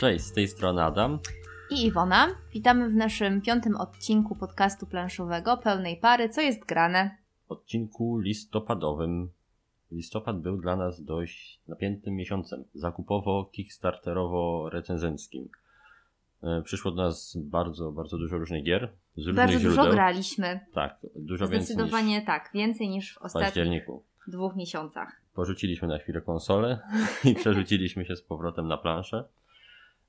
Cześć, 0.00 0.24
z 0.24 0.32
tej 0.32 0.48
strony 0.48 0.82
Adam. 0.82 1.18
I 1.70 1.86
Iwona. 1.86 2.28
Witamy 2.52 2.88
w 2.88 2.94
naszym 2.94 3.40
piątym 3.40 3.76
odcinku 3.76 4.36
podcastu 4.36 4.86
planszowego 4.86 5.56
pełnej 5.56 5.96
pary. 5.96 6.28
Co 6.28 6.40
jest 6.40 6.66
grane? 6.66 7.16
Odcinku 7.48 8.18
listopadowym. 8.18 9.30
Listopad 9.92 10.40
był 10.40 10.56
dla 10.56 10.76
nas 10.76 11.04
dość 11.04 11.60
napiętym 11.68 12.14
miesiącem. 12.14 12.64
Zakupowo, 12.74 13.50
kickstarterowo-recenzenckim. 13.52 15.48
E, 16.42 16.62
Przyszło 16.62 16.90
do 16.90 17.02
nas 17.02 17.36
bardzo, 17.40 17.92
bardzo 17.92 18.18
dużo 18.18 18.38
różnych 18.38 18.64
gier. 18.64 18.92
Z 19.16 19.18
różnych 19.18 19.36
Bardzo 19.36 19.58
źródeł. 19.58 19.84
dużo 19.84 19.92
graliśmy. 19.92 20.60
Tak, 20.74 20.96
dużo 21.16 21.48
więcej 21.48 21.66
Zdecydowanie 21.66 22.22
tak. 22.22 22.50
Więcej 22.54 22.88
niż 22.88 23.14
w 23.14 23.18
ostatnich 23.18 23.86
dwóch 24.28 24.56
miesiącach. 24.56 25.20
Porzuciliśmy 25.34 25.88
na 25.88 25.98
chwilę 25.98 26.20
konsolę 26.20 26.80
i 27.24 27.34
przerzuciliśmy 27.34 28.04
się 28.04 28.16
z 28.16 28.22
powrotem 28.22 28.68
na 28.68 28.76
planszę. 28.76 29.24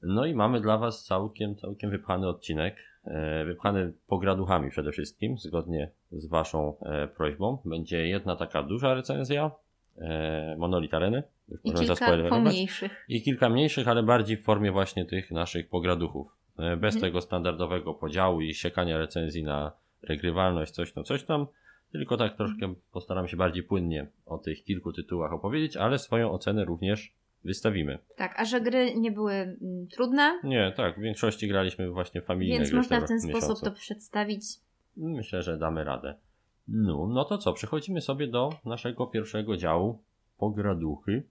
No 0.03 0.25
i 0.25 0.33
mamy 0.33 0.61
dla 0.61 0.77
Was 0.77 1.05
całkiem, 1.05 1.55
całkiem 1.55 1.89
wypchany 1.89 2.27
odcinek. 2.27 2.75
E, 3.05 3.45
Wypchany 3.45 3.93
pograduchami 4.07 4.69
przede 4.69 4.91
wszystkim, 4.91 5.37
zgodnie 5.37 5.91
z 6.11 6.27
Waszą 6.27 6.77
e, 6.79 7.07
prośbą. 7.07 7.57
Będzie 7.65 8.07
jedna 8.07 8.35
taka 8.35 8.63
duża 8.63 8.93
recenzja 8.93 9.51
e, 9.97 10.55
Monolith 10.57 10.93
Areny. 10.93 11.23
Już 11.49 11.59
I 11.63 11.73
kilka 11.73 12.29
pomniejszych. 12.29 13.05
I 13.09 13.21
kilka 13.21 13.49
mniejszych, 13.49 13.87
ale 13.87 14.03
bardziej 14.03 14.37
w 14.37 14.43
formie 14.43 14.71
właśnie 14.71 15.05
tych 15.05 15.31
naszych 15.31 15.69
pograduchów. 15.69 16.35
Bez 16.57 16.95
Mhm. 16.95 17.01
tego 17.01 17.21
standardowego 17.21 17.93
podziału 17.93 18.41
i 18.41 18.53
siekania 18.53 18.97
recenzji 18.97 19.43
na 19.43 19.71
regrywalność, 20.03 20.71
coś 20.71 20.93
tam, 20.93 21.03
coś 21.03 21.23
tam. 21.23 21.47
Tylko 21.91 22.17
tak 22.17 22.37
troszkę 22.37 22.73
postaram 22.91 23.27
się 23.27 23.37
bardziej 23.37 23.63
płynnie 23.63 24.07
o 24.25 24.37
tych 24.37 24.63
kilku 24.63 24.93
tytułach 24.93 25.33
opowiedzieć, 25.33 25.77
ale 25.77 25.99
swoją 25.99 26.31
ocenę 26.31 26.65
również 26.65 27.13
wystawimy. 27.43 27.99
Tak, 28.15 28.39
a 28.39 28.45
że 28.45 28.61
gry 28.61 28.95
nie 28.95 29.11
były 29.11 29.33
mm, 29.33 29.87
trudne, 29.87 30.39
Nie, 30.43 30.73
tak, 30.77 30.97
w 30.97 31.01
większości 31.01 31.47
graliśmy 31.47 31.91
właśnie 31.91 32.21
familijne 32.21 32.59
więc 32.59 32.73
można 32.73 33.01
w 33.01 33.07
ten 33.07 33.21
sposób 33.21 33.59
to 33.59 33.71
przedstawić. 33.71 34.43
Myślę, 34.97 35.41
że 35.41 35.57
damy 35.57 35.83
radę. 35.83 36.15
No, 36.67 37.07
no 37.07 37.25
to 37.25 37.37
co, 37.37 37.53
przechodzimy 37.53 38.01
sobie 38.01 38.27
do 38.27 38.49
naszego 38.65 39.07
pierwszego 39.07 39.57
działu, 39.57 39.99
pograduchy. 40.37 41.23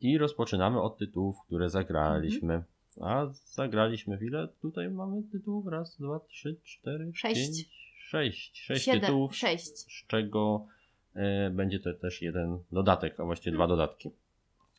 I 0.00 0.18
rozpoczynamy 0.18 0.80
od 0.80 0.98
tytułów, 0.98 1.36
które 1.46 1.70
zagraliśmy. 1.70 2.54
Mhm. 2.54 2.64
A 3.00 3.26
zagraliśmy 3.44 4.18
ile? 4.22 4.48
Tutaj 4.62 4.90
mamy 4.90 5.22
tytułów? 5.32 5.66
Raz, 5.66 5.96
dwa, 6.00 6.20
trzy, 6.20 6.56
cztery, 6.62 7.12
Sześć. 7.14 7.40
pięć, 7.40 7.68
sześć. 7.98 8.60
Sześć 8.62 8.84
Siedem, 8.84 9.00
tytułów, 9.00 9.36
sześć. 9.36 9.78
z 9.78 10.06
czego 10.06 10.66
e, 11.14 11.50
będzie 11.50 11.80
to 11.80 11.94
też 11.94 12.22
jeden 12.22 12.58
dodatek, 12.72 13.20
a 13.20 13.24
właściwie 13.24 13.56
dwa 13.56 13.66
dodatki. 13.66 14.10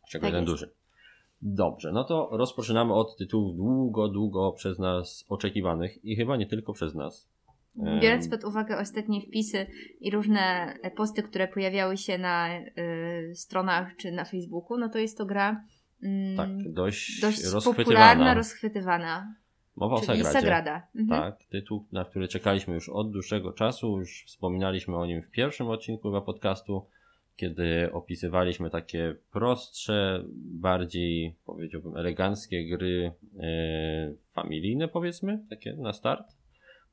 Czego 0.10 0.28
Tak 0.28 0.34
jest. 0.34 0.46
duży. 0.46 0.70
Dobrze, 1.42 1.92
no 1.92 2.04
to 2.04 2.30
rozpoczynamy 2.32 2.94
od 2.94 3.18
tytułów 3.18 3.56
długo, 3.56 4.08
długo 4.08 4.52
przez 4.52 4.80
nas 4.80 5.26
oczekiwanych 5.30 6.06
i 6.06 6.16
chyba 6.16 6.38
nie 6.38 6.46
tylko 6.48 6.74
przez 6.74 6.96
nas. 6.96 7.30
Biorąc 8.02 8.30
pod 8.30 8.44
uwagę 8.44 8.78
ostatnie 8.78 9.22
wpisy 9.22 9.68
i 10.00 10.12
różne 10.12 10.74
posty, 10.96 11.24
które 11.24 11.48
pojawiały 11.48 11.98
się 11.98 12.18
na 12.18 12.60
y, 12.60 13.36
stronach 13.36 13.96
czy 13.96 14.12
na 14.12 14.26
Facebooku, 14.26 14.78
no 14.78 14.90
to 14.90 15.00
jest 15.00 15.18
to 15.18 15.26
gra 15.26 15.64
mm, 16.04 16.38
Tak, 16.38 16.74
dość, 16.74 17.22
dość 17.22 17.44
rozchwytywana. 17.44 17.84
popularna, 17.86 18.34
rozchwytywana. 18.34 19.36
Mowa 19.76 19.96
o 19.96 20.00
czyli 20.00 20.08
Sagradzie. 20.08 20.32
Sagrada. 20.40 20.88
Mhm. 20.96 21.22
Tak, 21.22 21.44
tytuł, 21.50 21.86
na 21.92 22.06
który 22.06 22.28
czekaliśmy 22.28 22.74
już 22.74 22.90
od 22.90 23.12
dłuższego 23.12 23.54
czasu. 23.54 24.00
Już 24.00 24.24
wspominaliśmy 24.28 24.98
o 24.98 25.06
nim 25.06 25.22
w 25.22 25.32
pierwszym 25.32 25.68
odcinku 25.68 26.10
chyba 26.10 26.22
podcastu, 26.22 26.86
kiedy 27.36 27.90
opisywaliśmy 27.92 28.70
takie 28.70 29.16
prostsze, 29.32 30.24
bardziej 30.36 31.36
powiedziałbym 31.46 31.98
eleganckie 31.98 32.70
gry 32.70 33.12
e, 33.40 34.14
familijne 34.32 34.88
powiedzmy, 34.88 35.40
takie 35.50 35.74
na 35.74 35.94
start, 35.94 36.28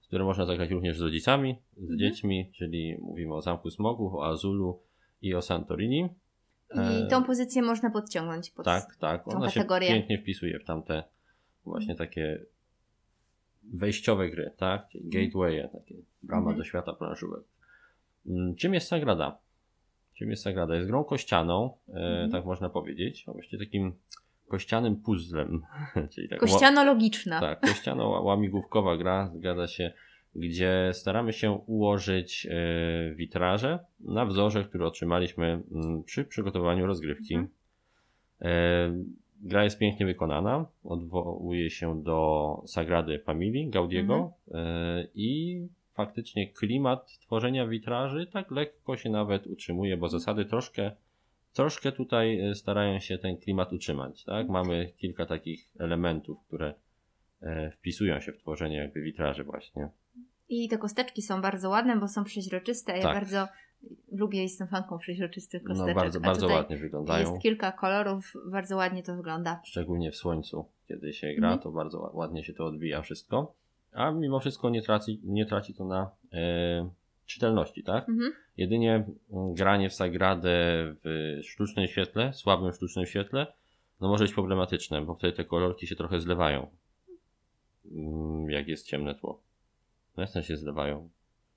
które 0.02 0.25
można 0.25 0.47
zagrać 0.47 0.70
również 0.70 0.98
z 0.98 1.00
rodzicami, 1.00 1.56
z 1.76 1.81
Mhm. 1.81 1.98
dziećmi, 1.98 2.50
czyli 2.54 2.97
mówimy 3.00 3.34
o 3.34 3.42
Zamku 3.42 3.70
Smogów, 3.70 4.14
o 4.14 4.26
Azulu 4.26 4.81
i 5.22 5.34
o 5.34 5.42
Santorini. 5.42 6.08
E, 6.70 7.00
I 7.00 7.08
tą 7.08 7.25
pozycję 7.25 7.62
można 7.62 7.91
podciągnąć 7.91 8.50
pod 8.50 8.64
tak, 8.64 8.97
tak. 8.97 9.25
tą 9.25 9.31
Ona 9.31 9.48
się 9.50 9.54
kategorię. 9.60 9.88
pięknie 9.88 10.19
wpisuje 10.19 10.58
w 10.58 10.64
tamte 10.64 11.04
właśnie 11.64 11.94
takie 11.94 12.42
wejściowe 13.75 14.31
gry, 14.31 14.50
tak? 14.56 14.88
Czyli 14.88 15.08
Gateway, 15.10 15.69
takie 15.72 15.94
brama 16.22 16.41
Mhm. 16.42 16.56
do 16.58 16.64
świata 16.64 16.92
planszówek. 16.92 17.42
Mm, 18.26 18.54
Czym 18.56 18.75
jest 18.75 18.88
Sagrada? 18.88 19.38
Czym 20.22 20.30
jest 20.30 20.42
Sagrada? 20.42 20.74
Jest 20.74 20.88
grą 20.88 21.04
kościaną, 21.04 21.70
e, 21.88 21.92
Mhm. 21.92 22.30
tak 22.30 22.44
można 22.44 22.68
powiedzieć, 22.68 23.24
a 23.28 23.32
właściwie 23.32 23.64
takim 23.66 23.92
kościanym 24.48 24.96
puzzlem. 24.96 25.62
Czyli 26.14 26.28
tak, 26.28 26.38
Kościano-logiczna. 26.38 27.40
tak, 27.40 27.60
kościano-łamigłówkowa 27.60 28.96
gra, 28.96 29.30
zgadza 29.34 29.66
się, 29.68 29.92
gdzie 30.34 30.90
staramy 30.92 31.32
się 31.32 31.50
ułożyć 31.66 32.46
e, 32.50 33.14
witraże 33.14 33.78
na 34.00 34.26
wzorze, 34.26 34.64
który 34.64 34.86
otrzymaliśmy 34.86 35.62
mm, 35.72 36.02
przy 36.02 36.24
przygotowaniu 36.24 36.86
rozgrywki. 36.86 37.34
Mhm. 37.34 37.50
E, 38.40 39.04
gra 39.40 39.64
jest 39.64 39.78
pięknie 39.78 40.06
wykonana, 40.06 40.66
odwołuje 40.84 41.70
się 41.70 42.02
do 42.02 42.62
Sagrady 42.66 43.18
Familii 43.18 43.68
Gaudiego 43.70 44.32
e, 44.54 45.06
i 45.14 45.60
faktycznie 45.94 46.48
klimat 46.53 47.19
tworzenia 47.20 47.66
witraży 47.66 48.26
tak 48.26 48.50
lekko 48.50 48.97
się 48.97 49.10
nawet 49.10 49.47
utrzymuje, 49.47 49.97
bo 49.97 50.08
zasady 50.08 50.44
troszkę 50.44 50.91
troszkę 51.53 51.92
tutaj 51.92 52.41
e, 52.41 52.54
starają 52.54 52.98
się 52.98 53.19
ten 53.19 53.36
klimat 53.36 53.72
utrzymać, 53.72 54.25
tak? 54.25 54.48
Mamy 54.48 54.92
kilka 54.97 55.26
takich 55.26 55.72
elementów, 55.78 56.38
które 56.47 56.75
e, 57.42 57.70
wpisują 57.70 58.20
się 58.20 58.32
w 58.32 58.38
tworzenie 58.38 58.76
jakby 58.76 59.00
witraży 59.02 59.44
właśnie. 59.44 59.88
I 60.48 60.69
te 60.69 60.78
kosteczki 60.78 61.22
są 61.22 61.41
bardzo 61.42 61.69
ładne, 61.70 61.97
bo 61.97 62.08
są 62.08 62.25
przeźroczyste. 62.25 62.97
Ja 62.97 63.02
Tak. 63.02 63.14
bardzo 63.14 63.48
lubię, 64.12 64.42
jestem 64.42 64.69
fanką 64.69 64.98
przeźroczystych 64.98 65.62
No 65.62 65.69
kosteczek. 65.69 65.94
bardzo, 65.94 66.19
a 66.19 66.22
bardzo 66.22 66.41
tutaj 66.47 66.56
ładnie 66.56 66.76
wyglądają. 66.76 67.31
Jest 67.31 67.42
kilka 67.42 67.72
kolorów, 67.72 68.32
bardzo 68.50 68.76
ładnie 68.76 69.02
to 69.02 69.16
wygląda. 69.16 69.60
Szczególnie 69.64 70.10
w 70.10 70.16
słońcu, 70.16 70.64
kiedy 70.88 71.12
się 71.12 71.26
gra, 71.34 71.48
Mhm. 71.48 71.62
to 71.62 71.70
bardzo 71.72 71.98
ła- 71.98 72.14
ładnie 72.14 72.44
się 72.44 72.52
to 72.52 72.64
odbija 72.66 73.02
wszystko. 73.02 73.54
A 73.92 74.10
mimo 74.10 74.41
wszystko 74.41 74.70
nie 74.70 74.82
traci, 74.82 75.20
nie 75.25 75.47
traci 75.47 75.75
to 75.75 75.84
na 75.84 76.10
e, 76.32 76.91
czytelności, 77.26 77.82
tak? 77.84 78.08
Mhm. 78.08 78.32
Jedynie 78.56 79.04
mm, 79.32 79.54
granie 79.54 79.91
w 79.91 79.94
Sagradę 79.94 80.50
w 81.04 81.38
sztucznym 81.42 81.86
świetle, 81.86 82.32
słabym 82.32 82.72
sztucznym 82.72 83.06
świetle, 83.06 83.47
no 84.00 84.08
może 84.08 84.25
być 84.25 84.34
problematyczne, 84.34 85.02
bo 85.02 85.14
wtedy 85.14 85.36
te 85.36 85.44
kolorki 85.44 85.86
się 85.86 85.97
trochę 85.97 86.20
zlewają. 86.20 86.70
Mm, 87.92 88.50
Jak 88.50 88.69
jest 88.69 88.86
ciemne 88.86 89.14
tło. 89.14 89.42
No 90.16 90.20
jasne 90.20 90.42
się 90.42 90.56
zlewają. 90.56 91.08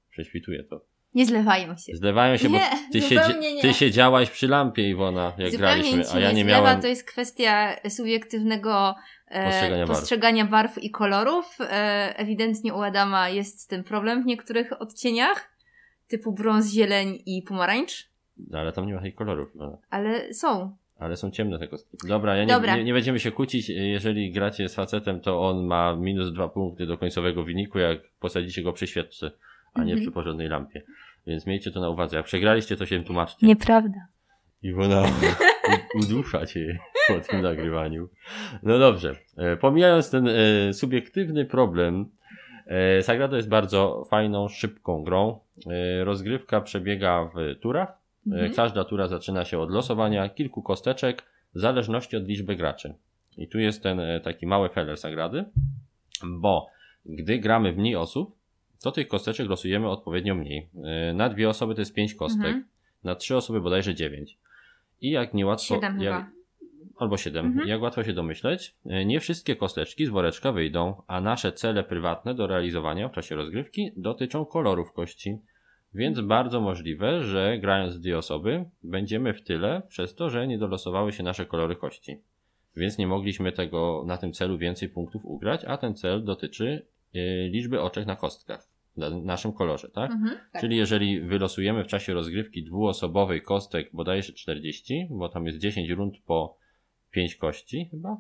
Prześwituje 0.10 0.64
to. 0.64 0.82
Nie 1.16 1.26
zlewają 1.26 1.78
się. 1.78 1.96
Zlewają 1.96 2.38
się, 2.38 2.50
bo 2.50 2.56
Nie, 2.58 2.70
ty, 2.92 3.02
zupełnie 3.02 3.34
siedzi- 3.34 3.56
nie. 3.56 3.62
ty 3.62 3.74
siedziałaś 3.74 4.30
przy 4.30 4.48
lampie, 4.48 4.90
Iwona, 4.90 5.24
jak 5.38 5.52
Zupełnie 5.52 5.58
graliśmy, 5.58 6.04
a 6.14 6.20
ja 6.20 6.32
nie 6.32 6.44
zlewa, 6.44 6.62
miałem... 6.62 6.82
To 6.82 6.88
jest 6.88 7.04
kwestia 7.12 7.76
subiektywnego 7.90 8.96
e, 9.28 9.46
Postrzegania 9.46 9.86
barw. 9.88 10.00
postrzegania 10.00 10.46
barw 10.46 10.78
i 10.84 10.92
kolorów. 10.92 11.58
E, 11.62 12.14
ewidentnie 12.18 12.74
u 12.74 12.82
Adama 12.82 13.30
jest 13.30 13.70
tym 13.70 13.84
problem 13.84 14.24
w 14.24 14.26
niektórych 14.26 14.82
odcieniach, 14.82 15.50
typu 16.08 16.32
brąz, 16.32 16.72
zieleń 16.74 17.20
i 17.26 17.42
pomarańcz, 17.42 18.10
No, 18.50 18.60
ale 18.60 18.72
tam 18.72 18.86
nie 18.88 18.94
ma 18.94 19.02
tych 19.02 19.16
kolorów, 19.16 19.56
Iwona. 19.56 19.78
ale 19.90 20.34
są. 20.34 20.76
Ale 21.00 21.16
są 21.18 21.32
ciemne 21.32 21.60
te 21.60 21.68
kostki. 21.68 21.98
Dobra, 22.08 22.36
ja 22.36 22.44
nie, 22.44 22.54
Dobra. 22.54 22.76
Nie, 22.78 22.84
nie 22.84 22.94
będziemy 22.94 23.20
się 23.20 23.32
kłócić. 23.32 23.70
Jeżeli 23.70 24.32
gracie 24.32 24.70
z 24.70 24.76
facetem, 24.76 25.20
to 25.20 25.42
on 25.42 25.66
ma 25.66 25.96
minus 25.96 26.34
dwa 26.34 26.50
punkty 26.50 26.86
do 26.86 26.98
końcowego 26.98 27.44
wyniku, 27.44 27.80
jak 27.80 28.00
posadzicie 28.20 28.62
go 28.64 28.74
przy 28.74 28.88
świeczce, 28.88 29.32
a 29.74 29.80
nie 29.84 29.92
Mhm. 29.94 30.02
przy 30.02 30.12
porządnej 30.12 30.48
lampie. 30.48 30.82
Więc 31.28 31.48
miejcie 31.48 31.72
to 31.72 31.80
na 31.80 31.90
uwadze. 31.90 32.18
Jak 32.18 32.26
przegraliście, 32.26 32.78
to 32.78 32.86
się 32.86 33.04
tłumaczcie. 33.04 33.48
Nieprawda. 33.48 34.08
Iwona 34.64 35.04
udusza 35.96 36.46
cię 36.46 36.80
po 37.08 37.20
tym 37.20 37.42
nagrywaniu. 37.42 38.10
No 38.64 38.80
dobrze. 38.80 39.16
E, 39.38 39.58
Pomijając 39.58 40.10
ten 40.10 40.28
e, 40.28 40.74
subiektywny 40.74 41.46
problem, 41.46 42.10
e, 42.66 43.04
Sagrada 43.04 43.38
jest 43.38 43.50
bardzo 43.50 44.06
fajną, 44.10 44.48
szybką 44.48 45.04
grą. 45.04 45.40
Rozgrywka 46.04 46.62
przebiega 46.62 47.30
w 47.36 47.60
turach. 47.60 47.98
Mhm. 48.28 48.54
Każda 48.54 48.84
tura 48.84 49.08
zaczyna 49.08 49.46
się 49.46 49.60
od 49.60 49.72
losowania 49.72 50.30
kilku 50.30 50.62
kosteczek 50.62 51.24
w 51.56 51.60
zależności 51.60 52.18
od 52.18 52.28
liczby 52.28 52.56
graczy. 52.56 52.94
I 53.38 53.48
tu 53.48 53.60
jest 53.60 53.84
ten 53.84 54.02
taki 54.24 54.48
mały 54.48 54.70
feller 54.70 54.98
Sagrady, 54.98 55.46
bo 56.24 56.68
gdy 57.06 57.40
gramy 57.40 57.74
w 57.74 57.78
mniej 57.78 57.96
osób, 57.96 58.35
to 58.86 58.92
tych 58.92 59.08
kosteczek 59.08 59.50
losujemy 59.50 59.90
odpowiednio 59.90 60.36
mniej. 60.36 60.68
E, 60.84 61.14
Na 61.14 61.30
dwie 61.30 61.50
osoby 61.50 61.76
to 61.76 61.82
jest 61.82 61.94
pięć 61.94 62.14
kostek, 62.14 62.46
Mhm. 62.46 62.66
na 63.04 63.16
trzy 63.16 63.36
osoby 63.38 63.62
bodajże 63.62 63.96
dziewięć. 63.96 64.38
I 65.02 65.10
jak 65.10 65.34
niełatwo... 65.34 65.76
Siedem 65.76 66.02
jak, 66.02 66.26
chyba. 66.26 66.32
Albo 66.98 67.18
siedem. 67.18 67.46
Mhm. 67.46 67.68
Jak 67.68 67.82
łatwo 67.82 68.04
się 68.04 68.14
domyśleć, 68.14 68.76
e, 68.86 69.06
nie 69.06 69.20
wszystkie 69.20 69.56
kosteczki 69.56 70.06
z 70.06 70.10
woreczka 70.10 70.52
wyjdą, 70.52 71.02
a 71.08 71.22
nasze 71.22 71.52
cele 71.52 71.84
prywatne 71.84 72.34
do 72.34 72.48
realizowania 72.48 73.10
w 73.10 73.12
czasie 73.12 73.36
rozgrywki 73.36 73.92
dotyczą 73.98 74.46
kolorów 74.46 74.94
kości. 74.94 75.38
Więc 75.94 76.20
bardzo 76.22 76.62
możliwe, 76.62 77.24
że 77.24 77.58
grając 77.62 78.00
dwie 78.00 78.18
osoby 78.18 78.66
będziemy 78.84 79.34
w 79.34 79.42
tyle 79.44 79.82
przez 79.88 80.16
to, 80.16 80.30
że 80.30 80.48
nie 80.48 80.58
dolosowały 80.58 81.12
się 81.14 81.24
nasze 81.24 81.46
kolory 81.46 81.76
kości. 81.76 82.18
więc 82.78 82.98
nie 82.98 83.08
mogliśmy 83.08 83.52
tego 83.52 84.04
na 84.08 84.18
tym 84.18 84.34
celu 84.34 84.58
więcej 84.58 84.90
punktów 84.90 85.26
ugrać, 85.26 85.66
a 85.66 85.78
ten 85.78 85.96
cel 85.96 86.24
dotyczy 86.24 86.86
y, 87.16 87.50
liczby 87.52 87.82
oczek 87.82 88.06
na 88.06 88.16
kostkach 88.16 88.75
na 88.98 89.10
naszym 89.10 89.54
kolorze, 89.54 89.90
tak? 89.90 90.12
Mhm, 90.12 90.38
tak. 90.52 90.62
Czyli 90.62 90.78
jeżeli 90.78 91.22
wylosujemy 91.22 91.84
w 91.84 91.88
czasie 91.88 92.14
rozgrywki 92.14 92.64
dwuosobowej 92.64 93.42
kostek 93.42 93.90
bodajże 93.94 94.34
40, 94.34 95.08
bo 95.10 95.30
tam 95.30 95.46
jest 95.46 95.60
10 95.60 95.90
rund 95.90 96.16
po 96.26 96.58
5 97.12 97.36
kości 97.36 97.88
chyba, 97.92 98.18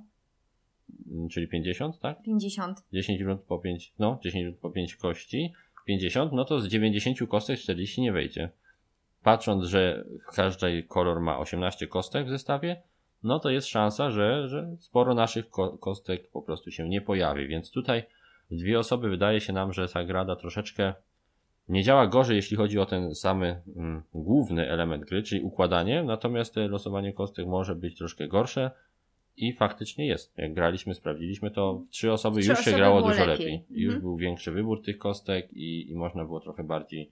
Mm, 1.11 1.29
czyli 1.29 1.47
50, 1.47 1.99
tak? 1.99 2.21
50. 2.21 2.83
10 2.93 3.21
rund 3.21 3.41
po 3.41 3.59
5, 3.59 3.93
no 3.99 4.19
10 4.23 4.45
rund 4.45 4.57
po 4.57 4.69
5 4.69 4.95
kości, 4.95 5.53
50, 5.85 6.31
no 6.33 6.45
to 6.45 6.59
z 6.59 6.67
90 6.67 7.19
kostek 7.29 7.59
40 7.59 8.01
nie 8.01 8.11
wejdzie. 8.11 8.49
Patrząc, 9.23 9.65
że 9.65 10.05
każdy 10.35 10.83
kolor 10.83 11.21
ma 11.21 11.39
18 11.39 11.87
kostek 11.87 12.27
w 12.27 12.29
zestawie, 12.29 12.81
no 13.23 13.39
to 13.39 13.49
jest 13.49 13.67
szansa, 13.67 14.11
że, 14.11 14.49
że 14.49 14.75
sporo 14.79 15.13
naszych 15.13 15.49
ko 15.49 15.77
kostek 15.77 16.29
po 16.29 16.41
prostu 16.41 16.71
się 16.71 16.89
nie 16.89 17.01
pojawi, 17.01 17.47
więc 17.47 17.71
tutaj 17.71 18.03
w 18.51 18.55
dwie 18.55 18.79
osoby 18.79 19.09
wydaje 19.09 19.41
się 19.41 19.53
nam, 19.53 19.73
że 19.73 19.87
Sagrada 19.87 20.35
troszeczkę 20.35 20.93
nie 21.69 21.83
działa 21.83 22.07
gorzej, 22.07 22.35
jeśli 22.35 22.57
chodzi 22.57 22.79
o 22.79 22.85
ten 22.85 23.15
samy 23.15 23.61
mm, 23.75 24.03
główny 24.13 24.69
element 24.69 25.03
gry, 25.05 25.23
czyli 25.23 25.41
układanie, 25.41 26.03
natomiast 26.03 26.55
losowanie 26.55 27.13
kostek 27.13 27.47
może 27.47 27.75
być 27.75 27.97
troszkę 27.97 28.27
gorsze 28.27 28.71
i 29.37 29.53
faktycznie 29.53 30.07
jest. 30.07 30.37
Jak 30.37 30.53
graliśmy, 30.53 30.95
sprawdziliśmy 30.95 31.51
to, 31.51 31.73
w 31.73 31.89
trzy 31.89 32.11
osoby 32.11 32.41
Trzy 32.41 32.49
już 32.49 32.57
się 32.59 32.61
osoby 32.61 32.77
grało 32.77 32.97
było 32.99 33.09
dużo 33.11 33.25
lepiej. 33.25 33.45
lepiej. 33.51 33.65
Już 33.69 33.85
Mhm. 33.93 34.01
był 34.01 34.17
większy 34.17 34.51
wybór 34.51 34.83
tych 34.83 34.97
kostek 34.97 35.53
i, 35.53 35.91
i 35.91 35.95
można 35.95 36.25
było 36.25 36.39
trochę 36.39 36.63
bardziej 36.63 37.11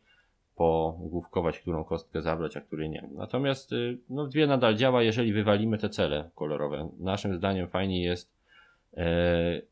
pogłówkować, 0.55 1.59
którą 1.59 1.83
kostkę 1.83 2.21
zabrać, 2.21 2.57
a 2.57 2.61
której 2.61 2.89
nie. 2.89 3.09
Natomiast 3.15 3.71
y, 3.73 3.97
no, 4.09 4.27
dwie 4.27 4.47
nadal 4.47 4.75
działa, 4.75 5.03
jeżeli 5.03 5.33
wywalimy 5.33 5.77
te 5.77 5.89
cele 5.89 6.29
kolorowe. 6.35 6.89
Naszym 6.99 7.35
zdaniem 7.37 7.67
fajniej 7.67 8.01
jest 8.03 8.31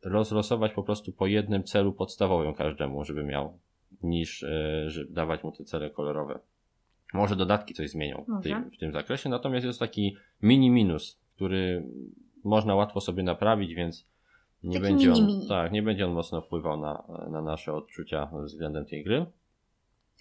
rozlosować 0.03 0.71
po 0.73 0.83
prostu 0.83 1.12
po 1.12 1.27
jednym 1.27 1.63
celu 1.63 1.94
podstawowym 1.94 2.53
każdemu, 2.53 3.03
żeby 3.03 3.23
miał, 3.23 3.59
niż 4.03 4.44
e, 4.44 4.83
żeby 4.89 5.13
dawać 5.13 5.44
mu 5.44 5.51
te 5.51 5.63
cele 5.63 5.89
kolorowe. 5.89 6.39
Może 7.13 7.35
dodatki 7.35 7.73
coś 7.73 7.89
zmienią 7.89 8.25
w 8.39 8.44
tym, 8.44 8.71
w 8.71 8.77
tym 8.77 8.94
zakresie, 8.94 9.29
natomiast 9.29 9.65
jest 9.65 9.79
taki 9.79 10.15
mini 10.41 10.69
minus, 10.69 11.19
który 11.35 11.83
można 12.44 12.75
łatwo 12.75 13.01
sobie 13.01 13.23
naprawić, 13.23 13.73
więc 13.73 14.07
nie 14.63 14.79
Taki 14.79 14.83
będzie, 14.83 15.12
on, 15.12 15.18
mini-mini. 15.18 15.47
tak, 15.47 15.71
nie 15.71 15.83
będzie 15.83 16.06
on 16.06 16.12
mocno 16.12 16.41
wpływał 16.41 16.77
na, 16.79 17.03
na 17.29 17.41
nasze 17.41 17.74
odczucia 17.74 18.29
względem 18.44 18.85
tej 18.85 19.03
gry. 19.03 19.25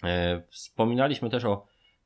E, 0.03 0.41
wspominaliśmy 0.41 1.29
też 1.29 1.45
o 1.45 1.65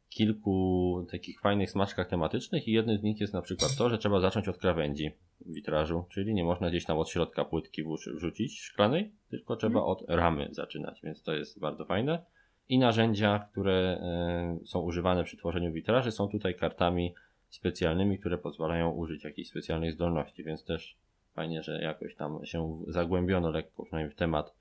kilku 0.09 1.05
takich 1.11 1.41
fajnych 1.41 1.71
smaczkach 1.71 2.07
tematycznych 2.07 2.67
i 2.67 2.71
jednym 2.71 2.97
z 2.97 3.03
nich 3.03 3.21
jest 3.21 3.33
na 3.33 3.41
przykład 3.41 3.75
to, 3.77 3.89
że 3.89 3.97
trzeba 3.97 4.19
zacząć 4.19 4.47
od 4.47 4.57
krawędzi 4.57 5.11
witrażu, 5.45 6.05
czyli 6.09 6.33
nie 6.33 6.43
można 6.43 6.69
gdzieś 6.69 6.85
tam 6.85 6.97
od 6.97 7.09
środka 7.09 7.45
płytki 7.45 7.83
wrzuci- 7.83 8.15
wrzucić 8.15 8.59
szklanej, 8.59 9.11
tylko 9.29 9.55
trzeba 9.55 9.79
Mhm. 9.79 9.91
od 9.91 10.09
ramy 10.09 10.47
zaczynać, 10.51 11.01
więc 11.03 11.23
to 11.23 11.33
jest 11.33 11.59
bardzo 11.59 11.85
fajne. 11.85 12.25
I 12.69 12.79
narzędzia, 12.79 13.47
które 13.51 13.73
e, 13.73 14.57
są 14.65 14.79
używane 14.79 15.23
przy 15.23 15.37
tworzeniu 15.37 15.71
witraży 15.73 16.11
są 16.11 16.27
tutaj 16.27 16.55
kartami 16.55 17.13
specjalnymi, 17.49 18.19
które 18.19 18.37
pozwalają 18.37 18.91
użyć 18.91 19.23
jakichś 19.23 19.49
specjalnych 19.49 19.93
zdolności, 19.93 20.43
więc 20.43 20.63
też 20.63 20.97
fajnie, 21.33 21.63
że 21.63 21.81
jakoś 21.81 22.15
tam 22.15 22.45
się 22.45 22.79
zagłębiono 22.87 23.49
lekko 23.49 23.83
przynajmniej 23.83 24.13
w 24.15 24.17
temat 24.19 24.53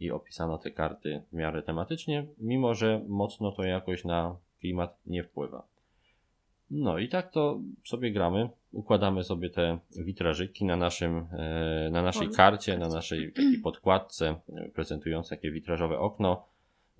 i 0.00 0.10
opisano 0.10 0.58
te 0.58 0.70
karty 0.70 1.22
w 1.32 1.36
miarę 1.36 1.62
tematycznie, 1.62 2.26
mimo 2.38 2.74
że 2.74 3.00
mocno 3.08 3.52
to 3.52 3.62
jakoś 3.64 4.04
na 4.04 4.36
klimat 4.62 4.98
nie 5.06 5.22
wpływa. 5.24 5.66
No 6.70 6.98
i 6.98 7.08
tak 7.08 7.30
to 7.30 7.60
sobie 7.84 8.12
gramy, 8.12 8.48
układamy 8.72 9.24
sobie 9.24 9.50
te 9.50 9.78
witrażyki 9.96 10.64
na 10.64 10.76
naszym, 10.76 11.26
e, 11.32 11.88
na 11.92 12.02
naszej 12.02 12.30
karcie, 12.30 12.78
na 12.78 12.88
naszej 12.88 13.32
podkładce 13.62 14.34
e, 14.48 14.68
prezentującej 14.68 15.38
takie 15.38 15.50
witrażowe 15.50 15.98
okno, 15.98 16.46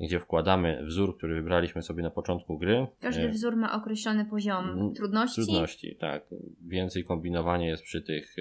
gdzie 0.01 0.21
wkładamy 0.21 0.85
wzór, 0.87 1.17
który 1.17 1.35
wybraliśmy 1.35 1.83
sobie 1.83 2.03
na 2.03 2.11
początku 2.11 2.59
gry. 2.59 2.87
Każdy 3.01 3.23
E, 3.23 3.29
wzór 3.29 3.57
ma 3.57 3.73
określony 3.73 4.25
poziom 4.25 4.95
trudności. 4.95 5.43
Trudności, 5.43 5.97
tak. 5.97 6.25
Więcej 6.67 7.05
kombinowania 7.05 7.69
jest 7.69 7.83
przy 7.83 8.03
tych 8.03 8.37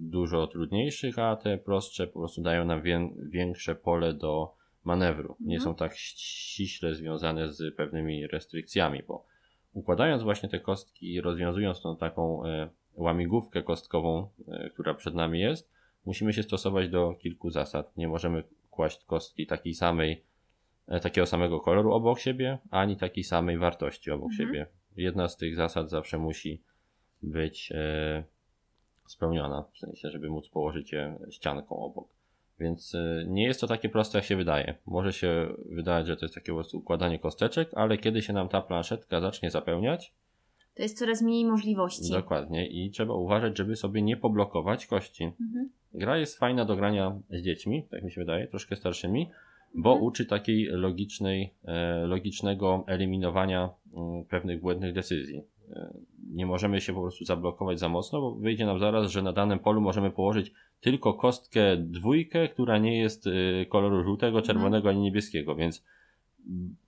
dużo 0.00 0.46
trudniejszych, 0.46 1.18
a 1.18 1.36
te 1.36 1.58
prostsze 1.58 2.06
po 2.06 2.18
prostu 2.18 2.42
dają 2.42 2.64
nam 2.64 2.82
wię, 2.82 3.10
większe 3.28 3.74
pole 3.74 4.14
do 4.14 4.56
manewru. 4.86 5.36
Nie 5.40 5.56
Mhm. 5.56 5.60
są 5.72 5.74
tak 5.78 5.94
ściśle 5.96 6.94
związane 6.94 7.52
z 7.52 7.76
pewnymi 7.76 8.26
restrykcjami, 8.26 9.02
bo 9.08 9.26
układając 9.72 10.22
właśnie 10.22 10.48
te 10.48 10.60
kostki 10.60 11.14
i 11.14 11.20
rozwiązując 11.20 11.80
tą 11.82 11.96
taką 11.96 12.46
e, 12.46 12.68
łamigłówkę 12.94 13.62
kostkową, 13.62 14.28
e, 14.48 14.70
która 14.70 14.94
przed 14.94 15.14
nami 15.14 15.40
jest, 15.40 15.70
musimy 16.06 16.32
się 16.32 16.42
stosować 16.42 16.88
do 16.88 17.14
kilku 17.14 17.50
zasad. 17.50 17.96
Nie 17.96 18.08
możemy 18.08 18.42
kłaść 18.70 19.04
kostki 19.04 19.46
takiej 19.46 19.74
samej, 19.74 20.24
e, 20.88 21.00
takiego 21.00 21.26
samego 21.26 21.60
koloru 21.60 21.92
obok 21.92 22.18
siebie, 22.18 22.58
ani 22.70 22.96
takiej 22.96 23.24
samej 23.24 23.58
wartości 23.58 24.10
obok 24.10 24.30
Mhm. 24.32 24.48
siebie. 24.48 24.66
Jedna 24.96 25.28
z 25.28 25.36
tych 25.36 25.56
zasad 25.56 25.90
zawsze 25.90 26.18
musi 26.18 26.62
być 27.22 27.72
spełniona, 29.06 29.64
w 29.72 29.78
sensie, 29.78 30.10
żeby 30.10 30.30
móc 30.30 30.48
położyć 30.48 30.92
je 30.92 31.18
ścianką 31.30 31.76
obok. 31.76 32.08
Więc 32.60 32.94
e, 32.94 33.24
nie 33.28 33.44
jest 33.44 33.60
to 33.60 33.66
takie 33.66 33.88
proste, 33.88 34.18
jak 34.18 34.24
się 34.24 34.36
wydaje. 34.36 34.74
Może 34.86 35.12
się 35.12 35.46
wydawać, 35.68 36.06
że 36.06 36.16
to 36.16 36.24
jest 36.24 36.34
takie 36.34 36.52
po 36.52 36.54
prostu 36.58 36.78
układanie 36.78 37.18
kosteczek, 37.18 37.70
ale 37.74 37.98
kiedy 37.98 38.22
się 38.22 38.32
nam 38.32 38.48
ta 38.48 38.60
planszetka 38.62 39.20
zacznie 39.20 39.50
zapełniać, 39.50 40.12
To 40.74 40.82
jest 40.82 40.98
coraz 40.98 41.22
mniej 41.22 41.44
możliwości. 41.44 42.10
dokładnie, 42.10 42.66
i 42.68 42.90
trzeba 42.90 43.14
uważać, 43.14 43.58
żeby 43.58 43.76
sobie 43.76 44.02
nie 44.02 44.16
poblokować 44.16 44.86
kości. 44.86 45.24
Mhm. 45.24 45.70
Gra 45.94 46.18
jest 46.18 46.38
fajna 46.38 46.64
do 46.64 46.76
grania 46.76 47.18
z 47.30 47.42
dziećmi, 47.42 47.82
tak 47.90 48.02
mi 48.02 48.10
się 48.12 48.20
wydaje, 48.20 48.46
troszkę 48.46 48.76
starszymi, 48.76 49.30
bo 49.74 49.90
Mhm. 49.90 50.06
uczy 50.06 50.26
takiej 50.26 50.64
logicznej, 50.66 51.54
e, 51.64 52.06
logicznego 52.06 52.84
eliminowania 52.86 53.70
mm, 53.96 54.24
pewnych 54.24 54.60
błędnych 54.60 54.92
decyzji. 54.94 55.42
E, 55.72 55.92
nie 56.32 56.46
możemy 56.46 56.80
się 56.80 56.94
po 56.94 57.00
prostu 57.00 57.24
zablokować 57.24 57.78
za 57.78 57.88
mocno, 57.88 58.20
bo 58.20 58.34
wyjdzie 58.34 58.66
nam 58.66 58.78
zaraz, 58.78 59.10
że 59.10 59.22
na 59.22 59.32
danym 59.32 59.58
polu 59.58 59.80
możemy 59.80 60.10
położyć 60.10 60.52
tylko 60.80 61.14
kostkę 61.14 61.76
dwójkę, 61.76 62.48
która 62.48 62.78
nie 62.78 63.00
jest 63.00 63.26
e, 63.26 63.66
koloru 63.66 64.04
żółtego, 64.04 64.42
czerwonego 64.42 64.88
ani 64.88 65.00
niebieskiego, 65.00 65.54
więc 65.54 65.84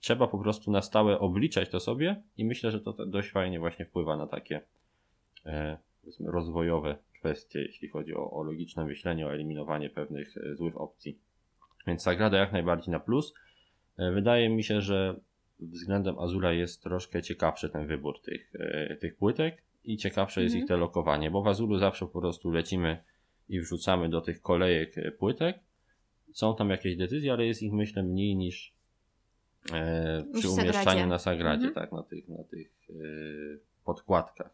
trzeba 0.01 0.27
po 0.27 0.39
prostu 0.39 0.71
na 0.71 0.83
stałe 0.83 1.19
obliczać 1.19 1.69
to 1.69 1.81
sobie 1.81 2.23
i 2.37 2.45
myślę, 2.45 2.71
że 2.71 2.81
to 2.81 3.07
dość 3.07 3.31
fajnie 3.31 3.59
właśnie 3.59 3.85
wpływa 3.85 4.17
na 4.17 4.27
takie 4.27 4.61
e, 5.47 5.79
rozwojowe 6.21 6.97
kwestie, 7.13 7.61
jeśli 7.63 7.89
chodzi 7.89 8.15
o, 8.15 8.31
o 8.31 8.43
logiczne 8.43 8.85
myślenie, 8.85 9.27
o 9.27 9.35
eliminowanie 9.35 9.91
pewnych 9.91 10.37
e, 10.37 10.55
złych 10.55 10.81
opcji. 10.81 11.19
Więc 11.87 12.03
Sagrada 12.03 12.39
jak 12.39 12.53
najbardziej 12.53 12.93
na 12.93 13.01
plus. 13.01 13.35
E, 13.99 14.13
Wydaje 14.13 14.49
mi 14.49 14.65
się, 14.65 14.81
że 14.81 15.21
względem 15.61 16.19
Azula 16.19 16.53
jest 16.53 16.83
troszkę 16.83 17.23
ciekawszy 17.23 17.69
ten 17.69 17.87
wybór 17.87 18.21
tych, 18.23 18.53
tych 19.01 19.17
płytek 19.17 19.63
i 19.85 19.97
ciekawsze 19.97 20.43
jest 20.43 20.55
Mhm. 20.55 20.65
ich 20.65 20.69
te 20.69 20.77
lokowanie, 20.77 21.31
bo 21.31 21.43
w 21.43 21.49
Azulu 21.49 21.79
zawsze 21.79 22.07
po 22.07 22.21
prostu 22.21 22.51
lecimy 22.51 23.03
i 23.49 23.61
wrzucamy 23.61 24.09
do 24.09 24.21
tych 24.21 24.43
kolejek 24.43 24.99
e, 24.99 25.11
płytek. 25.13 25.59
Są 26.33 26.57
tam 26.57 26.71
jakieś 26.71 26.97
decyzje, 26.97 27.33
ale 27.33 27.47
jest 27.47 27.63
ich 27.63 27.73
myślę 27.73 28.03
mniej 28.03 28.37
niż 28.37 28.73
e, 29.73 30.25
przy 30.35 30.49
w 30.49 30.51
Sagradzie. 30.51 30.71
umieszczaniu 30.71 31.07
na 31.07 31.19
Sagradzie, 31.19 31.67
Mhm. 31.67 31.75
tak, 31.75 31.93
na 31.93 32.03
tych, 32.03 32.29
na 32.29 32.45
tych 32.45 32.89
e, 32.91 32.95
podkładkach. 33.85 34.51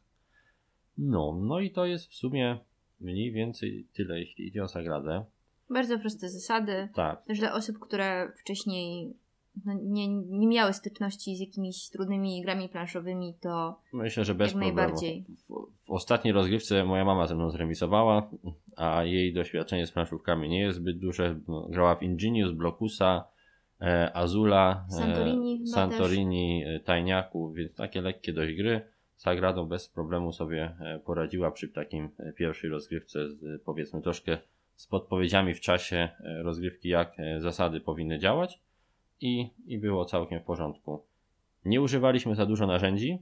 No, 0.99 1.39
no 1.43 1.61
i 1.61 1.71
to 1.71 1.87
jest 1.87 2.07
w 2.11 2.15
sumie 2.15 2.59
mniej 3.01 3.33
więcej 3.33 3.87
tyle, 3.93 4.21
jeśli 4.21 4.47
idzie 4.47 4.65
o 4.65 4.69
Sagradę. 4.69 5.25
Bardzo 5.71 5.99
proste 5.99 6.29
zasady. 6.29 6.89
Tak, 6.95 7.23
dla 7.29 7.55
osób, 7.55 7.79
które 7.79 8.33
wcześniej 8.41 9.15
no, 9.67 9.75
nie, 9.83 10.09
nie 10.09 10.47
miały 10.47 10.73
styczności 10.73 11.37
z 11.37 11.41
jakimiś 11.41 11.89
trudnymi 11.89 12.43
grami 12.43 12.69
planszowymi, 12.69 13.35
to 13.41 13.79
myślę, 13.93 14.25
że 14.25 14.35
bez 14.35 14.49
Jak 14.49 14.61
problemu. 14.61 14.77
najbardziej. 14.77 15.25
W, 15.49 15.67
w 15.87 15.91
ostatniej 15.91 16.35
rozgrywce 16.35 16.85
moja 16.85 17.05
mama 17.05 17.27
ze 17.27 17.35
mną 17.35 17.51
zremisowała, 17.51 18.31
a 18.77 19.05
jej 19.05 19.33
doświadczenie 19.33 19.87
z 19.87 19.93
planszówkami 19.93 20.49
nie 20.49 20.61
jest 20.61 20.79
zbyt 20.79 20.99
duże. 20.99 21.41
No, 21.49 21.69
grała 21.69 21.95
w 21.95 22.03
Ingenius, 22.03 22.53
Blokusa, 22.53 23.25
e, 23.81 24.17
Azula, 24.17 24.87
Santorini 24.89 25.63
e, 25.63 25.67
Santorini, 25.67 26.65
e, 26.67 26.81
Tajniaku, 26.81 27.53
więc 27.53 27.75
takie 27.75 28.03
lekkie 28.03 28.33
dość 28.33 28.55
gry. 28.55 28.81
Sagradą 29.17 29.67
bez 29.67 29.89
problemu 29.89 30.33
sobie 30.33 30.77
e, 30.81 30.99
poradziła 31.05 31.51
przy 31.51 31.69
takim 31.69 32.09
e, 32.19 32.33
pierwszej 32.33 32.71
rozgrywce 32.71 33.29
z 33.29 33.63
powiedzmy 33.63 34.03
troszkę 34.03 34.39
z 34.75 34.87
podpowiedziami 34.87 35.55
w 35.55 35.61
czasie 35.61 36.09
rozgrywki, 36.43 36.89
jak 36.89 37.17
zasady 37.39 37.81
powinny 37.81 38.19
działać 38.19 38.61
i, 39.21 39.51
i 39.67 39.79
było 39.79 40.05
całkiem 40.05 40.41
w 40.41 40.45
porządku. 40.45 41.03
Nie 41.65 41.81
używaliśmy 41.83 42.35
za 42.35 42.47
dużo 42.47 42.67
narzędzi, 42.67 43.19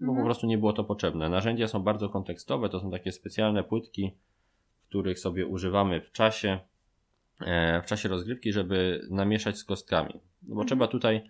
bo 0.00 0.06
po 0.06 0.10
Mhm. 0.10 0.26
prostu 0.26 0.46
nie 0.46 0.58
było 0.58 0.72
to 0.72 0.84
potrzebne. 0.84 1.28
Narzędzia 1.28 1.68
są 1.68 1.82
bardzo 1.82 2.08
kontekstowe, 2.08 2.68
to 2.68 2.80
są 2.80 2.90
takie 2.90 3.12
specjalne 3.12 3.64
płytki, 3.64 4.12
których 4.88 5.18
sobie 5.18 5.46
używamy 5.46 6.00
w 6.00 6.12
czasie, 6.12 6.58
e, 7.40 7.82
w 7.82 7.86
czasie 7.86 8.08
rozgrywki, 8.08 8.52
żeby 8.52 9.06
namieszać 9.10 9.58
z 9.58 9.64
kostkami. 9.64 10.12
No 10.42 10.54
bo 10.54 10.62
Mhm. 10.62 10.66
trzeba 10.68 10.88
tutaj 10.88 11.22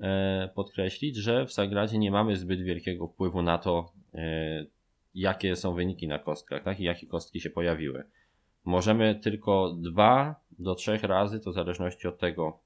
e, 0.00 0.50
podkreślić, 0.54 1.16
że 1.16 1.46
w 1.46 1.52
Sagradzie 1.52 1.98
nie 1.98 2.10
mamy 2.10 2.36
zbyt 2.36 2.60
wielkiego 2.62 3.08
wpływu 3.08 3.42
na 3.42 3.58
to, 3.58 3.92
e, 4.14 4.64
jakie 5.14 5.56
są 5.56 5.74
wyniki 5.74 6.08
na 6.08 6.18
kostkach, 6.18 6.62
tak? 6.62 6.80
I 6.80 6.84
jakie 6.84 7.06
kostki 7.06 7.40
się 7.40 7.50
pojawiły. 7.50 8.04
Możemy 8.64 9.14
tylko 9.14 9.72
dwa 9.78 10.34
do 10.58 10.74
trzech 10.74 11.02
razy, 11.02 11.40
to 11.40 11.50
w 11.50 11.54
zależności 11.54 12.08
od 12.08 12.18
tego, 12.18 12.58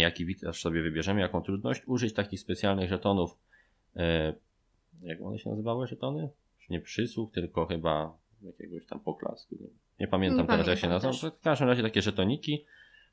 jaki 0.00 0.26
witraż 0.26 0.60
sobie 0.62 0.82
wybierzemy, 0.82 1.20
jaką 1.20 1.42
trudność, 1.42 1.82
użyć 1.86 2.14
takich 2.14 2.40
specjalnych 2.40 2.88
żetonów. 2.88 3.38
E, 3.96 4.34
jak 5.02 5.22
one 5.22 5.38
się 5.38 5.50
nazywały 5.50 5.86
żetony? 5.86 6.28
Nie 6.70 6.80
przysług, 6.80 7.32
tylko 7.32 7.66
chyba 7.66 8.16
jakiegoś 8.42 8.86
tam 8.86 9.00
poklasku. 9.00 9.56
Nie, 9.60 9.66
nie 10.00 10.08
pamiętam 10.08 10.40
Nie 10.40 10.46
teraz 10.46 10.66
jak 10.66 10.78
się 10.78 10.88
nazywa. 10.88 11.12
W 11.30 11.40
każdym 11.40 11.68
razie 11.68 11.82
takie 11.82 12.02
żetoniki, 12.02 12.64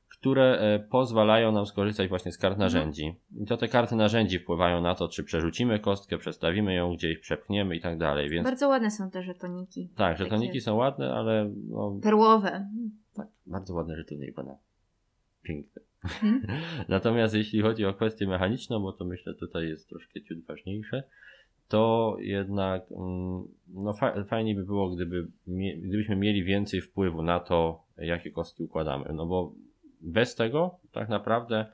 które 0.09 0.59
e, 0.59 0.79
pozwalają 0.79 1.51
nam 1.51 1.65
skorzystać 1.65 2.09
właśnie 2.09 2.31
z 2.31 2.37
kart 2.37 2.57
narzędzi. 2.57 3.15
I 3.41 3.45
to 3.45 3.57
te 3.57 3.67
karty 3.67 3.95
narzędzi 3.95 4.39
wpływają 4.39 4.81
na 4.81 4.95
to, 4.95 5.07
czy 5.07 5.23
przerzucimy 5.23 5.79
kostkę, 5.79 6.17
przestawimy 6.17 6.73
ją 6.73 6.95
gdzieś, 6.95 7.17
przepchniemy 7.17 7.75
i 7.75 7.81
tak 7.81 7.97
dalej. 7.97 8.29
Więc 8.29 8.43
Bardzo 8.43 8.67
ładne 8.67 8.91
są 8.91 9.11
te 9.11 9.23
żetoniki. 9.23 9.89
tak, 9.95 10.17
żetoniki 10.17 10.47
takie- 10.47 10.61
są 10.61 10.75
ładne, 10.75 11.13
ale 11.13 11.51
no, 11.69 11.99
Perłowe. 12.03 12.67
tak, 13.13 13.27
bardzo 13.45 13.73
ładne 13.73 13.95
żetony 13.95 14.31
pana. 14.31 14.55
Piękne. 15.43 15.81
Mhm. 16.03 16.41
Natomiast 16.89 17.35
jeśli 17.35 17.61
chodzi 17.61 17.85
o 17.85 17.93
kwestię 17.93 18.27
mechaniczną, 18.27 18.79
bo 18.79 18.93
to 18.93 19.05
myślę 19.05 19.33
tutaj 19.33 19.67
jest 19.67 19.89
troszkę 19.89 20.21
ciut 20.21 20.45
ważniejsze, 20.45 21.03
to 21.67 22.15
jednak 22.19 22.91
mm, 22.91 23.47
no 23.67 23.93
fa 23.93 24.23
fajnie 24.23 24.55
by 24.55 24.65
było, 24.65 24.89
gdyby 24.89 25.27
gdybyśmy 25.77 26.15
mieli 26.15 26.43
więcej 26.43 26.81
wpływu 26.81 27.23
na 27.23 27.39
to, 27.39 27.83
jakie 27.97 28.31
kostki 28.31 28.63
układamy. 28.63 29.13
No 29.13 29.25
bo 29.25 29.53
bez 30.01 30.35
tego 30.35 30.79
tak 30.91 31.09
naprawdę 31.09 31.65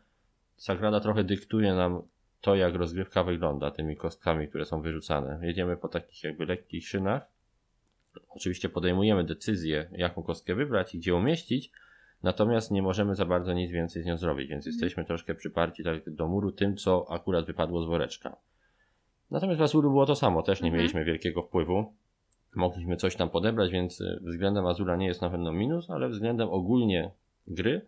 Sagrada 0.58 1.00
trochę 1.00 1.24
dyktuje 1.24 1.74
nam 1.74 2.02
to, 2.42 2.56
jak 2.56 2.76
rozgrywka 2.76 3.24
wygląda 3.24 3.72
tymi 3.72 3.96
kostkami, 3.96 4.48
które 4.48 4.66
są 4.66 4.82
wyrzucane. 4.82 5.40
Jedziemy 5.42 5.78
po 5.78 5.88
takich 5.88 6.24
jakby 6.24 6.46
lekkich 6.46 6.88
szynach. 6.88 7.32
Oczywiście 8.30 8.70
podejmujemy 8.70 9.24
decyzję, 9.24 9.90
jaką 9.92 10.24
kostkę 10.24 10.56
wybrać 10.56 10.96
i 10.96 11.00
gdzie 11.00 11.16
umieścić, 11.16 11.72
natomiast 12.24 12.72
nie 12.72 12.82
możemy 12.82 13.16
za 13.16 13.26
bardzo 13.26 13.54
nic 13.54 13.72
więcej 13.72 14.04
z 14.04 14.06
nią 14.06 14.18
zrobić, 14.18 14.50
więc 14.50 14.66
jesteśmy 14.66 15.06
troszkę 15.06 15.36
przyparci 15.36 15.84
tak 15.84 16.10
do 16.10 16.28
muru 16.28 16.52
tym, 16.52 16.78
co 16.78 17.12
akurat 17.12 17.46
wypadło 17.46 17.84
z 17.84 17.88
woreczka. 17.88 18.36
Natomiast 19.32 19.60
w 19.60 19.64
Azulu 19.64 19.90
było 19.90 20.06
to 20.06 20.16
samo, 20.16 20.44
też 20.44 20.62
nie 20.62 20.68
Mhm. 20.68 20.78
mieliśmy 20.82 21.06
wielkiego 21.06 21.44
wpływu. 21.44 21.94
Mogliśmy 22.56 22.98
coś 22.98 23.16
tam 23.16 23.30
podebrać, 23.30 23.72
więc 23.72 24.02
y, 24.02 24.20
względem 24.22 24.66
Azula 24.66 24.96
nie 24.96 25.08
jest 25.08 25.22
na 25.22 25.30
pewno 25.30 25.54
minus, 25.54 25.90
ale 25.90 26.10
względem 26.10 26.50
ogólnie 26.50 27.12
gry 27.48 27.82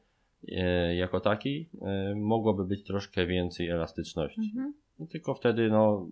e, 0.51 0.95
jako 0.95 1.19
takiej 1.19 1.69
e, 1.81 2.15
mogłoby 2.15 2.65
być 2.65 2.83
troszkę 2.83 3.25
więcej 3.25 3.69
elastyczności. 3.69 4.41
Mhm. 4.55 4.73
No, 5.00 5.07
tylko 5.07 5.33
wtedy 5.33 5.69
no, 5.69 6.07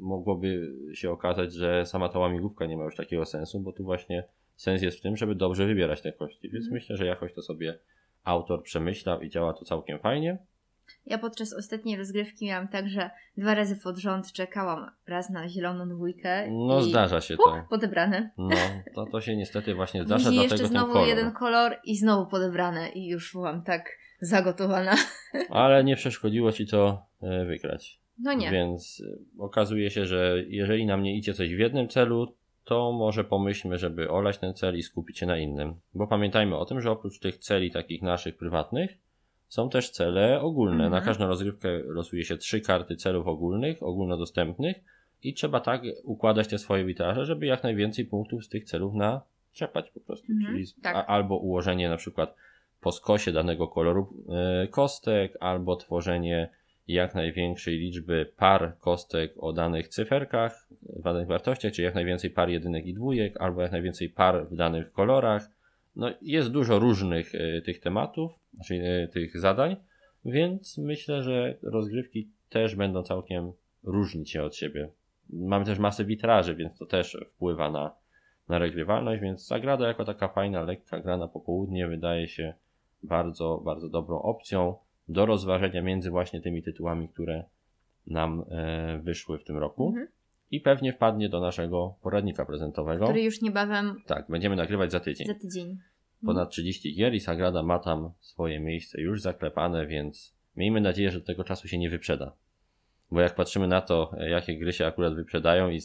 mogłoby 0.00 0.72
się 0.94 1.10
okazać, 1.10 1.52
że 1.52 1.86
sama 1.86 2.08
ta 2.08 2.18
łamigłówka 2.18 2.66
nie 2.66 2.76
ma 2.76 2.84
już 2.84 2.96
takiego 2.96 3.24
sensu, 3.26 3.60
bo 3.60 3.72
tu 3.72 3.84
właśnie 3.84 4.24
sens 4.60 4.82
jest 4.82 4.98
w 4.98 5.00
tym, 5.00 5.16
żeby 5.16 5.34
dobrze 5.34 5.66
wybierać 5.66 6.02
te 6.02 6.12
kości. 6.12 6.50
Więc 6.50 6.64
Mhm. 6.64 6.72
myślę, 6.74 6.96
że 6.96 7.06
jakoś 7.06 7.34
to 7.34 7.42
sobie 7.42 7.78
autor 8.24 8.62
przemyślał 8.62 9.20
i 9.20 9.30
działa 9.30 9.52
to 9.52 9.64
całkiem 9.64 9.98
fajnie. 9.98 10.38
Ja 11.06 11.18
podczas 11.18 11.52
ostatniej 11.52 11.96
rozgrywki 11.96 12.46
miałam 12.46 12.68
tak, 12.68 12.88
że 12.88 13.10
dwa 13.36 13.54
razy 13.54 13.76
pod 13.76 13.98
rząd 13.98 14.32
czekałam 14.32 14.90
raz 15.06 15.30
na 15.30 15.48
zieloną 15.48 15.88
dwójkę. 15.88 16.50
No 16.50 16.80
i 16.80 16.90
zdarza 16.90 17.20
się 17.20 17.36
to. 17.36 17.64
podebrane. 17.70 18.30
No, 18.38 18.48
to, 18.94 19.06
to 19.06 19.20
się 19.20 19.36
niestety 19.36 19.74
właśnie 19.74 20.04
zdarza, 20.04 20.30
dlatego 20.30 20.42
jeszcze 20.42 20.66
znowu 20.66 20.92
kolor. 20.92 21.08
jeden 21.08 21.32
kolor 21.32 21.76
i 21.84 21.96
znowu 21.96 22.30
podebrane 22.30 22.88
i 22.88 23.08
już 23.08 23.32
byłam 23.32 23.62
tak 23.62 23.90
zagotowana. 24.20 24.94
Ale 25.50 25.84
nie 25.84 25.96
przeszkodziło 25.96 26.52
ci 26.52 26.66
to 26.66 27.02
e, 27.22 27.44
wygrać. 27.44 28.00
No 28.18 28.32
nie. 28.32 28.50
Więc 28.50 29.00
y, 29.00 29.18
okazuje 29.38 29.90
się, 29.90 30.06
że 30.06 30.42
jeżeli 30.48 30.86
nam 30.86 31.02
nie 31.02 31.16
idzie 31.16 31.34
coś 31.34 31.54
w 31.54 31.58
jednym 31.58 31.88
celu, 31.88 32.36
to 32.64 32.92
może 32.92 33.24
pomyślmy, 33.24 33.78
żeby 33.78 34.10
olać 34.10 34.38
ten 34.38 34.54
cel 34.54 34.78
i 34.78 34.82
skupić 34.82 35.18
się 35.18 35.26
na 35.26 35.38
innym. 35.38 35.74
Bo 35.94 36.06
pamiętajmy 36.06 36.56
o 36.56 36.64
tym, 36.64 36.80
że 36.80 36.90
oprócz 36.90 37.18
tych 37.18 37.38
celi 37.38 37.70
takich 37.70 38.02
naszych 38.02 38.36
prywatnych, 38.36 38.98
są 39.48 39.70
też 39.70 39.90
cele 39.90 40.40
ogólne. 40.40 40.84
Mhm. 40.84 40.92
Na 40.92 41.00
każdą 41.00 41.26
rozgrywkę 41.26 41.78
losuje 41.78 42.24
się 42.24 42.36
trzy 42.36 42.60
karty 42.60 42.96
celów 42.96 43.26
ogólnych, 43.26 43.82
ogólnodostępnych 43.82 44.76
i 45.22 45.34
trzeba 45.34 45.60
tak 45.60 45.82
układać 46.04 46.48
te 46.48 46.58
swoje 46.58 46.84
witraże, 46.84 47.24
żeby 47.24 47.46
jak 47.46 47.62
najwięcej 47.62 48.04
punktów 48.04 48.44
z 48.44 48.48
tych 48.48 48.64
celów 48.64 48.94
naczepać 48.94 49.90
po 49.90 50.00
prostu. 50.00 50.32
Mhm, 50.32 50.54
Czyli 50.54 50.66
tak. 50.82 50.96
a, 50.96 51.06
albo 51.06 51.36
ułożenie 51.36 51.88
na 51.88 51.96
przykład 51.96 52.36
po 52.80 52.92
skosie 52.92 53.32
danego 53.32 53.68
koloru 53.68 54.24
e, 54.28 54.68
kostek, 54.68 55.36
albo 55.40 55.76
tworzenie 55.76 56.50
jak 56.92 57.14
największej 57.14 57.78
liczby 57.78 58.32
par 58.36 58.78
kostek 58.78 59.34
o 59.36 59.52
danych 59.52 59.88
cyferkach, 59.88 60.68
w 60.82 61.02
danych 61.02 61.26
wartościach, 61.26 61.72
czyli 61.72 61.84
jak 61.84 61.94
najwięcej 61.94 62.30
par 62.30 62.48
jedynek 62.48 62.86
i 62.86 62.94
dwójek, 62.94 63.40
albo 63.40 63.62
jak 63.62 63.72
najwięcej 63.72 64.08
par 64.08 64.48
w 64.48 64.56
danych 64.56 64.92
kolorach. 64.92 65.50
No, 65.96 66.10
jest 66.22 66.50
dużo 66.50 66.78
różnych 66.78 67.34
e, 67.34 67.62
tych 67.62 67.80
tematów, 67.80 68.40
czyli 68.66 68.80
e, 68.80 69.08
tych 69.08 69.40
zadań, 69.40 69.76
więc 70.24 70.78
myślę, 70.78 71.22
że 71.22 71.54
rozgrywki 71.62 72.28
też 72.48 72.74
będą 72.74 73.02
całkiem 73.02 73.52
różnić 73.84 74.30
się 74.30 74.42
od 74.42 74.56
siebie. 74.56 74.88
Mamy 75.30 75.64
też 75.64 75.78
masę 75.78 76.04
witraży, 76.04 76.54
więc 76.54 76.78
to 76.78 76.86
też 76.86 77.16
wpływa 77.28 77.70
na, 77.70 77.94
na 78.48 78.58
regrywalność, 78.58 79.22
więc 79.22 79.46
zagrada 79.46 79.88
jako 79.88 80.04
taka 80.04 80.28
fajna, 80.28 80.62
lekka 80.62 81.00
gra 81.00 81.16
na 81.16 81.28
popołudnie 81.28 81.88
wydaje 81.88 82.28
się 82.28 82.54
bardzo, 83.02 83.62
bardzo 83.64 83.88
dobrą 83.88 84.22
opcją 84.22 84.74
do 85.08 85.26
rozważenia 85.26 85.82
między 85.82 86.10
właśnie 86.10 86.40
tymi 86.40 86.62
tytułami, 86.62 87.08
które 87.08 87.44
nam 88.06 88.44
e, 88.50 89.00
wyszły 89.02 89.38
w 89.38 89.44
tym 89.44 89.56
roku. 89.56 89.88
Mhm. 89.88 90.08
I 90.50 90.60
pewnie 90.60 90.92
wpadnie 90.92 91.28
do 91.28 91.40
naszego 91.40 91.94
poradnika 92.02 92.46
prezentowego. 92.46 93.04
Który 93.04 93.22
już 93.22 93.42
niebawem 93.42 94.02
Tak, 94.06 94.26
będziemy 94.28 94.56
nagrywać 94.56 94.92
za 94.92 95.00
tydzień. 95.00 95.26
za 95.26 95.34
tydzień. 95.34 95.78
Ponad 96.26 96.50
30 96.50 96.94
gier 96.94 97.14
i 97.14 97.20
Sagrada 97.20 97.62
ma 97.62 97.78
tam 97.78 98.10
swoje 98.20 98.60
miejsce 98.60 99.00
już 99.00 99.20
zaklepane, 99.20 99.86
więc 99.86 100.34
miejmy 100.56 100.80
nadzieję, 100.80 101.10
że 101.10 101.20
do 101.20 101.26
tego 101.26 101.44
czasu 101.44 101.68
się 101.68 101.78
nie 101.78 101.90
wyprzeda. 101.90 102.32
Bo 103.12 103.20
jak 103.20 103.34
patrzymy 103.34 103.68
na 103.68 103.80
to, 103.80 104.10
jakie 104.30 104.58
gry 104.58 104.72
się 104.72 104.86
akurat 104.86 105.14
wyprzedają 105.14 105.70
i 105.70 105.80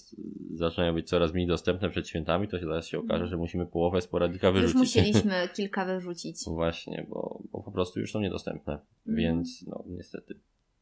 zaczynają 0.53 0.93
być 0.93 1.09
coraz 1.09 1.33
mniej 1.33 1.47
dostępne 1.47 1.89
przed 1.89 2.07
świętami, 2.07 2.47
to 2.47 2.59
się 2.59 2.65
zaraz 2.65 2.87
się 2.87 2.99
okaże, 2.99 3.27
że 3.27 3.37
musimy 3.37 3.65
połowę 3.65 4.01
z 4.01 4.07
poradnika 4.07 4.47
Już 4.47 4.55
wyrzucić. 4.61 4.79
musieliśmy 4.79 5.33
kilka 5.55 5.85
wyrzucić. 5.85 6.37
Właśnie, 6.47 7.05
bo, 7.09 7.39
bo 7.51 7.63
po 7.63 7.71
prostu 7.71 7.99
już 7.99 8.11
są 8.11 8.19
niedostępne. 8.19 8.73
Mhm. 8.73 9.17
Więc 9.17 9.65
no 9.67 9.83
niestety 9.87 10.39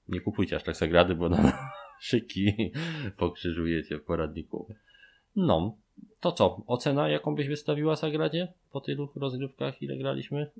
nie 0.09 0.21
kupujcie 0.21 0.55
aż 0.55 0.63
tak 0.63 0.77
Sagrady, 0.77 1.15
bo 1.15 1.29
nam 1.29 1.51
szyki 1.99 2.71
pokrzyżujecie 3.17 3.97
w 3.97 4.03
poradniku. 4.03 4.67
No, 5.35 5.77
to 6.19 6.31
co? 6.31 6.63
Ocena 6.67 7.09
jaką 7.09 7.35
byś 7.35 7.47
wystawiła 7.47 7.95
Sagradzie 7.95 8.53
po 8.71 8.81
tylu 8.81 9.09
rozgrywkach, 9.15 9.81
ile 9.81 9.97
graliśmy? 9.97 10.51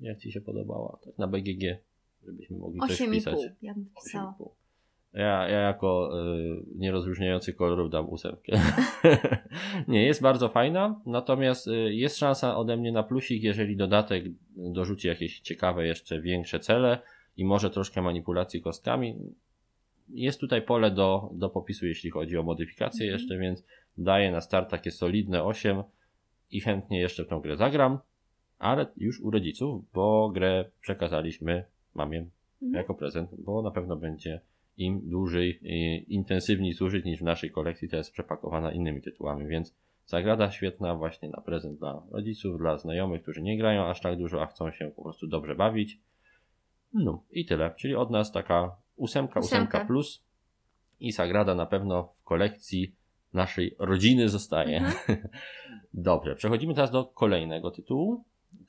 Jak 0.00 0.18
ci 0.18 0.32
się 0.32 0.40
podobała? 0.40 0.98
Tak 1.04 1.18
na 1.18 1.26
BGG, 1.26 1.76
żebyśmy 2.26 2.58
mogli 2.58 2.80
coś 2.80 3.00
wpisać. 3.00 3.34
8,5 3.34 3.50
ja 3.62 3.74
bym 3.74 3.86
pisała. 4.04 4.34
8,5. 4.40 4.61
Ja, 5.14 5.48
ja 5.48 5.58
jako 5.60 6.10
y, 6.34 6.62
nierozróżniający 6.74 7.52
kolorów 7.52 7.90
dam 7.90 8.08
ósemkę. 8.08 8.52
nie, 9.88 10.06
jest 10.06 10.22
bardzo 10.22 10.48
fajna, 10.48 11.00
natomiast 11.06 11.66
y, 11.68 11.94
jest 11.94 12.18
szansa 12.18 12.56
ode 12.56 12.76
mnie 12.76 12.92
na 12.92 13.02
plusik, 13.02 13.42
jeżeli 13.42 13.76
dodatek 13.76 14.24
dorzuci 14.56 15.08
jakieś 15.08 15.40
ciekawe, 15.40 15.86
jeszcze 15.86 16.20
większe 16.20 16.60
cele 16.60 16.98
i 17.36 17.44
może 17.44 17.70
troszkę 17.70 18.02
manipulacji 18.02 18.62
kostkami. 18.62 19.16
Jest 20.08 20.40
tutaj 20.40 20.62
pole 20.62 20.90
do, 20.90 21.30
do 21.32 21.50
popisu, 21.50 21.86
jeśli 21.86 22.10
chodzi 22.10 22.38
o 22.38 22.42
modyfikacje 22.42 23.06
Mhm. 23.06 23.20
jeszcze, 23.20 23.38
więc 23.38 23.64
daję 23.98 24.32
na 24.32 24.40
start 24.40 24.70
takie 24.70 24.90
solidne 24.90 25.44
8 25.44 25.82
i 26.50 26.60
chętnie 26.60 27.00
jeszcze 27.00 27.24
w 27.24 27.28
tą 27.28 27.40
grę 27.40 27.56
zagram, 27.56 27.98
ale 28.58 28.86
już 28.96 29.20
u 29.20 29.30
rodziców, 29.30 29.84
bo 29.92 30.30
grę 30.30 30.64
przekazaliśmy 30.80 31.64
mamie 31.94 32.26
Mhm. 32.62 32.74
jako 32.74 32.94
prezent, 32.94 33.30
bo 33.38 33.62
na 33.62 33.70
pewno 33.70 33.96
będzie 33.96 34.40
im 34.76 35.08
dłużej 35.08 35.60
i 35.62 36.04
intensywniej 36.14 36.72
służyć 36.72 37.04
niż 37.04 37.20
w 37.20 37.24
naszej 37.24 37.50
kolekcji, 37.50 37.88
to 37.88 37.96
jest 37.96 38.12
przepakowana 38.12 38.72
innymi 38.72 39.02
tytułami, 39.02 39.46
więc 39.46 39.74
zagrada 40.06 40.50
świetna 40.50 40.94
właśnie 40.94 41.28
na 41.28 41.40
prezent 41.40 41.78
dla 41.78 42.02
rodziców, 42.10 42.58
dla 42.58 42.78
znajomych, 42.78 43.22
którzy 43.22 43.42
nie 43.42 43.58
grają 43.58 43.86
aż 43.86 44.00
tak 44.00 44.18
dużo, 44.18 44.42
a 44.42 44.46
chcą 44.46 44.70
się 44.70 44.90
po 44.96 45.02
prostu 45.02 45.26
dobrze 45.26 45.54
bawić. 45.54 46.00
No 46.94 47.22
i 47.30 47.46
tyle, 47.46 47.74
czyli 47.76 47.94
od 47.94 48.10
nas 48.10 48.32
taka 48.32 48.76
ósemka, 48.96 49.40
ósemka 49.40 49.84
plus. 49.84 50.24
I 51.00 51.12
Sagrada 51.12 51.54
na 51.54 51.66
pewno 51.66 52.02
w 52.02 52.24
kolekcji 52.24 52.94
naszej 53.32 53.76
rodziny 53.78 54.28
zostaje. 54.28 54.84
Dobrze, 55.94 56.34
przechodzimy 56.34 56.74
teraz 56.74 56.90
do 56.90 57.04
kolejnego 57.04 57.70
tytułu, 57.70 58.24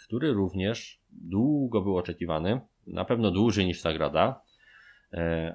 który 0.08 0.34
również 0.34 1.00
długo 1.12 1.82
był 1.82 1.98
oczekiwany, 1.98 2.62
na 2.88 3.06
pewno 3.06 3.32
dłużej 3.32 3.66
niż 3.66 3.82
Sagrada, 3.82 4.28
e, 4.30 4.53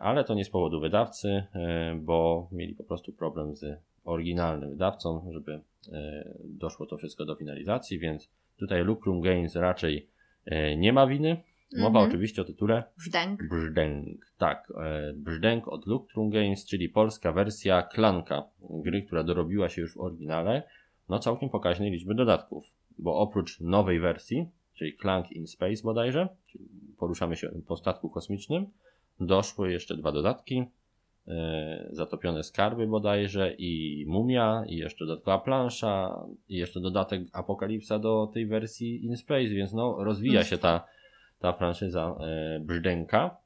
ale 0.00 0.25
to 0.25 0.35
nie 0.35 0.45
z 0.45 0.50
powodu 0.50 0.81
wydawcy, 0.81 1.29
e, 1.29 1.95
bo 2.00 2.49
mieli 2.53 2.75
po 2.75 2.85
prostu 2.85 3.12
problem 3.12 3.57
z 3.57 3.81
oryginalnym 4.05 4.71
wydawcą, 4.71 5.31
żeby 5.33 5.61
e, 5.93 6.25
doszło 6.45 6.87
to 6.87 6.97
wszystko 6.97 7.25
do 7.25 7.35
finalizacji, 7.35 7.99
więc 7.99 8.31
tutaj 8.57 8.85
Lucrum 8.85 9.21
Games 9.21 9.57
raczej 9.57 10.09
e, 10.45 10.77
nie 10.77 10.93
ma 10.93 11.07
winy 11.07 11.37
Mowa 11.77 11.99
Mhm. 11.99 12.09
oczywiście 12.09 12.43
o 12.43 12.45
tytule 12.45 12.85
Brzdęk. 12.99 13.49
Brzdęk. 13.49 14.27
Tak, 14.38 14.73
e, 14.77 15.12
Brzdęk 15.12 15.69
od 15.69 15.87
Luctrum 15.87 16.31
Games, 16.31 16.67
czyli 16.67 16.88
polska 16.88 17.33
wersja 17.33 17.83
Klanka, 17.83 18.45
gry, 18.71 19.03
która 19.03 19.25
dorobiła 19.25 19.69
się 19.69 19.83
już 19.83 19.95
w 19.95 20.00
oryginale, 20.00 20.62
no 21.09 21.19
całkiem 21.19 21.49
pokaźnej 21.49 21.91
liczby 21.91 22.15
dodatków, 22.15 22.65
bo 22.99 23.17
oprócz 23.17 23.61
nowej 23.61 24.00
wersji, 24.00 24.49
czyli 24.75 24.97
Clank 24.97 25.33
in 25.33 25.47
Space 25.47 25.83
bodajże, 25.83 26.29
czyli 26.47 26.65
poruszamy 26.99 27.37
się 27.37 27.50
po 27.67 27.77
statku 27.77 28.11
kosmicznym, 28.11 28.67
doszły 29.20 29.72
jeszcze 29.72 29.96
dwa 29.96 30.12
dodatki, 30.12 30.64
e, 31.28 31.88
zatopione 31.90 32.42
skarby 32.42 32.87
bodajże 32.87 33.54
i 33.58 34.04
mumia 34.08 34.64
i 34.66 34.76
jeszcze 34.76 35.06
dodatkowa 35.06 35.38
plansza 35.38 36.25
i 36.48 36.56
jeszcze 36.56 36.80
dodatek 36.80 37.22
Apokalipsa 37.32 37.98
do 37.98 38.30
tej 38.34 38.46
wersji 38.46 39.06
in 39.06 39.16
Space, 39.16 39.48
więc 39.48 39.72
no 39.72 40.04
rozwija 40.04 40.44
się 40.44 40.58
ta, 40.58 40.84
ta 41.38 41.52
franszyza 41.52 42.16
e, 42.20 42.60
Brzdęka. 42.60 43.37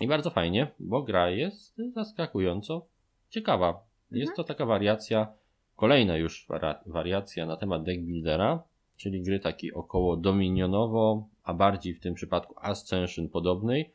I 0.00 0.06
bardzo 0.06 0.30
fajnie, 0.30 0.66
bo 0.78 1.02
gra 1.02 1.30
jest 1.30 1.82
zaskakująco 1.94 2.86
ciekawa. 3.30 3.80
Jest 4.10 4.36
to 4.36 4.44
taka 4.44 4.66
wariacja, 4.66 5.32
kolejna 5.76 6.16
już 6.16 6.46
wariacja 6.86 7.46
na 7.46 7.56
temat 7.56 7.82
deck 7.82 8.00
buildera, 8.00 8.62
czyli 8.96 9.22
gry 9.22 9.40
takiej 9.40 9.72
około 9.72 10.16
dominionowo, 10.16 11.28
a 11.44 11.54
bardziej 11.54 11.94
w 11.94 12.00
tym 12.00 12.14
przypadku 12.14 12.54
Ascension 12.56 13.28
podobnej, 13.28 13.90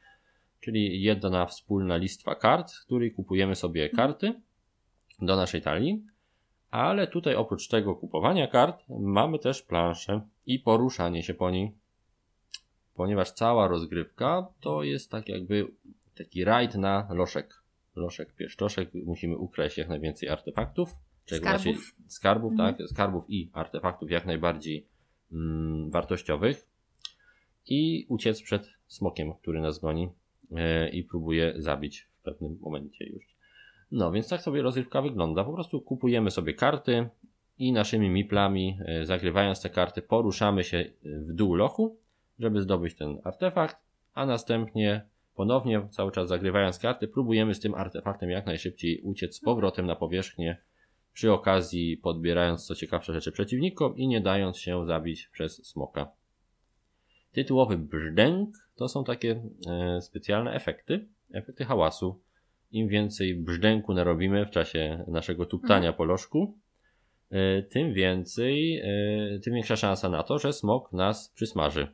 czyli 0.66 1.02
jedna 1.02 1.46
wspólna 1.46 1.98
listwa 1.98 2.36
kart, 2.36 2.72
z 2.72 2.82
której 2.82 3.12
kupujemy 3.12 3.56
sobie 3.56 3.90
karty 3.90 4.34
do 5.20 5.36
naszej 5.36 5.62
talii, 5.62 6.04
ale 6.72 7.08
tutaj 7.08 7.36
oprócz 7.36 7.68
tego 7.68 7.96
kupowania 7.96 8.48
kart 8.48 8.84
mamy 9.00 9.40
też 9.40 9.62
planszę 9.62 10.22
i 10.46 10.60
poruszanie 10.60 11.24
się 11.24 11.34
po 11.34 11.52
niej, 11.52 11.72
ponieważ 12.96 13.32
cała 13.32 13.68
rozgrywka 13.68 14.48
to 14.62 14.84
jest 14.84 15.12
tak 15.12 15.30
jakby 15.30 15.68
taki 16.16 16.44
rajd 16.44 16.76
na 16.76 17.08
loszek. 17.10 17.62
Loszek, 17.96 18.34
pieszczoszek, 18.36 18.90
musimy 19.06 19.38
ukraść 19.38 19.78
jak 19.78 19.90
najwięcej 19.90 20.30
artefaktów, 20.30 20.90
czy 21.26 21.36
Skarbów. 21.38 21.66
raczej 21.66 21.78
skarbów, 22.08 22.52
Mhm. 22.52 22.76
tak, 22.76 22.88
skarbów 22.90 23.26
i 23.30 23.50
artefaktów 23.54 24.12
jak 24.12 24.26
najbardziej 24.26 24.86
mm, 25.32 25.92
wartościowych 25.92 26.68
i 27.68 28.06
uciec 28.10 28.42
przed 28.42 28.70
smokiem, 28.88 29.34
który 29.34 29.62
nas 29.62 29.80
goni 29.80 30.10
i 30.92 31.04
próbuje 31.04 31.54
zabić 31.58 32.08
w 32.20 32.24
pewnym 32.24 32.58
momencie 32.62 33.06
już. 33.06 33.36
No, 33.92 34.12
więc 34.12 34.30
tak 34.30 34.42
sobie 34.42 34.62
rozrywka 34.62 35.02
wygląda. 35.02 35.44
Po 35.44 35.54
prostu 35.54 35.82
kupujemy 35.82 36.32
sobie 36.32 36.54
karty 36.54 37.10
i 37.58 37.74
naszymi 37.74 38.10
miplami, 38.10 38.80
e, 38.86 39.06
zagrywając 39.06 39.62
te 39.62 39.70
karty, 39.70 40.02
poruszamy 40.02 40.64
się 40.64 40.86
w 41.04 41.34
dół 41.34 41.56
lochu, 41.56 41.98
żeby 42.40 42.62
zdobyć 42.62 42.96
ten 42.96 43.18
artefakt, 43.24 43.78
a 44.14 44.26
następnie 44.26 45.06
ponownie, 45.36 45.88
cały 45.90 46.12
czas 46.12 46.28
zagrywając 46.28 46.80
karty, 46.80 47.08
próbujemy 47.08 47.56
z 47.56 47.60
tym 47.60 47.76
artefaktem 47.76 48.30
jak 48.30 48.46
najszybciej 48.46 49.02
uciec 49.02 49.36
z 49.36 49.40
powrotem 49.40 49.86
na 49.86 49.96
powierzchnię, 49.96 50.58
przy 51.14 51.32
okazji 51.32 51.98
podbierając 51.98 52.66
co 52.66 52.76
ciekawsze 52.76 53.14
rzeczy 53.14 53.32
przeciwnikom 53.32 53.98
i 53.98 54.08
nie 54.08 54.22
dając 54.22 54.58
się 54.58 54.86
zabić 54.86 55.28
przez 55.28 55.66
smoka. 55.68 56.12
Tytułowy 57.36 57.78
brzdęk 57.78 58.50
to 58.76 58.88
są 58.88 59.04
takie 59.04 59.44
e, 59.68 60.02
specjalne 60.02 60.54
efekty, 60.54 61.08
efekty 61.34 61.66
hałasu. 61.66 62.22
Im 62.72 62.88
więcej 62.88 63.36
brzdęku 63.36 63.94
narobimy 63.94 64.46
w 64.46 64.50
czasie 64.50 65.06
naszego 65.08 65.46
tuptania 65.46 65.94
po 65.94 66.04
lożku, 66.04 66.58
e, 67.30 67.62
tym 67.62 67.94
więcej, 67.94 68.78
e, 68.78 69.40
tym 69.40 69.54
większa 69.54 69.76
szansa 69.76 70.10
na 70.10 70.24
to, 70.24 70.40
że 70.40 70.54
smok 70.54 70.94
nas 70.94 71.30
przysmaży. 71.30 71.88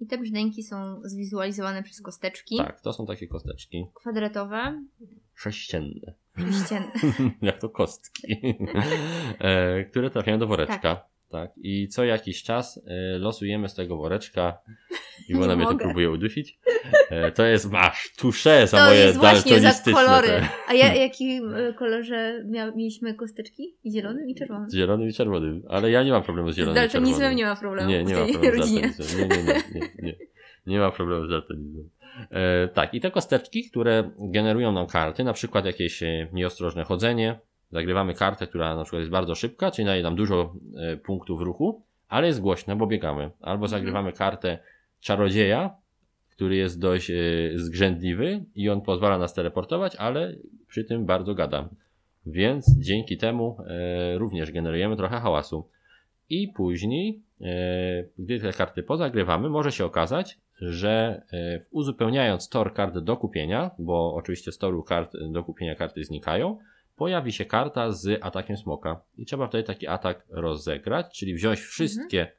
I 0.00 0.06
te 0.06 0.18
brzdęki 0.18 0.62
są 0.62 1.00
zwizualizowane 1.04 1.82
przez 1.82 2.02
kosteczki 2.02 2.56
Tak, 2.56 2.80
to 2.80 2.92
są 2.92 3.06
takie 3.06 3.28
kosteczki 3.28 3.86
kwadratowe, 3.94 4.82
sześcienne, 5.34 6.14
sześcienne. 6.38 6.92
jak 7.42 7.60
to 7.60 7.68
kostki, 7.68 8.56
które 9.90 10.10
trafiają 10.10 10.38
do 10.38 10.46
woreczka. 10.46 10.78
Tak. 10.78 11.15
I 11.56 11.88
co 11.88 12.04
jakiś 12.04 12.42
czas 12.42 12.80
e, 12.86 13.18
losujemy 13.18 13.68
z 13.68 13.74
tego 13.74 13.96
woreczka. 13.96 14.58
Iwona 15.28 15.46
Nie 15.46 15.56
mnie 15.56 15.64
mogę. 15.64 15.84
próbuje 15.84 16.10
udusić. 16.10 16.58
E, 17.10 17.32
to 17.32 17.44
jest 17.46 17.70
masz 17.70 18.12
tusze 18.18 18.66
za 18.66 18.76
To 18.78 18.84
moje 18.84 18.98
jest 19.00 19.18
właśnie 19.18 19.60
za 19.60 19.92
kolory. 19.92 20.28
te. 20.28 20.48
A 20.68 20.74
ja, 20.74 20.94
jakim 21.04 21.54
e, 21.54 21.72
kolorze 21.72 22.44
mia, 22.46 22.70
mieliśmy 22.70 23.14
kosteczki? 23.14 23.74
Zielonym 23.86 24.28
i 24.28 24.34
czerwonym. 24.34 24.70
Z 24.70 24.74
zielonym 24.74 25.08
i 25.08 25.12
czerwonym. 25.12 25.62
Ale 25.68 25.90
ja 25.90 26.02
nie 26.02 26.10
mam 26.12 26.22
problemu 26.22 26.50
z 26.50 26.54
Z 26.54 26.56
zielonym 26.56 26.84
i 26.84 26.88
czerwonym. 26.88 27.02
daltonizmem 27.12 27.36
nie 27.36 27.44
ma 27.44 27.56
problemu 27.56 27.90
Nie, 27.90 28.04
nie 28.04 28.14
ma 28.14 28.26
problemu 28.26 28.62
z 28.62 28.74
daltonizmem. 28.74 29.28
Nie, 29.28 29.44
nie, 29.44 29.80
nie, 29.80 29.88
nie, 30.02 30.16
nie. 30.66 30.78
Ma 30.78 30.90
problemu 30.90 31.26
z 31.26 31.30
daltonizmem. 31.30 31.88
E, 32.30 32.68
tak, 32.68 32.94
i 32.94 33.00
te 33.00 33.10
kosteczki, 33.10 33.70
które 33.70 34.10
generują 34.18 34.72
nam 34.72 34.86
karty, 34.86 35.24
na 35.24 35.32
przykład 35.32 35.64
jakieś 35.64 36.02
nieostrożne 36.32 36.84
chodzenie, 36.84 37.38
zagrywamy 37.72 38.14
kartę, 38.14 38.46
która 38.46 38.76
na 38.76 38.82
przykład 38.82 39.00
jest 39.00 39.12
bardzo 39.12 39.34
szybka, 39.34 39.70
czyli 39.70 39.86
daje 39.86 40.02
nam 40.02 40.16
dużo 40.16 40.54
e, 40.76 40.96
punktów 40.96 41.40
ruchu, 41.40 41.82
ale 42.08 42.26
jest 42.26 42.40
głośna, 42.40 42.76
bo 42.76 42.86
biegamy. 42.86 43.30
Albo 43.40 43.68
zagrywamy 43.68 44.12
kartę 44.12 44.58
czarodzieja, 45.00 45.76
który 46.30 46.56
jest 46.56 46.80
dość 46.80 47.10
e, 47.10 47.14
zgrzędliwy 47.54 48.44
i 48.54 48.70
on 48.70 48.80
pozwala 48.80 49.18
nas 49.18 49.34
teleportować, 49.34 49.96
ale 49.96 50.34
przy 50.68 50.84
tym 50.84 51.06
bardzo 51.06 51.34
gada. 51.34 51.68
Więc 52.26 52.78
dzięki 52.78 53.16
temu 53.16 53.56
e, 53.66 54.18
również 54.18 54.52
generujemy 54.52 54.96
trochę 54.96 55.20
hałasu. 55.20 55.68
I 56.30 56.48
później, 56.48 57.22
gdy 58.18 58.40
te 58.40 58.52
karty 58.52 58.82
pozagrywamy, 58.82 59.48
może 59.48 59.72
się 59.72 59.84
okazać, 59.84 60.38
że 60.60 61.22
uzupełniając 61.70 62.48
tor 62.48 62.74
kart 62.74 62.98
do 62.98 63.16
kupienia, 63.16 63.70
bo 63.78 64.14
oczywiście 64.14 64.52
z 64.52 64.58
toru 64.58 64.82
kart 64.82 65.12
do 65.32 65.44
kupienia 65.44 65.74
karty 65.74 66.04
znikają, 66.04 66.58
pojawi 66.96 67.32
się 67.32 67.44
karta 67.44 67.92
z 67.92 68.18
atakiem 68.22 68.56
smoka. 68.56 69.00
I 69.16 69.26
trzeba 69.26 69.48
wtedy 69.48 69.64
taki 69.64 69.86
atak 69.86 70.26
rozegrać, 70.30 71.18
czyli 71.18 71.34
wziąć 71.34 71.60
wszystkie 71.60 72.32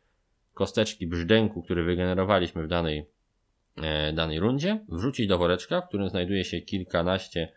kosteczki 0.54 1.08
brzdęku, 1.08 1.64
które 1.64 1.84
wygenerowaliśmy 1.84 2.64
w 2.64 2.68
danej, 2.68 3.06
e, 3.82 4.14
danej 4.14 4.40
rundzie, 4.40 4.80
wrzucić 4.90 5.28
do 5.28 5.38
woreczka, 5.38 5.82
w 5.82 5.88
którym 5.88 6.10
znajduje 6.10 6.44
się 6.44 6.62
kilkanaście, 6.62 7.52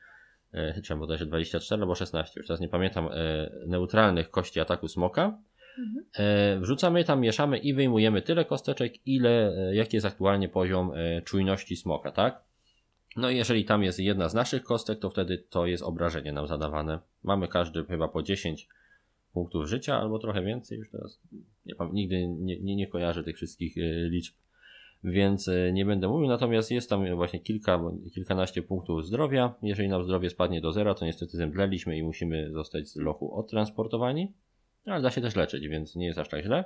e, 0.53 0.83
czy 0.83 0.97
bodajże 0.97 1.27
24 1.27 1.83
albo 1.83 1.95
16, 1.95 2.41
już 2.41 2.47
teraz 2.47 2.61
nie 2.61 2.69
pamiętam, 2.69 3.09
e, 3.13 3.51
neutralnych 3.67 4.31
kości 4.31 4.61
ataku 4.61 4.89
smoka. 4.89 5.39
Mhm. 5.79 6.05
E, 6.17 6.61
wrzucamy 6.61 6.99
je 6.99 7.05
tam, 7.05 7.21
mieszamy 7.21 7.59
i 7.59 7.75
wyjmujemy 7.75 8.23
tyle 8.23 8.45
kosteczek, 8.45 9.07
ile, 9.07 9.53
e, 9.57 9.75
jaki 9.75 9.97
jest 9.97 10.07
aktualnie 10.07 10.49
poziom 10.49 10.93
e, 10.95 11.23
czujności 11.23 11.77
smoka, 11.77 12.13
tak? 12.13 12.50
No 13.17 13.31
i 13.31 13.37
jeżeli 13.37 13.65
tam 13.65 13.83
jest 13.83 13.99
jedna 13.99 14.29
z 14.29 14.35
naszych 14.35 14.63
kostek, 14.63 14.99
to 14.99 15.11
wtedy 15.11 15.39
to 15.51 15.67
jest 15.67 15.83
obrażenie 15.83 16.33
nam 16.33 16.47
zadawane. 16.47 16.99
Mamy 17.23 17.49
każdy 17.49 17.85
chyba 17.85 18.09
po 18.09 18.23
10 18.23 18.69
punktów 19.33 19.67
życia, 19.67 20.01
albo 20.01 20.19
trochę 20.19 20.43
więcej 20.43 20.79
już 20.79 20.91
teraz. 20.91 21.21
Nie, 21.67 21.75
nigdy 21.93 22.29
nie, 22.29 22.61
nie, 22.61 22.77
nie 22.77 22.87
kojarzę 22.87 23.25
tych 23.25 23.37
wszystkich 23.37 23.79
e, 23.79 24.09
liczb, 24.09 24.35
więc 25.05 25.49
e, 25.49 25.73
nie 25.73 25.85
będę 25.85 26.09
mówił. 26.09 26.29
Natomiast 26.29 26.71
jest 26.71 26.91
tam 26.91 27.17
właśnie 27.17 27.41
kilka, 27.41 27.81
kilkanaście 28.15 28.63
punktów 28.63 29.07
zdrowia. 29.07 29.55
Jeżeli 29.63 29.89
nam 29.89 30.05
zdrowie 30.05 30.31
spadnie 30.31 30.61
do 30.61 30.73
zera, 30.73 30.95
to 30.95 31.05
niestety 31.05 31.37
zemdleliśmy 31.37 31.99
i 31.99 32.03
musimy 32.03 32.51
zostać 32.53 32.89
z 32.89 32.97
lochu 32.97 33.35
odtransportowani. 33.35 34.33
Ale 34.87 35.03
da 35.03 35.11
się 35.11 35.21
też 35.21 35.37
leczyć, 35.37 35.69
więc 35.69 35.97
nie 35.97 36.07
jest 36.07 36.19
aż 36.19 36.29
tak 36.29 36.45
źle. 36.45 36.65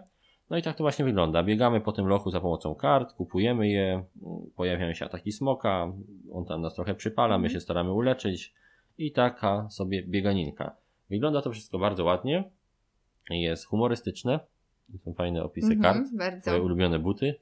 No 0.50 0.56
i 0.56 0.62
tak 0.62 0.76
to 0.76 0.84
właśnie 0.84 1.04
wygląda. 1.04 1.42
Biegamy 1.42 1.80
po 1.80 1.92
tym 1.92 2.06
lochu 2.06 2.30
za 2.30 2.40
pomocą 2.40 2.74
kart, 2.74 3.12
kupujemy 3.12 3.68
je, 3.68 3.92
mm, 3.92 4.50
pojawiają 4.56 4.94
się 4.94 5.04
ataki 5.04 5.32
smoka, 5.32 5.92
on 6.32 6.44
tam 6.44 6.60
nas 6.62 6.74
trochę 6.74 6.94
przypala, 6.94 7.38
my 7.38 7.50
się 7.50 7.60
staramy 7.60 7.92
uleczyć 7.92 8.54
i 8.98 9.12
taka 9.12 9.68
sobie 9.70 10.02
bieganinka. 10.02 10.76
Wygląda 11.10 11.42
to 11.42 11.50
wszystko 11.52 11.78
bardzo 11.78 12.04
ładnie, 12.04 12.44
jest 13.30 13.64
humorystyczne, 13.66 14.40
są 15.04 15.14
fajne 15.14 15.42
opisy 15.44 15.72
Mhm, 15.72 15.94
kart, 15.94 16.14
Bardzo. 16.16 16.50
moje 16.50 16.62
ulubione 16.62 16.98
buty, 16.98 17.34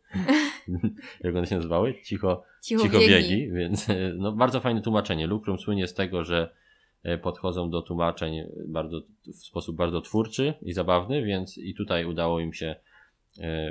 jak 1.25 1.37
one 1.37 1.47
się 1.47 1.57
nazywały, 1.57 1.95
cicho, 2.05 2.43
Cicho, 2.62 2.83
cicho 2.83 2.99
biegi. 2.99 3.12
biegi, 3.12 3.53
więc 3.53 3.91
e, 3.91 3.95
no, 4.17 4.33
bardzo 4.33 4.61
fajne 4.61 4.83
tłumaczenie. 4.83 5.27
Lucrum 5.27 5.59
słynie 5.59 5.87
z 5.87 5.95
tego, 5.95 6.25
że 6.25 6.55
e, 7.03 7.19
podchodzą 7.19 7.71
do 7.71 7.83
tłumaczeń 7.83 8.37
bardzo, 8.67 9.01
w 9.27 9.37
sposób 9.47 9.77
bardzo 9.77 10.01
twórczy 10.01 10.55
i 10.62 10.73
zabawny, 10.73 11.25
więc 11.25 11.59
i 11.59 11.75
tutaj 11.75 12.05
udało 12.05 12.41
im 12.41 12.53
się 12.53 12.77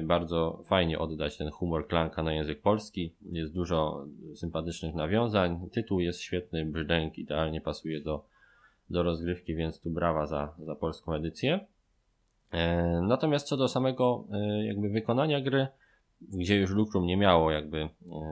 bardzo 0.03 0.63
fajnie 0.65 0.99
oddać 0.99 1.37
ten 1.37 1.49
humor 1.51 1.87
klanka 1.87 2.23
na 2.23 2.33
język 2.33 2.61
polski. 2.61 3.13
Jest 3.31 3.53
dużo 3.53 4.05
sympatycznych 4.35 4.95
nawiązań. 4.95 5.69
Tytuł 5.71 5.99
jest 5.99 6.19
świetny, 6.21 6.65
brzdęk 6.65 7.17
idealnie 7.17 7.61
pasuje 7.61 8.01
do, 8.01 8.25
do 8.89 9.03
rozgrywki, 9.03 9.55
więc 9.55 9.79
tu 9.81 9.89
brawa 9.89 10.25
za, 10.27 10.53
za 10.59 10.75
polską 10.75 11.13
edycję. 11.13 11.59
E, 12.51 13.01
Natomiast 13.01 13.47
co 13.47 13.57
do 13.57 13.67
samego 13.67 14.23
e, 14.31 14.65
jakby 14.65 14.89
wykonania 14.89 15.41
gry, 15.41 15.67
gdzie 16.21 16.57
już 16.57 16.71
Lucrum 16.71 17.05
nie 17.05 17.17
miało 17.17 17.51
jakby 17.51 17.77
e, 17.77 17.89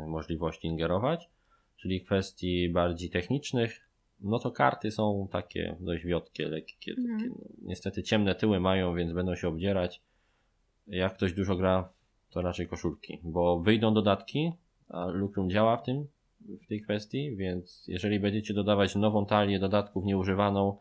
możliwości 0.08 0.68
ingerować, 0.68 1.30
czyli 1.78 2.02
kwestii 2.02 2.70
bardziej 2.70 3.10
technicznych, 3.10 3.82
no 4.22 4.40
to 4.40 4.52
karty 4.52 4.92
są 4.92 5.28
takie 5.32 5.76
dość 5.80 6.06
wiotkie, 6.06 6.48
lekkie, 6.48 6.92
Mhm. 6.98 7.18
takie, 7.20 7.30
no, 7.30 7.46
niestety 7.62 8.04
ciemne 8.04 8.36
tyły 8.36 8.60
mają, 8.60 8.96
więc 8.96 9.14
będą 9.14 9.36
się 9.36 9.48
obdzierać. 9.48 10.02
Jak 10.90 11.14
ktoś 11.14 11.34
dużo 11.34 11.56
gra, 11.56 11.90
to 12.30 12.42
raczej 12.42 12.68
koszulki, 12.68 13.20
bo 13.24 13.60
wyjdą 13.60 13.94
dodatki, 13.94 14.52
a 14.90 15.06
Lucrum 15.06 15.50
działa 15.50 15.78
w 15.78 15.84
tym, 15.84 16.08
w 16.64 16.68
tej 16.68 16.82
kwestii, 16.82 17.36
więc 17.36 17.86
jeżeli 17.88 18.20
będziecie 18.20 18.54
dodawać 18.54 18.96
nową 18.96 19.26
talię 19.26 19.60
dodatków 19.60 20.06
nieużywaną 20.06 20.78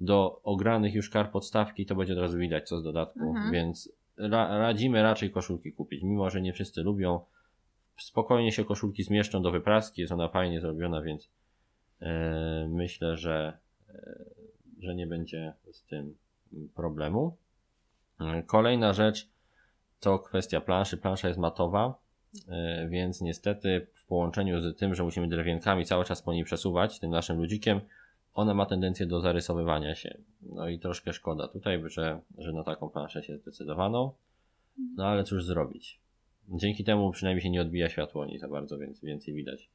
do 0.00 0.40
ogranych 0.42 0.94
już 0.94 1.10
kart 1.10 1.32
podstawki, 1.32 1.86
to 1.86 1.94
będzie 1.94 2.12
od 2.12 2.18
razu 2.18 2.38
widać 2.38 2.68
co 2.68 2.80
z 2.80 2.82
dodatku, 2.82 3.20
Mhm. 3.20 3.52
więc 3.52 3.92
ra 4.16 4.58
radzimy 4.58 5.02
raczej 5.02 5.30
koszulki 5.30 5.72
kupić, 5.72 6.02
mimo 6.02 6.30
że 6.30 6.42
nie 6.42 6.52
wszyscy 6.52 6.82
lubią. 6.82 7.20
Spokojnie 7.96 8.52
się 8.52 8.64
koszulki 8.64 9.04
zmieszczą 9.04 9.42
do 9.42 9.50
wypraski, 9.50 10.00
jest 10.00 10.12
ona 10.12 10.28
fajnie 10.28 10.60
zrobiona, 10.60 11.02
więc 11.02 11.30
e, 12.00 12.68
myślę, 12.70 13.16
że, 13.16 13.58
e, 13.88 14.24
że 14.80 14.94
nie 14.94 15.06
będzie 15.06 15.52
z 15.72 15.82
tym 15.84 16.16
problemu. 16.74 17.36
E, 18.20 18.42
Kolejna 18.42 18.92
rzecz 18.92 19.28
to 20.00 20.18
kwestia 20.18 20.60
planszy. 20.60 20.96
Plansza 20.96 21.28
jest 21.28 21.40
matowa, 21.40 21.94
e, 22.48 22.88
więc 22.88 23.20
niestety 23.20 23.86
w 23.94 24.06
połączeniu 24.06 24.60
z 24.60 24.76
tym, 24.78 24.94
że 24.94 25.04
musimy 25.04 25.28
drewienkami 25.28 25.84
cały 25.84 26.04
czas 26.04 26.22
po 26.22 26.32
niej 26.32 26.44
przesuwać, 26.44 26.98
tym 26.98 27.10
naszym 27.10 27.38
ludzikiem, 27.38 27.80
ona 28.34 28.54
ma 28.54 28.66
tendencję 28.66 29.06
do 29.06 29.20
zarysowywania 29.20 29.94
się. 29.94 30.18
No 30.42 30.68
i 30.68 30.78
troszkę 30.78 31.12
szkoda 31.12 31.48
tutaj, 31.48 31.82
że, 31.86 32.20
że 32.38 32.52
na 32.52 32.64
taką 32.64 32.88
planszę 32.88 33.22
się 33.22 33.38
zdecydowano. 33.38 34.14
No 34.96 35.06
ale 35.06 35.24
cóż 35.24 35.44
zrobić. 35.44 36.00
Dzięki 36.48 36.84
temu 36.84 37.10
przynajmniej 37.10 37.42
się 37.42 37.50
nie 37.50 37.62
odbija 37.62 37.88
światło 37.88 38.26
niej 38.26 38.38
za 38.38 38.48
bardzo, 38.48 38.78
więc 38.78 39.00
więcej 39.00 39.34
widać 39.34 39.70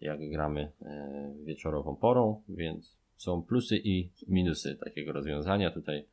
jak 0.00 0.30
gramy 0.30 0.72
e, 0.82 1.34
wieczorową 1.44 1.96
porą, 1.96 2.42
więc 2.48 2.96
są 3.16 3.42
plusy 3.42 3.80
i 3.84 4.10
minusy 4.28 4.76
takiego 4.76 5.12
rozwiązania. 5.12 5.70
Tutaj, 5.70 6.04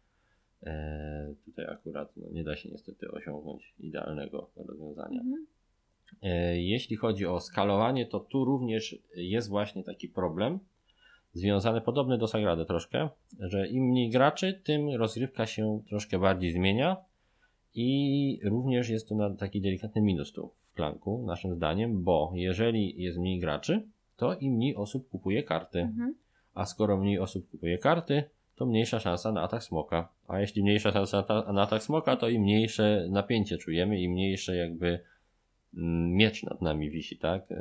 e, 0.64 1.34
tutaj 1.46 1.66
akurat 1.66 2.18
no, 2.18 2.30
nie 2.32 2.44
da 2.44 2.56
się 2.56 2.70
niestety 2.70 3.12
osiągnąć 3.12 3.74
idealnego 3.80 4.50
rozwiązania. 4.56 5.22
Mhm. 5.22 5.46
E, 6.22 6.62
Jeśli 6.62 6.96
chodzi 6.96 7.26
o 7.26 7.40
skalowanie, 7.40 8.06
to 8.06 8.20
tu 8.20 8.46
również 8.46 9.00
jest 9.16 9.50
właśnie 9.50 9.84
taki 9.84 10.10
problem 10.10 10.60
związany 11.34 11.82
podobny 11.82 12.18
do 12.18 12.28
Sagrady 12.28 12.66
troszkę, 12.66 13.10
że 13.40 13.68
im 13.68 13.84
mniej 13.84 14.10
graczy, 14.10 14.62
tym 14.64 14.90
rozgrywka 14.90 15.46
się 15.46 15.82
troszkę 15.90 16.20
bardziej 16.20 16.52
zmienia 16.52 16.98
i 17.76 18.40
również 18.44 18.90
jest 18.90 19.10
to 19.10 19.30
taki 19.40 19.62
delikatny 19.62 20.02
minus 20.02 20.32
tu 20.32 20.52
w 20.64 20.74
klanku, 20.74 21.24
naszym 21.26 21.56
zdaniem, 21.56 22.04
bo 22.04 22.32
jeżeli 22.36 23.02
jest 23.02 23.18
mniej 23.18 23.40
graczy, 23.40 23.88
to 24.18 24.36
i 24.36 24.50
mniej 24.50 24.76
osób 24.76 25.10
kupuje 25.10 25.44
karty. 25.44 25.80
Mhm. 25.80 26.16
A 26.54 26.66
skoro 26.66 26.98
mniej 26.98 27.20
osób 27.20 27.50
kupuje 27.50 27.78
karty, 27.78 28.24
to 28.58 28.66
mniejsza 28.66 29.00
szansa 29.00 29.32
na 29.32 29.42
atak 29.42 29.64
smoka. 29.64 30.10
A 30.28 30.40
jeśli 30.40 30.64
mniejsza 30.64 30.92
szansa 30.92 31.18
na, 31.18 31.24
ta- 31.24 31.54
na 31.54 31.62
atak 31.62 31.84
smoka, 31.84 32.16
to 32.16 32.30
i 32.30 32.40
mniejsze 32.40 33.08
napięcie 33.10 33.58
czujemy 33.58 34.02
i 34.02 34.10
mniejsze 34.10 34.56
jakby 34.56 35.00
mm, 35.78 36.14
miecz 36.14 36.44
nad 36.44 36.62
nami 36.62 36.90
wisi, 36.90 37.18
tak? 37.18 37.52
E, 37.52 37.56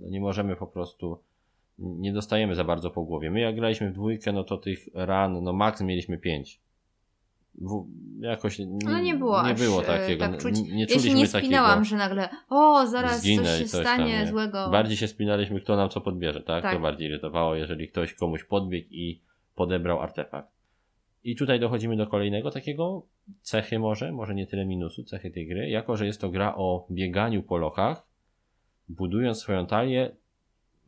no 0.00 0.08
Nie 0.08 0.20
możemy 0.20 0.56
po 0.56 0.66
prostu, 0.66 1.18
nie 1.78 2.12
dostajemy 2.12 2.54
za 2.54 2.64
bardzo 2.64 2.90
po 2.90 3.02
głowie. 3.02 3.30
My 3.30 3.40
jak 3.40 3.54
graliśmy 3.54 3.90
w 3.90 3.94
dwójkę, 3.94 4.32
no 4.32 4.44
to 4.44 4.56
tych 4.58 4.88
ran, 4.94 5.42
no 5.44 5.52
max 5.52 5.80
mieliśmy 5.80 6.18
pięć. 6.18 6.60
W, 7.54 7.84
jakoś 8.20 8.58
No 8.84 9.00
nie 9.00 9.14
było 9.14 9.46
nie 9.48 9.54
było 9.54 9.82
e, 9.82 9.86
takiego. 9.86 10.24
tak 10.28 10.38
czuć. 10.38 10.60
nie, 10.62 10.72
nie 10.72 10.80
Ja 10.80 10.86
czuliśmy 10.86 11.10
się 11.10 11.16
nie 11.16 11.26
takiego. 11.26 11.38
spinałam, 11.46 11.84
że 11.84 11.96
nagle 11.96 12.28
o, 12.50 12.86
zaraz 12.86 13.20
zginę 13.20 13.42
coś 13.44 13.58
się 13.58 13.64
coś 13.64 13.84
tam, 13.84 13.94
stanie 13.96 14.18
nie. 14.18 14.26
złego. 14.26 14.68
Bardziej 14.70 14.96
się 14.96 15.08
spinaliśmy, 15.08 15.60
kto 15.60 15.76
nam 15.76 15.88
co 15.88 16.00
podbierze, 16.00 16.40
tak? 16.42 16.62
Tak. 16.62 16.74
To 16.74 16.80
bardziej 16.80 17.08
irytowało, 17.08 17.54
jeżeli 17.54 17.88
ktoś 17.88 18.14
komuś 18.14 18.44
podbiegł 18.44 18.88
i 18.90 19.20
podebrał 19.54 20.00
artefakt. 20.00 20.48
I 21.24 21.36
tutaj 21.36 21.60
dochodzimy 21.60 21.96
do 21.96 22.06
kolejnego 22.06 22.50
takiego 22.50 23.02
cechy 23.42 23.78
może, 23.78 24.12
może 24.12 24.34
nie 24.34 24.46
tyle 24.46 24.66
minusu, 24.66 25.04
cechy 25.04 25.30
tej 25.30 25.46
gry, 25.46 25.68
jako 25.70 25.96
że 25.96 26.06
jest 26.06 26.20
to 26.20 26.28
gra 26.30 26.54
o 26.56 26.86
bieganiu 26.90 27.42
po 27.42 27.56
lochach, 27.58 28.06
budując 28.88 29.38
swoją 29.38 29.66
talię, 29.66 30.16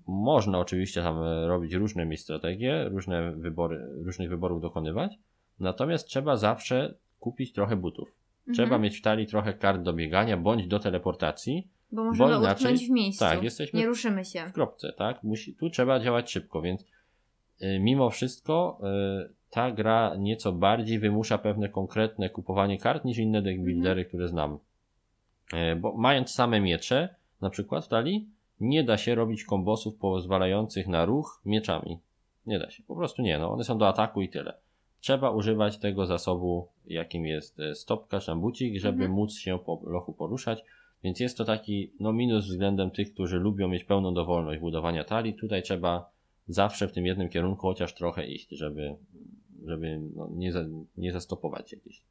można 0.06 0.58
oczywiście 0.58 1.02
tam 1.02 1.18
robić 1.46 1.72
różne 1.72 2.06
mi 2.06 2.16
strategie, 2.16 2.88
różne 2.88 3.32
wybory, 3.32 3.80
różnych 4.04 4.28
wyborów 4.30 4.62
dokonywać, 4.62 5.18
natomiast 5.60 6.06
trzeba 6.06 6.36
zawsze 6.36 6.94
kupić 7.20 7.52
trochę 7.52 7.76
butów. 7.76 8.08
Mhm. 8.48 8.54
Trzeba 8.54 8.78
mieć 8.78 8.98
w 8.98 9.02
talii 9.02 9.26
trochę 9.26 9.52
kart 9.54 9.82
do 9.82 9.92
biegania 9.92 10.36
bądź 10.36 10.66
do 10.66 10.78
teleportacji, 10.78 11.68
Bo 11.92 12.04
możemy 12.04 12.36
inaczej- 12.36 12.52
utknąć 12.72 12.86
w 12.86 12.90
miejscu. 12.90 13.24
tak, 13.24 13.42
jesteśmy 13.42 13.78
Nie 13.80 13.86
ruszymy 13.86 14.24
się. 14.24 14.46
w 14.46 14.52
kropce, 14.52 14.92
tak? 14.98 15.22
Musi, 15.22 15.54
tu 15.54 15.70
trzeba 15.70 16.00
działać 16.00 16.30
szybko, 16.32 16.62
więc 16.62 16.86
mimo 17.80 18.10
wszystko 18.10 18.78
y, 19.26 19.32
ta 19.50 19.70
gra 19.70 20.14
nieco 20.18 20.52
bardziej 20.52 20.98
wymusza 20.98 21.38
pewne 21.38 21.68
konkretne 21.68 22.30
kupowanie 22.30 22.78
kart 22.78 23.04
niż 23.04 23.18
inne 23.18 23.42
deck 23.42 23.60
buildery, 23.60 24.04
które 24.04 24.28
znam. 24.28 24.58
Y, 25.72 25.76
bo 25.76 25.92
mając 25.92 26.30
same 26.30 26.60
miecze, 26.60 27.14
na 27.40 27.50
przykład 27.50 27.84
w 27.84 27.88
talii, 27.88 28.28
nie 28.60 28.84
da 28.84 28.96
się 28.96 29.14
robić 29.14 29.44
kombosów 29.44 29.96
pozwalających 29.96 30.88
na 30.88 31.04
ruch 31.04 31.40
mieczami. 31.44 31.98
Nie 32.46 32.58
da 32.58 32.70
się, 32.70 32.82
po 32.82 32.96
prostu 32.96 33.22
nie, 33.22 33.38
no 33.38 33.52
one 33.52 33.64
są 33.64 33.78
do 33.78 33.88
ataku 33.88 34.22
i 34.22 34.28
tyle. 34.28 34.54
Trzeba 35.00 35.30
używać 35.30 35.78
tego 35.78 36.06
zasobu, 36.06 36.68
jakim 36.86 37.26
jest 37.26 37.60
e, 37.60 37.74
stopka, 37.74 38.20
szambucik, 38.20 38.80
żeby 38.80 39.04
Mhm. 39.04 39.12
móc 39.12 39.34
się 39.34 39.58
po 39.58 39.80
lochu 39.86 40.12
poruszać. 40.12 40.64
Więc 41.04 41.20
jest 41.20 41.38
to 41.38 41.44
taki 41.44 41.90
no, 42.00 42.12
minus 42.12 42.44
względem 42.44 42.90
tych, 42.90 43.14
którzy 43.14 43.38
lubią 43.38 43.68
mieć 43.68 43.84
pełną 43.84 44.14
dowolność 44.14 44.60
budowania 44.60 45.04
talii. 45.04 45.34
Tutaj 45.34 45.62
trzeba 45.62 46.10
zawsze 46.48 46.88
w 46.88 46.92
tym 46.92 47.06
jednym 47.06 47.28
kierunku 47.28 47.62
chociaż 47.66 47.94
trochę 47.94 48.26
iść, 48.26 48.48
żeby, 48.50 48.96
żeby 49.64 50.00
no, 50.16 50.28
nie, 50.32 50.52
za, 50.52 50.64
nie 50.96 51.12
zastopować 51.12 51.70
się 51.70 51.76
gdzieś. 51.76 52.02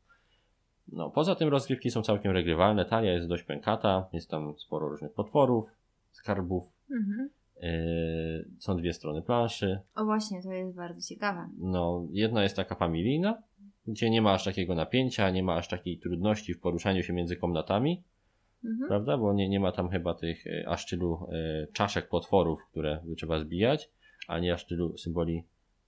No, 0.91 1.10
poza 1.10 1.36
tym 1.36 1.50
rozgrywki 1.50 1.91
są 1.91 2.02
całkiem 2.02 2.32
regrywalne. 2.32 2.86
Talia 2.86 3.13
jest 3.13 3.28
dość 3.28 3.44
pękata, 3.44 4.08
jest 4.13 4.30
tam 4.30 4.54
sporo 4.58 4.89
różnych 4.89 5.13
potworów, 5.13 5.74
skarbów. 6.12 6.63
Mhm. 6.91 7.30
Yy, 7.62 8.46
są 8.60 8.78
dwie 8.78 8.94
strony 8.94 9.22
planszy. 9.22 9.80
O 9.96 10.06
właśnie, 10.06 10.44
to 10.44 10.52
jest 10.52 10.76
bardzo 10.76 11.08
ciekawe. 11.08 11.50
No, 11.58 12.08
jedna 12.12 12.44
jest 12.44 12.56
taka 12.56 12.76
familijna, 12.76 13.41
gdzie 13.88 14.10
nie 14.10 14.22
ma 14.22 14.34
aż 14.34 14.44
takiego 14.44 14.76
napięcia, 14.76 15.30
nie 15.30 15.44
ma 15.44 15.56
aż 15.56 15.67
takiej 15.67 15.98
trudności 16.00 16.54
w 16.54 16.60
poruszaniu 16.60 17.04
się 17.04 17.13
między 17.13 17.36
komnatami, 17.36 18.04
Mhm. 18.65 18.88
prawda? 18.88 19.17
Bo 19.17 19.34
nie, 19.34 19.50
nie 19.50 19.60
ma 19.60 19.72
tam 19.72 19.89
chyba 19.89 20.13
tych 20.13 20.48
e, 20.48 20.70
aż 20.70 20.86
tylu 20.86 21.28
e, 21.32 21.67
czaszek 21.74 22.10
potworów, 22.10 22.65
które 22.72 23.00
trzeba 23.17 23.39
zbijać, 23.39 23.89
ani 24.32 24.52
aż 24.52 24.65
tylu 24.65 24.98
symboli 24.98 25.44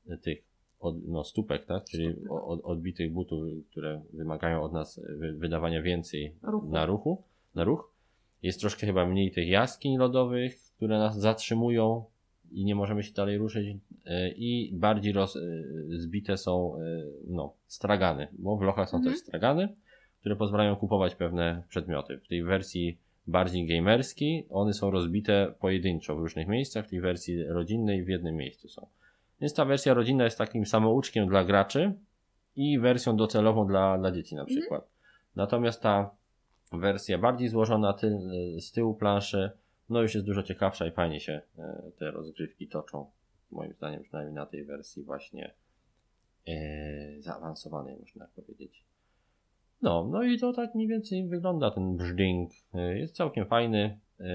e, 0.10 0.18
tych 0.18 0.44
od, 0.80 1.08
no, 1.08 1.24
stópek, 1.24 1.66
tak? 1.66 1.84
Czyli 1.86 2.16
od, 2.30 2.62
odbitych 2.64 3.12
butów, 3.12 3.44
które 3.72 4.02
wymagają 4.14 4.64
od 4.64 4.74
nas 4.74 4.98
e, 5.00 5.16
wy, 5.16 5.34
wydawania 5.34 5.82
więcej 5.82 6.36
Ruchu. 6.42 6.70
na 6.70 6.86
ruchu, 6.86 7.24
na 7.56 7.64
ruch. 7.64 7.94
Jest 8.44 8.60
troszkę 8.60 8.88
chyba 8.88 9.06
mniej 9.06 9.32
tych 9.32 9.48
jaskiń 9.48 9.98
lodowych, 9.98 10.58
które 10.76 11.00
nas 11.00 11.20
zatrzymują 11.20 12.06
i 12.52 12.66
nie 12.66 12.76
możemy 12.76 13.04
się 13.04 13.14
dalej 13.14 13.38
ruszyć 13.38 13.78
e, 14.06 14.30
i 14.30 14.72
bardziej 14.74 15.14
roz, 15.14 15.38
zbite 15.90 16.38
są 16.38 16.78
no, 17.28 17.54
stragany, 17.68 18.28
bo 18.40 18.58
w 18.58 18.62
lochach 18.62 18.90
są 18.90 18.98
Mhm. 18.98 19.14
też 19.14 19.22
stragany, 19.24 19.76
które 20.20 20.36
pozwalają 20.36 20.76
kupować 20.76 21.16
pewne 21.16 21.64
przedmioty. 21.70 22.18
W 22.18 22.28
tej 22.28 22.44
wersji 22.44 22.98
bardziej 23.28 23.66
gamerskiej 23.68 24.48
one 24.50 24.74
są 24.74 24.92
rozbite 24.92 25.54
pojedynczo 25.60 26.16
w 26.16 26.20
różnych 26.20 26.48
miejscach, 26.48 26.86
w 26.86 26.90
tej 26.90 27.02
wersji 27.02 27.44
rodzinnej 27.44 28.04
w 28.04 28.08
jednym 28.08 28.36
miejscu 28.36 28.70
są. 28.70 28.88
Więc 29.42 29.54
ta 29.54 29.66
wersja 29.66 29.94
rodzinna 29.94 30.24
jest 30.24 30.38
takim 30.38 30.66
samouczkiem 30.66 31.28
dla 31.28 31.44
graczy 31.44 31.94
i 32.56 32.80
wersją 32.80 33.16
docelową 33.18 33.68
dla, 33.68 33.98
dla 33.98 34.12
dzieci 34.12 34.36
na 34.36 34.42
Mhm. 34.42 34.60
przykład. 34.60 34.88
Natomiast 35.36 35.82
ta 35.82 36.10
wersja 36.72 37.18
bardziej 37.18 37.48
złożona 37.50 37.94
tyl, 37.94 38.20
z 38.60 38.72
tyłu 38.72 38.94
planszy, 38.94 39.52
no 39.90 40.02
już 40.02 40.14
jest 40.14 40.26
dużo 40.28 40.44
ciekawsza 40.44 40.88
i 40.88 40.92
fajnie 40.92 41.20
się 41.20 41.42
e, 41.60 41.92
te 42.00 42.12
rozgrywki 42.12 42.68
toczą. 42.68 43.06
Moim 43.52 43.74
zdaniem 43.74 44.04
przynajmniej 44.04 44.36
na 44.36 44.46
tej 44.46 44.66
wersji 44.66 45.04
właśnie 45.04 45.54
e, 46.48 47.22
zaawansowanej, 47.22 47.98
można 48.00 48.28
powiedzieć. 48.36 48.84
No, 49.84 50.08
no 50.12 50.24
i 50.24 50.40
to 50.40 50.54
tak 50.54 50.76
mniej 50.76 50.88
więcej 50.88 51.28
wygląda 51.28 51.72
ten 51.72 51.98
brzding. 51.98 52.52
E, 52.74 52.98
Jest 53.00 53.16
całkiem 53.16 53.46
fajny, 53.46 54.00
e, 54.20 54.26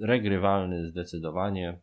regrywalny 0.00 0.86
zdecydowanie. 0.86 1.78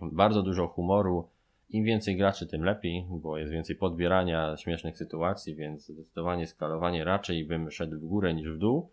Bardzo 0.00 0.42
dużo 0.42 0.66
humoru. 0.66 1.28
Im 1.70 1.84
więcej 1.84 2.16
graczy, 2.16 2.46
tym 2.46 2.64
lepiej, 2.64 3.06
bo 3.10 3.38
jest 3.38 3.52
więcej 3.52 3.76
podbierania 3.76 4.56
śmiesznych 4.56 4.98
sytuacji, 4.98 5.54
więc 5.54 5.86
zdecydowanie 5.86 6.46
skalowanie 6.46 7.04
raczej 7.04 7.44
bym 7.44 7.70
szedł 7.70 7.96
w 7.96 8.04
górę 8.04 8.34
niż 8.34 8.48
w 8.50 8.58
dół, 8.58 8.90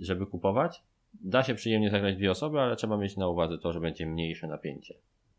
żeby 0.00 0.26
kupować. 0.26 0.82
Da 1.20 1.42
się 1.42 1.54
przyjemnie 1.54 1.90
zagrać 1.90 2.16
dwie 2.16 2.30
osoby, 2.30 2.60
ale 2.60 2.76
trzeba 2.76 2.96
mieć 2.96 3.16
na 3.16 3.28
uwadze 3.28 3.58
to, 3.58 3.72
że 3.72 3.80
będzie 3.80 4.06
mniejsze 4.06 4.46
napięcie. 4.46 4.94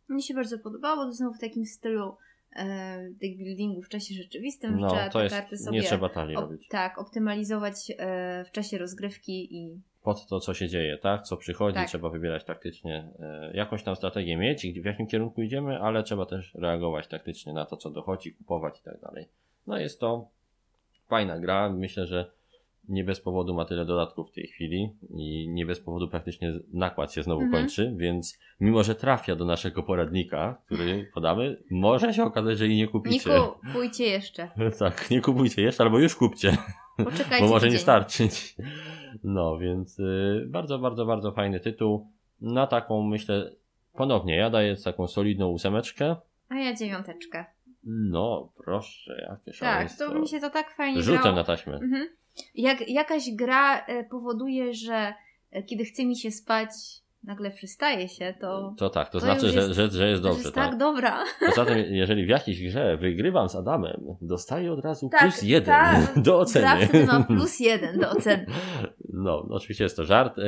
Mi 0.10 0.24
się 0.24 0.34
bardzo 0.34 0.60
podobało, 0.60 1.06
to 1.06 1.14
znowu 1.14 1.34
w 1.34 1.40
takim 1.40 1.66
stylu 1.66 2.16
tych 3.20 3.38
buildingów 3.38 3.86
w 3.86 3.90
czasie 3.90 4.16
rzeczywistym, 4.16 4.80
No, 4.80 4.90
że 4.90 4.96
trzeba 4.96 5.10
te 5.10 5.24
jest, 5.24 5.36
karty 5.36 5.58
sobie 5.58 5.80
nie 5.80 5.84
trzeba 5.84 6.10
talii 6.10 6.36
robić. 6.36 6.68
tak, 6.68 6.98
optymalizować 6.98 7.92
e, 7.98 8.44
w 8.46 8.52
czasie 8.52 8.78
rozgrywki 8.78 9.56
i 9.58 9.82
Pod 10.04 10.28
to, 10.28 10.40
co 10.40 10.54
się 10.54 10.68
dzieje, 10.68 10.98
tak? 10.98 11.22
Co 11.24 11.38
przychodzi, 11.38 11.76
Tak. 11.76 11.88
trzeba 11.88 12.10
wybierać 12.10 12.44
taktycznie, 12.44 13.10
e, 13.20 13.52
jakąś 13.54 13.84
tam 13.84 13.96
strategię 13.96 14.38
mieć, 14.38 14.68
w 14.82 14.86
jakim 14.86 15.08
kierunku 15.08 15.42
idziemy, 15.42 15.80
ale 15.80 16.04
trzeba 16.04 16.26
też 16.26 16.56
reagować 16.56 17.08
taktycznie 17.08 17.54
na 17.54 17.66
to, 17.66 17.78
co 17.78 17.90
dochodzi, 17.90 18.34
kupować 18.34 18.80
i 18.80 18.84
tak 18.84 19.00
dalej. 19.02 19.28
No 19.68 19.78
jest 19.78 20.00
to 20.00 20.28
fajna 21.08 21.40
gra, 21.40 21.70
myślę, 21.70 22.08
że 22.08 22.32
nie 22.90 23.04
bez 23.04 23.22
powodu 23.22 23.54
ma 23.54 23.66
tyle 23.66 23.86
dodatków 23.86 24.30
w 24.30 24.34
tej 24.34 24.48
chwili 24.48 24.90
i 25.10 25.50
nie 25.50 25.66
bez 25.66 25.80
powodu 25.80 26.08
praktycznie 26.08 26.54
nakład 26.74 27.14
się 27.14 27.24
znowu 27.24 27.42
mhm. 27.42 27.64
kończy, 27.64 27.94
więc 27.98 28.40
mimo, 28.60 28.84
że 28.84 28.96
trafia 28.96 29.36
do 29.36 29.46
naszego 29.46 29.84
poradnika, 29.84 30.62
który 30.66 31.12
podamy, 31.14 31.64
może 31.72 32.14
się 32.14 32.24
okazać, 32.24 32.58
że 32.58 32.68
i 32.68 32.78
nie 32.78 32.88
kupicie. 32.88 33.30
Nie 33.30 33.42
kupujcie 33.68 34.06
jeszcze. 34.06 34.50
tak, 34.80 35.12
nie 35.12 35.22
kupujcie 35.22 35.62
jeszcze, 35.62 35.84
albo 35.84 36.00
już 36.00 36.16
kupcie. 36.16 36.58
Poczekajcie 36.98 37.46
bo 37.46 37.50
może 37.50 37.70
nie 37.70 37.78
starczyć. 37.78 38.56
No, 39.24 39.58
więc 39.58 40.00
y, 40.00 40.46
bardzo, 40.48 40.80
bardzo, 40.80 41.06
bardzo 41.06 41.32
fajny 41.32 41.60
tytuł. 41.60 42.08
Na 42.42 42.68
taką 42.68 43.04
myślę, 43.04 43.52
ponownie, 43.94 44.36
ja 44.36 44.50
daję 44.50 44.76
taką 44.84 45.08
solidną 45.08 45.48
ósemeczkę. 45.48 46.16
A 46.50 46.56
ja 46.56 46.74
dziewiąteczkę. 46.74 47.46
No, 47.86 48.50
proszę, 48.58 49.28
jakie 49.30 49.60
Tak, 49.60 49.98
to 49.98 50.20
mi 50.20 50.28
się 50.28 50.40
to 50.40 50.50
tak 50.50 50.76
fajnie 50.76 51.02
Rzutem 51.02 51.22
grało. 51.22 51.36
na 51.36 51.44
taśmę. 51.44 51.74
Mhm. 51.74 52.08
Jak 52.56 52.90
jakaś 52.90 53.32
gra 53.32 53.86
e, 53.86 54.04
powoduje, 54.04 54.74
że 54.74 55.14
e, 55.52 55.64
kiedy 55.64 55.86
chce 55.86 56.06
mi 56.06 56.18
się 56.18 56.32
spać, 56.32 56.70
nagle 57.26 57.52
przystaje 57.52 58.10
się, 58.10 58.34
to. 58.42 58.74
To 58.78 58.90
tak, 58.90 59.10
to, 59.10 59.20
to 59.20 59.26
znaczy, 59.26 59.46
jest, 59.46 59.72
że, 59.72 59.90
że, 59.90 60.10
jest 60.10 60.22
dobrze. 60.22 60.40
Jest 60.40 60.56
tak, 60.56 60.70
tak 60.70 60.80
dobra. 60.80 61.24
Poza 61.46 61.66
tym, 61.66 61.78
jeżeli 61.96 62.26
w 62.26 62.30
jakiejś 62.30 62.64
grze 62.64 62.98
wygrywam 62.98 63.50
z 63.50 63.56
Adamem, 63.56 64.02
dostaję 64.22 64.74
od 64.74 64.86
razu 64.86 65.10
tak, 65.10 65.22
plus 65.22 65.42
jeden 65.42 65.66
tak, 65.66 66.20
do 66.26 66.40
oceny. 66.40 66.66
Gra 66.66 66.88
wtedy 66.88 67.06
mam 67.06 67.24
plus 67.24 67.60
jeden 67.70 68.00
do 68.00 68.10
oceny. 68.10 68.46
No, 69.14 69.48
oczywiście 69.50 69.84
jest 69.84 69.96
to 69.96 70.04
żart. 70.04 70.40
E, 70.40 70.44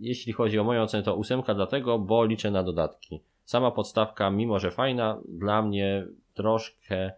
jeśli 0.00 0.32
chodzi 0.32 0.58
o 0.58 0.64
moją 0.64 0.82
ocenę, 0.82 1.02
to 1.02 1.16
ósemka 1.16 1.54
dlatego, 1.54 1.98
bo 1.98 2.24
liczę 2.24 2.50
na 2.50 2.62
dodatki. 2.62 3.22
Sama 3.44 3.70
podstawka, 3.70 4.30
mimo 4.30 4.58
że 4.58 4.70
fajna, 4.70 5.20
dla 5.28 5.62
mnie 5.62 6.06
troszkę 6.34 7.12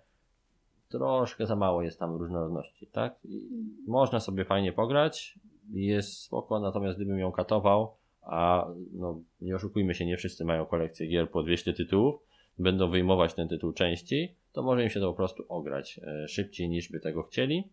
troszkę 0.98 1.46
za 1.46 1.56
mało 1.56 1.82
jest 1.82 1.98
tam 1.98 2.16
różnorodności, 2.16 2.86
tak? 2.86 3.18
I 3.24 3.48
można 3.86 4.20
sobie 4.20 4.44
fajnie 4.44 4.72
pograć, 4.72 5.38
jest 5.72 6.22
spoko, 6.22 6.60
natomiast 6.60 6.98
gdybym 6.98 7.18
ją 7.18 7.32
katował, 7.32 7.94
a 8.22 8.66
no, 8.92 9.20
nie 9.40 9.56
oszukujmy 9.56 9.94
się, 9.94 10.06
nie 10.06 10.16
wszyscy 10.16 10.44
mają 10.44 10.66
kolekcję 10.66 11.06
gier 11.06 11.30
po 11.30 11.42
200 11.42 11.72
tytułów, 11.72 12.20
będą 12.58 12.90
wyjmować 12.90 13.34
ten 13.34 13.48
tytuł 13.48 13.72
częściej, 13.72 14.34
to 14.52 14.62
może 14.62 14.82
im 14.82 14.90
się 14.90 15.00
to 15.00 15.10
po 15.10 15.16
prostu 15.16 15.44
ograć 15.48 16.00
e, 16.02 16.28
szybciej 16.28 16.68
niż 16.68 16.90
by 16.90 17.00
tego 17.00 17.22
chcieli. 17.22 17.68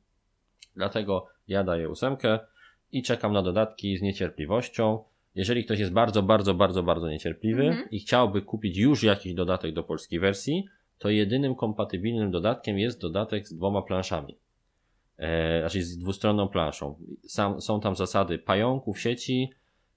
Dlatego 0.75 1.27
ja 1.47 1.63
daję 1.63 1.89
ósemkę 1.89 2.39
i 2.91 3.03
czekam 3.03 3.33
na 3.33 3.41
dodatki 3.41 3.97
z 3.97 4.01
niecierpliwością. 4.01 5.03
Jeżeli 5.35 5.65
ktoś 5.65 5.79
jest 5.79 5.93
bardzo, 5.93 6.23
bardzo, 6.23 6.53
bardzo, 6.53 6.83
bardzo 6.83 7.09
niecierpliwy 7.09 7.63
mm 7.63 7.77
-hmm. 7.77 7.87
i 7.91 7.99
chciałby 7.99 8.41
kupić 8.41 8.77
już 8.77 9.03
jakiś 9.03 9.33
dodatek 9.33 9.73
do 9.73 9.83
polskiej 9.83 10.19
wersji, 10.19 10.65
to 11.01 11.09
jedynym 11.09 11.55
kompatybilnym 11.55 12.31
dodatkiem 12.31 12.79
jest 12.79 13.01
dodatek 13.01 13.47
z 13.47 13.53
dwoma 13.53 13.81
planszami. 13.81 14.37
E, 15.17 15.59
znaczy 15.59 15.83
z 15.83 15.97
dwustronną 15.97 16.47
planszą. 16.47 16.95
Sam, 17.27 17.61
są 17.61 17.79
tam 17.81 17.95
zasady 17.95 18.39
pająków, 18.39 18.99
sieci, 18.99 19.49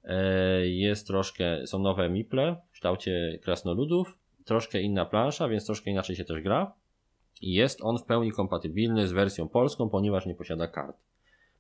e, 0.04 0.66
jest 0.66 1.06
troszkę, 1.06 1.66
są 1.66 1.78
nowe 1.78 2.08
miple 2.08 2.56
w 2.68 2.72
kształcie 2.72 3.38
krasnoludów, 3.42 4.18
troszkę 4.44 4.80
inna 4.80 5.04
plansza, 5.04 5.48
więc 5.48 5.66
troszkę 5.66 5.90
inaczej 5.90 6.16
się 6.16 6.24
też 6.24 6.42
gra. 6.42 6.72
I 7.40 7.52
jest 7.52 7.82
on 7.82 7.98
w 7.98 8.04
pełni 8.04 8.32
kompatybilny 8.32 9.08
z 9.08 9.12
wersją 9.12 9.48
polską, 9.48 9.88
ponieważ 9.88 10.26
nie 10.26 10.34
posiada 10.34 10.66
kart. 10.66 10.96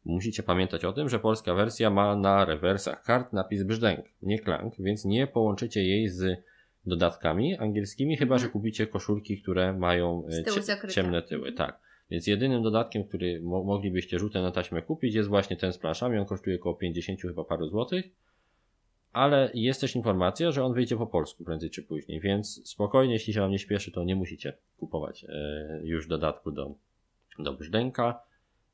Musicie 0.04 0.42
pamiętać 0.42 0.84
o 0.84 0.92
tym, 0.92 1.08
że 1.08 1.18
polska 1.18 1.54
wersja 1.54 1.90
ma 1.90 2.16
na 2.16 2.44
rewersach 2.44 3.02
kart 3.02 3.32
napis 3.32 3.62
brzdęk, 3.62 4.06
nie 4.22 4.38
klank, 4.38 4.74
więc 4.78 5.04
nie 5.04 5.26
połączycie 5.26 5.82
jej 5.82 6.08
z 6.08 6.44
dodatkami 6.86 7.58
angielskimi, 7.58 8.16
chyba 8.16 8.38
że 8.38 8.48
kupicie 8.48 8.86
koszulki, 8.86 9.42
które 9.42 9.72
mają 9.72 10.26
e, 10.26 10.88
ciemne 10.88 11.22
tyły. 11.22 11.52
Tak. 11.52 11.80
Więc 12.10 12.26
jedynym 12.26 12.62
dodatkiem, 12.62 13.04
który 13.04 13.40
mo 13.40 13.64
moglibyście 13.64 14.18
rzutem 14.18 14.42
na 14.42 14.50
taśmę 14.50 14.82
kupić 14.82 15.14
jest 15.14 15.28
właśnie 15.28 15.56
ten 15.56 15.72
z 15.72 15.78
planszami. 15.78 16.18
On 16.18 16.26
kosztuje 16.26 16.56
około 16.56 16.74
50 16.74 17.20
chyba 17.20 17.44
paru 17.44 17.68
złotych. 17.68 18.04
Ale 19.12 19.50
jest 19.54 19.80
też 19.80 19.96
informacja, 19.96 20.52
że 20.52 20.64
on 20.64 20.74
wyjdzie 20.74 20.96
po 20.96 21.06
polsku 21.06 21.44
prędzej 21.44 21.70
czy 21.70 21.82
później, 21.82 22.20
więc 22.20 22.68
spokojnie, 22.68 23.12
jeśli 23.12 23.32
się 23.32 23.40
wam 23.40 23.50
nie 23.50 23.58
śpieszy, 23.58 23.92
to 23.92 24.04
nie 24.04 24.16
musicie 24.16 24.56
kupować 24.78 25.24
e, 25.24 25.80
już 25.84 26.06
dodatku 26.06 26.50
do, 26.50 26.74
do 27.38 27.52
brzdęka. 27.52 28.20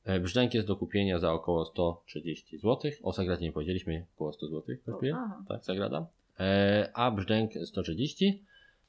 E, 0.04 0.20
brzdęk 0.20 0.54
jest 0.54 0.66
do 0.66 0.76
kupienia 0.76 1.18
za 1.18 1.32
około 1.32 1.64
130 1.64 2.58
zł. 2.58 2.90
O 3.02 3.12
Sagradzie 3.12 3.44
nie 3.44 3.52
powiedzieliśmy, 3.52 4.06
około 4.14 4.32
100 4.32 4.46
zł 4.46 4.76
kosztuje. 4.86 5.16
Tak, 5.48 5.64
Sagrada. 5.64 6.06
E, 6.40 6.90
a 6.94 7.10
brzdęk 7.10 7.52
130. 7.64 8.42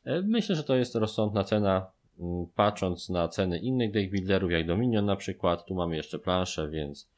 E, 0.04 0.22
myślę, 0.22 0.56
że 0.56 0.64
to 0.64 0.76
jest 0.76 0.96
rozsądna 0.96 1.44
cena, 1.44 1.92
mm, 2.20 2.46
patrząc 2.56 3.10
na 3.10 3.28
ceny 3.28 3.60
innych 3.60 3.92
deck 3.92 4.12
builderów, 4.12 4.52
jak 4.52 4.68
Dominion 4.68 5.06
na 5.06 5.16
przykład. 5.16 5.66
Tu 5.66 5.76
mamy 5.76 5.96
jeszcze 5.96 6.20
planszę, 6.20 6.70
więc 6.70 7.10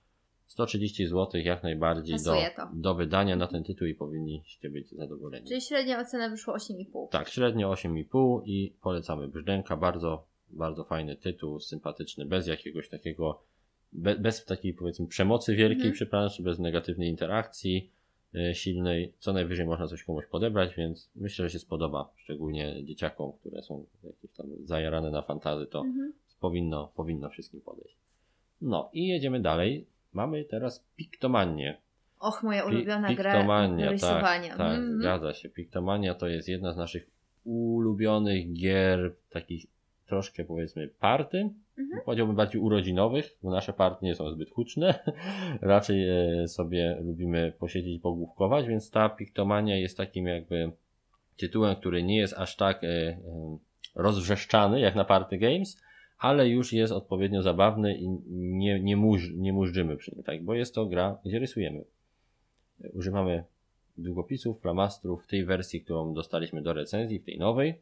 130 0.48 1.08
zł 1.08 1.42
jak 1.42 1.64
najbardziej 1.64 2.18
do, 2.26 2.36
do 2.74 2.96
wydania 2.96 3.36
na 3.36 3.48
ten 3.48 3.64
tytuł 3.64 3.88
i 3.88 3.96
powinniście 3.96 4.70
być 4.70 4.90
zadowoleni. 4.90 5.48
Czyli 5.48 5.62
średnia 5.62 6.00
ocena 6.00 6.30
wyszła 6.30 6.58
8,5. 6.58 7.10
Tak, 7.10 7.30
średnio 7.30 7.72
8,5 7.72 8.42
i 8.46 8.74
polecamy 8.82 9.28
Brzdęka. 9.28 9.78
Bardzo, 9.78 10.26
bardzo 10.50 10.84
fajny 10.84 11.16
tytuł, 11.16 11.60
sympatyczny, 11.60 12.26
bez 12.26 12.48
jakiegoś 12.48 12.90
takiego, 12.90 13.42
be, 13.94 14.16
bez 14.16 14.46
takiej 14.46 14.74
powiedzmy 14.74 15.08
przemocy 15.08 15.56
wielkiej 15.56 15.76
mhm. 15.76 15.94
przy 15.94 16.06
planszy, 16.06 16.44
bez 16.44 16.60
negatywnej 16.60 17.10
interakcji 17.10 17.92
silnej, 18.54 19.14
co 19.20 19.34
najwyżej 19.34 19.66
można 19.66 19.88
coś 19.88 20.04
komuś 20.04 20.26
podebrać, 20.26 20.76
więc 20.76 21.10
myślę, 21.16 21.46
że 21.46 21.50
się 21.50 21.60
spodoba, 21.60 22.10
szczególnie 22.16 22.86
dzieciakom, 22.86 23.32
które 23.34 23.62
są 23.62 23.86
jakieś 24.04 24.32
tam 24.32 24.48
zajarane 24.66 25.12
na 25.12 25.22
fantazy, 25.22 25.68
to 25.68 25.82
mhm. 25.82 26.14
powinno, 26.40 26.92
powinno 26.96 27.30
wszystkim 27.30 27.62
podejść. 27.62 27.96
No 28.62 28.90
i 28.94 29.08
jedziemy 29.08 29.40
dalej. 29.40 29.86
Mamy 30.14 30.46
teraz 30.46 30.86
Piktomanię. 30.96 31.78
Och, 32.20 32.44
moja 32.44 32.66
ulubiona 32.66 33.08
Pi 33.08 33.16
gra 33.16 33.68
do 33.68 33.90
rysowania. 33.90 34.50
Tak, 34.50 34.58
tak 34.58 34.78
mm 34.78 34.92
-hmm. 34.92 35.00
zgadza 35.00 35.34
się. 35.34 35.50
Piktomania 35.50 36.16
to 36.16 36.28
jest 36.28 36.48
jedna 36.48 36.74
z 36.74 36.78
naszych 36.78 37.08
ulubionych 37.44 38.54
gier, 38.54 39.14
takich 39.30 39.66
troszkę 40.14 40.46
powiedzmy 40.46 40.88
party, 40.88 41.50
Mhm. 41.78 42.02
Powiedziałbym 42.06 42.36
bardziej 42.36 42.62
urodzinowych, 42.62 43.38
bo 43.44 43.52
nasze 43.52 43.74
partie 43.74 44.06
nie 44.06 44.16
są 44.16 44.32
zbyt 44.32 44.50
huczne. 44.50 45.00
Raczej 45.62 46.10
e, 46.10 46.48
sobie 46.48 46.98
lubimy 47.02 47.54
posiedzieć 47.60 47.96
i 47.96 48.00
pogłówkować, 48.00 48.68
więc 48.68 48.92
ta 48.92 49.10
piktomania 49.10 49.78
jest 49.78 49.98
takim 49.98 50.28
jakby 50.28 50.72
tytułem, 51.38 51.76
który 51.76 52.04
nie 52.04 52.18
jest 52.18 52.34
aż 52.34 52.56
tak 52.56 52.84
e, 52.84 52.88
e, 52.88 53.18
rozwrzeszczany 53.96 54.80
jak 54.80 54.96
na 54.96 55.06
Party 55.06 55.38
Games, 55.38 55.82
ale 56.18 56.50
już 56.50 56.74
jest 56.74 56.94
odpowiednio 56.94 57.42
zabawny 57.42 57.98
i 57.98 58.10
nie, 58.30 58.80
nie, 58.80 58.98
murz, 58.98 59.30
nie 59.36 59.54
murzymy 59.54 59.98
przy 59.98 60.16
nim, 60.16 60.24
tak? 60.24 60.44
bo 60.44 60.54
jest 60.54 60.76
to 60.76 60.86
gra, 60.86 61.18
gdzie 61.26 61.40
rysujemy. 61.40 61.84
Używamy 62.94 63.44
długopisów, 63.98 64.62
flamastrów 64.62 65.24
w 65.24 65.28
tej 65.28 65.46
wersji, 65.46 65.82
którą 65.82 66.14
dostaliśmy 66.14 66.62
do 66.62 66.74
recenzji, 66.74 67.20
w 67.20 67.26
tej 67.26 67.38
nowej 67.38 67.76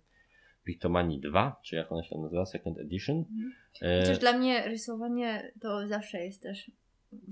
Pictomanii 0.64 1.20
2, 1.20 1.60
czy 1.64 1.76
jak 1.76 1.92
ona 1.92 2.04
się 2.04 2.10
tam 2.10 2.22
nazywa, 2.22 2.46
Second 2.46 2.80
Edition. 2.80 3.18
Mhm. 3.18 3.54
Chociaż 3.74 4.18
e... 4.18 4.20
dla 4.20 4.34
mnie 4.34 4.68
rysowanie 4.68 5.52
to 5.62 5.88
zawsze 5.88 6.26
jest 6.26 6.42
też 6.42 6.72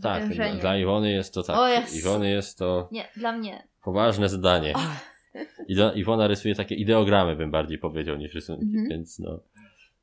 Tak, 0.02 0.30
dla, 0.30 0.54
dla 0.54 0.78
Iwony 0.78 1.12
jest 1.12 1.34
to 1.34 1.44
tak. 1.44 1.58
O 1.58 1.68
jest. 1.68 1.96
Iwony 1.96 2.30
jest 2.30 2.58
to... 2.58 2.90
Nie, 2.92 3.06
dla 3.16 3.32
mnie. 3.32 3.64
Poważne 3.84 4.30
zdanie. 4.30 4.74
Oh. 4.76 5.94
Iwona 5.96 6.28
rysuje 6.28 6.56
takie 6.56 6.76
ideogramy, 6.76 7.36
bym 7.36 7.52
bardziej 7.52 7.78
powiedział, 7.78 8.18
niż 8.18 8.34
rysunki, 8.34 8.66
mhm. 8.66 8.90
więc 8.90 9.20
no... 9.20 9.40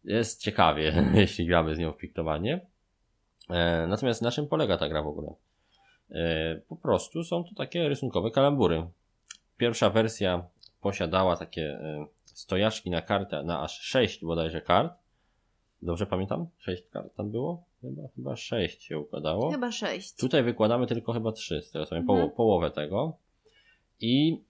Jest 0.05 0.43
ciekawie, 0.43 1.05
jeśli 1.15 1.47
gramy 1.47 1.75
z 1.75 1.79
nią 1.79 1.93
w 1.93 1.97
Pictomanie. 1.97 2.61
E, 3.51 3.87
natomiast 3.87 4.23
na 4.23 4.31
czym 4.31 4.47
polega 4.47 4.79
ta 4.79 4.89
gra 4.89 5.03
w 5.03 5.07
ogóle? 5.07 5.35
E, 6.11 6.61
po 6.69 6.77
prostu 6.77 7.25
są 7.25 7.45
to 7.45 7.55
takie 7.55 7.89
rysunkowe 7.89 8.31
kalambury. 8.31 8.87
Pierwsza 9.57 9.91
wersja 9.91 10.47
posiadała 10.81 11.37
takie 11.37 11.63
e, 11.63 12.07
stojaczki 12.37 12.91
na 12.91 13.03
kartę, 13.03 13.43
na 13.43 13.63
aż 13.63 13.81
6 13.81 14.25
bodajże 14.25 14.61
kart. 14.61 14.93
Dobrze 15.83 16.07
pamiętam? 16.07 16.47
6 16.59 16.83
kart 16.91 17.17
tam 17.17 17.31
było? 17.31 17.65
Chyba, 17.81 18.03
chyba 18.17 18.37
6 18.37 18.83
się 18.83 18.99
układało. 18.99 19.51
Chyba 19.51 19.73
6. 19.73 20.17
Tutaj 20.17 20.43
wykładamy 20.43 20.87
tylko 20.87 21.13
chyba 21.13 21.33
3, 21.33 21.63
z 21.63 21.71
tego 21.71 21.87
sobie 21.87 22.01
mhm. 22.01 22.19
poło 22.19 22.31
połowę 22.31 22.71
tego. 22.71 23.17
I 24.01 24.43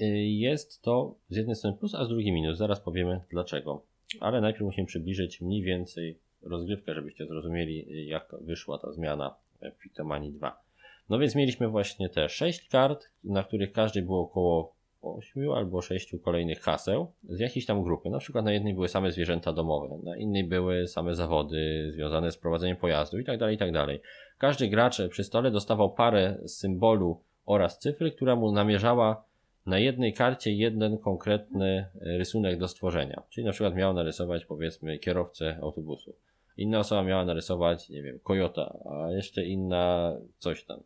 y, 0.00 0.04
jest 0.26 0.82
to 0.82 1.14
z 1.28 1.36
jednej 1.36 1.56
strony 1.56 1.76
plus, 1.76 1.94
a 1.94 2.04
z 2.04 2.08
drugiej 2.08 2.32
minus. 2.32 2.58
Zaraz 2.58 2.80
powiemy 2.80 3.20
dlaczego. 3.30 3.82
Ale 4.20 4.40
najpierw 4.40 4.64
musimy 4.64 4.86
przybliżyć 4.86 5.40
mniej 5.40 5.62
więcej 5.62 6.18
rozgrywkę, 6.42 6.94
żebyście 6.94 7.26
zrozumieli, 7.26 8.06
jak 8.08 8.34
wyszła 8.40 8.78
ta 8.78 8.92
zmiana 8.92 9.34
w 9.62 9.82
Pictomanii 9.82 10.32
2. 10.32 10.62
No 11.08 11.18
więc 11.18 11.34
mieliśmy 11.34 11.68
właśnie 11.68 12.08
te 12.08 12.28
6 12.28 12.68
kart, 12.68 13.08
na 13.24 13.42
których 13.42 13.72
każdy 13.72 14.02
było 14.02 14.20
około 14.20 14.77
ośmiu 15.02 15.52
albo 15.52 15.82
sześciu 15.82 16.18
kolejnych 16.18 16.60
haseł 16.60 17.12
z 17.28 17.40
jakiejś 17.40 17.66
tam 17.66 17.82
grupy. 17.82 18.10
Na 18.10 18.18
przykład 18.18 18.44
na 18.44 18.52
jednej 18.52 18.74
były 18.74 18.88
same 18.88 19.12
zwierzęta 19.12 19.52
domowe, 19.52 19.98
na 20.02 20.16
innej 20.16 20.44
były 20.44 20.86
same 20.86 21.14
zawody 21.14 21.90
związane 21.92 22.32
z 22.32 22.38
prowadzeniem 22.38 22.76
pojazdu 22.76 23.18
i 23.18 23.24
tak 23.24 23.38
dalej, 23.38 23.54
i 23.54 23.58
tak 23.58 23.72
dalej. 23.72 24.00
Każdy 24.38 24.68
gracz 24.68 25.08
przy 25.10 25.24
stole 25.24 25.50
dostawał 25.50 25.94
parę 25.94 26.38
symbolu 26.46 27.20
oraz 27.46 27.78
cyfry, 27.78 28.10
która 28.10 28.36
mu 28.36 28.52
namierzała 28.52 29.24
na 29.66 29.78
jednej 29.78 30.12
karcie 30.12 30.52
jeden 30.52 30.98
konkretny 30.98 31.86
rysunek 32.00 32.58
do 32.58 32.68
stworzenia. 32.68 33.22
Czyli 33.30 33.44
na 33.44 33.52
przykład 33.52 33.74
miał 33.74 33.94
narysować 33.94 34.44
powiedzmy 34.44 34.98
kierowcę 34.98 35.58
autobusu. 35.62 36.14
inna 36.56 36.78
osoba 36.78 37.02
miała 37.02 37.24
narysować, 37.24 37.88
nie 37.88 38.02
wiem, 38.02 38.18
kojota, 38.22 38.78
a 38.90 39.12
jeszcze 39.12 39.44
inna 39.44 40.16
coś 40.38 40.64
tam. 40.64 40.80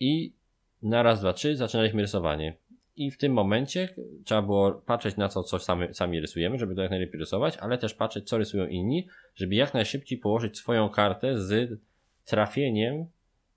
I 0.00 0.32
na 0.82 1.02
raz, 1.02 1.20
dwa, 1.20 1.32
trzy 1.32 1.56
zaczynaliśmy 1.56 2.02
rysowanie. 2.02 2.56
I 3.00 3.10
w 3.10 3.18
tym 3.18 3.32
momencie 3.32 3.88
trzeba 4.24 4.42
było 4.42 4.72
patrzeć 4.72 5.16
na 5.16 5.28
to, 5.28 5.42
co 5.42 5.58
sami, 5.58 5.94
sami 5.94 6.20
rysujemy, 6.20 6.58
żeby 6.58 6.74
to 6.74 6.82
jak 6.82 6.90
najlepiej 6.90 7.20
rysować, 7.20 7.56
ale 7.56 7.78
też 7.78 7.94
patrzeć, 7.94 8.28
co 8.28 8.38
rysują 8.38 8.66
inni, 8.66 9.06
żeby 9.34 9.54
jak 9.54 9.74
najszybciej 9.74 10.18
położyć 10.18 10.58
swoją 10.58 10.88
kartę 10.88 11.38
z 11.38 11.80
trafieniem 12.24 13.06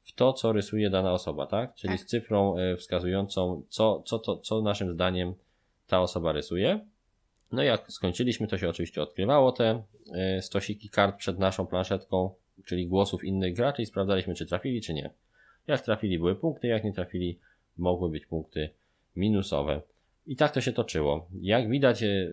w 0.03 0.13
to, 0.13 0.33
co 0.33 0.53
rysuje 0.53 0.89
dana 0.89 1.13
osoba, 1.13 1.47
tak? 1.47 1.75
Czyli 1.75 1.93
Tak. 1.93 2.01
z 2.01 2.05
cyfrą 2.05 2.57
e, 2.57 2.77
wskazującą, 2.77 3.63
co, 3.69 4.03
co, 4.05 4.19
to, 4.19 4.37
co 4.37 4.61
naszym 4.61 4.93
zdaniem 4.93 5.33
ta 5.87 6.01
osoba 6.01 6.31
rysuje. 6.31 6.85
No 7.51 7.63
i 7.63 7.65
jak 7.65 7.91
skończyliśmy, 7.91 8.47
to 8.47 8.57
się 8.57 8.69
oczywiście 8.69 9.01
odkrywało 9.01 9.51
te 9.51 9.83
e, 10.13 10.41
stosiki 10.41 10.89
kart 10.89 11.17
przed 11.17 11.39
naszą 11.39 11.67
planszetką, 11.67 12.33
czyli 12.65 12.87
głosów 12.87 13.23
innych 13.23 13.55
graczy 13.55 13.81
i 13.81 13.85
sprawdzaliśmy, 13.85 14.35
czy 14.35 14.45
trafili, 14.45 14.81
czy 14.81 14.93
nie. 14.93 15.09
Jak 15.67 15.81
trafili, 15.81 16.19
były 16.19 16.35
punkty, 16.35 16.67
jak 16.67 16.83
nie 16.83 16.93
trafili, 16.93 17.39
mogły 17.77 18.09
być 18.09 18.25
punkty 18.25 18.69
minusowe. 19.15 19.81
I 20.27 20.35
tak 20.35 20.51
to 20.51 20.61
się 20.61 20.71
toczyło. 20.71 21.27
Jak 21.41 21.69
widać 21.69 22.03
e, 22.03 22.31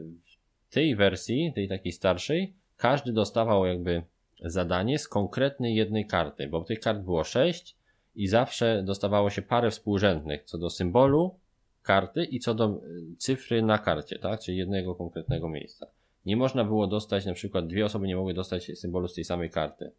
w 0.68 0.74
tej 0.74 0.96
wersji, 0.96 1.52
tej 1.54 1.68
takiej 1.68 1.92
starszej, 1.92 2.54
każdy 2.76 3.12
dostawał 3.12 3.66
jakby 3.66 4.02
zadanie 4.44 4.98
z 4.98 5.08
konkretnej 5.08 5.74
jednej 5.74 6.06
karty, 6.06 6.48
bo 6.48 6.62
tych 6.62 6.80
kart 6.80 7.00
było 7.00 7.24
sześć 7.24 7.76
i 8.14 8.28
zawsze 8.28 8.82
dostawało 8.82 9.30
się 9.30 9.42
parę 9.42 9.70
współrzędnych 9.70 10.44
co 10.44 10.58
do 10.58 10.70
symbolu 10.70 11.34
karty 11.82 12.24
i 12.24 12.40
co 12.40 12.54
do 12.54 12.80
y, 12.84 13.16
cyfry 13.18 13.62
na 13.62 13.78
karcie, 13.78 14.18
tak? 14.18 14.40
Czyli 14.40 14.58
jednego 14.58 14.94
konkretnego 14.94 15.48
miejsca. 15.48 15.86
Nie 16.26 16.36
można 16.36 16.64
było 16.64 16.86
dostać, 16.86 17.26
na 17.26 17.34
przykład 17.34 17.66
dwie 17.66 17.84
osoby 17.84 18.06
nie 18.06 18.16
mogły 18.16 18.34
dostać 18.34 18.78
symbolu 18.78 19.08
z 19.08 19.14
tej 19.14 19.24
samej 19.24 19.50
karty. 19.50 19.92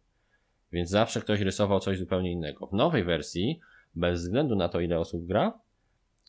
Więc 0.72 0.90
zawsze 0.90 1.20
ktoś 1.20 1.40
rysował 1.40 1.80
coś 1.80 1.98
zupełnie 1.98 2.32
innego. 2.32 2.66
W 2.66 2.72
nowej 2.72 3.04
wersji, 3.04 3.60
bez 3.94 4.20
względu 4.20 4.56
na 4.56 4.68
to, 4.68 4.80
ile 4.80 4.98
osób 4.98 5.26
gra, 5.26 5.58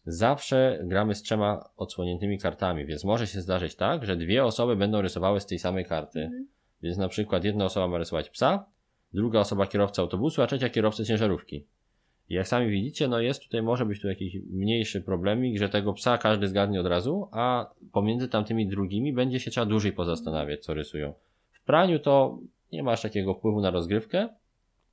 zawsze 0.05 0.79
gramy 0.83 1.15
z 1.15 1.21
trzema 1.21 1.69
odsłoniętymi 1.77 2.39
kartami, 2.39 2.85
więc 2.85 3.03
może 3.03 3.27
się 3.27 3.41
zdarzyć 3.41 3.75
tak, 3.75 4.05
że 4.05 4.15
dwie 4.15 4.45
osoby 4.45 4.75
będą 4.75 5.01
rysowały 5.01 5.39
z 5.39 5.45
tej 5.45 5.59
samej 5.59 5.85
karty. 5.85 6.19
Mhm. 6.19 6.47
Więc 6.81 6.97
na 6.97 7.07
przykład 7.07 7.43
jedna 7.43 7.65
osoba 7.65 7.87
ma 7.87 7.97
rysować 7.97 8.29
psa, 8.29 8.65
druga 9.13 9.39
osoba 9.39 9.67
kierowca 9.67 10.01
autobusu, 10.01 10.41
a 10.41 10.47
trzecia 10.47 10.69
kierowca 10.69 11.03
ciężarówki. 11.03 11.65
I 12.29 12.33
jak 12.33 12.47
sami 12.47 12.69
widzicie, 12.71 13.07
no 13.07 13.19
jest 13.19 13.43
tutaj, 13.43 13.61
może 13.61 13.85
być 13.85 14.01
tu 14.01 14.07
jakiś 14.07 14.37
mniejszy 14.49 15.01
problemik, 15.01 15.57
że 15.57 15.69
tego 15.69 15.93
psa 15.93 16.17
każdy 16.17 16.47
zgadnie 16.47 16.81
od 16.81 16.87
razu, 16.87 17.29
a 17.31 17.71
pomiędzy 17.91 18.27
tamtymi 18.27 18.67
drugimi 18.67 19.13
będzie 19.13 19.39
się 19.39 19.51
trzeba 19.51 19.65
dłużej 19.65 19.93
pozastanawiać, 19.93 20.63
co 20.63 20.73
rysują. 20.73 21.13
W 21.51 21.63
praniu 21.63 21.99
to 21.99 22.39
nie 22.71 22.83
masz 22.83 23.01
takiego 23.01 23.33
wpływu 23.33 23.61
na 23.61 23.71
rozgrywkę, 23.71 24.29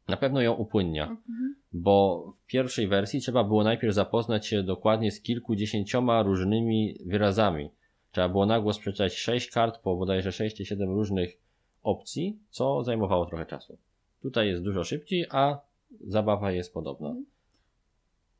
na 0.08 0.16
pewno 0.16 0.40
ją 0.40 0.54
upłynnia, 0.54 1.02
Mhm. 1.04 1.54
bo 1.72 2.24
w 2.36 2.46
pierwszej 2.46 2.88
wersji 2.88 3.20
trzeba 3.20 3.44
było 3.44 3.64
najpierw 3.64 3.94
zapoznać 3.94 4.46
się 4.46 4.62
dokładnie 4.62 5.10
z 5.12 5.20
kilkudziesięcioma 5.20 6.22
różnymi 6.22 6.96
wyrazami. 7.06 7.70
Trzeba 8.12 8.28
było 8.28 8.46
na 8.46 8.60
głos 8.60 8.78
przeczytać 8.78 9.14
sześć 9.14 9.50
kart 9.50 9.78
po 9.78 9.96
bodajże 9.96 10.32
6 10.32 10.56
czy 10.56 10.64
7 10.64 10.90
różnych 10.90 11.36
opcji, 11.82 12.38
co 12.50 12.84
zajmowało 12.84 13.26
trochę 13.26 13.46
czasu. 13.46 13.78
Tutaj 14.22 14.48
jest 14.48 14.62
dużo 14.62 14.84
szybciej, 14.84 15.26
a 15.30 15.58
zabawa 16.06 16.52
jest 16.52 16.74
podobna. 16.74 17.14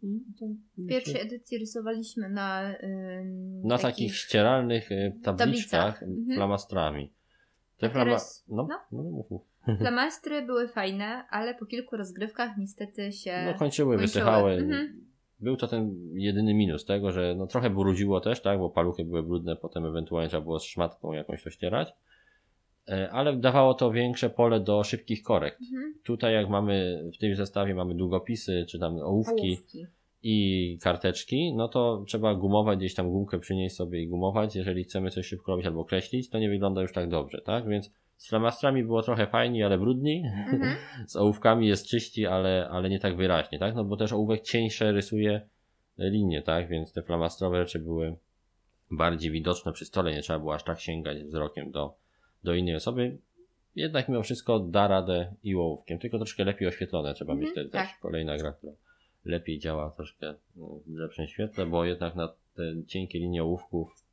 Mhm. 0.05 0.59
I 0.79 0.83
W 0.85 0.89
pierwszej 0.89 1.21
edycji 1.21 1.59
rysowaliśmy 1.59 2.29
na. 2.29 2.75
ym, 2.83 3.63
Na 3.67 3.79
takich 3.79 4.17
ścieralnych 4.17 4.93
y, 4.93 5.13
tabliczkach 5.23 5.99
Tablicach. 5.99 6.03
Mhm. 6.03 6.37
flamastrami. 6.37 7.11
Te 7.79 7.91
flama... 7.91 8.05
teraz- 8.05 8.45
No, 8.49 8.67
no. 8.71 8.81
no, 8.93 9.11
mów, 9.11 9.31
mów. 9.31 9.43
Flamastry 9.79 10.43
były 10.43 10.69
fajne, 10.69 11.25
ale 11.31 11.55
po 11.55 11.67
kilku 11.67 11.97
rozgrywkach 11.97 12.57
niestety 12.59 13.13
się. 13.13 13.43
no 13.47 13.55
kończyły, 13.55 13.59
kończyły. 13.59 13.97
wysychały. 13.97 14.53
Mhm. 14.53 15.11
Był 15.41 15.57
to 15.57 15.69
ten 15.69 15.97
jedyny 16.13 16.55
minus 16.55 16.85
tego, 16.85 17.13
że 17.13 17.35
no 17.39 17.47
trochę 17.47 17.71
brudziło 17.71 18.21
też, 18.21 18.41
tak, 18.43 18.59
bo 18.59 18.71
paluchy 18.71 19.05
były 19.05 19.23
brudne, 19.23 19.57
potem 19.57 19.87
ewentualnie 19.87 20.29
trzeba 20.29 20.43
było 20.43 20.59
z 20.59 20.65
szmatką 20.65 21.13
jakąś 21.13 21.43
to 21.43 21.51
ścierać. 21.51 21.93
E, 22.89 23.11
Ale 23.11 23.37
dawało 23.37 23.75
to 23.75 23.93
większe 23.93 24.31
pole 24.31 24.61
do 24.61 24.85
szybkich 24.85 25.23
korekt. 25.23 25.61
Mhm. 25.61 25.95
Tutaj 26.05 26.35
jak 26.35 26.49
mamy, 26.49 27.05
w 27.15 27.19
tym 27.19 27.35
zestawie 27.35 27.75
mamy 27.75 27.95
długopisy, 27.95 28.65
czy 28.69 28.79
tam 28.79 28.97
ołówki 28.97 29.49
Ołówki. 29.49 29.87
i 30.23 30.79
karteczki, 30.83 31.55
no 31.55 31.69
to 31.69 32.05
trzeba 32.07 32.35
gumować, 32.35 32.79
gdzieś 32.79 32.95
tam 32.95 33.11
gumkę 33.11 33.39
przynieść 33.39 33.77
sobie 33.77 34.03
i 34.03 34.09
gumować. 34.09 34.57
Jeżeli 34.57 34.85
chcemy 34.85 35.11
coś 35.11 35.27
szybko 35.27 35.53
robić 35.53 35.67
albo 35.67 35.85
kreślić, 35.85 36.29
to 36.29 36.39
nie 36.39 36.49
wygląda 36.49 36.83
już 36.83 36.93
tak 36.93 37.09
dobrze, 37.09 37.43
tak? 37.45 37.69
Więc 37.69 37.91
z 38.21 38.29
flamastrami 38.29 38.85
było 38.85 39.03
trochę 39.03 39.27
fajniej, 39.27 39.63
ale 39.65 39.79
brudniej. 39.79 40.25
Mhm. 40.27 40.77
Z 41.09 41.17
ołówkami 41.17 41.69
jest 41.69 41.87
czyści, 41.87 42.27
ale, 42.27 42.69
ale 42.71 42.91
nie 42.91 42.99
tak 42.99 43.17
wyraźnie, 43.17 43.59
tak? 43.59 43.75
No 43.75 43.85
bo 43.85 43.97
też 43.97 44.13
ołówek 44.13 44.43
cieńsze 44.43 44.93
rysuje 44.93 45.41
linie, 45.99 46.43
tak? 46.43 46.69
Więc 46.69 46.93
te 46.93 47.03
flamastrowe 47.03 47.59
rzeczy 47.65 47.79
były 47.79 48.17
bardziej 48.91 49.31
widoczne 49.31 49.73
przy 49.73 49.85
stole, 49.85 50.13
nie 50.13 50.23
trzeba 50.23 50.39
było 50.39 50.55
aż 50.55 50.65
tak 50.65 50.81
sięgać 50.81 51.19
wzrokiem 51.23 51.71
do, 51.71 51.95
do 52.45 52.55
innej 52.55 52.75
osoby. 52.77 53.19
Jednak 53.77 54.09
mimo 54.09 54.23
wszystko 54.23 54.59
da 54.59 54.89
radę 54.89 55.35
i 55.43 55.55
ołówkiem, 55.57 55.99
tylko 55.99 56.19
troszkę 56.19 56.45
lepiej 56.45 56.69
oświetlone 56.69 57.15
trzeba 57.15 57.35
mieć 57.35 57.49
Mhm, 57.49 57.55
wtedy 57.55 57.71
też. 57.71 57.91
tak. 57.93 58.01
Kolejna 58.01 58.37
gra, 58.37 58.53
która 58.53 58.73
lepiej 59.25 59.59
działa 59.59 59.91
troszkę 59.91 60.35
w 60.87 60.95
lepszym 60.95 61.27
świetle, 61.27 61.67
bo 61.67 61.85
jednak 61.85 62.15
na 62.15 62.29
te 62.57 62.63
cienkie 62.87 63.19
linie 63.19 63.43
ołówków 63.43 64.05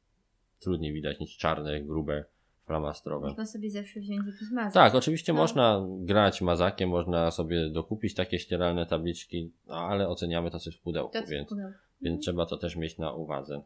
trudniej 0.59 0.93
widać 0.93 1.19
niż 1.19 1.37
czarne, 1.37 1.81
grube, 1.81 2.25
flamastrowe. 2.67 3.27
Można 3.27 3.45
sobie 3.45 3.69
zawsze 3.71 3.99
wziąć 3.99 4.27
jakiś 4.27 4.51
mazak. 4.51 4.73
Tak, 4.73 4.95
oczywiście 4.95 5.33
No. 5.33 5.39
można 5.39 5.85
grać 5.99 6.41
mazakiem, 6.41 6.89
można 6.89 7.31
sobie 7.31 7.69
dokupić 7.69 8.13
takie 8.15 8.39
ścieralne 8.39 8.85
tabliczki, 8.85 9.51
no, 9.67 9.75
ale 9.75 10.07
oceniamy 10.07 10.51
to 10.51 10.59
coś 10.59 10.75
w 10.75 10.81
pudełku, 10.81 11.13
To 11.13 11.21
co 11.23 11.27
więc, 11.27 11.49
pudełko. 11.49 11.77
więc 12.01 12.21
trzeba 12.21 12.45
to 12.45 12.57
też 12.57 12.75
mieć 12.75 12.97
na 12.97 13.13
uwadze. 13.13 13.61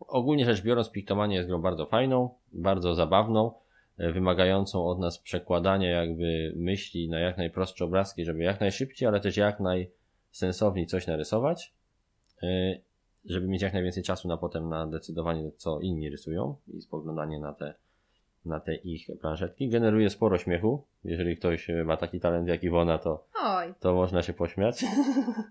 Ogólnie 0.00 0.44
rzecz 0.44 0.62
biorąc, 0.62 0.90
Piktomania 0.90 1.36
jest 1.36 1.48
grą 1.48 1.62
bardzo 1.62 1.86
fajną, 1.86 2.30
bardzo 2.52 2.94
zabawną, 2.94 3.52
e, 3.98 4.12
wymagającą 4.12 4.86
od 4.86 4.98
nas 4.98 5.18
przekładania 5.18 5.90
jakby 5.90 6.52
myśli 6.56 7.08
na 7.08 7.18
jak 7.20 7.38
najprostsze 7.38 7.84
obrazki, 7.84 8.24
żeby 8.24 8.42
jak 8.42 8.60
najszybciej, 8.60 9.08
ale 9.08 9.20
też 9.20 9.36
jak 9.36 9.60
najsensowniej 9.60 10.86
coś 10.86 11.06
narysować, 11.06 11.74
e, 12.42 12.46
żeby 13.24 13.48
mieć 13.48 13.62
jak 13.62 13.72
najwięcej 13.72 14.02
czasu 14.02 14.28
na 14.28 14.36
potem 14.36 14.68
na 14.68 14.86
decydowanie, 14.86 15.50
co 15.56 15.80
inni 15.80 16.10
rysują 16.10 16.56
i 16.74 16.80
spoglądanie 16.82 17.38
na 17.40 17.52
te 17.52 17.74
na 18.46 18.60
te 18.60 18.74
ich 18.74 19.06
planszetki. 19.20 19.68
Generuje 19.68 20.10
sporo 20.10 20.38
śmiechu. 20.38 20.86
Jeżeli 21.04 21.36
ktoś 21.36 21.68
ma 21.84 21.96
taki 21.96 22.20
talent 22.20 22.48
jak 22.48 22.62
Iwona, 22.64 22.98
to, 22.98 23.26
Oj, 23.42 23.74
to 23.80 23.94
można 23.94 24.22
się 24.22 24.32
pośmiać. 24.32 24.84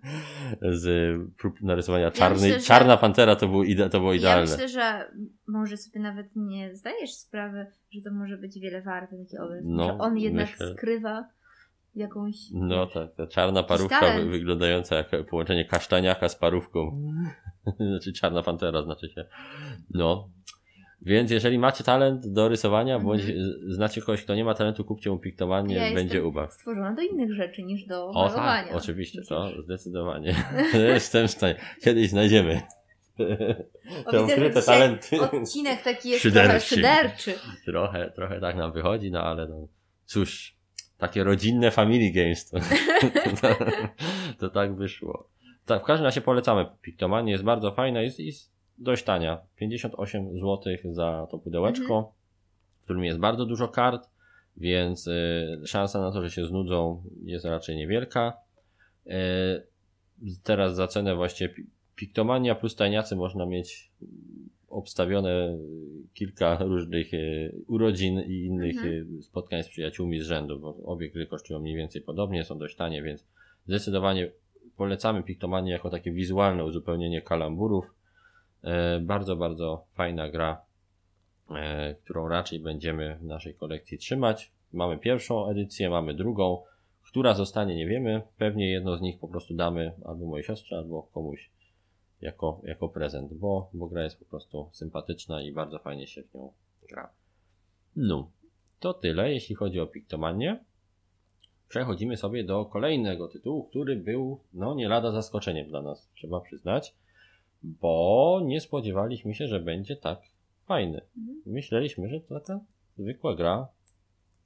Z 0.71 1.15
prób 1.38 1.62
narysowania 1.62 2.12
czarnej. 2.12 2.41
myślę, 2.41 2.60
że- 2.60 2.65
Czarna 2.65 2.97
pantera 2.97 3.36
to 3.36 3.47
było, 3.47 3.63
ide, 3.63 3.89
to 3.89 3.99
było 3.99 4.13
ja 4.13 4.19
idealne. 4.19 4.51
myślę, 4.51 4.69
że 4.69 5.12
może 5.47 5.77
sobie 5.77 5.99
nawet 5.99 6.27
nie 6.36 6.75
zdajesz 6.75 7.13
sprawy, 7.13 7.65
że 7.91 8.01
to 8.01 8.12
może 8.12 8.38
być 8.38 8.60
wiele 8.60 8.81
warte 8.81 9.17
taki 9.17 9.38
obraz. 9.38 9.60
No, 9.63 9.86
że 9.88 9.97
on 9.97 10.17
jednak 10.17 10.49
myślę. 10.51 10.73
skrywa 10.73 11.25
jakąś. 11.95 12.36
No 12.53 12.88
tak, 12.88 13.15
ta 13.15 13.27
czarna 13.27 13.63
parówka 13.63 13.99
talent. 13.99 14.31
wyglądająca 14.31 14.95
jak 14.95 15.08
połączenie 15.29 15.65
kasztaniaka 15.65 16.29
z 16.29 16.36
parówką. 16.36 17.01
znaczy 17.89 18.13
czarna 18.13 18.43
pantera 18.43 18.84
znaczy 18.84 19.10
się. 19.10 19.25
No. 19.93 20.29
Więc 21.05 21.31
jeżeli 21.31 21.59
macie 21.59 21.83
talent 21.83 22.27
do 22.27 22.47
rysowania, 22.49 22.95
Mhm. 22.95 23.03
bądź 23.17 23.23
znacie 23.67 24.01
kogoś, 24.01 24.23
kto 24.23 24.35
nie 24.35 24.45
ma 24.45 24.53
talentu, 24.53 24.83
kupcie 24.85 25.09
mu 25.09 25.19
piktowanie, 25.19 25.75
Ja 25.75 25.93
będzie 25.93 26.23
ubaw. 26.25 26.53
Stworzona 26.53 26.93
do 26.93 27.01
innych 27.01 27.33
rzeczy 27.33 27.63
niż 27.63 27.85
do 27.85 28.07
O 28.09 28.13
malowania. 28.13 28.63
tak, 28.63 28.75
oczywiście, 28.75 29.21
to 29.29 29.51
zdecydowanie. 29.63 30.35
Jestem 30.93 31.27
w 31.27 31.31
stanie. 31.31 31.55
Kiedyś 31.83 32.09
znajdziemy. 32.09 32.61
O, 34.05 34.11
Te 34.11 34.23
ukryte 34.23 34.61
talenty. 34.61 35.21
Odcinek 35.21 35.81
taki 35.81 36.09
jest 36.09 36.21
Szyderczy. 36.23 36.49
trochę 36.49 36.59
szyderczy. 36.59 37.33
Trochę, 37.65 38.11
trochę 38.15 38.39
tak 38.41 38.55
nam 38.55 38.71
wychodzi, 38.71 39.11
no 39.11 39.23
ale 39.23 39.47
no, 39.47 39.67
cóż, 40.05 40.55
takie 40.97 41.23
rodzinne 41.23 41.71
family 41.71 42.11
games 42.11 42.49
to, 42.49 42.57
to, 43.41 43.55
to 44.39 44.49
tak 44.49 44.75
wyszło. 44.75 45.29
Tak, 45.65 45.82
w 45.82 45.86
każdym 45.86 46.05
razie 46.05 46.21
polecamy 46.21 46.65
Piktomanię, 46.82 47.32
jest 47.32 47.43
bardzo 47.43 47.71
fajna, 47.71 48.01
jest, 48.01 48.19
jest 48.19 48.55
dość 48.78 49.03
tania. 49.03 49.41
58 49.55 50.38
zł 50.39 50.59
za 50.91 51.28
to 51.32 51.39
pudełeczko, 51.39 52.13
w 52.80 52.84
którym 52.84 53.03
jest 53.03 53.19
bardzo 53.19 53.45
dużo 53.45 53.67
kart, 53.67 54.09
więc 54.57 55.07
y, 55.07 55.61
szansa 55.65 56.01
na 56.01 56.11
to, 56.11 56.21
że 56.21 56.30
się 56.32 56.45
znudzą 56.45 57.03
jest 57.23 57.45
raczej 57.45 57.76
niewielka. 57.76 58.34
Y, 59.07 59.11
teraz 60.43 60.76
za 60.76 60.88
cenę 60.88 61.15
właśnie 61.15 61.49
Pi- 61.49 61.65
Piktomania 61.95 62.55
plus 62.55 62.76
tajniacy 62.76 63.15
można 63.15 63.45
mieć 63.45 63.91
obstawione 64.69 65.57
kilka 66.13 66.57
różnych 66.57 67.13
e, 67.13 67.17
urodzin 67.67 68.19
i 68.19 68.34
innych 68.45 68.76
Mhm. 68.78 69.23
spotkań 69.23 69.63
z 69.63 69.67
przyjaciółmi 69.69 70.19
z 70.19 70.23
rzędu, 70.23 70.59
bo 70.59 70.76
obie 70.86 71.09
gry 71.09 71.28
kosztują 71.28 71.59
mniej 71.59 71.76
więcej 71.76 72.01
podobnie, 72.01 72.43
są 72.43 72.57
dość 72.57 72.76
tanie, 72.76 73.03
więc 73.03 73.26
zdecydowanie 73.67 74.32
polecamy 74.78 75.23
Piktomanię 75.23 75.71
jako 75.71 75.89
takie 75.89 76.11
wizualne 76.11 76.65
uzupełnienie 76.65 77.21
kalamburów. 77.21 77.86
E, 78.66 78.99
Bardzo, 78.99 79.36
bardzo 79.36 79.86
fajna 79.93 80.30
gra, 80.30 80.61
e, 81.49 81.95
którą 81.95 82.28
raczej 82.28 82.59
będziemy 82.59 83.16
w 83.16 83.24
naszej 83.24 83.55
kolekcji 83.55 83.97
trzymać. 83.97 84.51
mamy 84.74 84.97
pierwszą 84.97 85.49
edycję, 85.49 85.89
mamy 85.89 86.13
drugą. 86.13 86.63
Która 87.03 87.34
zostanie, 87.34 87.76
nie 87.76 87.88
wiemy. 87.88 88.22
Pewnie 88.38 88.72
jedno 88.72 88.97
z 88.97 89.01
nich 89.01 89.20
po 89.20 89.28
prostu 89.28 89.53
damy 89.53 89.93
albo 90.05 90.26
mojej 90.26 90.43
siostrze, 90.43 90.78
albo 90.78 91.03
komuś 91.03 91.49
jako, 92.22 92.61
jako 92.63 92.89
prezent, 92.89 93.34
bo, 93.34 93.70
bo 93.74 93.88
gra 93.88 94.03
jest 94.03 94.20
po 94.20 94.26
prostu 94.26 94.70
sympatyczna 94.72 95.41
i 95.41 95.51
bardzo 95.51 95.80
fajnie 95.80 96.07
się 96.07 96.24
w 96.24 96.34
nią 96.34 96.51
gra. 96.89 97.09
No, 97.95 98.32
to 98.80 98.93
tyle, 98.93 99.32
jeśli 99.34 99.55
chodzi 99.55 99.80
o 99.80 99.88
Piktomanię. 99.88 100.63
Przechodzimy 101.68 102.18
sobie 102.18 102.43
do 102.43 102.66
kolejnego 102.66 103.28
tytułu, 103.28 103.63
który 103.63 103.95
był, 103.95 104.39
no, 104.53 104.76
nie 104.76 104.88
lada 104.88 105.11
zaskoczeniem 105.11 105.68
dla 105.68 105.82
nas, 105.82 106.09
trzeba 106.16 106.41
przyznać, 106.41 106.95
bo 107.82 108.41
nie 108.45 108.61
spodziewaliśmy 108.61 109.34
się, 109.34 109.47
że 109.47 109.59
będzie 109.59 109.95
tak 109.95 110.22
fajny. 110.66 111.01
Mhm. 111.18 111.41
Myśleliśmy, 111.45 112.09
że 112.09 112.20
to 112.22 112.39
taka 112.39 112.59
zwykła 112.97 113.36
gra, 113.36 113.68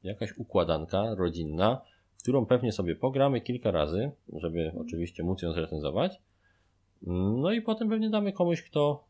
jakaś 0.04 0.38
układanka 0.38 1.16
rodzinna, 1.16 1.82
w 2.18 2.22
którą 2.22 2.46
pewnie 2.46 2.72
sobie 2.72 2.96
pogramy 2.96 3.42
kilka 3.42 3.72
razy, 3.72 4.12
żeby 4.34 4.72
oczywiście 4.78 5.24
móc 5.24 5.42
ją 5.42 5.54
zrecenzować. 5.54 6.22
No 7.42 7.52
i 7.52 7.62
potem 7.62 7.90
pewnie 7.90 8.10
damy 8.10 8.34
komuś, 8.34 8.62
kto, 8.62 9.04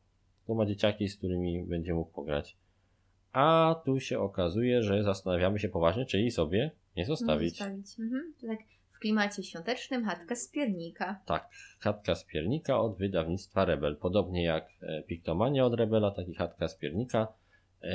kto 0.43 0.53
ma 0.53 0.65
dzieciaki, 0.65 1.07
z 1.07 1.17
którymi 1.17 1.63
będzie 1.63 1.93
mógł 1.93 2.11
pograć. 2.11 2.57
A 3.31 3.75
tu 3.85 3.99
się 3.99 4.19
okazuje, 4.19 4.83
że 4.83 5.03
zastanawiamy 5.03 5.59
się 5.59 5.69
poważnie, 5.69 6.05
czy 6.05 6.19
jej 6.19 6.31
sobie 6.31 6.71
nie 6.97 7.05
zostawić. 7.05 7.57
Zostawić. 7.57 7.99
Mhm. 7.99 8.33
Tak 8.47 8.59
w 8.99 9.01
klimacie 9.01 9.43
świątecznym 9.43 10.05
chatka 10.05 10.35
z 10.35 10.47
piernika. 10.47 11.19
Tak, 11.25 11.49
chatka 11.79 12.15
z 12.15 12.23
piernika 12.25 12.79
od 12.79 12.97
wydawnictwa 12.97 13.65
Rebel. 13.65 13.95
Podobnie 13.95 14.43
jak 14.43 14.67
e, 14.81 15.03
Piktomania 15.03 15.65
od 15.65 15.73
Rebela, 15.73 16.11
tak 16.11 16.27
i 16.27 16.35
chatka 16.35 16.67
z 16.67 16.77
piernika 16.77 17.27
e, 17.83 17.91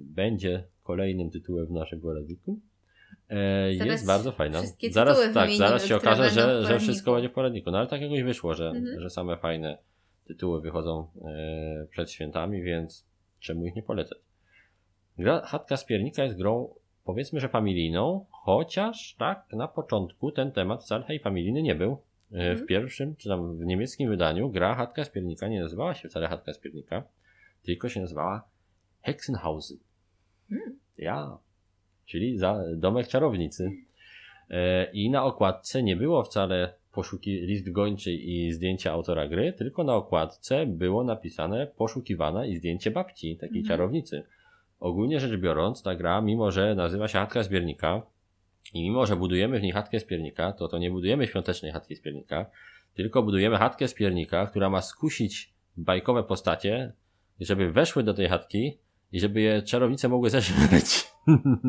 będzie 0.00 0.64
kolejnym 0.82 1.30
tytułem 1.30 1.66
w 1.66 1.70
naszym 1.70 2.00
poradniku. 2.00 2.58
E, 3.28 3.74
Zaraz 3.74 3.92
jest 3.92 4.06
bardzo 4.06 4.32
fajna. 4.32 4.62
Zaraz, 4.90 5.18
tak, 5.20 5.32
wymienimy, 5.32 5.56
zaraz 5.56 5.86
się 5.86 5.96
okaże, 5.96 6.30
że, 6.30 6.64
że 6.66 6.78
wszystko 6.78 7.12
będzie 7.14 7.28
w 7.28 7.32
poradniku. 7.32 7.70
No 7.70 7.78
ale 7.78 7.86
tak 7.86 8.00
jakoś 8.00 8.22
wyszło, 8.22 8.54
że, 8.54 8.68
Mhm. 8.68 9.00
że 9.00 9.10
same 9.10 9.36
fajne 9.36 9.78
tytuły 10.26 10.60
wychodzą 10.60 11.06
e, 11.24 11.86
przed 11.90 12.10
świętami, 12.10 12.62
więc 12.62 13.06
czemu 13.40 13.66
ich 13.66 13.76
nie 13.76 13.82
polecać? 13.82 14.18
Gra 15.18 15.40
Chatka 15.40 15.76
z 15.76 15.84
piernika 15.84 16.24
jest 16.24 16.36
grą 16.36 16.74
powiedzmy, 17.04 17.40
że 17.40 17.48
familijną, 17.48 18.26
chociaż 18.44 19.14
tak 19.18 19.46
na 19.52 19.68
początku 19.68 20.32
ten 20.32 20.52
temat 20.52 20.82
wcale 20.84 21.04
hej 21.04 21.18
familijny 21.20 21.62
nie 21.62 21.74
był. 21.74 21.92
E, 21.92 21.96
W 22.30 22.34
Mhm. 22.50 22.66
pierwszym, 22.66 23.16
czy 23.16 23.28
tam 23.28 23.56
w 23.58 23.64
niemieckim 23.64 24.08
wydaniu 24.08 24.50
gra 24.50 24.74
Chatka 24.74 25.04
z 25.04 25.10
piernika 25.10 25.48
nie 25.48 25.60
nazywała 25.60 25.94
się 25.94 26.08
wcale 26.08 26.28
Chatka 26.28 26.52
z 26.52 26.58
piernika, 26.58 27.02
tylko 27.62 27.88
się 27.88 28.00
nazywała 28.00 28.44
Hexenhausen. 29.02 29.78
Hmm. 30.48 30.78
Ja, 30.98 31.38
czyli 32.06 32.38
za 32.38 32.64
domek 32.76 33.08
czarownicy. 33.08 33.70
E, 34.50 34.84
I 34.92 35.10
na 35.10 35.24
okładce 35.24 35.82
nie 35.82 35.96
było 35.96 36.22
wcale 36.24 36.74
poszuki 36.92 37.30
list 37.40 37.72
gończy 37.72 38.12
i 38.12 38.52
zdjęcie 38.52 38.92
autora 38.92 39.28
gry, 39.28 39.52
tylko 39.52 39.84
na 39.84 39.94
okładce 39.94 40.66
było 40.66 41.04
napisane 41.04 41.66
poszukiwana 41.66 42.46
i 42.46 42.56
zdjęcie 42.56 42.90
babci, 42.90 43.36
takiej 43.36 43.58
Mhm. 43.60 43.66
czarownicy. 43.68 44.22
Ogólnie 44.80 45.20
rzecz 45.20 45.40
biorąc, 45.40 45.82
ta 45.82 45.94
gra, 45.94 46.20
mimo 46.20 46.50
że 46.50 46.74
nazywa 46.74 47.08
się 47.08 47.18
chatka 47.18 47.42
z 47.42 47.48
piernika 47.48 48.02
i 48.74 48.82
mimo 48.82 49.06
że 49.06 49.16
budujemy 49.16 49.58
w 49.58 49.62
niej 49.62 49.72
chatkę 49.72 50.00
z 50.00 50.04
piernika, 50.04 50.52
to 50.52 50.68
to 50.68 50.78
nie 50.78 50.90
budujemy 50.90 51.26
świątecznej 51.26 51.72
chatki 51.72 51.96
z 51.96 52.00
piernika, 52.00 52.46
tylko 52.94 53.22
budujemy 53.22 53.56
chatkę 53.56 53.88
z 53.88 53.94
piernika, 53.94 54.46
która 54.46 54.70
ma 54.70 54.82
skusić 54.82 55.54
bajkowe 55.76 56.22
postacie, 56.22 56.92
żeby 57.40 57.72
weszły 57.72 58.02
do 58.02 58.14
tej 58.14 58.28
chatki 58.28 58.78
i 59.12 59.20
żeby 59.20 59.40
je 59.40 59.62
czarownice 59.62 60.08
mogły 60.08 60.30
zeżreć. 60.30 61.06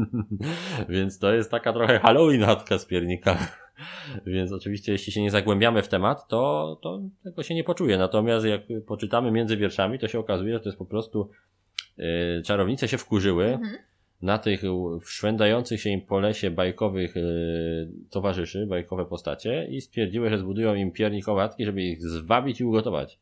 Więc 0.89 1.19
to 1.19 1.33
jest 1.33 1.51
taka 1.51 1.73
trochę 1.73 1.99
Halloween 1.99 2.43
chatka 2.43 2.77
z 2.77 2.85
piernika. 2.85 3.37
Więc 4.25 4.51
oczywiście, 4.51 4.91
jeśli 4.91 5.13
się 5.13 5.21
nie 5.21 5.31
zagłębiamy 5.31 5.81
w 5.81 5.87
temat, 5.87 6.27
to, 6.27 6.79
to 6.81 7.01
tego 7.23 7.43
się 7.43 7.55
nie 7.55 7.63
poczuje. 7.63 7.97
Natomiast 7.97 8.45
jak 8.45 8.61
poczytamy 8.87 9.31
między 9.31 9.57
wierszami, 9.57 9.99
to 9.99 10.07
się 10.07 10.19
okazuje, 10.19 10.53
że 10.53 10.59
to 10.59 10.69
jest 10.69 10.79
po 10.79 10.85
prostu 10.85 11.29
yy, 11.97 12.41
czarownice 12.45 12.87
się 12.87 12.97
wkurzyły 12.97 13.45
Mhm. 13.45 13.77
Na 14.21 14.37
tych 14.37 14.61
szwendających 15.05 15.81
się 15.81 15.89
im 15.89 16.01
po 16.01 16.19
lesie 16.19 16.51
bajkowych 16.51 17.15
yy, 17.15 17.89
towarzyszy, 18.09 18.65
bajkowe 18.65 19.05
postacie 19.05 19.67
i 19.71 19.81
stwierdziły, 19.81 20.29
że 20.29 20.37
zbudują 20.37 20.75
im 20.75 20.91
piernikowe 20.91 21.41
chatki, 21.41 21.65
żeby 21.65 21.81
ich 21.83 22.01
zwabić 22.01 22.61
i 22.61 22.65
ugotować. 22.65 23.19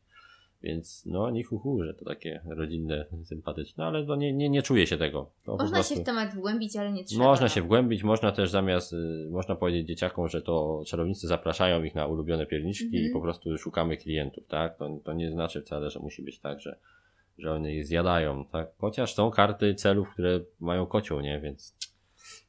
Więc 0.62 1.06
no, 1.06 1.30
nie 1.30 1.44
huhu, 1.44 1.84
że 1.84 1.94
to 1.94 2.04
takie 2.04 2.40
rodzinne, 2.46 3.04
sympatyczne, 3.24 3.84
ale 3.84 4.06
to 4.06 4.16
nie, 4.16 4.32
nie, 4.32 4.48
nie 4.48 4.62
czuje 4.62 4.86
się 4.86 4.96
tego. 4.96 5.30
To 5.44 5.52
Można 5.56 5.70
prostu- 5.76 5.94
się 5.94 6.00
w 6.00 6.04
temat 6.04 6.34
wgłębić, 6.34 6.76
ale 6.76 6.92
nie 6.92 7.04
trzeba. 7.04 7.24
można 7.24 7.48
się 7.48 7.62
wgłębić, 7.62 8.02
można 8.02 8.32
też 8.32 8.50
zamiast, 8.50 8.92
y, 8.92 9.28
można 9.30 9.54
powiedzieć 9.54 9.86
dzieciakom, 9.88 10.28
że 10.28 10.42
to 10.42 10.82
czarownicy 10.86 11.26
zapraszają 11.26 11.82
ich 11.84 11.94
na 11.94 12.06
ulubione 12.06 12.46
pierniczki 12.46 12.84
Mhm. 12.86 13.04
i 13.04 13.10
po 13.10 13.20
prostu 13.20 13.58
szukamy 13.58 13.96
klientów, 13.96 14.46
tak? 14.46 14.76
To, 14.76 14.98
to 15.04 15.12
nie 15.12 15.30
znaczy 15.30 15.62
wcale, 15.62 15.90
że 15.90 16.00
musi 16.00 16.22
być 16.22 16.38
tak, 16.38 16.60
że, 16.60 16.76
że 17.38 17.52
one 17.52 17.72
je 17.72 17.84
zjadają, 17.84 18.44
tak? 18.44 18.68
Chociaż 18.78 19.14
są 19.14 19.30
karty 19.30 19.74
celów, 19.74 20.10
które 20.10 20.40
mają 20.60 20.86
kocioł, 20.86 21.20
nie? 21.20 21.40
Więc 21.40 21.76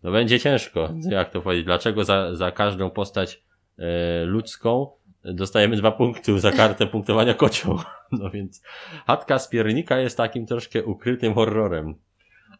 no 0.03 0.11
będzie 0.11 0.39
ciężko. 0.39 0.89
Jak 1.09 1.31
to 1.31 1.41
powiedzieć? 1.41 1.65
Dlaczego 1.65 2.03
za, 2.03 2.35
za 2.35 2.51
każdą 2.51 2.89
postać 2.89 3.43
e, 3.77 4.25
ludzką 4.25 4.91
dostajemy 5.23 5.75
dwa 5.77 5.91
punkty 5.91 6.39
za 6.39 6.51
kartę 6.51 6.87
punktowania 6.95 7.33
kocioł? 7.33 7.79
No 8.11 8.29
więc 8.29 8.61
chatka 9.07 9.39
z 9.39 9.47
piernika 9.49 9.97
jest 9.99 10.17
takim 10.17 10.45
troszkę 10.45 10.83
ukrytym 10.83 11.33
horrorem. 11.33 11.95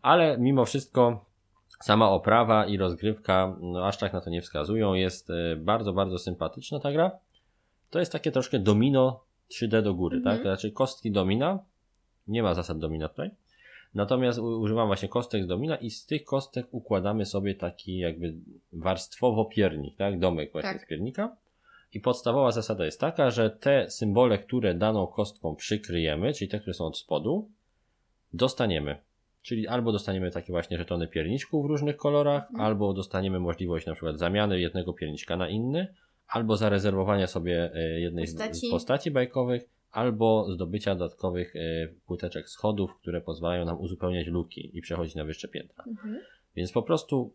Ale 0.02 0.38
mimo 0.38 0.66
wszystko 0.66 1.26
sama 1.84 2.10
oprawa 2.10 2.66
i 2.66 2.78
rozgrywka, 2.78 3.56
no 3.62 3.88
aż 3.88 3.98
tak 3.98 4.14
na 4.14 4.22
to 4.22 4.30
nie 4.30 4.42
wskazują. 4.42 4.94
Jest 4.94 5.30
e, 5.30 5.56
bardzo, 5.56 5.94
bardzo 5.94 6.18
sympatyczna 6.20 6.80
ta 6.80 6.92
gra. 6.92 7.12
To 7.90 8.00
jest 8.00 8.12
takie 8.12 8.32
troszkę 8.32 8.60
domino 8.60 9.24
3D 9.52 9.82
do 9.82 9.94
góry, 9.94 10.18
Mhm. 10.18 10.36
tak? 10.36 10.44
To 10.44 10.50
znaczy 10.50 10.72
kostki 10.72 11.12
domina. 11.12 11.60
Nie 12.28 12.44
ma 12.44 12.54
zasad 12.54 12.80
domina 12.80 13.10
tutaj. 13.10 13.30
Natomiast 13.94 14.40
używam 14.40 14.88
właśnie 14.88 15.10
kostek 15.10 15.44
z 15.44 15.48
domina 15.48 15.76
i 15.76 15.90
z 15.90 16.06
tych 16.06 16.24
kostek 16.24 16.68
układamy 16.72 17.26
sobie 17.26 17.56
taki 17.56 17.98
jakby 17.98 18.34
warstwowo 18.74 19.46
piernik, 19.46 19.98
tak? 19.98 20.20
Domek 20.20 20.52
właśnie 20.52 20.72
Tak. 20.74 20.82
z 20.82 20.88
piernika. 20.88 21.36
I 21.94 22.00
podstawowa 22.00 22.52
zasada 22.52 22.86
jest 22.86 23.00
taka, 23.00 23.32
że 23.32 23.50
te 23.50 23.90
symbole, 23.90 24.38
które 24.40 24.74
daną 24.74 25.08
kostką 25.08 25.56
przykryjemy, 25.56 26.34
czyli 26.34 26.50
te, 26.50 26.60
które 26.60 26.74
są 26.74 26.86
od 26.86 26.98
spodu, 26.98 27.50
dostaniemy. 28.34 28.98
Czyli 29.42 29.68
albo 29.68 29.92
dostaniemy 29.92 30.32
takie 30.32 30.54
właśnie 30.54 30.78
żetony 30.78 31.08
pierniczków 31.08 31.66
w 31.66 31.70
różnych 31.70 31.98
kolorach, 31.98 32.44
Mhm. 32.50 32.62
albo 32.62 32.94
dostaniemy 32.94 33.40
możliwość 33.40 33.86
na 33.86 33.94
przykład 33.94 34.18
zamiany 34.20 34.60
jednego 34.60 34.94
pierniczka 34.94 35.38
na 35.38 35.50
inny, 35.50 35.88
albo 36.28 36.58
zarezerwowania 36.58 37.28
sobie 37.28 37.72
e, 37.76 38.00
jednej 38.00 38.26
Postaci. 38.26 38.68
z 38.68 38.72
postaci 38.72 39.12
bajkowych, 39.12 39.70
albo 39.96 40.52
zdobycia 40.52 40.96
dodatkowych 40.96 41.56
e, 41.56 41.60
płyteczek 42.08 42.50
schodów, 42.50 42.96
które 43.02 43.22
pozwalają 43.22 43.66
nam 43.66 43.80
uzupełniać 43.80 44.28
luki 44.28 44.78
i 44.78 44.82
przechodzić 44.82 45.16
na 45.16 45.26
wyższe 45.26 45.48
piętra. 45.48 45.84
Mhm. 45.88 46.20
Więc 46.56 46.72
po 46.72 46.82
prostu 46.82 47.34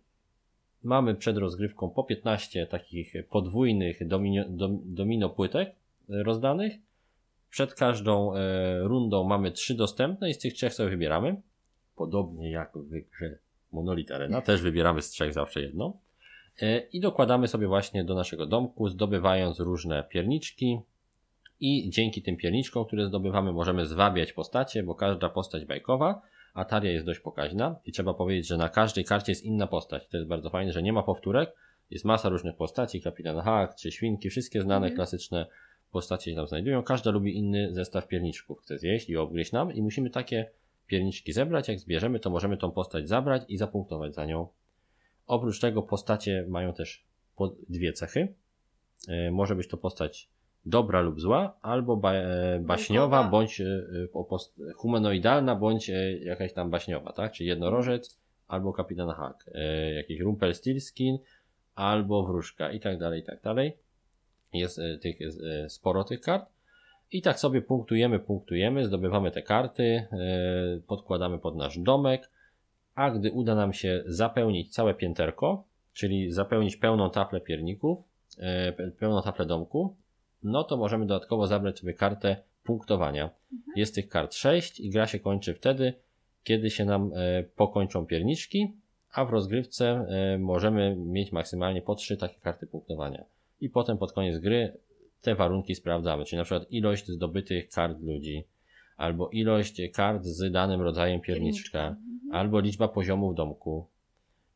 mamy 0.83 1.15
przed 1.15 1.37
rozgrywką 1.37 1.91
po 1.91 2.05
15 2.05 2.67
takich 2.67 3.13
podwójnych 3.31 4.09
domino, 4.09 4.45
dom, 4.49 4.81
domino 4.85 5.31
płytek 5.31 5.69
e, 5.69 6.23
rozdanych. 6.23 6.73
Przed 7.51 7.75
każdą 7.75 8.35
e, 8.35 8.81
rundą 8.81 9.25
mamy 9.25 9.53
trzy 9.53 9.75
dostępne 9.75 10.31
i 10.31 10.35
z 10.35 10.39
tych 10.39 10.55
trzech 10.55 10.75
sobie 10.75 10.91
wybieramy. 10.91 11.37
Podobnie 11.97 12.51
jak 12.51 12.73
w 12.75 13.11
grze 13.11 13.39
Monolith 13.73 14.13
Arena, 14.13 14.41
też 14.41 14.63
wybieramy 14.63 15.03
z 15.03 15.11
trzech 15.11 15.33
zawsze 15.33 15.63
jedno. 15.63 15.97
E, 16.63 16.79
I 16.79 17.01
dokładamy 17.01 17.49
sobie 17.49 17.67
właśnie 17.67 18.05
do 18.05 18.15
naszego 18.15 18.47
domku, 18.47 18.89
zdobywając 18.89 19.61
różne 19.61 20.05
pierniczki. 20.11 20.81
I 21.61 21.91
dzięki 21.91 22.23
tym 22.23 22.37
pierniczkom, 22.37 22.85
które 22.85 23.07
zdobywamy, 23.07 23.53
możemy 23.53 23.87
zwabiać 23.87 24.33
postacie, 24.33 24.83
bo 24.83 24.95
każda 24.95 25.29
postać 25.29 25.65
bajkowa 25.65 26.23
a 26.55 26.65
talia 26.65 26.91
jest 26.91 27.07
dość 27.07 27.21
pokaźna 27.21 27.77
i 27.85 27.93
trzeba 27.93 28.15
powiedzieć, 28.15 28.47
że 28.47 28.57
na 28.57 28.69
każdej 28.69 29.05
karcie 29.05 29.33
jest 29.33 29.45
inna 29.45 29.67
postać. 29.67 30.09
To 30.09 30.17
jest 30.17 30.29
bardzo 30.29 30.51
fajne, 30.51 30.73
że 30.73 30.83
nie 30.83 30.93
ma 30.93 31.03
powtórek. 31.03 31.53
Jest 31.91 32.05
masa 32.05 32.29
różnych 32.29 32.57
postaci, 32.57 33.01
kapitan 33.01 33.41
Hack, 33.41 33.75
czy 33.75 33.93
świnki, 33.93 34.31
wszystkie 34.31 34.63
znane, 34.63 34.87
Mhm. 34.87 34.97
klasyczne 34.97 35.47
postacie 35.93 36.31
się 36.31 36.37
tam 36.37 36.47
znajdują. 36.47 36.83
Każda 36.83 37.11
lubi 37.11 37.37
inny 37.37 37.75
zestaw 37.75 38.09
pierniczków. 38.09 38.61
Chce 38.61 38.79
zjeść 38.79 39.09
i 39.11 39.17
obgryźć 39.17 39.53
nam 39.53 39.73
i 39.73 39.83
musimy 39.83 40.11
takie 40.11 40.51
pierniczki 40.87 41.33
zebrać. 41.33 41.69
Jak 41.69 41.79
zbierzemy, 41.79 42.21
to 42.21 42.31
możemy 42.31 42.57
tą 42.57 42.71
postać 42.71 43.09
zabrać 43.09 43.43
i 43.49 43.57
zapunktować 43.59 44.15
za 44.15 44.27
nią. 44.27 44.49
Oprócz 45.27 45.61
tego 45.61 45.83
postacie 45.83 46.45
mają 46.49 46.73
też 46.73 47.05
dwie 47.69 47.93
cechy. 47.93 48.35
E, 49.09 49.31
Może 49.31 49.55
być 49.55 49.69
to 49.69 49.77
postać 49.77 50.29
dobra 50.67 51.01
lub 51.01 51.21
zła, 51.21 51.57
albo 51.63 51.97
ba 51.97 52.13
e, 52.15 52.61
baśniowa, 52.61 53.25
bądź 53.25 53.61
e, 53.61 53.65
e, 53.65 54.73
humanoidalna, 54.77 55.57
bądź 55.57 55.91
jakaś 56.21 56.53
tam 56.53 56.71
baśniowa, 56.71 57.13
tak? 57.13 57.33
Czyli 57.33 57.49
jednorożec, 57.49 58.19
albo 58.49 58.73
kapitan 58.73 59.09
Hack, 59.09 59.51
jakiś 59.97 60.21
Rumpelstiltskin, 60.21 61.19
albo 61.75 62.27
wróżka 62.27 62.73
i 62.73 62.81
tak 62.81 62.99
dalej, 62.99 63.21
i 63.21 63.25
tak 63.25 63.43
dalej. 63.43 63.77
Jest 64.53 64.81
tych 65.03 65.19
sporo 65.69 66.05
tych 66.05 66.21
kart. 66.21 66.47
I 67.13 67.23
tak 67.23 67.41
sobie 67.41 67.63
punktujemy, 67.63 68.19
punktujemy, 68.19 68.87
zdobywamy 68.87 69.31
te 69.31 69.43
karty, 69.43 70.07
podkładamy 70.87 71.39
pod 71.39 71.57
nasz 71.57 71.79
domek, 71.79 72.31
a 72.95 73.11
gdy 73.11 73.33
uda 73.33 73.55
nam 73.55 73.73
się 73.73 74.03
zapełnić 74.07 74.75
całe 74.75 74.95
pięterko, 74.95 75.65
czyli 75.93 76.33
zapełnić 76.33 76.77
pełną 76.77 77.11
taplę 77.11 77.41
pierników, 77.41 77.99
pełną 78.99 79.23
taplę 79.23 79.47
domku, 79.47 79.97
no 80.43 80.65
to 80.65 80.77
możemy 80.77 81.07
dodatkowo 81.07 81.47
zabrać 81.47 81.79
sobie 81.79 81.95
kartę 81.95 82.37
punktowania. 82.65 83.25
Mhm. 83.25 83.73
Jest 83.77 83.95
tych 83.95 84.09
kart 84.09 84.35
6 84.35 84.81
i 84.81 84.91
gra 84.91 85.07
się 85.07 85.19
kończy 85.19 85.55
wtedy, 85.55 85.95
kiedy 86.45 86.71
się 86.71 86.85
nam 86.85 87.11
e, 87.15 87.43
pokończą 87.43 88.07
pierniczki, 88.07 88.73
a 89.13 89.25
w 89.25 89.31
rozgrywce 89.31 89.87
e, 90.09 90.39
możemy 90.39 90.97
mieć 90.97 91.33
maksymalnie 91.33 91.83
po 91.83 91.95
3 91.95 92.17
takie 92.17 92.41
karty 92.41 92.67
punktowania. 92.67 93.25
I 93.61 93.69
potem 93.71 93.99
pod 93.99 94.13
koniec 94.13 94.39
gry 94.39 94.77
te 95.23 95.35
warunki 95.35 95.75
sprawdzamy, 95.75 96.25
czyli 96.25 96.39
na 96.39 96.45
przykład 96.45 96.73
ilość 96.73 97.07
zdobytych 97.09 97.69
kart 97.69 98.01
ludzi, 98.01 98.45
albo 98.97 99.29
ilość 99.29 99.83
kart 99.93 100.25
z 100.25 100.53
danym 100.53 100.81
rodzajem 100.81 101.21
pierniczka, 101.21 101.89
Mhm. 101.89 102.33
albo 102.33 102.61
liczba 102.61 102.89
poziomów 102.89 103.35
domku 103.35 103.87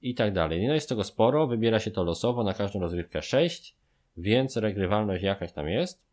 i 0.03 0.15
tak 0.15 0.33
dalej. 0.33 0.67
No 0.67 0.75
jest 0.75 0.89
tego 0.89 1.05
sporo, 1.05 1.47
wybiera 1.47 1.79
się 1.79 1.91
to 1.91 2.05
losowo, 2.05 2.45
na 2.45 2.55
każdą 2.55 2.81
rozgrywkę 2.81 3.23
6, 3.23 3.77
więc 4.17 4.57
regrywalność 4.57 5.23
jakaś 5.23 5.53
tam 5.53 5.69
jest. 5.69 6.05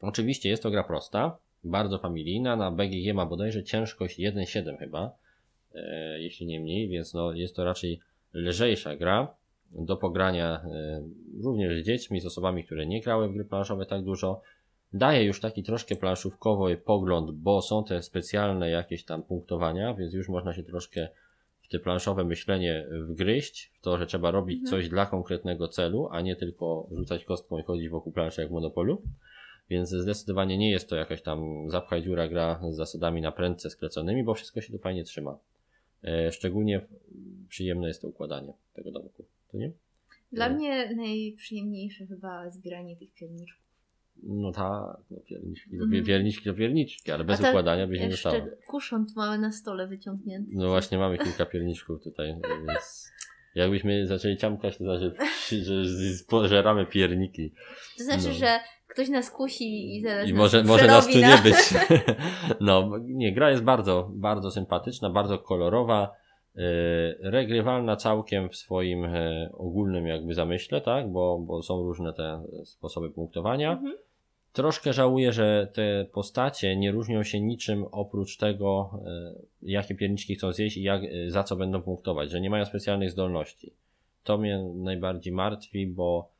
Oczywiście 0.00 0.48
jest 0.48 0.62
to 0.62 0.70
gra 0.70 0.84
prosta, 0.84 1.38
bardzo 1.64 1.98
familijna, 1.98 2.56
na 2.56 2.70
BGG 2.70 3.14
ma 3.14 3.26
bodajże 3.26 3.64
ciężkość 3.64 4.18
1,7 4.18 4.78
chyba, 4.78 5.12
e, 5.74 6.20
jeśli 6.20 6.46
nie 6.46 6.60
mniej, 6.60 6.88
więc 6.88 7.14
no 7.14 7.32
jest 7.32 7.56
to 7.56 7.64
raczej 7.64 8.00
lżejsza 8.34 8.96
gra 8.96 9.34
do 9.70 9.96
pogrania 9.96 10.64
e, 10.64 11.02
również 11.42 11.82
z 11.82 11.86
dziećmi, 11.86 12.20
z 12.20 12.26
osobami, 12.26 12.64
które 12.64 12.86
nie 12.86 13.00
grały 13.00 13.28
w 13.28 13.32
gry 13.32 13.44
planszowe 13.44 13.86
tak 13.86 14.04
dużo. 14.04 14.40
Daje 14.92 15.24
już 15.24 15.40
taki 15.40 15.62
troszkę 15.62 15.96
planszówkowy 15.96 16.76
pogląd, 16.76 17.30
bo 17.30 17.62
są 17.62 17.84
te 17.84 18.02
specjalne 18.02 18.70
jakieś 18.70 19.04
tam 19.04 19.22
punktowania, 19.22 19.94
więc 19.94 20.14
już 20.14 20.28
można 20.28 20.54
się 20.54 20.62
troszkę 20.62 21.08
te 21.70 21.78
planszowe 21.78 22.24
myślenie 22.24 22.86
wgryźć, 23.08 23.70
w 23.74 23.80
to, 23.80 23.98
że 23.98 24.06
trzeba 24.06 24.30
robić 24.30 24.58
Mhm. 24.60 24.70
coś 24.70 24.88
dla 24.88 25.06
konkretnego 25.06 25.68
celu, 25.68 26.08
a 26.10 26.20
nie 26.20 26.36
tylko 26.36 26.88
rzucać 26.92 27.24
kostką 27.24 27.58
i 27.58 27.62
chodzić 27.62 27.88
wokół 27.88 28.12
planszy 28.12 28.40
jak 28.40 28.50
w 28.50 28.52
Monopolu. 28.52 29.02
Więc 29.70 29.90
zdecydowanie 29.90 30.58
nie 30.58 30.70
jest 30.70 30.88
to 30.88 30.96
jakaś 30.96 31.22
tam 31.22 31.70
zapchaj 31.70 32.02
dziura 32.02 32.28
gra 32.28 32.60
z 32.70 32.76
zasadami 32.76 33.20
na 33.20 33.32
prędce 33.32 33.70
skleconymi, 33.70 34.24
bo 34.24 34.34
wszystko 34.34 34.60
się 34.60 34.72
tu 34.72 34.78
fajnie 34.78 35.04
trzyma. 35.04 35.38
E, 36.04 36.32
szczególnie 36.32 36.80
przyjemne 37.48 37.88
jest 37.88 38.02
to 38.02 38.08
układanie 38.08 38.52
tego 38.74 38.90
domku. 38.90 39.24
To 39.52 39.58
nie? 39.58 39.70
Dla 40.32 40.48
No. 40.48 40.54
mnie 40.54 40.94
najprzyjemniejsze 40.96 42.06
chyba 42.06 42.50
zbieranie 42.50 42.96
tych 42.96 43.12
pierniczków. 43.14 43.69
No 44.22 44.52
tak, 44.52 44.96
no 45.10 45.16
pierniczki, 45.28 45.78
to 45.78 45.84
Mhm. 45.84 46.04
pierniczki 46.04 46.44
to 46.44 46.54
pierniczki, 46.54 47.12
ale 47.12 47.24
bez 47.24 47.40
tak 47.40 47.50
układania 47.50 47.86
by 47.86 47.94
się 47.96 48.02
nie 48.02 48.08
Jeszcze 48.08 48.30
stało. 48.30 48.44
kusząt 48.68 49.16
mamy 49.16 49.38
na 49.38 49.52
stole 49.52 49.86
wyciągnięty. 49.86 50.50
No 50.54 50.68
właśnie 50.68 50.98
mamy 50.98 51.18
kilka 51.18 51.46
pierniczków 51.46 52.02
tutaj, 52.04 52.34
więc 52.66 53.12
jakbyśmy 53.54 54.06
zaczęli 54.06 54.36
ciamkać, 54.36 54.78
to 54.78 54.84
znaczy, 54.84 55.14
że 55.64 55.84
pożeramy 56.28 56.86
pierniki. 56.86 57.52
To 57.98 58.04
znaczy, 58.04 58.28
No. 58.28 58.34
że 58.34 58.58
ktoś 58.86 59.08
nas 59.08 59.30
kusi 59.30 59.96
i 59.96 60.02
zaraz 60.02 60.26
I 60.28 60.30
nas 60.32 60.38
może, 60.38 60.64
może 60.64 60.86
nas 60.86 61.06
tu 61.06 61.18
nie 61.18 61.38
być. 61.44 61.56
No, 62.60 62.90
nie, 63.02 63.32
gra 63.34 63.50
jest 63.50 63.62
bardzo, 63.62 64.10
bardzo 64.14 64.50
sympatyczna, 64.50 65.10
bardzo 65.10 65.38
kolorowa, 65.38 66.10
yy, 66.54 66.62
regrywalna 67.22 67.96
całkiem 67.96 68.48
w 68.48 68.56
swoim 68.56 69.04
e, 69.04 69.50
ogólnym 69.52 70.06
jakby 70.06 70.34
zamyśle, 70.34 70.80
tak, 70.80 71.12
bo, 71.12 71.38
bo 71.38 71.62
są 71.62 71.82
różne 71.82 72.12
te 72.12 72.42
sposoby 72.64 73.10
punktowania. 73.10 73.72
Mhm. 73.72 73.94
Troszkę 74.52 74.92
żałuję, 74.92 75.32
że 75.32 75.68
te 75.72 76.06
postacie 76.12 76.76
nie 76.76 76.92
różnią 76.92 77.22
się 77.22 77.40
niczym 77.40 77.84
oprócz 77.92 78.36
tego, 78.36 79.00
e, 79.06 79.32
jakie 79.62 79.94
pierniczki 79.94 80.34
chcą 80.34 80.52
zjeść 80.52 80.76
i 80.76 80.82
jak, 80.82 81.02
e, 81.04 81.30
za 81.30 81.42
co 81.44 81.56
będą 81.56 81.82
punktować, 81.82 82.30
że 82.30 82.40
nie 82.40 82.50
mają 82.50 82.64
specjalnych 82.64 83.10
zdolności. 83.10 83.72
To 84.24 84.38
mnie 84.38 84.58
najbardziej 84.74 85.32
martwi, 85.32 85.86
bo 85.86 86.30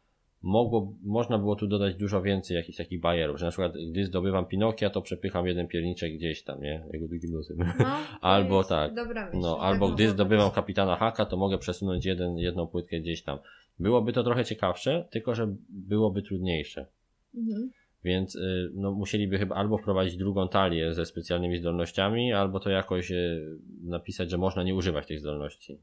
mogło, 0.42 0.92
można 1.02 1.38
było 1.38 1.56
tu 1.56 1.66
dodać 1.66 1.94
dużo 1.96 2.22
więcej 2.22 2.56
jakichś 2.56 2.78
takich 2.78 3.00
bajerów, 3.00 3.38
że 3.38 3.44
na 3.44 3.50
przykład 3.50 3.72
gdy 3.90 4.04
zdobywam 4.04 4.46
Pinokia, 4.46 4.90
to 4.90 5.02
przepycham 5.02 5.46
jeden 5.46 5.68
pierniczek 5.68 6.14
gdzieś 6.14 6.42
tam, 6.42 6.62
nie? 6.62 6.84
Jego 6.92 7.08
drugim 7.08 7.32
nosem. 7.32 7.56
No, 7.58 7.64
to 7.78 7.84
Albo 8.20 8.58
jest 8.58 8.68
tak. 8.68 8.92
Myśl, 8.92 9.14
No, 9.34 9.54
tak 9.54 9.64
albo 9.64 9.88
gdy 9.88 10.04
być. 10.04 10.12
zdobywam 10.12 10.50
kapitana 10.50 10.96
Haka, 10.96 11.26
to 11.26 11.36
mogę 11.36 11.58
przesunąć 11.58 12.06
jeden, 12.06 12.38
jedną 12.38 12.66
płytkę 12.66 13.00
gdzieś 13.00 13.22
tam. 13.22 13.38
Byłoby 13.78 14.12
to 14.12 14.22
trochę 14.24 14.44
ciekawsze, 14.44 15.04
tylko 15.10 15.34
że 15.34 15.54
byłoby 15.68 16.22
trudniejsze. 16.22 16.86
Mhm. 17.34 17.70
Więc 18.04 18.36
y, 18.36 18.70
no, 18.74 18.92
musieliby 18.92 19.38
chyba 19.38 19.54
albo 19.56 19.78
wprowadzić 19.78 20.16
drugą 20.16 20.48
talię 20.48 20.94
ze 20.94 21.06
specjalnymi 21.06 21.58
zdolnościami, 21.58 22.32
albo 22.32 22.60
to 22.60 22.70
jakoś 22.70 23.10
y, 23.10 23.58
napisać, 23.82 24.30
że 24.30 24.38
można 24.38 24.62
nie 24.62 24.74
używać 24.74 25.06
tych 25.06 25.20
zdolności 25.20 25.78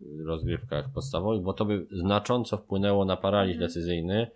w 0.00 0.26
rozgrywkach 0.26 0.92
podstawowych, 0.92 1.42
bo 1.42 1.52
to 1.52 1.64
by 1.64 1.86
znacząco 1.90 2.56
wpłynęło 2.56 3.04
na 3.04 3.16
paraliż 3.16 3.54
Mhm. 3.54 3.68
decyzyjny 3.68 4.26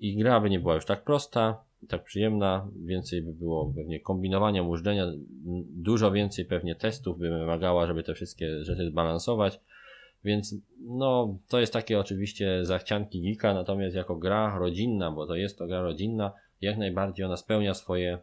i 0.00 0.16
gra 0.16 0.40
by 0.40 0.50
nie 0.50 0.60
była 0.60 0.74
już 0.74 0.84
tak 0.84 1.04
prosta, 1.04 1.64
tak 1.88 2.04
przyjemna, 2.04 2.68
więcej 2.84 3.22
by 3.22 3.32
było 3.32 3.72
pewnie 3.76 4.00
kombinowania, 4.00 4.62
mużdżenia, 4.62 5.06
dużo 5.76 6.12
więcej 6.12 6.44
pewnie 6.44 6.74
testów 6.74 7.18
by 7.18 7.30
wymagała, 7.30 7.86
żeby 7.86 8.02
te 8.02 8.14
wszystkie 8.14 8.64
rzeczy 8.64 8.86
zbalansować. 8.86 9.60
Więc 10.24 10.54
no, 10.80 11.38
to 11.48 11.60
jest 11.60 11.72
takie 11.72 11.98
oczywiście 11.98 12.64
zachcianki 12.64 13.22
geeka, 13.22 13.54
natomiast 13.54 13.96
jako 13.96 14.16
gra 14.16 14.58
rodzinna, 14.58 15.10
bo 15.10 15.26
to 15.26 15.36
jest 15.36 15.58
to 15.58 15.66
gra 15.66 15.82
rodzinna, 15.82 16.32
jak 16.60 16.78
najbardziej 16.78 17.26
ona 17.26 17.36
spełnia 17.36 17.74
swoje, 17.74 18.18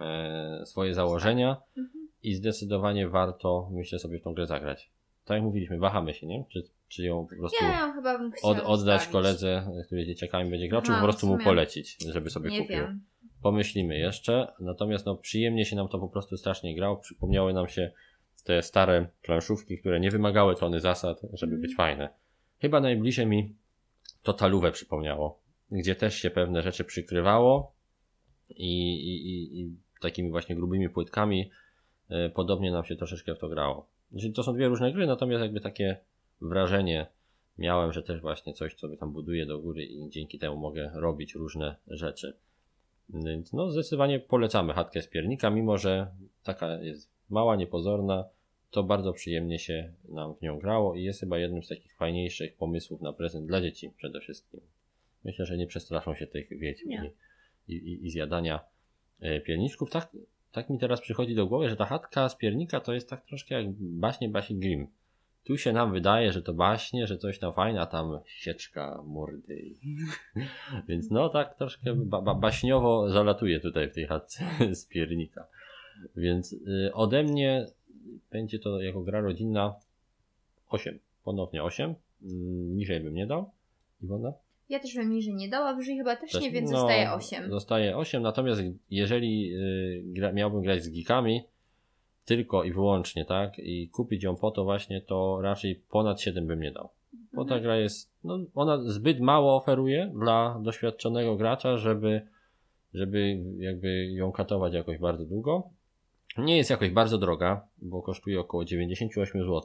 e, 0.00 0.62
swoje 0.66 0.94
założenia 0.94 1.56
Mhm. 1.76 2.08
i 2.22 2.34
zdecydowanie 2.34 3.08
warto, 3.08 3.68
myślę, 3.72 3.98
sobie 3.98 4.18
w 4.18 4.22
tą 4.22 4.34
grę 4.34 4.46
zagrać. 4.46 4.90
Tak 5.24 5.34
jak 5.34 5.42
mówiliśmy, 5.44 5.78
wahamy 5.78 6.14
się, 6.14 6.26
nie? 6.26 6.44
Czy, 6.52 6.62
czy 6.88 7.02
ją 7.02 7.26
po 7.26 7.36
prostu 7.36 7.64
ja 7.64 7.92
chyba 7.92 8.18
bym 8.18 8.32
od, 8.42 8.58
oddać 8.58 8.76
zostawić. 8.76 9.08
koledze, 9.12 9.68
który 9.86 10.06
dzieciakami 10.06 10.50
będzie 10.50 10.68
grał, 10.68 10.82
czy 10.82 10.92
Aha, 10.92 11.00
po 11.00 11.06
prostu 11.06 11.26
mu 11.26 11.38
polecić, 11.38 11.96
żeby 12.12 12.30
sobie 12.30 12.50
Nie 12.50 12.58
kupił. 12.62 12.76
wiem. 12.76 13.00
Pomyślimy 13.42 13.98
jeszcze, 13.98 14.52
natomiast 14.60 15.06
no 15.06 15.16
przyjemnie 15.16 15.64
się 15.64 15.76
nam 15.76 15.88
to 15.88 15.98
po 15.98 16.08
prostu 16.08 16.36
strasznie 16.36 16.74
grało, 16.76 16.96
przypomniały 16.96 17.52
nam 17.52 17.68
się 17.68 17.90
te 18.44 18.62
stare 18.62 19.06
planszówki, 19.22 19.78
które 19.78 20.00
nie 20.00 20.10
wymagały 20.10 20.56
tony 20.56 20.80
zasad, 20.80 21.20
żeby 21.32 21.58
być 21.58 21.74
fajne. 21.74 22.08
Chyba 22.60 22.80
najbliżej 22.80 23.26
mi 23.26 23.56
to 24.22 24.32
talówę 24.32 24.72
przypomniało, 24.72 25.40
gdzie 25.70 25.94
też 25.94 26.14
się 26.14 26.30
pewne 26.30 26.62
rzeczy 26.62 26.84
przykrywało 26.84 27.74
i, 28.48 28.94
i, 28.94 29.60
i, 29.60 29.76
takimi 30.00 30.30
właśnie 30.30 30.56
grubymi 30.56 30.90
płytkami 30.90 31.50
e, 32.08 32.30
podobnie 32.30 32.72
nam 32.72 32.84
się 32.84 32.96
troszeczkę 32.96 33.34
w 33.34 33.38
to 33.38 33.48
grało. 33.48 33.88
Czyli 34.20 34.32
to 34.32 34.42
są 34.42 34.54
dwie 34.54 34.68
różne 34.68 34.92
gry, 34.92 35.06
natomiast 35.06 35.42
jakby 35.42 35.60
takie 35.60 35.96
wrażenie 36.40 37.06
miałem, 37.58 37.92
że 37.92 38.02
też 38.02 38.20
właśnie 38.20 38.52
coś 38.52 38.76
sobie 38.76 38.96
tam 38.96 39.12
buduję 39.12 39.46
do 39.46 39.58
góry 39.58 39.84
i 39.84 40.08
dzięki 40.10 40.38
temu 40.38 40.56
mogę 40.56 40.90
robić 40.94 41.34
różne 41.34 41.76
rzeczy. 41.86 42.36
Więc 43.08 43.52
no 43.52 43.70
zdecydowanie 43.70 44.20
polecamy 44.20 44.72
chatkę 44.72 45.02
z 45.02 45.08
piernika, 45.08 45.50
mimo 45.50 45.78
że 45.78 46.14
taka 46.42 46.82
jest 46.82 47.13
mała, 47.30 47.56
niepozorna, 47.56 48.24
to 48.70 48.82
bardzo 48.82 49.12
przyjemnie 49.12 49.58
się 49.58 49.92
nam 50.08 50.34
w 50.34 50.42
nią 50.42 50.58
grało 50.58 50.94
i 50.94 51.02
jest 51.02 51.20
chyba 51.20 51.38
jednym 51.38 51.62
z 51.62 51.68
takich 51.68 51.96
fajniejszych 51.96 52.56
pomysłów 52.56 53.00
na 53.00 53.12
prezent 53.12 53.46
dla 53.46 53.60
dzieci 53.60 53.90
przede 53.96 54.20
wszystkim. 54.20 54.60
Myślę, 55.24 55.46
że 55.46 55.56
nie 55.56 55.66
przestraszą 55.66 56.14
się 56.14 56.26
tych 56.26 56.58
wiedźm 56.58 56.90
i, 57.68 57.74
i, 57.74 58.06
i 58.06 58.10
zjadania 58.10 58.60
e, 59.20 59.40
pierniczków. 59.40 59.90
Tak, 59.90 60.16
tak 60.52 60.70
mi 60.70 60.78
teraz 60.78 61.00
przychodzi 61.00 61.34
do 61.34 61.46
głowy, 61.46 61.68
że 61.68 61.76
ta 61.76 61.84
chatka 61.84 62.28
z 62.28 62.36
piernika 62.36 62.80
to 62.80 62.92
jest 62.92 63.10
tak 63.10 63.26
troszkę 63.26 63.54
jak 63.54 63.72
baśnie 63.78 64.28
Basi 64.28 64.54
Grimm. 64.54 64.86
Tu 65.44 65.58
się 65.58 65.72
nam 65.72 65.92
wydaje, 65.92 66.32
że 66.32 66.42
to 66.42 66.54
baśnie, 66.54 67.06
że 67.06 67.18
coś 67.18 67.38
tam 67.38 67.52
fajne, 67.52 67.80
a 67.80 67.86
tam 67.86 68.18
sieczka, 68.26 69.02
mordy. 69.04 69.74
Więc 70.88 71.10
no 71.10 71.28
tak 71.28 71.54
troszkę 71.54 71.94
ba 71.94 72.22
ba 72.22 72.34
baśniowo 72.34 73.10
zalatuje 73.10 73.60
tutaj 73.60 73.90
w 73.90 73.94
tej 73.94 74.06
chatce 74.06 74.44
z 74.80 74.86
piernika. 74.86 75.46
Więc 76.16 76.52
y, 76.52 76.90
ode 76.94 77.22
mnie 77.22 77.66
będzie 78.30 78.58
to 78.58 78.82
jako 78.82 79.00
gra 79.02 79.20
rodzinna 79.20 79.74
8. 80.70 80.98
Ponownie 81.24 81.62
8. 81.62 81.94
Mm, 82.22 82.76
niżej 82.76 83.00
bym 83.00 83.14
nie 83.14 83.26
dał. 83.26 83.50
Iwona? 84.02 84.32
Ja 84.68 84.78
też 84.80 84.94
bym 84.94 85.10
niżej 85.12 85.34
nie 85.34 85.48
dała, 85.48 85.74
wyżej 85.74 85.96
chyba 85.96 86.16
też, 86.16 86.32
Też- 86.32 86.42
nie, 86.42 86.50
więc 86.50 86.70
no, 86.70 86.78
zostaje 86.78 87.12
8. 87.12 87.50
Zostaje 87.50 87.96
8, 87.96 88.22
natomiast 88.22 88.62
jeżeli 88.90 89.54
y, 89.54 90.02
gra, 90.06 90.32
miałbym 90.32 90.62
grać 90.62 90.82
z 90.84 90.88
geekami, 90.88 91.42
tylko 92.24 92.64
i 92.64 92.72
wyłącznie, 92.72 93.24
tak, 93.24 93.58
i 93.58 93.88
kupić 93.88 94.22
ją 94.22 94.36
po 94.36 94.50
to 94.50 94.64
właśnie, 94.64 95.00
to 95.00 95.38
raczej 95.42 95.80
ponad 95.90 96.20
7 96.20 96.46
bym 96.46 96.60
nie 96.60 96.72
dał. 96.72 96.88
Bo 97.32 97.44
ta 97.44 97.54
Mhm. 97.54 97.62
gra 97.62 97.76
jest, 97.76 98.10
no, 98.24 98.38
ona 98.54 98.82
zbyt 98.82 99.20
mało 99.20 99.56
oferuje 99.56 100.12
dla 100.14 100.58
doświadczonego 100.62 101.36
gracza, 101.36 101.76
żeby, 101.76 102.22
żeby 102.94 103.38
jakby 103.58 104.06
ją 104.06 104.32
katować 104.32 104.74
jakoś 104.74 104.98
bardzo 104.98 105.24
długo. 105.24 105.62
Nie 106.38 106.56
jest 106.56 106.70
jakoś 106.70 106.90
bardzo 106.90 107.18
droga, 107.18 107.68
bo 107.78 108.02
kosztuje 108.02 108.40
około 108.40 108.64
98 108.64 109.42
zł, 109.42 109.62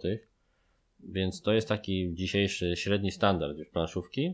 więc 1.00 1.42
to 1.42 1.54
jest 1.54 1.68
taki 1.68 2.14
dzisiejszy 2.14 2.76
średni 2.76 3.12
standard 3.12 3.58
już 3.58 3.70
planszówki. 3.70 4.34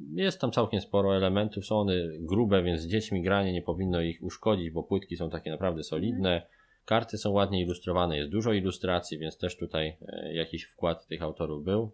Jest 0.00 0.40
tam 0.40 0.52
całkiem 0.52 0.80
sporo 0.80 1.16
elementów, 1.16 1.66
są 1.66 1.80
one 1.80 1.94
grube, 2.18 2.62
więc 2.62 2.80
z 2.80 2.86
dziećmi 2.86 3.22
granie 3.22 3.52
nie 3.52 3.62
powinno 3.62 4.00
ich 4.00 4.22
uszkodzić, 4.22 4.70
bo 4.70 4.82
płytki 4.82 5.16
są 5.16 5.30
takie 5.30 5.50
naprawdę 5.50 5.82
solidne. 5.82 6.46
Karty 6.84 7.18
są 7.18 7.30
ładnie 7.30 7.62
ilustrowane, 7.62 8.16
jest 8.16 8.30
dużo 8.30 8.52
ilustracji, 8.52 9.18
więc 9.18 9.38
też 9.38 9.56
tutaj 9.56 9.96
e, 10.08 10.34
jakiś 10.34 10.64
wkład 10.64 11.06
tych 11.06 11.22
autorów 11.22 11.64
był. 11.64 11.90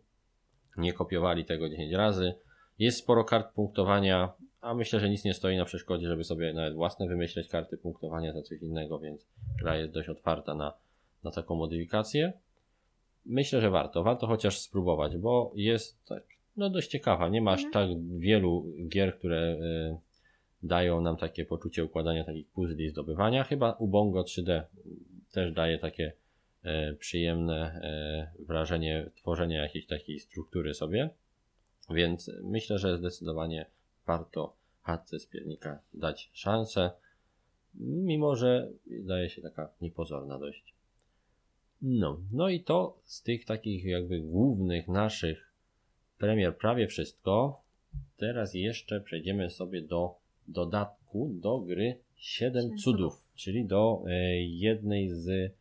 Nie 0.76 0.92
kopiowali 0.92 1.44
tego 1.44 1.68
10 1.68 1.92
razy. 1.92 2.34
Jest 2.78 2.98
sporo 2.98 3.24
kart 3.24 3.54
punktowania, 3.54 4.32
a 4.62 4.74
myślę, 4.74 5.00
że 5.00 5.10
nic 5.10 5.24
nie 5.24 5.34
stoi 5.34 5.56
na 5.56 5.64
przeszkodzie, 5.64 6.08
żeby 6.08 6.24
sobie 6.24 6.52
nawet 6.52 6.74
własne 6.74 7.08
wymyśleć 7.08 7.48
karty 7.48 7.78
punktowania 7.78 8.32
za 8.32 8.42
coś 8.42 8.62
innego, 8.62 8.98
więc 8.98 9.26
gra 9.58 9.76
jest 9.76 9.92
dość 9.92 10.08
otwarta 10.08 10.54
na, 10.54 10.72
na 11.24 11.30
taką 11.30 11.54
modyfikację. 11.54 12.32
Myślę, 13.26 13.60
że 13.60 13.70
warto, 13.70 14.02
warto 14.02 14.26
chociaż 14.26 14.58
spróbować, 14.58 15.16
bo 15.16 15.52
jest 15.54 16.04
tak, 16.04 16.22
no 16.56 16.70
dość 16.70 16.88
ciekawa. 16.88 17.28
Nie 17.28 17.40
ma 17.40 17.52
aż 17.52 17.64
Mhm. 17.64 17.72
tak 17.72 18.18
wielu 18.18 18.66
gier, 18.88 19.18
które 19.18 19.52
y, 19.52 19.96
dają 20.62 21.00
nam 21.00 21.16
takie 21.16 21.44
poczucie 21.44 21.84
układania 21.84 22.24
takich 22.24 22.48
puzli 22.48 22.84
i 22.84 22.90
zdobywania. 22.90 23.44
Chyba 23.44 23.72
Ubongo 23.72 24.22
3D 24.22 24.62
też 25.32 25.52
daje 25.52 25.78
takie 25.78 26.12
e, 26.62 26.94
przyjemne 26.94 27.80
e, 27.82 28.44
wrażenie 28.44 29.10
tworzenia 29.16 29.62
jakiejś 29.62 29.86
takiej 29.86 30.20
struktury 30.20 30.74
sobie. 30.74 31.10
Więc 31.90 32.30
myślę, 32.42 32.78
że 32.78 32.98
zdecydowanie 32.98 33.66
warto 34.07 34.57
chatce 34.82 35.18
z 35.18 35.26
piernika 35.26 35.78
dać 35.94 36.30
szansę, 36.32 36.90
mimo 37.80 38.36
że 38.36 38.68
daje 38.88 39.30
się 39.30 39.42
taka 39.42 39.68
niepozorna 39.80 40.38
dość. 40.38 40.74
No, 41.82 42.20
no 42.32 42.48
i 42.48 42.61
to 42.61 42.98
z 43.05 43.22
tych 43.22 43.44
takich 43.44 43.84
jakby 43.84 44.20
głównych 44.20 44.88
naszych 44.88 45.53
premier 46.18 46.57
prawie 46.57 46.86
wszystko. 46.86 47.62
Teraz 48.16 48.55
jeszcze 48.55 49.00
przejdziemy 49.00 49.50
sobie 49.50 49.82
do 49.82 50.14
dodatku 50.48 51.30
do 51.34 51.59
gry 51.59 51.98
7 52.16 52.62
Siedem 52.62 52.78
cudów, 52.78 53.28
czyli 53.34 53.64
do 53.64 54.05
e, 54.07 54.42
jednej 54.42 55.11
z 55.11 55.53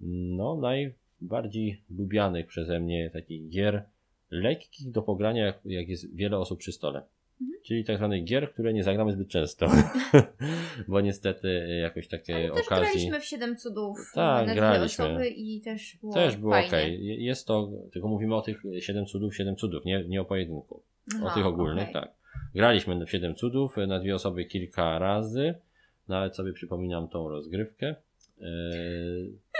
no, 0.00 0.56
najbardziej 0.56 1.82
lubianych 1.90 2.46
przeze 2.46 2.80
mnie 2.80 3.10
takich 3.10 3.48
gier 3.48 3.82
lekkich 4.30 4.90
do 4.90 5.02
pogrania, 5.02 5.46
jak, 5.46 5.60
jak 5.64 5.88
jest 5.88 6.14
wiele 6.14 6.38
osób 6.38 6.58
przy 6.58 6.72
stole. 6.72 7.02
Mhm. 7.40 7.60
Czyli 7.66 7.84
tak 7.84 7.96
zwanych 7.96 8.24
gier, 8.24 8.52
które 8.52 8.72
nie 8.72 8.84
zagramy 8.84 9.12
zbyt 9.12 9.28
często. 9.28 9.66
Bo 10.88 11.00
niestety 11.00 11.68
jakoś 11.82 12.08
takie 12.08 12.34
Ale 12.36 12.50
też 12.50 12.66
okazji. 12.66 12.84
graliśmy 12.84 13.20
w 13.20 13.24
Siedem 13.24 13.56
Cudów 13.56 13.98
Tak, 14.14 14.46
na 14.46 14.52
dwie 14.52 14.60
graliśmy. 14.60 15.04
osoby 15.04 15.28
i 15.28 15.60
też 15.60 15.96
było 16.00 16.14
Też 16.14 16.36
było 16.36 16.52
fajnie. 16.52 16.68
ok. 16.68 16.74
Jest 17.00 17.46
to, 17.46 17.70
tylko 17.92 18.08
mówimy 18.08 18.34
o 18.34 18.42
tych 18.42 18.62
7 18.80 19.06
cudów, 19.06 19.36
7 19.36 19.56
cudów, 19.56 19.84
nie, 19.84 20.04
nie 20.08 20.20
o 20.20 20.24
pojedynku. 20.24 20.74
o 20.74 21.26
Aha, 21.26 21.34
tych 21.34 21.46
ogólnych, 21.46 21.82
okej. 21.90 21.94
tak. 21.94 22.12
Graliśmy 22.54 23.06
w 23.06 23.10
7 23.10 23.34
cudów 23.34 23.76
na 23.76 24.00
dwie 24.00 24.14
osoby 24.14 24.44
kilka 24.44 24.98
razy. 24.98 25.54
Nawet 26.08 26.36
sobie 26.36 26.52
przypominam 26.52 27.08
tą 27.08 27.28
rozgrywkę, 27.28 27.86
e, 28.40 28.44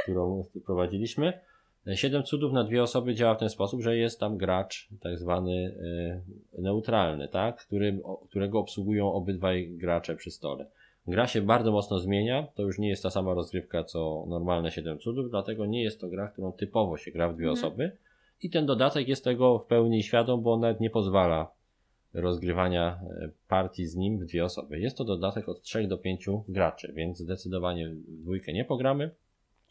którą 0.02 0.44
prowadziliśmy. 0.66 1.32
7 1.86 2.22
cudów 2.22 2.52
na 2.52 2.64
dwie 2.64 2.82
osoby 2.82 3.14
działa 3.14 3.34
w 3.34 3.38
ten 3.38 3.48
sposób, 3.48 3.82
że 3.82 3.96
jest 3.96 4.20
tam 4.20 4.36
gracz 4.36 4.88
tak 5.00 5.18
zwany 5.18 5.74
e, 6.56 6.62
neutralny, 6.62 7.28
tak? 7.28 7.56
Który, 7.56 8.00
którego 8.28 8.58
obsługują 8.58 9.12
obydwaj 9.12 9.68
gracze 9.68 10.16
przy 10.16 10.30
stole. 10.30 10.66
Gra 11.06 11.26
się 11.26 11.42
bardzo 11.42 11.72
mocno 11.72 11.98
zmienia, 11.98 12.46
to 12.54 12.62
już 12.62 12.78
nie 12.78 12.88
jest 12.88 13.02
ta 13.02 13.10
sama 13.10 13.34
rozgrywka 13.34 13.84
co 13.84 14.24
normalne 14.28 14.70
7 14.70 14.98
cudów, 14.98 15.30
dlatego 15.30 15.66
nie 15.66 15.82
jest 15.82 16.00
to 16.00 16.08
gra, 16.08 16.28
którą 16.28 16.52
typowo 16.52 16.96
się 16.96 17.10
gra 17.10 17.28
w 17.28 17.36
dwie 17.36 17.48
Mhm. 17.48 17.64
osoby. 17.64 17.92
I 18.42 18.50
ten 18.50 18.66
dodatek 18.66 19.08
jest 19.08 19.24
tego 19.24 19.58
w 19.58 19.64
pełni 19.64 20.02
świadom, 20.02 20.42
bo 20.42 20.52
on 20.52 20.60
nawet 20.60 20.80
nie 20.80 20.90
pozwala 20.90 21.50
rozgrywania 22.14 23.00
e, 23.02 23.28
partii 23.48 23.86
z 23.86 23.96
nim 23.96 24.18
w 24.18 24.24
dwie 24.24 24.44
osoby. 24.44 24.80
Jest 24.80 24.96
to 24.96 25.04
dodatek 25.04 25.48
od 25.48 25.62
3 25.62 25.86
do 25.86 25.98
5 25.98 26.26
graczy, 26.48 26.92
więc 26.92 27.18
zdecydowanie 27.18 27.88
w 27.88 28.22
dwójkę 28.22 28.52
nie 28.52 28.64
pogramy. 28.64 29.10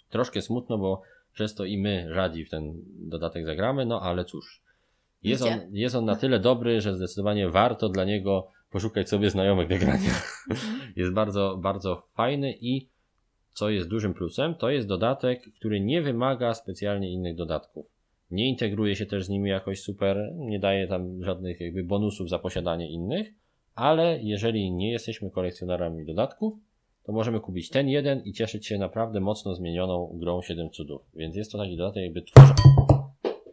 Troszkę 0.10 0.42
smutno, 0.42 0.78
bo 0.78 1.02
przez 1.38 1.56
to 1.56 1.66
i 1.66 1.78
my 1.78 2.14
rzadziej 2.14 2.46
w 2.46 2.50
ten 2.50 2.74
dodatek 2.88 3.46
zagramy, 3.46 3.86
no 3.86 4.02
ale 4.02 4.26
cóż. 4.26 4.64
Jest 5.24 5.44
on, 5.44 5.60
jest 5.72 5.96
on 5.96 6.06
na 6.06 6.16
tyle 6.16 6.40
dobry, 6.40 6.82
że 6.82 6.96
zdecydowanie 6.96 7.50
warto 7.50 7.90
dla 7.90 8.06
niego 8.06 8.48
poszukać 8.72 9.10
sobie 9.10 9.30
znajomych 9.30 9.68
do 9.70 9.78
grania. 9.78 10.12
Jest 10.96 11.14
bardzo, 11.14 11.58
bardzo 11.62 12.08
fajny 12.14 12.58
i 12.62 12.90
co 13.54 13.70
jest 13.70 13.90
dużym 13.90 14.14
plusem, 14.14 14.56
to 14.56 14.70
jest 14.70 14.88
dodatek, 14.88 15.44
który 15.56 15.80
nie 15.80 16.02
wymaga 16.02 16.54
specjalnie 16.54 17.12
innych 17.12 17.36
dodatków. 17.36 17.86
Nie 18.32 18.50
integruje 18.50 18.96
się 18.96 19.06
też 19.06 19.26
z 19.26 19.30
nimi 19.30 19.50
jakoś 19.50 19.82
super, 19.82 20.34
nie 20.36 20.60
daje 20.60 20.88
tam 20.88 21.24
żadnych 21.24 21.62
jakby 21.62 21.84
bonusów 21.84 22.30
za 22.30 22.40
posiadanie 22.40 22.92
innych, 22.92 23.28
ale 23.76 24.20
jeżeli 24.24 24.72
nie 24.72 24.92
jesteśmy 24.92 25.32
kolekcjonerami 25.32 26.06
dodatków, 26.06 26.54
to 27.08 27.14
możemy 27.14 27.40
kupić 27.40 27.70
ten 27.70 27.90
jeden 27.90 28.22
i 28.26 28.34
cieszyć 28.34 28.68
się 28.68 28.78
naprawdę 28.78 29.20
mocno 29.20 29.56
zmienioną 29.56 30.12
grą 30.14 30.42
7 30.42 30.70
cudów. 30.70 31.02
Więc 31.16 31.36
jest 31.36 31.52
to 31.52 31.58
taki 31.58 31.78
dodatek 31.78 32.04
jakby 32.04 32.22
tworzę. 32.22 32.54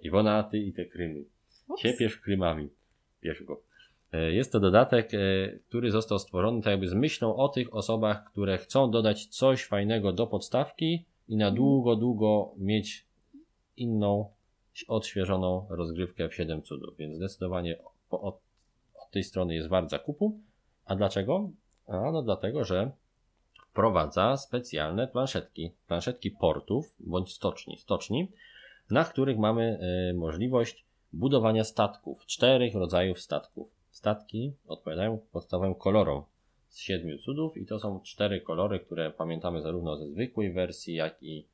Iwona, 0.03 0.43
ty 0.43 0.59
i 0.59 0.73
te 0.73 0.85
krymy. 0.85 1.25
Ups. 1.69 1.83
Siepiesz 1.83 2.17
krymami. 2.17 2.69
Bierz 3.23 3.43
go. 3.43 3.63
E, 4.13 4.33
Jest 4.33 4.53
to 4.53 4.61
dodatek, 4.61 5.15
e, 5.15 5.19
który 5.69 5.91
został 5.91 6.19
stworzony 6.19 6.63
tak 6.63 6.71
jakby 6.71 6.89
z 6.89 6.95
myślą 6.95 7.37
o 7.37 7.49
tych 7.49 7.75
osobach, 7.75 8.25
które 8.25 8.59
chcą 8.59 8.91
dodać 8.91 9.27
coś 9.27 9.65
fajnego 9.65 10.13
do 10.13 10.27
podstawki 10.27 11.05
i 11.29 11.37
na 11.37 11.51
długo, 11.51 11.97
długo 11.97 12.55
mieć 12.59 13.07
inną, 13.77 14.31
odświeżoną 14.89 15.67
rozgrywkę 15.71 16.29
w 16.29 16.35
7 16.35 16.63
cudów. 16.63 16.97
Więc 16.97 17.17
zdecydowanie 17.17 17.79
od, 18.11 18.31
od 18.95 19.11
tej 19.11 19.25
strony 19.25 19.55
jest 19.55 19.69
wart 19.69 19.91
zakupu. 19.91 20.41
A 20.85 20.97
dlaczego? 20.97 21.51
A 21.87 22.13
no 22.13 22.23
dlatego, 22.23 22.65
że 22.65 22.91
wprowadza 23.75 24.37
specjalne 24.37 25.09
planszetki, 25.09 25.71
planszetki 25.89 26.31
portów 26.31 26.95
bądź 27.01 27.33
stoczni, 27.33 27.79
stoczni, 27.79 28.29
na 28.91 29.05
których 29.05 29.39
mamy 29.39 29.79
e, 29.81 30.15
możliwość 30.15 30.85
budowania 31.13 31.65
statków, 31.65 32.27
czterech 32.27 32.75
rodzajów 32.75 33.21
statków. 33.21 33.69
Statki 33.91 34.53
odpowiadają 34.67 35.19
podstawowym 35.33 35.75
kolorom 35.75 36.23
z 36.69 36.79
siedmiu 36.79 37.19
cudów 37.19 37.57
i 37.57 37.67
to 37.67 37.79
są 37.79 38.01
cztery 38.01 38.41
kolory, 38.41 38.81
które 38.81 39.11
pamiętamy 39.11 39.63
zarówno 39.63 39.97
ze 39.97 40.09
zwykłej 40.09 40.53
wersji, 40.53 40.95
jak 40.95 41.23
i, 41.23 41.47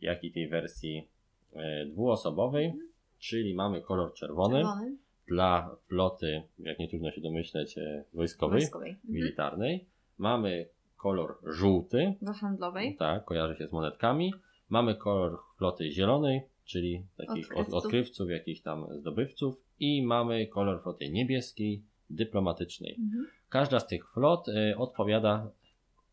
jak 0.00 0.24
i 0.24 0.32
tej 0.32 0.48
wersji 0.48 1.08
e, 1.54 1.86
dwuosobowej, 1.86 2.72
czyli 3.18 3.54
mamy 3.54 3.80
kolor 3.80 4.14
czerwony, 4.14 4.54
Czerwony. 4.56 4.96
dla 5.28 5.76
floty, 5.88 6.42
jak 6.58 6.78
nie 6.78 6.88
trudno 6.88 7.10
się 7.10 7.20
domyśleć, 7.20 7.78
e, 7.78 8.04
wojskowej, 8.14 8.60
Wojskowej. 8.60 8.90
Mhm. 8.90 9.14
militarnej. 9.14 9.84
Mamy 10.18 10.66
kolor 10.96 11.38
żółty, 11.44 12.14
Do 12.22 12.32
handlowej. 12.32 12.96
tak, 12.96 13.24
kojarzy 13.24 13.56
się 13.56 13.66
z 13.68 13.72
monetkami. 13.72 14.34
Mamy 14.68 14.94
kolor 14.94 15.38
floty 15.58 15.90
zielonej, 15.92 16.42
czyli 16.64 17.02
takich 17.16 17.28
odkrywców, 17.28 17.50
Odkrywców. 17.50 17.84
odkrywców 17.84 18.30
jakichś 18.30 18.60
tam 18.60 18.86
zdobywców. 19.00 19.62
I 19.80 20.02
mamy 20.02 20.46
kolor 20.46 20.82
floty 20.82 21.08
niebieskiej, 21.10 21.82
dyplomatycznej. 22.10 22.96
Mhm. 23.00 23.26
Każda 23.48 23.80
z 23.80 23.86
tych 23.86 24.08
flot 24.12 24.48
y, 24.48 24.76
odpowiada 24.76 25.50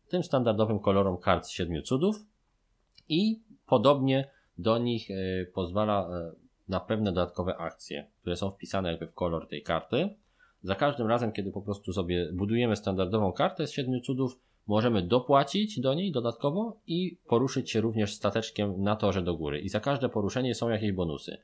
tym 0.08 0.22
standardowym 0.22 0.78
kolorom 0.78 1.18
kart 1.18 1.46
z 1.46 1.50
siedmiu 1.50 1.82
cudów 1.82 2.16
i 3.08 3.40
podobnie 3.66 4.30
do 4.58 4.78
nich 4.78 5.10
y, 5.10 5.50
pozwala 5.54 6.08
y, 6.32 6.34
na 6.68 6.80
pewne 6.80 7.12
dodatkowe 7.12 7.56
akcje, 7.56 8.06
które 8.20 8.36
są 8.36 8.50
wpisane 8.50 8.90
jakby 8.90 9.06
w 9.06 9.14
kolor 9.14 9.48
tej 9.48 9.62
karty. 9.62 10.08
Za 10.62 10.74
każdym 10.74 11.06
razem, 11.06 11.32
kiedy 11.32 11.52
po 11.52 11.62
prostu 11.62 11.92
sobie 11.92 12.32
budujemy 12.32 12.76
standardową 12.76 13.32
kartę 13.32 13.66
z 13.66 13.72
siedmiu 13.72 14.00
cudów, 14.00 14.40
możemy 14.66 15.02
dopłacić 15.02 15.80
do 15.80 15.94
niej 15.94 16.12
dodatkowo 16.12 16.76
i 16.86 17.18
poruszyć 17.28 17.70
się 17.70 17.80
również 17.80 18.14
stateczkiem 18.14 18.82
na 18.82 18.96
torze 18.96 19.22
do 19.22 19.34
góry. 19.34 19.60
I 19.60 19.68
za 19.68 19.80
każde 19.80 20.08
poruszenie 20.08 20.54
są 20.54 20.68
jakieś 20.68 20.92
bonusy. 20.92 21.36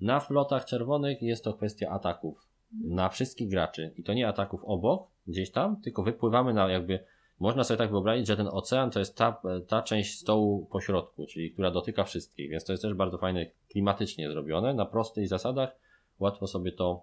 Na 0.00 0.20
flotach 0.20 0.64
czerwonych 0.64 1.22
jest 1.22 1.44
to 1.44 1.54
kwestia 1.54 1.90
ataków. 1.90 2.48
Na 2.84 3.08
wszystkich 3.08 3.50
graczy. 3.50 3.92
I 3.96 4.02
to 4.02 4.14
nie 4.14 4.28
ataków 4.28 4.64
obok, 4.64 5.08
gdzieś 5.26 5.50
tam, 5.50 5.80
tylko 5.80 6.02
wypływamy 6.02 6.54
na 6.54 6.70
jakby. 6.70 7.04
Można 7.40 7.64
sobie 7.64 7.78
tak 7.78 7.90
wyobrazić, 7.90 8.26
że 8.26 8.36
ten 8.36 8.48
ocean 8.52 8.90
to 8.90 8.98
jest 8.98 9.16
ta, 9.16 9.42
ta 9.68 9.82
część 9.82 10.18
stołu 10.18 10.66
po 10.66 10.80
środku, 10.80 11.26
czyli 11.26 11.50
która 11.50 11.70
dotyka 11.70 12.04
wszystkich, 12.04 12.50
więc 12.50 12.64
to 12.64 12.72
jest 12.72 12.82
też 12.82 12.94
bardzo 12.94 13.18
fajne, 13.18 13.46
klimatycznie 13.70 14.30
zrobione, 14.30 14.74
na 14.74 14.86
prostych 14.86 15.28
zasadach. 15.28 15.76
Łatwo 16.18 16.46
sobie 16.46 16.72
to 16.72 17.02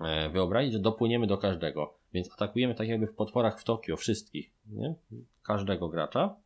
e, 0.00 0.30
wyobrazić, 0.30 0.72
że 0.72 0.78
dopłyniemy 0.78 1.26
do 1.26 1.38
każdego. 1.38 1.94
Więc 2.14 2.32
atakujemy 2.32 2.74
tak 2.74 2.88
jakby 2.88 3.06
w 3.06 3.14
potworach 3.14 3.60
w 3.60 3.64
Tokio 3.64 3.96
wszystkich, 3.96 4.50
nie? 4.66 4.94
Każdego 5.42 5.88
gracza. 5.88 6.36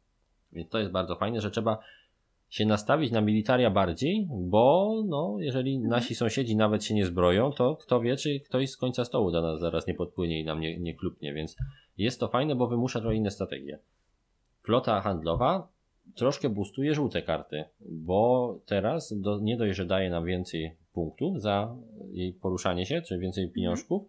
Więc 0.52 0.68
to 0.68 0.78
jest 0.78 0.90
bardzo 0.90 1.16
fajne, 1.16 1.40
że 1.40 1.50
trzeba 1.50 1.78
się 2.50 2.66
nastawić 2.66 3.12
na 3.12 3.20
militaria 3.20 3.70
bardziej, 3.70 4.28
bo 4.30 4.94
no, 5.06 5.36
jeżeli 5.38 5.78
nasi 5.78 6.14
sąsiedzi 6.14 6.56
nawet 6.56 6.84
się 6.84 6.94
nie 6.94 7.06
zbroją, 7.06 7.52
to 7.52 7.76
kto 7.76 8.00
wie, 8.00 8.16
czy 8.16 8.40
ktoś 8.40 8.70
z 8.70 8.76
końca 8.76 9.04
stołu 9.04 9.30
do 9.30 9.42
nas 9.42 9.60
zaraz 9.60 9.86
nie 9.86 9.94
podpłynie 9.94 10.40
i 10.40 10.44
nam 10.44 10.60
nie, 10.60 10.78
nie 10.78 10.94
klupnie, 10.94 11.34
więc 11.34 11.56
jest 11.98 12.20
to 12.20 12.28
fajne, 12.28 12.54
bo 12.54 12.66
wymusza 12.66 13.00
trochę 13.00 13.16
inne 13.16 13.30
strategie. 13.30 13.78
Flota 14.62 15.00
handlowa 15.00 15.68
troszkę 16.14 16.48
boostuje 16.48 16.94
żółte 16.94 17.22
karty, 17.22 17.64
bo 17.80 18.58
teraz 18.66 19.20
do, 19.20 19.38
nie 19.38 19.56
dość, 19.56 19.76
że 19.76 19.86
daje 19.86 20.10
nam 20.10 20.24
więcej 20.24 20.72
punktów 20.92 21.40
za 21.40 21.76
jej 22.10 22.32
poruszanie 22.32 22.86
się, 22.86 23.02
czy 23.02 23.18
więcej 23.18 23.50
pieniążków, 23.50 24.02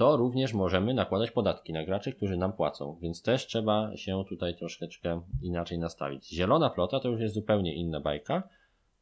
to 0.00 0.16
również 0.16 0.54
możemy 0.54 0.94
nakładać 0.94 1.30
podatki 1.30 1.72
na 1.72 1.84
graczy, 1.84 2.12
którzy 2.12 2.36
nam 2.36 2.52
płacą, 2.52 2.98
więc 3.02 3.22
też 3.22 3.46
trzeba 3.46 3.96
się 3.96 4.24
tutaj 4.28 4.56
troszeczkę 4.56 5.20
inaczej 5.42 5.78
nastawić. 5.78 6.28
Zielona 6.28 6.70
flota 6.70 7.00
to 7.00 7.08
już 7.08 7.20
jest 7.20 7.34
zupełnie 7.34 7.74
inna 7.74 8.00
bajka, 8.00 8.42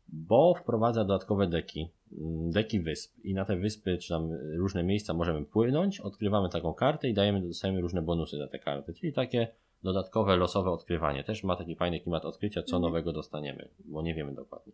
bo 0.08 0.54
wprowadza 0.54 1.04
dodatkowe 1.04 1.46
deki, 1.46 1.88
mm, 2.12 2.50
deki 2.50 2.80
wysp 2.80 3.24
i 3.24 3.34
na 3.34 3.44
te 3.44 3.56
wyspy 3.56 3.98
czy 3.98 4.08
tam 4.08 4.32
różne 4.56 4.82
miejsca 4.82 5.14
możemy 5.14 5.44
płynąć, 5.44 6.00
odkrywamy 6.00 6.48
taką 6.48 6.74
kartę 6.74 7.08
i 7.08 7.14
dajemy, 7.14 7.40
dostajemy 7.40 7.80
różne 7.80 8.02
bonusy 8.02 8.38
za 8.38 8.48
te 8.48 8.58
karty, 8.58 8.94
czyli 8.94 9.12
takie 9.12 9.48
dodatkowe 9.82 10.36
losowe 10.36 10.70
odkrywanie. 10.70 11.24
Też 11.24 11.44
ma 11.44 11.56
taki 11.56 11.76
fajny 11.76 12.00
klimat 12.00 12.24
odkrycia, 12.24 12.62
co 12.62 12.76
Mhm. 12.76 12.82
nowego 12.82 13.12
dostaniemy, 13.12 13.68
bo 13.84 14.02
nie 14.02 14.14
wiemy 14.14 14.34
dokładnie. 14.34 14.72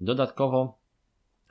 Dodatkowo 0.00 0.78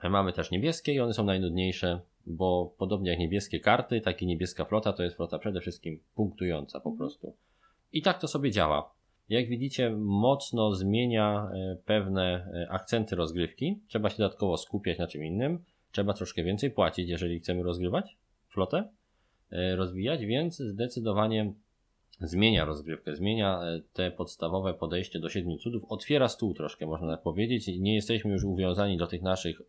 mamy 0.09 0.33
też 0.33 0.51
niebieskie 0.51 0.93
i 0.93 0.99
one 0.99 1.13
są 1.13 1.23
najnudniejsze, 1.23 1.99
bo 2.27 2.73
podobnie 2.77 3.09
jak 3.09 3.19
niebieskie 3.19 3.59
karty, 3.59 4.01
tak 4.01 4.21
i 4.21 4.25
niebieska 4.25 4.65
flota 4.65 4.93
to 4.93 5.03
jest 5.03 5.15
flota 5.15 5.39
przede 5.39 5.61
wszystkim 5.61 5.99
punktująca 6.15 6.79
po 6.79 6.89
Mhm. 6.89 6.97
prostu. 6.97 7.33
I 7.93 8.01
tak 8.01 8.21
to 8.21 8.27
sobie 8.27 8.51
działa. 8.51 8.93
Jak 9.29 9.47
widzicie, 9.47 9.89
mocno 9.97 10.71
zmienia 10.71 11.49
e, 11.53 11.77
pewne 11.85 12.23
e, 12.53 12.71
akcenty 12.71 13.15
rozgrywki. 13.15 13.79
Trzeba 13.87 14.09
się 14.09 14.17
dodatkowo 14.17 14.57
skupiać 14.57 14.97
na 14.97 15.07
czym 15.07 15.23
innym. 15.25 15.63
Trzeba 15.91 16.13
troszkę 16.13 16.43
więcej 16.43 16.71
płacić, 16.71 17.09
jeżeli 17.09 17.39
chcemy 17.39 17.63
rozgrywać 17.63 18.17
flotę, 18.47 18.89
e, 19.51 19.75
rozwijać, 19.75 20.25
więc 20.25 20.57
zdecydowanie 20.57 21.53
zmienia 22.21 22.65
rozgrywkę, 22.65 23.15
zmienia 23.15 23.61
te 23.93 24.11
podstawowe 24.11 24.73
podejście 24.73 25.19
do 25.19 25.29
siedmiu 25.29 25.57
cudów, 25.57 25.83
otwiera 25.89 26.27
stół 26.27 26.53
troszkę, 26.53 26.85
można 26.85 27.15
tak 27.15 27.23
powiedzieć. 27.23 27.67
Nie 27.67 27.95
jesteśmy 27.95 28.31
już 28.31 28.43
uwiązani 28.43 28.97
do 28.97 29.07
tych 29.07 29.21
naszych 29.21 29.61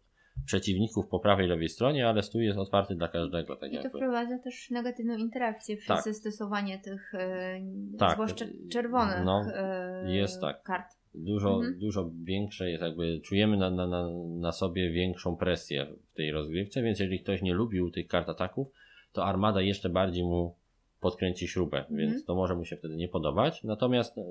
przeciwników 0.47 1.07
po 1.09 1.20
prawej 1.20 1.47
i 1.47 1.49
lewej 1.49 1.68
stronie, 1.68 2.09
ale 2.09 2.22
stół 2.22 2.41
jest 2.41 2.59
otwarty 2.59 2.95
dla 2.95 3.09
każdego. 3.09 3.57
Tak 3.57 3.72
I 3.72 3.76
to 3.76 3.82
jakby. 3.82 3.99
wprowadza 3.99 4.39
też 4.39 4.70
negatywną 4.70 5.16
interakcję 5.16 5.76
przez 5.76 5.89
Tak. 5.89 6.05
zastosowanie 6.05 6.78
tych, 6.78 7.14
e, 7.14 7.61
Tak. 7.99 8.14
zwłaszcza 8.14 8.45
czerwonych 8.72 9.24
No, 9.24 9.45
e, 9.55 10.16
jest 10.16 10.41
tak. 10.41 10.62
kart. 10.62 10.99
Dużo, 11.14 11.55
Mhm. 11.55 11.78
dużo 11.78 12.11
większe 12.24 12.70
jest 12.70 12.82
jakby, 12.82 13.20
czujemy 13.20 13.57
na, 13.57 13.70
na, 13.70 13.86
na, 13.86 14.09
na 14.41 14.53
sobie 14.53 14.91
większą 14.91 15.36
presję 15.36 15.86
w 16.12 16.14
tej 16.16 16.32
rozgrywce, 16.32 16.82
więc 16.82 16.99
jeżeli 17.01 17.20
ktoś 17.20 17.43
nie 17.43 17.55
lubił 17.55 17.91
tych 17.91 18.07
kart 18.07 18.28
ataków, 18.28 18.68
to 19.12 19.24
armada 19.24 19.61
jeszcze 19.61 19.89
bardziej 19.89 20.24
mu 20.24 20.55
podkręci 21.01 21.49
śrubę, 21.49 21.78
Mhm. 21.78 21.97
więc 21.99 22.24
to 22.24 22.34
może 22.34 22.55
mu 22.55 22.64
się 22.64 22.76
wtedy 22.76 22.97
nie 22.97 23.09
podobać. 23.09 23.64
Natomiast 23.64 24.18
y, 24.18 24.22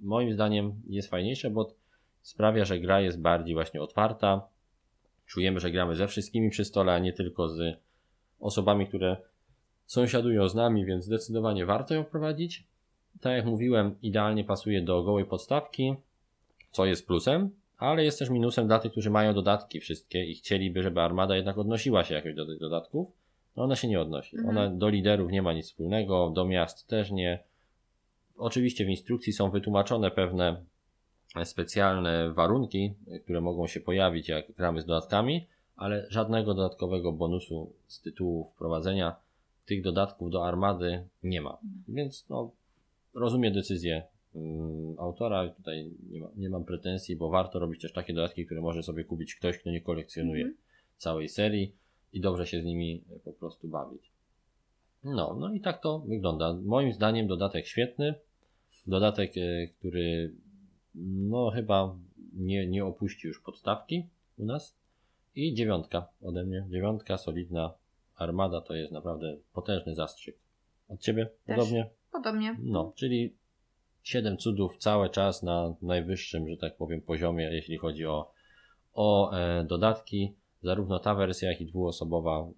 moim 0.00 0.32
zdaniem 0.32 0.72
jest 0.86 1.10
fajniejsze, 1.10 1.50
bo 1.50 1.74
sprawia, 2.22 2.64
że 2.64 2.78
gra 2.78 3.00
jest 3.00 3.20
bardziej 3.20 3.54
właśnie 3.54 3.82
otwarta. 3.82 4.48
Czujemy, 5.30 5.60
że 5.60 5.70
gramy 5.70 5.96
ze 5.96 6.08
wszystkimi 6.08 6.50
przy 6.50 6.64
stole, 6.64 6.92
a 6.92 6.98
nie 6.98 7.12
tylko 7.12 7.48
z 7.48 7.78
osobami, 8.40 8.86
które 8.86 9.16
sąsiadują 9.86 10.48
z 10.48 10.54
nami, 10.54 10.84
więc 10.84 11.04
zdecydowanie 11.04 11.66
warto 11.66 11.94
ją 11.94 12.04
prowadzić. 12.04 12.64
Tak 13.20 13.32
jak 13.32 13.46
mówiłem, 13.46 13.94
idealnie 14.02 14.44
pasuje 14.44 14.82
do 14.82 15.02
gołej 15.02 15.24
podstawki, 15.24 15.94
co 16.70 16.84
jest 16.84 17.06
plusem, 17.06 17.50
ale 17.78 18.04
jest 18.04 18.18
też 18.18 18.30
minusem 18.30 18.66
dla 18.66 18.78
tych, 18.78 18.92
którzy 18.92 19.10
mają 19.10 19.34
dodatki 19.34 19.80
wszystkie 19.80 20.24
i 20.24 20.34
chcieliby, 20.34 20.82
żeby 20.82 21.00
armada 21.00 21.36
jednak 21.36 21.58
odnosiła 21.58 22.04
się 22.04 22.14
jakoś 22.14 22.34
do 22.34 22.46
tych 22.46 22.58
dodatków. 22.58 23.08
No 23.56 23.62
ona 23.62 23.76
się 23.76 23.88
nie 23.88 24.00
odnosi. 24.00 24.36
Mhm. 24.36 24.56
Ona 24.56 24.76
do 24.76 24.88
liderów 24.88 25.32
nie 25.32 25.42
ma 25.42 25.52
nic 25.52 25.66
wspólnego, 25.66 26.30
do 26.34 26.44
miast 26.44 26.88
też 26.88 27.10
nie. 27.10 27.38
Oczywiście 28.36 28.84
w 28.84 28.88
instrukcji 28.88 29.32
są 29.32 29.50
wytłumaczone 29.50 30.10
pewne 30.10 30.64
specjalne 31.44 32.32
warunki, 32.32 32.94
które 33.22 33.40
mogą 33.40 33.66
się 33.66 33.80
pojawić, 33.80 34.28
jak 34.28 34.52
gramy 34.52 34.82
z 34.82 34.86
dodatkami, 34.86 35.46
ale 35.76 36.06
żadnego 36.08 36.54
dodatkowego 36.54 37.12
bonusu 37.12 37.72
z 37.86 38.00
tytułu 38.00 38.50
wprowadzenia 38.54 39.16
tych 39.66 39.82
dodatków 39.82 40.30
do 40.30 40.46
armady 40.46 41.04
nie 41.22 41.40
ma. 41.40 41.58
Więc 41.88 42.28
no, 42.28 42.50
rozumiem 43.14 43.52
decyzję 43.54 44.02
mm, 44.34 44.98
autora. 44.98 45.48
Tutaj 45.48 45.90
nie, 46.10 46.20
ma, 46.20 46.28
nie 46.36 46.50
mam 46.50 46.64
pretensji, 46.64 47.16
bo 47.16 47.30
warto 47.30 47.58
robić 47.58 47.82
też 47.82 47.92
takie 47.92 48.14
dodatki, 48.14 48.46
które 48.46 48.60
może 48.60 48.82
sobie 48.82 49.04
kupić 49.04 49.34
ktoś, 49.34 49.58
kto 49.58 49.70
nie 49.70 49.80
kolekcjonuje 49.80 50.42
Mhm. 50.42 50.58
całej 50.96 51.28
serii 51.28 51.74
i 52.12 52.20
dobrze 52.20 52.46
się 52.46 52.60
z 52.60 52.64
nimi 52.64 53.04
po 53.24 53.32
prostu 53.32 53.68
bawić. 53.68 54.10
No, 55.04 55.36
no 55.40 55.54
i 55.54 55.60
tak 55.60 55.80
to 55.82 55.98
wygląda. 55.98 56.52
Moim 56.64 56.92
zdaniem 56.92 57.26
dodatek 57.26 57.66
świetny. 57.66 58.14
Dodatek, 58.86 59.36
e, 59.36 59.66
który 59.66 60.32
no 60.94 61.50
chyba 61.50 61.96
nie, 62.32 62.66
nie 62.66 62.84
opuści 62.84 63.28
już 63.28 63.40
podstawki 63.40 64.06
u 64.38 64.44
nas. 64.44 64.76
I 65.34 65.54
dziewiątka 65.54 66.08
ode 66.22 66.44
mnie. 66.44 66.66
Dziewiątka, 66.70 67.18
solidna 67.18 67.74
armada 68.16 68.60
to 68.60 68.74
jest 68.74 68.92
naprawdę 68.92 69.36
potężny 69.52 69.94
zastrzyk. 69.94 70.36
Od 70.88 71.00
ciebie 71.00 71.26
Też. 71.46 71.56
podobnie? 71.56 71.90
Podobnie. 72.12 72.56
No, 72.62 72.92
czyli 72.96 73.34
7 74.02 74.36
cudów 74.36 74.76
cały 74.76 75.10
czas 75.10 75.42
na 75.42 75.74
najwyższym, 75.82 76.48
że 76.48 76.56
tak 76.56 76.76
powiem, 76.76 77.00
poziomie, 77.00 77.44
jeśli 77.44 77.78
chodzi 77.78 78.06
o, 78.06 78.32
o 78.92 79.32
e, 79.32 79.64
dodatki. 79.64 80.34
Zarówno 80.62 80.98
ta 80.98 81.14
wersja, 81.14 81.50
jak 81.50 81.60
i 81.60 81.66
dwuosobowa 81.66 82.48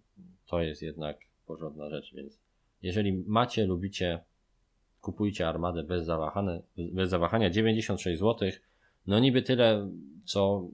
to 0.47 0.63
jest 0.63 0.83
jednak 0.83 1.19
porządna 1.47 1.91
rzecz, 1.91 2.15
więc 2.15 2.41
jeżeli 2.83 3.13
macie, 3.27 3.67
lubicie, 3.67 4.25
kupujcie 5.03 5.49
armadę 5.49 5.83
bez 5.83 6.05
zawahania, 6.05 6.59
bez 6.77 7.11
zawahania 7.11 7.51
96 7.51 8.21
zł. 8.21 8.51
No 9.07 9.19
niby 9.19 9.43
tyle, 9.43 9.91
co 10.25 10.69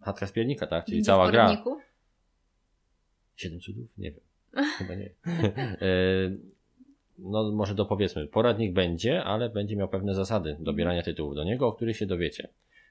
chatka 0.00 0.26
z 0.26 0.32
piernika, 0.32 0.66
tak? 0.66 0.84
Czyli 0.84 1.02
cała 1.02 1.30
gra. 1.30 1.64
7 3.36 3.60
cudów? 3.60 3.88
Nie 3.98 4.10
wiem. 4.10 4.20
Chyba 4.78 4.94
nie. 4.94 5.10
E, 5.80 5.88
no 7.18 7.52
może 7.52 7.74
dopowiedzmy, 7.74 8.26
poradnik 8.26 8.72
będzie, 8.72 9.24
ale 9.24 9.50
będzie 9.50 9.76
miał 9.76 9.88
pewne 9.88 10.14
zasady 10.14 10.56
dobierania 10.60 11.02
tytułów 11.02 11.34
do 11.34 11.44
niego, 11.44 11.66
o 11.66 11.72
których 11.72 11.96
się 11.96 12.06
dowiecie. 12.06 12.48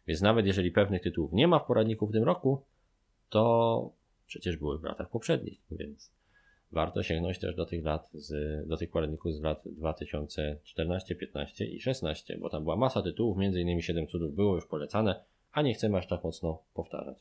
Więc 0.07 0.21
nawet 0.21 0.45
jeżeli 0.45 0.71
pewnych 0.71 1.01
tytułów 1.01 1.33
nie 1.33 1.47
ma 1.47 1.59
w 1.59 1.65
poradniku 1.65 2.07
w 2.07 2.11
tym 2.11 2.23
roku, 2.23 2.61
to 3.29 3.91
przecież 4.27 4.57
były 4.57 4.79
w 4.79 4.83
latach 4.83 5.09
poprzednich, 5.09 5.59
więc 5.71 6.11
warto 6.71 7.03
sięgnąć 7.03 7.39
też 7.39 7.55
do 7.55 7.65
tych 7.65 7.83
lat, 7.83 8.09
z, 8.13 8.67
do 8.67 8.77
tych 8.77 8.91
poradników 8.91 9.33
z 9.33 9.41
lat 9.41 9.61
2014, 9.65 11.15
15 11.15 11.65
i 11.65 11.79
16, 11.79 12.37
bo 12.37 12.49
tam 12.49 12.63
była 12.63 12.75
masa 12.75 13.01
tytułów, 13.01 13.37
innymi 13.37 13.83
7 13.83 14.07
cudów 14.07 14.35
było 14.35 14.55
już 14.55 14.67
polecane, 14.67 15.23
a 15.51 15.61
nie 15.61 15.73
chcemy 15.73 15.97
aż 15.97 16.07
tak 16.07 16.23
mocno 16.23 16.61
powtarzać. 16.73 17.17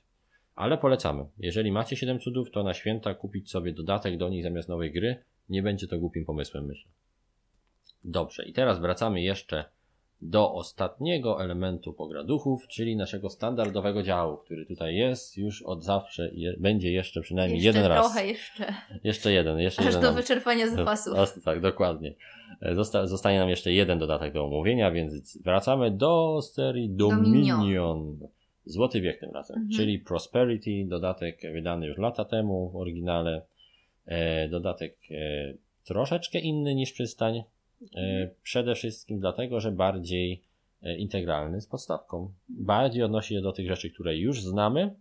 Ale 0.54 0.78
polecamy. 0.78 1.24
Jeżeli 1.38 1.72
macie 1.72 1.96
7 1.96 2.20
cudów, 2.20 2.50
to 2.50 2.62
na 2.62 2.74
święta 2.74 3.14
kupić 3.14 3.50
sobie 3.50 3.72
dodatek 3.72 4.16
do 4.16 4.28
nich 4.28 4.42
zamiast 4.42 4.68
nowej 4.68 4.92
gry. 4.92 5.16
Nie 5.48 5.62
będzie 5.62 5.86
to 5.86 5.98
głupim 5.98 6.24
pomysłem, 6.24 6.66
myślę. 6.66 6.90
Dobrze, 8.04 8.44
i 8.44 8.52
teraz 8.52 8.80
wracamy 8.80 9.22
jeszcze 9.22 9.64
do 10.22 10.52
ostatniego 10.54 11.42
elementu 11.44 11.92
pograduchów, 11.92 12.68
czyli 12.68 12.96
naszego 12.96 13.30
standardowego 13.30 14.02
działu, 14.02 14.36
który 14.36 14.66
tutaj 14.66 14.94
jest 14.96 15.36
już 15.38 15.62
od 15.62 15.84
zawsze 15.84 16.28
i 16.28 16.40
je, 16.40 16.54
będzie 16.58 16.92
jeszcze 16.92 17.20
przynajmniej 17.20 17.62
Jeszcze 17.62 17.78
jeden 17.78 17.92
raz. 17.92 18.06
trochę 18.12 18.26
jeszcze. 18.26 18.74
Jeszcze 19.04 19.32
jeden, 19.32 19.58
jeszcze 19.58 19.80
Aż 19.82 19.86
jeden. 19.86 20.00
do 20.02 20.06
nam- 20.06 20.16
wyczerpania 20.16 20.68
zapasów. 20.68 21.14
Os- 21.18 21.42
Tak, 21.44 21.60
dokładnie. 21.60 22.14
E, 22.62 22.74
Zosta- 22.74 23.06
zostanie 23.06 23.38
nam 23.38 23.48
jeszcze 23.48 23.72
jeden 23.72 23.98
dodatek 23.98 24.32
do 24.32 24.44
omówienia, 24.44 24.90
więc 24.90 25.38
wracamy 25.42 25.90
do 25.90 26.40
serii 26.42 26.90
Dominion. 26.90 27.58
Dominion. 27.60 28.18
Złoty 28.64 29.00
wiek 29.00 29.20
tym 29.20 29.30
razem, 29.30 29.56
Mhm. 29.56 29.72
czyli 29.76 29.98
Prosperity, 29.98 30.70
dodatek 30.88 31.40
wydany 31.52 31.86
już 31.86 31.98
lata 31.98 32.24
temu 32.24 32.70
w 32.70 32.76
oryginale. 32.76 33.42
E, 34.06 34.48
dodatek 34.48 34.96
e, 35.10 35.54
troszeczkę 35.84 36.38
inny 36.38 36.74
niż 36.74 36.92
przystań. 36.92 37.42
E, 37.96 38.30
przede 38.42 38.74
wszystkim 38.74 39.20
dlatego, 39.20 39.60
że 39.60 39.72
bardziej 39.72 40.42
e, 40.82 40.96
integralny 40.96 41.60
z 41.60 41.66
podstawką. 41.66 42.32
Bardziej 42.48 43.02
odnosi 43.02 43.34
się 43.34 43.40
do 43.40 43.52
tych 43.52 43.68
rzeczy, 43.68 43.90
które 43.90 44.16
już 44.16 44.42
znamy, 44.42 44.94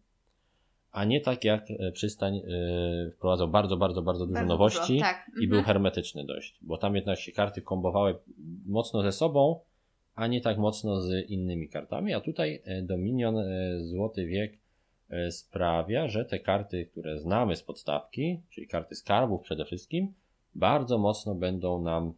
a 0.92 1.06
nie 1.06 1.22
tak 1.22 1.44
jak 1.44 1.72
e, 1.72 1.92
przystań 1.92 2.42
wprowadzał 3.14 3.48
bardzo, 3.48 3.78
bardzo, 3.78 4.02
bardzo 4.02 4.26
dużo 4.26 4.34
Bardzo 4.34 4.54
nowości 4.54 4.94
dużo, 4.94 5.06
tak. 5.06 5.32
i 5.42 5.48
był 5.48 5.58
Mhm. 5.58 5.66
hermetyczny 5.66 6.26
dość, 6.26 6.58
bo 6.62 6.78
tam 6.78 6.96
jednak 6.96 7.20
się 7.20 7.32
karty 7.32 7.62
kombowały 7.62 8.16
mocno 8.66 9.02
ze 9.02 9.12
sobą, 9.12 9.60
a 10.16 10.28
nie 10.28 10.42
tak 10.42 10.58
mocno 10.58 11.02
z 11.02 11.30
innymi 11.30 11.70
kartami, 11.70 12.14
a 12.14 12.22
tutaj 12.22 12.62
Dominion 12.84 13.36
Złoty 13.80 14.26
Wiek 14.26 14.58
sprawia, 15.30 16.08
że 16.08 16.26
te 16.26 16.40
karty, 16.40 16.86
które 16.86 17.20
znamy 17.20 17.56
z 17.56 17.64
podstawki, 17.64 18.40
czyli 18.50 18.68
karty 18.68 18.96
skarbów 18.96 19.42
przede 19.42 19.66
wszystkim, 19.66 20.14
bardzo 20.56 20.98
mocno 20.98 21.36
będą 21.36 21.82
nam 21.82 22.14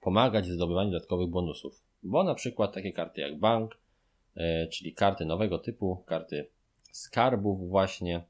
pomagać 0.00 0.48
w 0.48 0.52
zdobywaniu 0.52 0.90
dodatkowych 0.90 1.28
bonusów, 1.28 1.82
bo 2.02 2.24
na 2.24 2.34
przykład 2.34 2.74
takie 2.74 2.92
karty 2.92 3.20
jak 3.20 3.38
bank, 3.38 3.78
e, 4.36 4.66
czyli 4.66 4.94
karty 4.94 5.24
nowego 5.24 5.58
typu, 5.58 5.96
karty 6.06 6.46
skarbów 6.92 7.68
właśnie, 7.68 8.22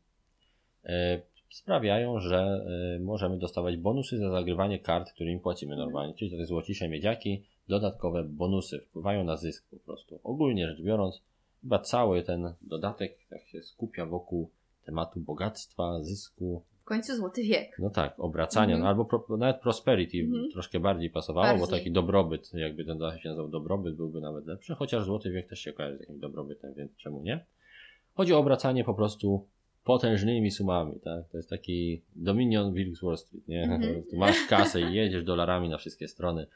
e, 0.84 1.22
sprawiają, 1.50 2.20
że 2.20 2.66
możemy 3.00 3.38
dostawać 3.38 3.76
bonusy 3.76 4.18
za 4.18 4.30
zagrywanie 4.30 4.78
kart, 4.78 5.12
którymi 5.12 5.40
płacimy 5.40 5.76
normalnie. 5.76 6.14
Czyli 6.14 6.30
te 6.30 6.46
złocisze 6.46 6.88
miedziaki, 6.88 7.42
dodatkowe 7.68 8.24
bonusy 8.24 8.80
wpływają 8.80 9.24
na 9.24 9.36
zysk 9.36 9.70
po 9.70 9.76
prostu. 9.76 10.20
Ogólnie 10.24 10.68
rzecz 10.68 10.82
biorąc, 10.82 11.22
chyba 11.62 11.78
cały 11.78 12.22
ten 12.22 12.54
dodatek 12.62 13.18
tak 13.30 13.48
się 13.48 13.62
skupia 13.62 14.06
wokół 14.06 14.50
tematu 14.84 15.20
bogactwa, 15.20 16.02
zysku, 16.02 16.62
W 16.82 16.84
końcu 16.84 17.16
złoty 17.16 17.42
wiek. 17.42 17.76
No 17.78 17.90
tak, 17.90 18.20
obracania, 18.20 18.74
Mhm. 18.74 18.80
no 18.82 18.88
albo 18.88 19.04
pro, 19.04 19.36
nawet 19.36 19.60
prosperity 19.60 20.18
Mhm. 20.18 20.50
troszkę 20.50 20.80
bardziej 20.80 21.10
pasowało, 21.10 21.54
bo 21.54 21.60
Bardziej. 21.60 21.78
taki 21.78 21.90
dobrobyt, 21.92 22.54
jakby 22.54 22.84
ten 22.84 22.98
da 22.98 23.18
się 23.18 23.28
nazywał 23.28 23.48
dobrobyt, 23.48 23.96
byłby 23.96 24.20
nawet 24.20 24.46
lepszy, 24.46 24.74
chociaż 24.74 25.04
złoty 25.04 25.30
wiek 25.30 25.48
też 25.48 25.58
się 25.58 25.72
kojarzy 25.72 25.96
z 25.96 26.00
jakimś 26.00 26.18
dobrobytem, 26.20 26.74
więc 26.74 26.96
czemu 26.96 27.22
nie? 27.22 27.44
Chodzi 28.14 28.34
o 28.34 28.38
obracanie 28.38 28.84
po 28.84 28.94
prostu 28.94 29.46
potężnymi 29.84 30.50
sumami, 30.50 31.00
tak? 31.00 31.28
To 31.28 31.36
jest 31.36 31.50
taki 31.50 32.02
Dominion 32.16 32.72
Wilkes 32.72 33.02
Wall 33.02 33.18
Street, 33.18 33.48
nie? 33.48 33.62
Mhm. 33.62 33.80
Po 33.82 34.00
prostu 34.00 34.16
Masz 34.16 34.46
kasę 34.48 34.80
i 34.80 34.94
jedziesz 34.94 35.24
dolarami 35.24 35.68
na 35.68 35.78
wszystkie 35.78 36.08
strony. 36.08 36.46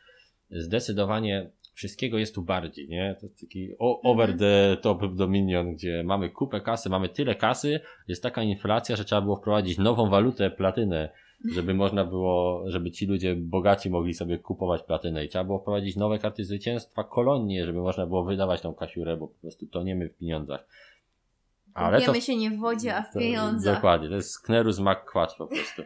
Zdecydowanie 0.50 1.50
wszystkiego 1.76 2.18
jest 2.18 2.34
tu 2.34 2.42
bardziej, 2.42 2.88
nie? 2.88 3.16
To 3.20 3.26
jest 3.26 3.40
taki 3.40 3.70
o, 3.78 4.00
over 4.02 4.30
Mhm. 4.30 4.38
the 4.38 4.76
top 4.82 5.14
Dominion, 5.14 5.72
gdzie 5.74 6.02
mamy 6.04 6.30
kupę 6.30 6.60
kasy, 6.60 6.88
mamy 6.90 7.08
tyle 7.08 7.34
kasy, 7.34 7.80
jest 8.08 8.22
taka 8.22 8.42
inflacja, 8.42 8.96
że 8.96 9.04
trzeba 9.04 9.20
było 9.20 9.36
wprowadzić 9.36 9.78
nową 9.78 10.10
walutę, 10.10 10.50
platynę, 10.50 11.08
żeby 11.54 11.74
można 11.74 12.04
było, 12.04 12.64
żeby 12.66 12.90
ci 12.90 13.06
ludzie 13.06 13.34
bogaci 13.36 13.90
mogli 13.90 14.14
sobie 14.14 14.38
kupować 14.38 14.82
platynę 14.82 15.24
i 15.24 15.28
trzeba 15.28 15.44
było 15.44 15.58
wprowadzić 15.58 15.96
nowe 15.96 16.18
karty 16.18 16.44
zwycięstwa, 16.44 17.04
kolonie, 17.04 17.66
żeby 17.66 17.80
można 17.80 18.06
było 18.06 18.24
wydawać 18.24 18.60
tą 18.60 18.74
kasiurę, 18.74 19.16
bo 19.16 19.28
po 19.28 19.40
prostu 19.40 19.66
toniemy 19.66 20.08
w 20.08 20.16
pieniądzach. 20.16 20.66
Kąpiemy 21.74 22.20
się 22.20 22.36
nie 22.36 22.50
w 22.50 22.58
wodzie, 22.58 22.94
a 22.96 23.02
w 23.02 23.12
to- 23.12 23.18
pieniądzach. 23.18 23.74
Dokładnie, 23.74 24.08
to 24.08 24.14
jest 24.14 24.30
sknerus 24.30 24.78
McQuatch 24.78 25.36
po 25.38 25.46
prostu. 25.46 25.82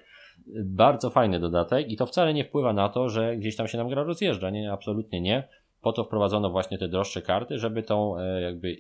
Bardzo 0.64 1.10
fajny 1.10 1.40
dodatek 1.40 1.90
i 1.90 1.96
to 1.96 2.06
wcale 2.06 2.34
nie 2.34 2.44
wpływa 2.44 2.72
na 2.72 2.88
to, 2.88 3.08
że 3.08 3.36
gdzieś 3.36 3.56
tam 3.56 3.68
się 3.68 3.78
nam 3.78 3.88
gra 3.88 4.02
rozjeżdża, 4.02 4.50
nie, 4.50 4.72
absolutnie 4.72 5.20
nie. 5.20 5.48
Po 5.82 5.92
to 5.92 6.04
wprowadzono 6.04 6.50
właśnie 6.50 6.78
te 6.78 6.88
droższe 6.88 7.22
karty, 7.22 7.58
żeby 7.58 7.82
tą 7.82 8.18
e, 8.18 8.40
jakby 8.40 8.76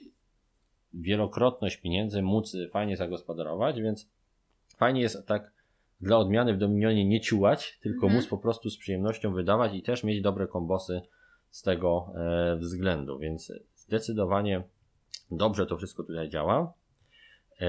wielokrotność 0.94 1.76
pieniędzy 1.76 2.22
móc 2.22 2.56
fajnie 2.70 2.96
zagospodarować, 2.96 3.80
więc 3.80 4.10
fajnie 4.76 5.00
jest 5.00 5.26
tak 5.26 5.52
dla 6.00 6.18
odmiany 6.18 6.54
w 6.54 6.58
Dominionie 6.58 7.04
nie 7.04 7.20
ciułać, 7.20 7.78
tylko 7.82 8.06
Mhm. 8.06 8.14
móc 8.14 8.26
po 8.26 8.38
prostu 8.38 8.70
z 8.70 8.78
przyjemnością 8.78 9.34
wydawać 9.34 9.74
i 9.74 9.82
też 9.82 10.04
mieć 10.04 10.22
dobre 10.22 10.46
kombosy 10.46 11.02
z 11.50 11.62
tego 11.62 12.12
e, 12.14 12.56
względu, 12.56 13.18
więc 13.18 13.52
zdecydowanie 13.74 14.62
dobrze 15.30 15.66
to 15.66 15.76
wszystko 15.76 16.02
tutaj 16.02 16.28
działa. 16.28 16.72
E, 17.60 17.66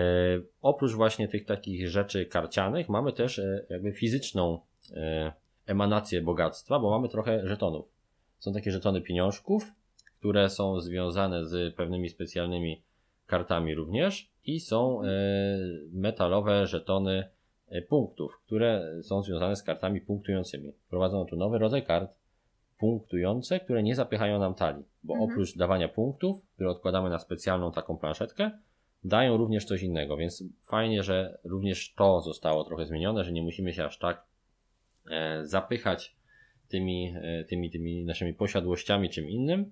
oprócz 0.62 0.92
właśnie 0.92 1.28
tych 1.28 1.46
takich 1.46 1.90
rzeczy 1.90 2.26
karcianych, 2.26 2.90
mamy 2.90 3.14
też 3.14 3.42
jakby 3.70 3.92
fizyczną 3.92 4.60
emanację 5.66 6.22
bogactwa, 6.22 6.80
bo 6.80 6.90
mamy 6.90 7.10
trochę 7.10 7.48
żetonów. 7.48 8.01
Są 8.42 8.54
takie 8.54 8.72
żetony 8.72 9.02
pieniążków, 9.02 9.72
które 10.20 10.50
są 10.50 10.80
związane 10.80 11.46
z 11.46 11.76
pewnymi 11.76 12.10
specjalnymi 12.10 12.82
kartami 13.28 13.76
również 13.76 14.32
i 14.46 14.60
są 14.60 15.04
e, 15.04 15.08
metalowe 15.92 16.68
żetony 16.68 17.30
e, 17.68 17.82
punktów, 17.82 18.42
które 18.46 19.02
są 19.04 19.24
związane 19.24 19.56
z 19.56 19.64
kartami 19.64 20.02
punktującymi. 20.02 20.72
Wprowadzono 20.72 21.26
tu 21.26 21.36
nowy 21.36 21.58
rodzaj 21.58 21.86
kart 21.86 22.12
punktujące, 22.80 23.60
które 23.60 23.84
nie 23.84 23.96
zapychają 23.96 24.39
nam 24.39 24.54
talii, 24.54 24.86
bo 25.04 25.14
Mhm. 25.14 25.32
oprócz 25.32 25.58
dawania 25.58 25.88
punktów, 25.89 26.46
które 26.56 26.70
odkładamy 26.70 27.10
na 27.10 27.20
specjalną 27.20 27.72
taką 27.72 27.98
planszetkę, 27.98 28.52
dają 29.04 29.38
również 29.38 29.66
coś 29.66 29.84
innego, 29.84 30.18
więc 30.18 30.44
fajnie, 30.64 31.04
że 31.04 31.39
również 31.44 31.94
to 31.94 32.22
zostało 32.22 32.64
trochę 32.64 32.86
zmienione, 32.86 33.24
że 33.24 33.32
nie 33.32 33.42
musimy 33.42 33.74
się 33.74 33.86
aż 33.86 34.00
tak 34.00 34.26
e, 35.12 35.46
zapychać 35.46 36.20
tymi, 36.72 37.13
e, 37.22 37.43
tymi, 37.43 37.72
tymi 37.72 38.05
naszymi 38.05 38.34
posiadłościami 38.34 39.09
czym 39.09 39.30
innym, 39.30 39.72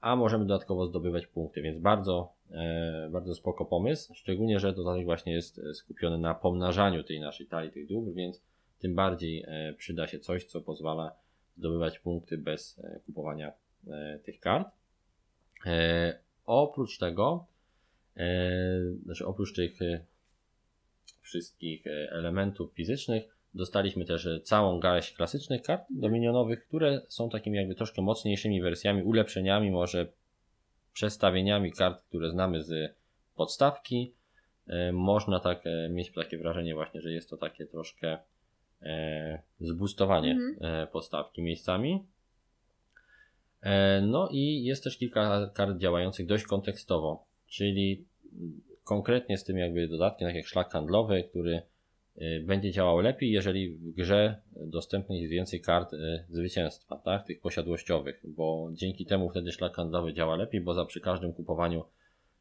a 0.00 0.16
możemy 0.16 0.46
dodatkowo 0.46 0.86
zdobywać 0.86 1.26
punkty, 1.26 1.62
więc 1.62 1.78
bardzo, 1.78 2.32
e, 2.50 3.08
bardzo 3.12 3.34
spoko 3.34 3.64
pomysł, 3.64 4.14
szczególnie, 4.14 4.60
że 4.60 4.72
dodatek 4.72 5.04
właśnie 5.04 5.32
jest 5.32 5.58
e, 5.58 5.74
skupiony 5.74 6.18
na 6.18 6.34
pomnażaniu 6.34 7.02
tej 7.02 7.20
naszej 7.20 7.46
talii 7.46 7.70
tych 7.70 7.88
dóbr, 7.88 8.12
więc 8.12 8.42
tym 8.78 8.94
bardziej 8.94 9.44
przyda 9.78 10.06
się 10.06 10.18
coś, 10.18 10.44
co 10.44 10.60
pozwala 10.60 11.12
zdobywać 11.58 11.98
punkty 11.98 12.38
bez 12.38 12.80
kupowania 13.06 13.52
tych 14.24 14.40
kart. 14.40 14.68
Oprócz 16.46 16.98
tego, 16.98 17.46
znaczy 19.04 19.26
oprócz 19.26 19.54
tych 19.54 19.78
wszystkich 21.20 21.86
elementów 22.10 22.72
fizycznych, 22.72 23.35
dostaliśmy 23.56 24.04
też 24.04 24.26
e, 24.26 24.40
całą 24.40 24.80
garść 24.80 25.12
klasycznych 25.16 25.62
kart 25.62 25.82
dominionowych, 25.90 26.66
które 26.66 27.00
są 27.08 27.30
takimi 27.30 27.56
jakby 27.58 27.74
troszkę 27.74 28.02
mocniejszymi 28.02 28.62
wersjami, 28.62 29.02
ulepszeniami, 29.02 29.70
może 29.70 30.06
przestawieniami 30.92 31.72
kart, 31.72 32.02
które 32.08 32.30
znamy 32.30 32.62
z 32.62 32.94
podstawki. 33.36 34.12
E, 34.66 34.92
Można 34.92 35.40
tak 35.40 35.66
e, 35.66 35.88
mieć 35.88 36.12
takie 36.12 36.38
wrażenie 36.38 36.74
właśnie, 36.74 37.00
że 37.00 37.12
jest 37.12 37.30
to 37.30 37.36
takie 37.36 37.66
troszkę 37.66 38.18
e, 38.82 39.42
zboostowanie 39.60 40.30
Mhm. 40.32 40.56
e, 40.82 40.86
podstawki 40.86 41.42
miejscami. 41.42 42.04
E, 43.62 44.00
No 44.00 44.28
i 44.32 44.64
jest 44.64 44.84
też 44.84 44.98
kilka 44.98 45.50
kart 45.54 45.78
działających 45.78 46.26
dość 46.26 46.44
kontekstowo, 46.44 47.24
czyli 47.46 48.04
mm, 48.32 48.60
konkretnie 48.84 49.38
z 49.38 49.44
tym 49.44 49.58
jakby 49.58 49.88
dodatkiem, 49.88 50.28
tak 50.28 50.34
jak 50.36 50.46
szlak 50.46 50.72
handlowy, 50.72 51.24
który 51.30 51.62
będzie 52.42 52.70
działał 52.70 53.00
lepiej, 53.00 53.30
jeżeli 53.30 53.70
w 53.70 53.92
grze 53.92 54.42
dostępnych 54.56 55.20
jest 55.20 55.32
więcej 55.32 55.60
kart 55.60 55.92
y, 55.92 56.24
zwycięstwa, 56.28 56.96
tak, 56.96 57.26
tych 57.26 57.40
posiadłościowych, 57.40 58.22
bo 58.24 58.68
dzięki 58.72 59.06
temu 59.06 59.30
wtedy 59.30 59.52
szlak 59.52 59.74
handlowy 59.74 60.14
działa 60.14 60.36
lepiej, 60.36 60.60
bo 60.60 60.74
za 60.74 60.84
przy 60.84 61.00
każdym 61.00 61.32
kupowaniu 61.32 61.84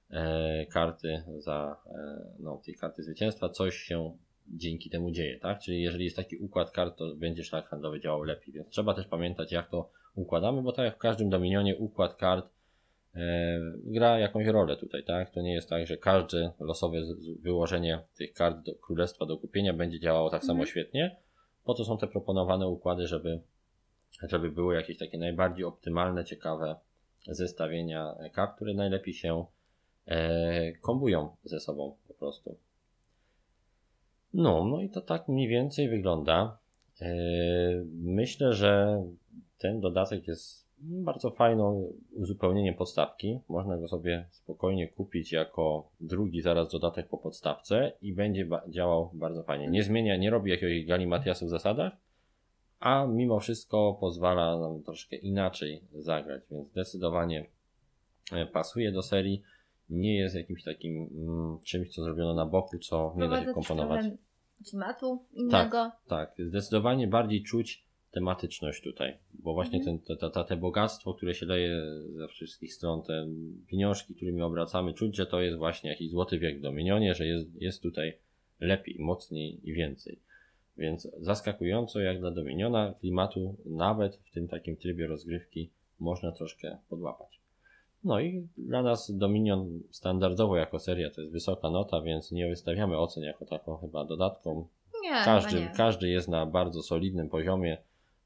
e, 0.09 0.65
karty 0.65 1.23
za 1.38 1.78
e, 1.86 2.26
no, 2.39 2.61
tej 2.65 2.76
karty 2.76 3.03
zwycięstwa 3.03 3.49
coś 3.49 3.76
się 3.76 4.17
dzięki 4.47 4.89
temu 4.89 5.11
dzieje, 5.11 5.39
tak? 5.39 5.59
Czyli 5.59 5.82
jeżeli 5.82 6.03
jest 6.03 6.15
taki 6.15 6.38
układ 6.38 6.71
kart, 6.71 6.97
to 6.97 7.15
będzie 7.15 7.43
szlak 7.43 7.69
handlowy 7.69 7.99
działał 7.99 8.23
lepiej, 8.23 8.53
więc 8.53 8.69
trzeba 8.69 8.93
też 8.93 9.07
pamiętać, 9.07 9.51
jak 9.51 9.69
to 9.69 9.89
układamy, 10.15 10.61
bo 10.61 10.71
tak 10.71 10.86
jak 10.86 10.95
w 10.95 10.99
każdym 10.99 11.30
dominionie 11.30 11.78
układ 11.78 12.15
kart 12.15 12.49
gra 13.84 14.20
jakąś 14.20 14.47
rolę 14.47 14.78
tutaj, 14.78 15.03
tak? 15.03 15.30
To 15.30 15.41
nie 15.41 15.53
jest 15.53 15.70
tak, 15.70 15.88
że 15.88 15.97
każde 15.97 16.51
losowe 16.59 16.97
wyłożenie 17.41 17.99
tych 18.18 18.34
kart 18.34 18.66
do 18.66 18.76
królestwa 18.76 19.26
do 19.26 19.38
kupienia 19.38 19.74
będzie 19.74 19.99
działało 19.99 20.30
tak 20.30 20.41
samo 20.41 20.51
Mhm. 20.53 20.68
świetnie. 20.68 21.16
Po 21.63 21.74
to 21.74 21.86
są 21.86 21.97
te 21.97 22.07
proponowane 22.07 22.68
układy, 22.68 23.07
żeby, 23.07 23.39
żeby 24.30 24.51
były 24.51 24.76
jakieś 24.76 24.97
takie 24.97 25.18
najbardziej 25.18 25.66
optymalne, 25.66 26.26
ciekawe 26.26 26.76
zestawienia 27.28 28.16
kart, 28.34 28.55
które 28.55 28.74
najlepiej 28.74 29.13
się 29.13 29.45
e, 30.07 30.72
kombują 30.74 31.36
ze 31.43 31.59
sobą 31.59 31.95
po 32.07 32.13
prostu. 32.13 32.57
No, 34.34 34.66
no 34.66 34.82
i 34.82 34.89
to 34.89 35.01
tak 35.01 35.28
mniej 35.28 35.47
więcej 35.47 35.89
wygląda. 35.89 36.57
E, 37.01 37.16
myślę, 37.93 38.53
że 38.53 39.03
ten 39.57 39.80
dodatek 39.82 40.28
jest 40.28 40.64
bardzo 40.89 41.31
fajną 41.31 41.93
uzupełnieniem 42.13 42.75
podstawki. 42.75 43.39
Można 43.49 43.77
go 43.77 43.88
sobie 43.88 44.27
spokojnie 44.31 44.88
kupić 44.88 45.31
jako 45.31 45.89
drugi 46.01 46.41
zaraz 46.41 46.71
dodatek 46.71 47.07
po 47.07 47.17
podstawce 47.17 47.91
i 48.01 48.13
będzie 48.13 48.47
działał 48.69 49.11
bardzo 49.13 49.43
fajnie. 49.43 49.67
Nie 49.67 49.83
zmienia, 49.83 50.17
nie 50.17 50.29
robi 50.29 50.51
jakiegoś 50.51 50.86
galimatiasu 50.86 51.45
w 51.45 51.49
zasadach, 51.49 51.93
a 52.79 53.05
mimo 53.05 53.39
wszystko 53.39 53.97
pozwala 53.99 54.59
nam 54.59 54.83
troszkę 54.83 55.15
inaczej 55.15 55.81
zagrać, 55.93 56.43
więc 56.51 56.69
zdecydowanie 56.69 57.45
e, 58.31 58.45
pasuje 58.45 58.91
do 58.91 59.01
serii. 59.01 59.41
Nie 59.89 60.15
jest 60.17 60.36
jakimś 60.36 60.63
takim 60.63 61.09
mm, 61.13 61.59
czymś, 61.65 61.95
co 61.95 62.03
zrobiono 62.03 62.33
na 62.33 62.45
boku, 62.45 62.79
co 62.79 63.13
nie 63.17 63.29
da 63.29 63.43
się 63.43 63.53
komponować. 63.53 64.05
klimatu 64.69 65.25
innego. 65.33 65.91
Tak, 66.07 66.36
zdecydowanie 66.39 67.07
bardziej 67.07 67.43
czuć 67.43 67.86
tematyczność 68.16 68.84
tutaj, 68.84 69.18
bo 69.34 69.53
właśnie 69.53 69.80
Mhm. 69.80 69.99
ten, 69.99 70.18
te, 70.18 70.30
te, 70.30 70.43
te 70.45 70.57
bogactwo, 70.57 71.13
które 71.13 71.34
się 71.36 71.45
daje 71.45 71.82
ze 72.16 72.28
wszystkich 72.28 72.74
stron, 72.74 73.01
te 73.03 73.28
pieniążki, 73.68 74.16
którymi 74.16 74.41
obracamy, 74.41 74.93
czuć, 74.93 75.16
że 75.16 75.26
to 75.26 75.41
jest 75.41 75.57
właśnie 75.57 75.89
jakiś 75.89 76.09
złoty 76.09 76.39
wiek 76.39 76.57
w 76.59 76.61
Dominionie, 76.61 77.13
że 77.16 77.28
jest, 77.28 77.61
jest 77.61 77.82
tutaj 77.82 78.13
lepiej, 78.59 78.95
mocniej 78.99 79.59
i 79.70 79.74
więcej. 79.74 80.20
Więc 80.78 81.07
zaskakująco 81.20 81.99
jak 81.99 82.20
dla 82.20 82.32
Dominiona 82.32 82.93
klimatu 82.99 83.55
nawet 83.66 84.16
w 84.16 84.32
tym 84.32 84.47
takim 84.47 84.76
trybie 84.78 85.07
rozgrywki 85.07 85.70
można 85.99 86.32
troszkę 86.32 86.78
podłapać. 86.89 87.39
No 88.03 88.20
i 88.20 88.47
dla 88.57 88.82
nas 88.84 89.11
Dominion 89.18 89.80
standardowo 89.91 90.57
jako 90.57 90.80
seria 90.80 91.09
to 91.09 91.22
jest 91.22 91.34
wysoka 91.34 91.70
nota, 91.70 92.01
więc 92.01 92.32
nie 92.32 92.47
wystawiamy 92.49 92.97
ocen 92.97 93.24
jako 93.24 93.45
taką 93.45 93.78
chyba 93.78 94.05
dodatką. 94.05 94.68
Nie, 95.03 95.09
Każdy, 95.26 95.59
nie. 95.59 95.72
każdy 95.78 96.09
jest 96.09 96.28
na 96.28 96.45
bardzo 96.45 96.84
solidnym 96.84 97.30
poziomie 97.30 97.78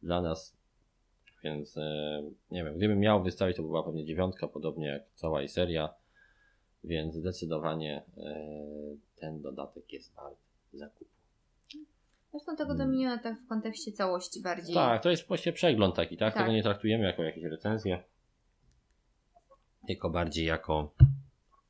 dla 0.04 0.22
nas, 0.22 0.58
więc 1.43 1.78
e, 1.78 2.24
nie 2.52 2.64
wiem, 2.64 2.78
gdybym 2.78 3.00
miał 3.00 3.24
wystawić, 3.24 3.58
to 3.58 3.64
była 3.64 3.84
pewnie 3.84 4.06
dziewiątka, 4.06 4.47
podobnie 4.47 4.88
jak 4.88 5.04
cała 5.16 5.39
jej 5.39 5.50
seria, 5.50 5.93
więc 6.84 7.16
zdecydowanie 7.16 8.04
e, 8.18 8.45
ten 9.16 9.41
dodatek 9.41 9.93
jest 9.93 10.16
wart 10.16 10.38
zakupu. 10.74 11.12
Zresztą 12.32 12.56
tego 12.56 12.74
Mm. 12.74 12.88
Dominiona 12.88 13.18
tak 13.18 13.41
w 13.41 13.47
kontekście 13.47 13.91
całości 13.91 14.41
bardziej. 14.41 14.76
Tak, 14.76 15.04
to 15.04 15.10
jest 15.10 15.28
właściwie 15.28 15.54
przegląd 15.54 15.95
taki, 15.95 16.18
tak? 16.18 16.34
Tak. 16.34 16.43
Tego 16.43 16.54
nie 16.54 16.64
traktujemy 16.64 17.04
jako 17.04 17.24
jakieś 17.24 17.43
recenzje, 17.43 18.04
tylko 19.88 20.10
bardziej 20.10 20.45
jako 20.45 20.93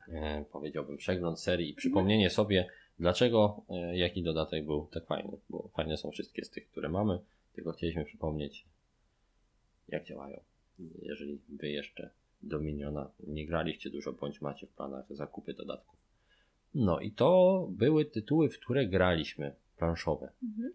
e, 0.08 0.46
powiedziałbym 0.52 0.98
przegląd 0.98 1.40
serii 1.40 1.70
i 1.70 1.74
przypomnienie 1.74 2.30
sobie 2.30 2.70
Dlaczego 3.00 3.62
e, 3.70 3.98
jaki 3.98 4.24
dodatek 4.24 4.66
był 4.66 4.88
tak 4.92 5.06
fajny? 5.06 5.38
Bo 5.50 5.70
fajne 5.74 5.98
są 5.98 6.12
wszystkie 6.12 6.46
z 6.46 6.50
tych, 6.50 6.68
które 6.68 6.90
mamy, 6.90 7.20
tylko 7.54 7.72
chcieliśmy 7.72 8.06
przypomnieć, 8.06 8.66
jak 9.88 10.06
działają. 10.06 10.44
Jeżeli 11.02 11.40
wy 11.50 11.70
jeszcze 11.70 12.10
Dominiona 12.42 13.12
nie 13.28 13.46
graliście 13.46 13.90
dużo, 13.90 14.14
bądź 14.14 14.42
macie 14.42 14.68
w 14.68 14.74
planach 14.74 15.06
zakupy 15.10 15.54
dodatków. 15.54 16.00
No 16.76 17.00
i 17.00 17.12
to 17.12 17.68
były 17.72 18.06
tytuły, 18.06 18.50
w 18.50 18.60
które 18.60 18.88
graliśmy, 18.88 19.56
planszowe. 19.78 20.32
Mhm. 20.44 20.74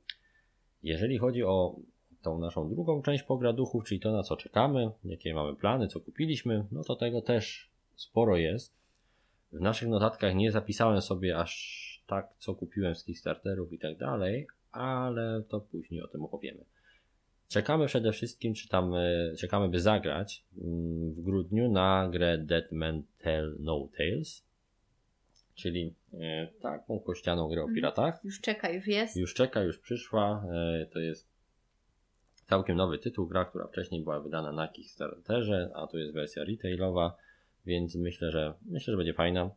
Jeżeli 0.83 1.19
chodzi 1.19 1.43
o 1.43 1.77
tą 2.23 2.39
naszą 2.39 2.69
drugą 2.69 3.03
część 3.03 3.23
pograduchów, 3.23 3.85
czyli 3.85 4.01
to 4.01 4.13
na 4.13 4.23
co 4.23 4.37
czekamy, 4.37 4.91
jakie 5.05 5.35
mamy 5.35 5.57
plany, 5.57 5.89
co 5.89 6.01
kupiliśmy, 6.01 6.67
no 6.73 6.85
to 6.85 6.97
tego 6.97 7.23
też 7.23 7.71
sporo 7.97 8.37
jest. 8.37 8.75
W 9.53 9.61
naszych 9.61 9.89
notatkach 9.89 10.35
nie 10.35 10.53
zapisałem 10.53 11.03
sobie 11.03 11.39
aż 11.39 11.85
tak, 12.07 12.35
co 12.39 12.55
kupiłem 12.55 12.95
z 12.95 13.05
Kickstarterów 13.05 13.73
i 13.73 13.79
tak 13.79 13.99
dalej, 13.99 14.47
ale 14.75 15.43
to 15.49 15.61
później 15.61 16.03
o 16.03 16.09
tym 16.09 16.23
opowiemy. 16.25 16.65
Czekamy 17.49 17.87
przede 17.87 18.13
wszystkim, 18.13 18.55
czy 18.55 18.69
tam 18.69 18.95
e, 18.95 19.35
czekamy, 19.39 19.69
by 19.69 19.81
zagrać 19.81 20.45
mm, 20.59 21.13
w 21.15 21.21
grudniu 21.21 21.71
na 21.73 22.09
grę 22.13 22.39
Dead 22.39 22.73
Man 22.73 23.03
Tell 23.19 23.57
No 23.61 23.89
Tales, 23.99 24.45
czyli 25.55 25.95
e, 26.21 26.49
taką 26.63 27.01
kościaną 27.01 27.49
grę 27.49 27.61
o 27.61 27.65
Mhm. 27.65 27.75
piratach. 27.77 28.21
Już 28.25 28.41
czeka, 28.41 28.71
już 28.71 28.87
jest. 28.87 29.17
Już 29.17 29.35
czeka, 29.35 29.63
już 29.63 29.79
przyszła. 29.79 30.45
e, 30.53 30.87
To 30.87 30.99
jest 30.99 31.29
całkiem 32.47 32.77
nowy 32.77 32.99
tytuł, 32.99 33.27
gra, 33.27 33.45
która 33.45 33.67
wcześniej 33.67 34.03
była 34.03 34.21
wydana 34.21 34.53
na 34.53 34.69
Kickstarterze, 34.69 35.71
a 35.75 35.87
to 35.87 35.99
jest 35.99 36.13
wersja 36.15 36.45
retailowa, 36.45 37.17
więc 37.67 37.95
myślę, 37.97 38.31
że 38.31 38.55
myślę, 38.67 38.93
że 38.93 38.97
będzie 38.97 39.15
fajna. 39.15 39.51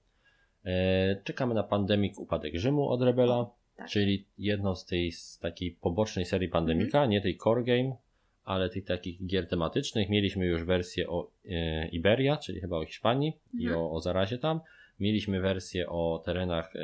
E, 0.66 1.22
Czekamy 1.24 1.54
na 1.54 1.64
Pandemic 1.64 2.18
Upadek 2.18 2.56
Rzymu 2.56 2.90
od 2.90 3.02
Rebela, 3.02 3.50
tak. 3.78 3.88
czyli 3.90 4.26
jedną 4.38 4.76
z 4.76 4.86
tej 4.86 5.12
z 5.12 5.40
takiej 5.40 5.72
pobocznej 5.72 6.26
serii 6.26 6.50
Pandemika, 6.50 7.06
nie 7.06 7.22
tej 7.22 7.38
core 7.38 7.64
game, 7.64 7.96
ale 8.44 8.70
tych 8.70 8.86
takich 8.86 9.26
gier 9.28 9.48
tematycznych. 9.48 10.10
Mieliśmy 10.10 10.46
już 10.46 10.64
wersję 10.64 11.10
o 11.10 11.32
e, 11.50 11.88
Iberia, 11.88 12.38
czyli 12.38 12.62
chyba 12.62 12.78
o 12.78 12.86
Hiszpanii 12.86 13.34
i 13.54 13.64
Mhm. 13.66 13.80
o, 13.82 13.92
o 13.92 14.00
zarazie 14.02 14.38
tam. 14.38 14.60
Mieliśmy 15.00 15.42
wersję 15.42 15.90
o 15.90 16.22
terenach 16.26 16.76
e, 16.76 16.80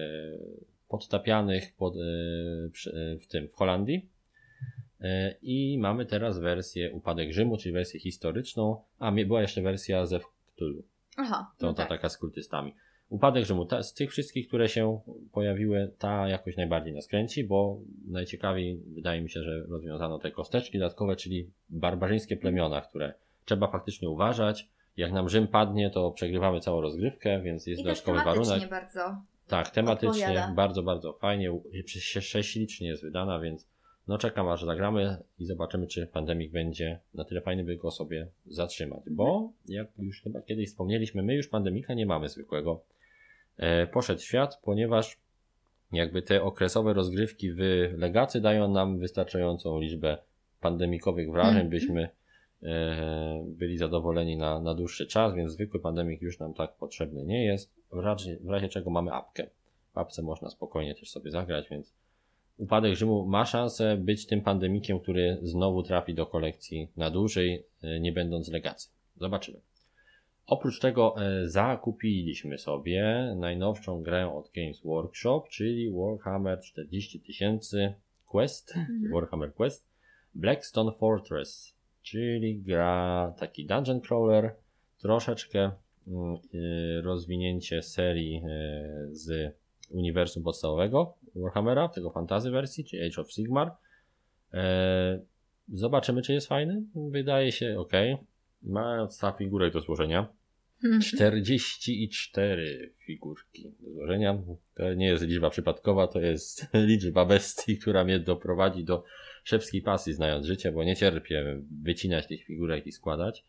podtapianych 0.89 1.75
pod, 1.77 1.95
e, 1.95 1.99
przy, 2.71 3.17
w 3.21 3.27
tym 3.27 3.47
w 3.47 3.53
Holandii. 3.53 4.09
I 5.41 5.77
mamy 5.79 6.05
teraz 6.05 6.39
wersję 6.39 6.91
Upadek 6.91 7.33
Rzymu, 7.33 7.57
czyli 7.57 7.73
wersję 7.73 7.99
historyczną, 7.99 8.81
a 8.99 9.11
była 9.11 9.41
jeszcze 9.41 9.61
wersja 9.61 10.05
ze 10.05 10.19
Cthulhu, 10.55 10.83
Aha, 11.17 11.51
no 11.61 11.67
to 11.67 11.73
tak. 11.73 11.89
taka 11.89 12.09
z 12.09 12.17
kultystami. 12.17 12.73
Upadek 13.13 13.45
Rzymu, 13.45 13.65
ta, 13.65 13.83
z 13.83 13.93
tych 13.93 14.11
wszystkich, 14.11 14.47
które 14.47 14.69
się 14.69 14.99
pojawiły, 15.31 15.91
ta 15.99 16.27
jakoś 16.27 16.57
najbardziej 16.57 16.93
nas 16.93 17.07
kręci, 17.07 17.43
bo 17.43 17.77
najciekawiej 18.07 18.79
wydaje 18.87 19.21
mi 19.21 19.29
się, 19.29 19.43
że 19.43 19.63
rozwiązano 19.63 20.19
te 20.19 20.31
kosteczki 20.31 20.79
dodatkowe, 20.79 21.15
czyli 21.15 21.49
barbarzyńskie 21.69 22.37
plemiona, 22.37 22.81
które 22.81 23.13
trzeba 23.45 23.67
faktycznie 23.67 24.09
uważać. 24.09 24.67
Jak 24.97 25.11
nam 25.11 25.29
Rzym 25.29 25.47
padnie, 25.47 25.89
to 25.89 26.11
przegrywamy 26.11 26.59
całą 26.59 26.81
rozgrywkę, 26.81 27.41
więc 27.41 27.67
jest 27.67 27.81
I 27.81 27.83
też 27.83 28.01
dodatkowy 28.01 28.19
tematycznie 28.19 28.45
warunek. 28.45 28.69
bardzo. 28.69 29.17
Tak, 29.47 29.69
tematycznie 29.69 30.25
odpowiada. 30.25 30.53
bardzo, 30.53 30.83
bardzo 30.83 31.13
fajnie. 31.13 31.59
Sześcilicznie 32.21 32.87
jest 32.87 33.03
wydana, 33.03 33.39
więc 33.39 33.67
no 34.07 34.17
czekam 34.17 34.47
aż 34.47 34.63
zagramy 34.63 35.17
i 35.39 35.45
zobaczymy, 35.45 35.87
czy 35.87 36.07
Pandemic 36.07 36.51
będzie 36.51 36.99
na 37.13 37.23
tyle 37.23 37.41
fajny, 37.41 37.63
by 37.63 37.75
go 37.75 37.91
sobie 37.91 38.27
zatrzymać. 38.45 39.01
Bo 39.11 39.51
jak 39.65 39.87
już 39.99 40.21
chyba 40.21 40.41
kiedyś 40.41 40.69
wspomnieliśmy, 40.69 41.23
my 41.23 41.35
już 41.35 41.47
Pandemika 41.47 41.93
nie 41.93 42.05
mamy 42.05 42.29
zwykłego. 42.29 42.81
E, 43.57 43.87
poszedł 43.87 44.19
w 44.19 44.23
świat, 44.23 44.59
ponieważ 44.63 45.17
jakby 45.91 46.21
te 46.21 46.43
okresowe 46.43 46.93
rozgrywki 46.93 47.51
w 47.51 47.57
legacy 47.97 48.41
dają 48.41 48.67
nam 48.71 48.99
wystarczającą 48.99 49.79
liczbę 49.79 50.17
pandemikowych 50.61 51.31
wrażeń, 51.31 51.53
Mhm. 51.65 51.69
byśmy 51.69 52.09
e, 52.63 53.43
byli 53.47 53.77
zadowoleni 53.77 54.37
na, 54.37 54.59
na 54.59 54.73
dłuższy 54.73 55.07
czas, 55.07 55.33
więc 55.35 55.51
zwykły 55.51 55.79
pandemik 55.79 56.21
już 56.21 56.39
nam 56.39 56.53
tak 56.53 56.75
potrzebny 56.75 57.23
nie 57.23 57.45
jest. 57.45 57.73
W 57.91 57.99
razie, 57.99 58.37
w 58.41 58.49
razie 58.49 58.69
czego 58.69 58.89
mamy 58.89 59.11
apkę. 59.13 59.47
W 59.93 59.97
apce 59.97 60.21
można 60.21 60.49
spokojnie 60.49 60.95
też 60.95 61.09
sobie 61.09 61.31
zagrać, 61.31 61.69
więc 61.69 61.93
Upadek 62.57 62.95
Rzymu 62.95 63.25
ma 63.25 63.45
szansę 63.45 63.97
być 63.97 64.25
tym 64.27 64.41
pandemikiem, 64.41 64.99
który 64.99 65.37
znowu 65.41 65.83
trafi 65.83 66.13
do 66.13 66.25
kolekcji 66.25 66.87
na 66.97 67.09
dłużej, 67.09 67.65
e, 67.83 67.99
nie 67.99 68.11
będąc 68.11 68.49
legacy. 68.49 68.89
Zobaczymy. 69.15 69.57
Oprócz 70.47 70.79
tego 70.79 71.15
e, 71.17 71.49
zakupiliśmy 71.49 72.57
sobie 72.57 73.33
najnowszą 73.35 74.01
grę 74.03 74.33
od 74.33 74.51
Games 74.55 74.81
Workshop, 74.81 75.43
czyli 75.49 75.91
Warhammer 75.91 76.61
40 76.61 77.19
tysięcy 77.19 77.93
Quest, 78.27 78.73
Mhm. 78.77 79.11
Warhammer 79.13 79.53
Quest, 79.53 79.85
Blackstone 80.35 80.91
Fortress, 80.91 81.75
czyli 82.01 82.61
gra 82.61 83.33
taki 83.39 83.65
dungeon 83.65 84.01
crawler, 84.01 84.55
troszeczkę 84.97 85.71
mm, 86.07 86.37
y, 86.53 87.01
rozwinięcie 87.01 87.81
serii 87.81 88.37
y, 88.37 89.15
z 89.15 89.55
uniwersum 89.89 90.43
podstawowego 90.43 91.13
Warhammera, 91.35 91.89
tego 91.89 92.09
fantasy 92.09 92.51
wersji, 92.51 92.85
czyli 92.85 93.03
Age 93.07 93.21
of 93.21 93.31
Sigmar. 93.33 93.71
E, 94.53 95.19
Zobaczymy, 95.73 96.21
czy 96.21 96.33
jest 96.33 96.47
fajny. 96.47 96.83
Wydaje 96.95 97.51
się 97.51 97.79
ok. 97.79 97.91
Ma 98.63 99.07
sta 99.09 99.31
figurek 99.31 99.73
do 99.73 99.81
złożenia. 99.81 100.27
Mhm. 100.83 101.01
44 101.01 102.93
figurki 102.97 103.71
do 103.79 103.91
złożenia. 103.91 104.37
To 104.75 104.93
nie 104.93 105.07
jest 105.07 105.23
liczba 105.23 105.49
przypadkowa, 105.49 106.07
to 106.07 106.19
jest 106.19 106.67
liczba 106.73 107.25
bestii, 107.25 107.77
która 107.77 108.03
mnie 108.03 108.19
doprowadzi 108.19 108.83
do 108.83 109.03
szewskiej 109.43 109.81
pasji, 109.81 110.13
znając 110.13 110.45
życie, 110.45 110.71
bo 110.71 110.83
nie 110.83 110.95
cierpię 110.95 111.61
wycinać 111.83 112.27
tych 112.27 112.43
figurek 112.43 112.87
i 112.87 112.91
składać. 112.91 113.43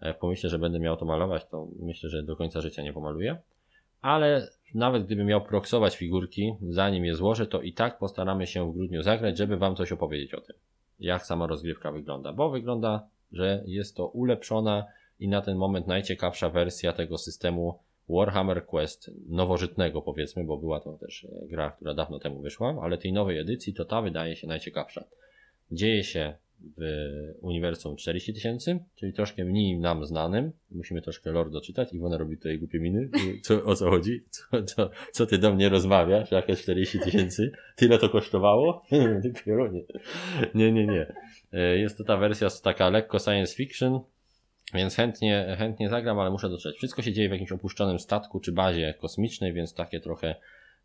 E, 0.00 0.14
Pomyślę, 0.14 0.50
że 0.50 0.58
będę 0.58 0.78
miał 0.78 0.96
to 0.96 1.04
malować, 1.04 1.46
to 1.46 1.68
myślę, 1.80 2.10
że 2.10 2.22
do 2.22 2.36
końca 2.36 2.60
życia 2.60 2.82
nie 2.82 2.92
pomaluję. 2.92 3.36
Ale 4.00 4.48
nawet 4.74 5.06
gdybym 5.06 5.26
miał 5.26 5.44
proksować 5.44 5.96
figurki, 5.96 6.54
zanim 6.68 7.04
je 7.04 7.14
złożę, 7.14 7.46
to 7.46 7.62
i 7.62 7.72
tak 7.72 7.98
postaramy 7.98 8.46
się 8.46 8.70
w 8.70 8.74
grudniu 8.74 9.02
zagrać, 9.02 9.38
żeby 9.38 9.56
Wam 9.56 9.76
coś 9.76 9.92
opowiedzieć 9.92 10.34
o 10.34 10.40
tym. 10.40 10.56
Jak 11.00 11.26
sama 11.26 11.46
rozgrywka 11.46 11.92
wygląda. 11.92 12.32
Bo 12.32 12.50
wygląda, 12.50 13.08
że 13.32 13.62
jest 13.66 13.96
to 13.96 14.06
ulepszona 14.06 14.86
i 15.18 15.28
na 15.28 15.42
ten 15.42 15.56
moment 15.56 15.86
najciekawsza 15.86 16.50
wersja 16.50 16.92
tego 16.92 17.18
systemu 17.18 17.78
Warhammer 18.08 18.66
Quest 18.66 19.10
nowożytnego 19.28 20.02
powiedzmy, 20.02 20.44
bo 20.44 20.56
była 20.56 20.80
to 20.80 20.92
też 20.92 21.24
e, 21.24 21.46
gra, 21.46 21.70
która 21.70 21.94
dawno 21.94 22.18
temu 22.18 22.40
wyszła, 22.40 22.76
ale 22.82 22.98
tej 22.98 23.12
nowej 23.12 23.38
edycji 23.38 23.74
to 23.74 23.84
ta 23.84 24.02
wydaje 24.02 24.36
się 24.36 24.46
najciekawsza. 24.46 25.04
Dzieje 25.70 26.04
się 26.04 26.34
w 26.78 26.82
uniwersum 27.40 27.96
40 27.96 28.34
tysięcy, 28.34 28.78
czyli 28.96 29.12
troszkę 29.12 29.44
mniej 29.44 29.78
nam 29.78 30.04
znanym. 30.06 30.52
Musimy 30.70 31.02
troszkę 31.02 31.32
lore 31.32 31.50
doczytać. 31.50 31.92
Iwona 31.92 32.18
robi 32.18 32.36
tutaj 32.36 32.58
głupie 32.58 32.80
miny. 32.80 33.10
Co, 33.42 33.64
o 33.64 33.76
co 33.76 33.90
chodzi? 33.90 34.24
Co, 34.30 34.62
co, 34.62 34.90
co 35.12 35.26
ty 35.26 35.38
do 35.38 35.54
mnie 35.54 35.68
rozmawiasz? 35.68 36.30
Jakieś 36.30 36.62
40 36.62 37.00
tysięcy? 37.00 37.52
Tyle 37.76 37.98
to 37.98 38.08
kosztowało? 38.08 38.82
Ty 39.22 39.32
pierunie. 39.44 39.82
Nie, 40.54 40.72
nie, 40.72 40.86
nie. 40.86 41.14
E, 41.52 41.78
Jest 41.78 41.98
to 41.98 42.04
ta 42.04 42.16
wersja 42.16 42.48
taka 42.62 42.88
lekko 42.90 43.18
science 43.18 43.54
fiction, 43.56 44.00
więc 44.74 44.94
chętnie, 44.96 45.56
chętnie 45.58 45.88
zagram, 45.88 46.18
ale 46.18 46.30
muszę 46.30 46.48
dotrzeć. 46.48 46.76
Wszystko 46.76 47.02
się 47.02 47.12
dzieje 47.12 47.28
w 47.28 47.32
jakimś 47.32 47.52
opuszczonym 47.52 47.98
statku 47.98 48.40
czy 48.40 48.52
bazie 48.52 48.94
kosmicznej, 49.00 49.52
więc 49.52 49.74
takie 49.74 50.00
trochę 50.00 50.34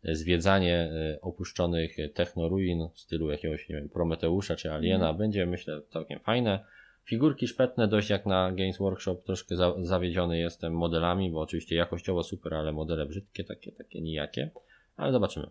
zwiedzanie 0.04 0.76
e, 0.76 1.20
opuszczonych 1.20 1.96
technoruin 2.14 2.88
w 2.94 3.00
stylu 3.00 3.30
jakiegoś, 3.30 3.68
nie 3.68 3.76
wiem, 3.76 3.88
Prometeusza 3.88 4.56
czy 4.56 4.72
Aliena 4.72 5.14
będzie, 5.14 5.46
myślę, 5.46 5.80
całkiem 5.88 6.20
fajne. 6.20 6.64
Figurki 7.04 7.48
szpetne, 7.48 7.88
dość 7.88 8.10
jak 8.10 8.26
na 8.26 8.52
Games 8.52 8.78
Workshop, 8.78 9.16
troszkę 9.26 9.56
za, 9.56 9.74
zawiedziony 9.80 10.38
jestem 10.38 10.72
modelami, 10.72 11.30
bo 11.30 11.40
oczywiście 11.40 11.76
jakościowo 11.76 12.22
super, 12.22 12.54
ale 12.54 12.72
modele 12.72 13.06
brzydkie, 13.06 13.44
takie, 13.44 13.72
takie 13.72 14.00
nijakie, 14.00 14.50
ale 14.96 15.12
zobaczymy. 15.12 15.50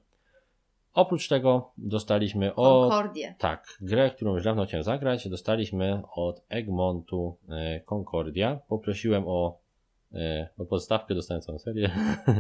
Oprócz 0.93 1.27
tego 1.27 1.71
dostaliśmy 1.77 2.55
od 2.55 2.91
Concordię. 2.91 3.35
tak, 3.37 3.77
grę, 3.81 4.09
którą 4.09 4.33
już 4.33 4.43
dawno 4.43 4.65
chciałem 4.65 4.83
zagrać, 4.83 5.29
dostaliśmy 5.29 6.01
od 6.15 6.41
Egmontu 6.49 7.37
e, 7.49 7.79
Concordia. 7.79 8.59
Poprosiłem 8.67 9.23
o, 9.27 9.59
e, 10.14 10.49
o 10.58 10.66
podstawkę, 10.66 11.16
dostałem 11.16 11.41
całą 11.41 11.60
serię, 11.60 11.89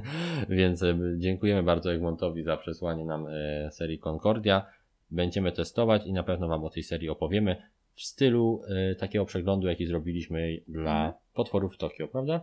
więc 0.49 0.83
e, 0.83 0.97
dziękujemy 1.17 1.63
bardzo 1.63 1.93
Egmontowi 1.93 2.43
za 2.43 2.57
przesłanie 2.57 3.05
nam 3.05 3.27
e, 3.27 3.71
serii 3.71 3.99
Concordia. 3.99 4.65
Będziemy 5.11 5.51
testować 5.51 6.05
i 6.05 6.13
na 6.13 6.23
pewno 6.23 6.47
Wam 6.47 6.63
o 6.63 6.69
tej 6.69 6.83
serii 6.83 7.09
opowiemy 7.09 7.55
w 7.93 8.01
stylu 8.01 8.61
takiego 8.99 9.25
przeglądu, 9.25 9.67
jaki 9.67 9.85
zrobiliśmy 9.85 10.57
dla 10.67 11.05
Mhm. 11.05 11.13
potworów 11.33 11.75
w 11.75 11.77
Tokio, 11.77 12.07
prawda? 12.07 12.41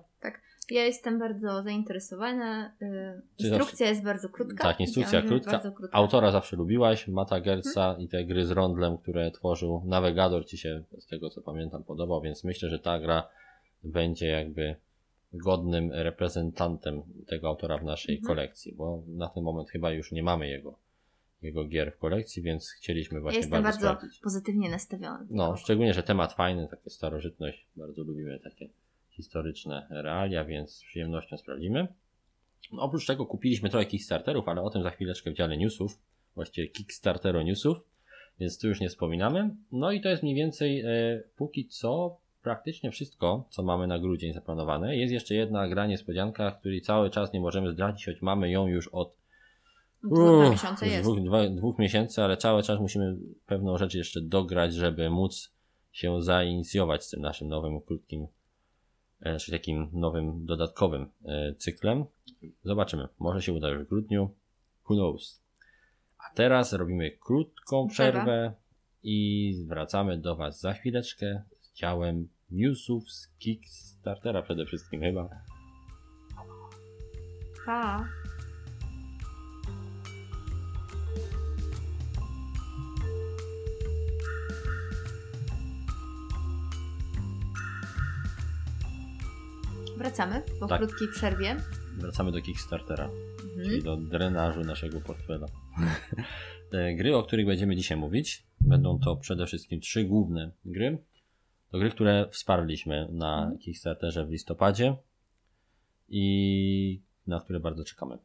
Ja 0.71 0.85
jestem 0.85 1.19
bardzo 1.19 1.63
zainteresowana. 1.63 2.75
Instrukcja 3.39 3.89
jest 3.89 4.05
bardzo 4.05 4.29
krótka. 4.29 4.65
Tak, 4.65 4.81
instrukcja 4.81 5.23
krótka. 5.23 5.59
Krótka. 5.59 5.97
Autora 5.99 6.31
zawsze 6.31 6.57
lubiłaś, 6.57 7.09
Mata 7.09 7.41
Gerca 7.41 7.97
i 7.99 8.09
te 8.09 8.25
gry 8.25 8.45
z 8.45 8.51
rondlem, 8.51 8.99
które 8.99 9.31
tworzył 9.31 9.83
Navigator 9.85 10.47
ci 10.47 10.59
się 10.59 10.83
z 10.99 11.07
tego 11.07 11.31
co 11.31 11.43
pamiętam 11.43 11.85
podobał, 11.85 12.21
więc 12.21 12.45
myślę, 12.45 12.69
że 12.69 12.79
ta 12.79 12.99
gra 13.01 13.29
będzie 13.83 14.27
jakby 14.27 14.77
godnym 15.35 15.93
reprezentantem 15.93 17.03
tego 17.27 17.49
autora 17.49 17.79
w 17.79 17.85
naszej 17.85 18.15
Mhm. 18.17 18.27
kolekcji, 18.27 18.73
bo 18.75 19.03
na 19.07 19.29
ten 19.29 19.43
moment 19.43 19.71
chyba 19.71 19.93
już 19.93 20.13
nie 20.13 20.23
mamy 20.23 20.49
jego, 20.49 20.79
jego 21.43 21.65
gier 21.65 21.93
w 21.93 21.99
kolekcji, 21.99 22.43
więc 22.43 22.71
chcieliśmy 22.71 23.17
Ja 23.17 23.23
właśnie 23.23 23.39
jestem 23.41 23.63
bardzo, 23.63 23.81
bardzo 23.81 23.99
sprawdzić. 23.99 24.21
pozytywnie 24.21 24.71
nastawiona. 24.71 25.27
No, 25.31 25.57
szczególnie, 25.57 25.95
że 25.95 26.03
temat 26.03 26.33
fajny, 26.33 26.69
takie 26.71 26.91
starożytność, 26.91 27.67
bardzo 27.77 28.03
lubimy 28.03 28.41
takie 28.41 28.69
historyczne 29.11 29.87
realia, 29.91 30.45
więc 30.45 30.71
z 30.75 30.85
przyjemnością 30.85 31.37
sprawdzimy. 31.37 31.89
No, 32.73 32.83
oprócz 32.83 33.07
tego 33.07 33.27
kupiliśmy 33.27 33.71
trochę 33.71 33.87
Kickstarterów, 33.87 34.49
ale 34.49 34.63
o 34.63 34.71
tym 34.71 34.83
za 34.83 34.91
chwileczkę 34.91 35.31
w 35.31 35.35
dziale 35.35 35.57
newsów, 35.57 35.99
właściwie 36.35 36.69
Kickstartero 36.69 37.43
newsów, 37.43 37.79
więc 38.41 38.59
tu 38.59 38.69
już 38.69 38.81
nie 38.81 38.89
wspominamy. 38.89 39.57
No 39.73 39.93
i 39.93 40.01
to 40.01 40.09
jest 40.09 40.23
mniej 40.23 40.35
więcej 40.35 40.81
e, 40.81 41.23
póki 41.37 41.67
co 41.67 42.17
praktycznie 42.45 42.91
wszystko, 42.91 43.45
co 43.51 43.63
mamy 43.63 43.87
na 43.87 43.99
grudzień 43.99 44.33
zaplanowane. 44.33 44.97
Jest 44.97 45.13
jeszcze 45.13 45.35
jedna 45.35 45.69
gra 45.69 45.87
niespodzianka, 45.87 46.51
której 46.51 46.81
cały 46.81 47.11
czas 47.11 47.33
nie 47.33 47.41
możemy 47.41 47.73
zdradzić, 47.73 48.07
choć 48.07 48.23
mamy 48.23 48.51
ją 48.51 48.67
już 48.67 48.89
od 48.89 49.17
jest. 50.87 51.03
Dwóch, 51.03 51.21
dwa, 51.21 51.49
dwóch 51.49 51.79
miesięcy, 51.79 52.23
ale 52.23 52.37
cały 52.37 52.63
czas 52.63 52.81
musimy 52.81 53.17
pewną 53.47 53.79
rzecz 53.79 53.95
jeszcze 53.95 54.21
dograć, 54.21 54.75
żeby 54.75 55.11
móc 55.11 55.53
się 55.93 56.23
zainicjować 56.23 57.05
z 57.05 57.11
tym 57.11 57.21
naszym 57.21 57.49
nowym, 57.49 57.81
krótkim, 57.81 58.27
e, 59.21 59.37
czy 59.37 59.51
takim 59.51 59.89
nowym, 59.93 60.47
dodatkowym 60.47 61.07
e, 61.25 61.55
cyklem. 61.55 62.05
Zobaczymy. 62.65 63.09
Może 63.19 63.43
się 63.43 63.53
uda 63.53 63.69
już 63.69 63.85
w 63.85 63.89
grudniu. 63.89 64.31
Who 64.89 64.95
knows? 64.95 65.41
A 66.19 66.35
teraz 66.35 66.73
robimy 66.73 67.11
krótką 67.11 67.89
przerwę 67.89 68.53
i 69.03 69.55
wracamy 69.67 70.19
do 70.19 70.37
Was 70.37 70.61
za 70.61 70.73
chwileczkę 70.73 71.43
z 71.61 71.75
działem 71.75 72.29
newsów 72.55 73.11
z 73.13 73.29
Kickstartera 73.39 74.43
przede 74.43 74.67
wszystkim 74.67 75.01
chyba. 75.01 75.29
Pa. 77.67 78.09
Wracamy 89.97 90.43
po 90.61 90.67
Tak. 90.69 90.79
krótkiej 90.81 91.09
przerwie. 91.09 91.57
Wracamy 91.99 92.33
do 92.33 92.43
Kickstartera. 92.43 93.05
Mhm. 93.45 93.65
czyli 93.69 93.83
do 93.83 93.97
drenażu 93.97 94.61
naszego 94.61 95.01
portfela. 95.01 95.47
Te 96.71 96.95
gry, 96.99 97.17
o 97.17 97.23
których 97.23 97.47
będziemy 97.47 97.77
dzisiaj 97.77 97.99
mówić, 97.99 98.47
będą 98.61 98.99
to 98.99 99.17
przede 99.17 99.47
wszystkim 99.47 99.81
trzy 99.81 100.05
główne 100.05 100.51
gry. 100.65 100.99
To 101.71 101.79
gry, 101.79 101.91
które 101.91 102.29
wsparliśmy 102.31 103.09
na 103.13 103.39
Mhm. 103.43 103.59
Kickstarterze 103.59 104.27
w 104.27 104.31
listopadzie 104.31 104.97
i 106.09 107.01
na 107.27 107.41
które 107.41 107.61
bardzo 107.61 107.85
czekamy. 107.85 108.19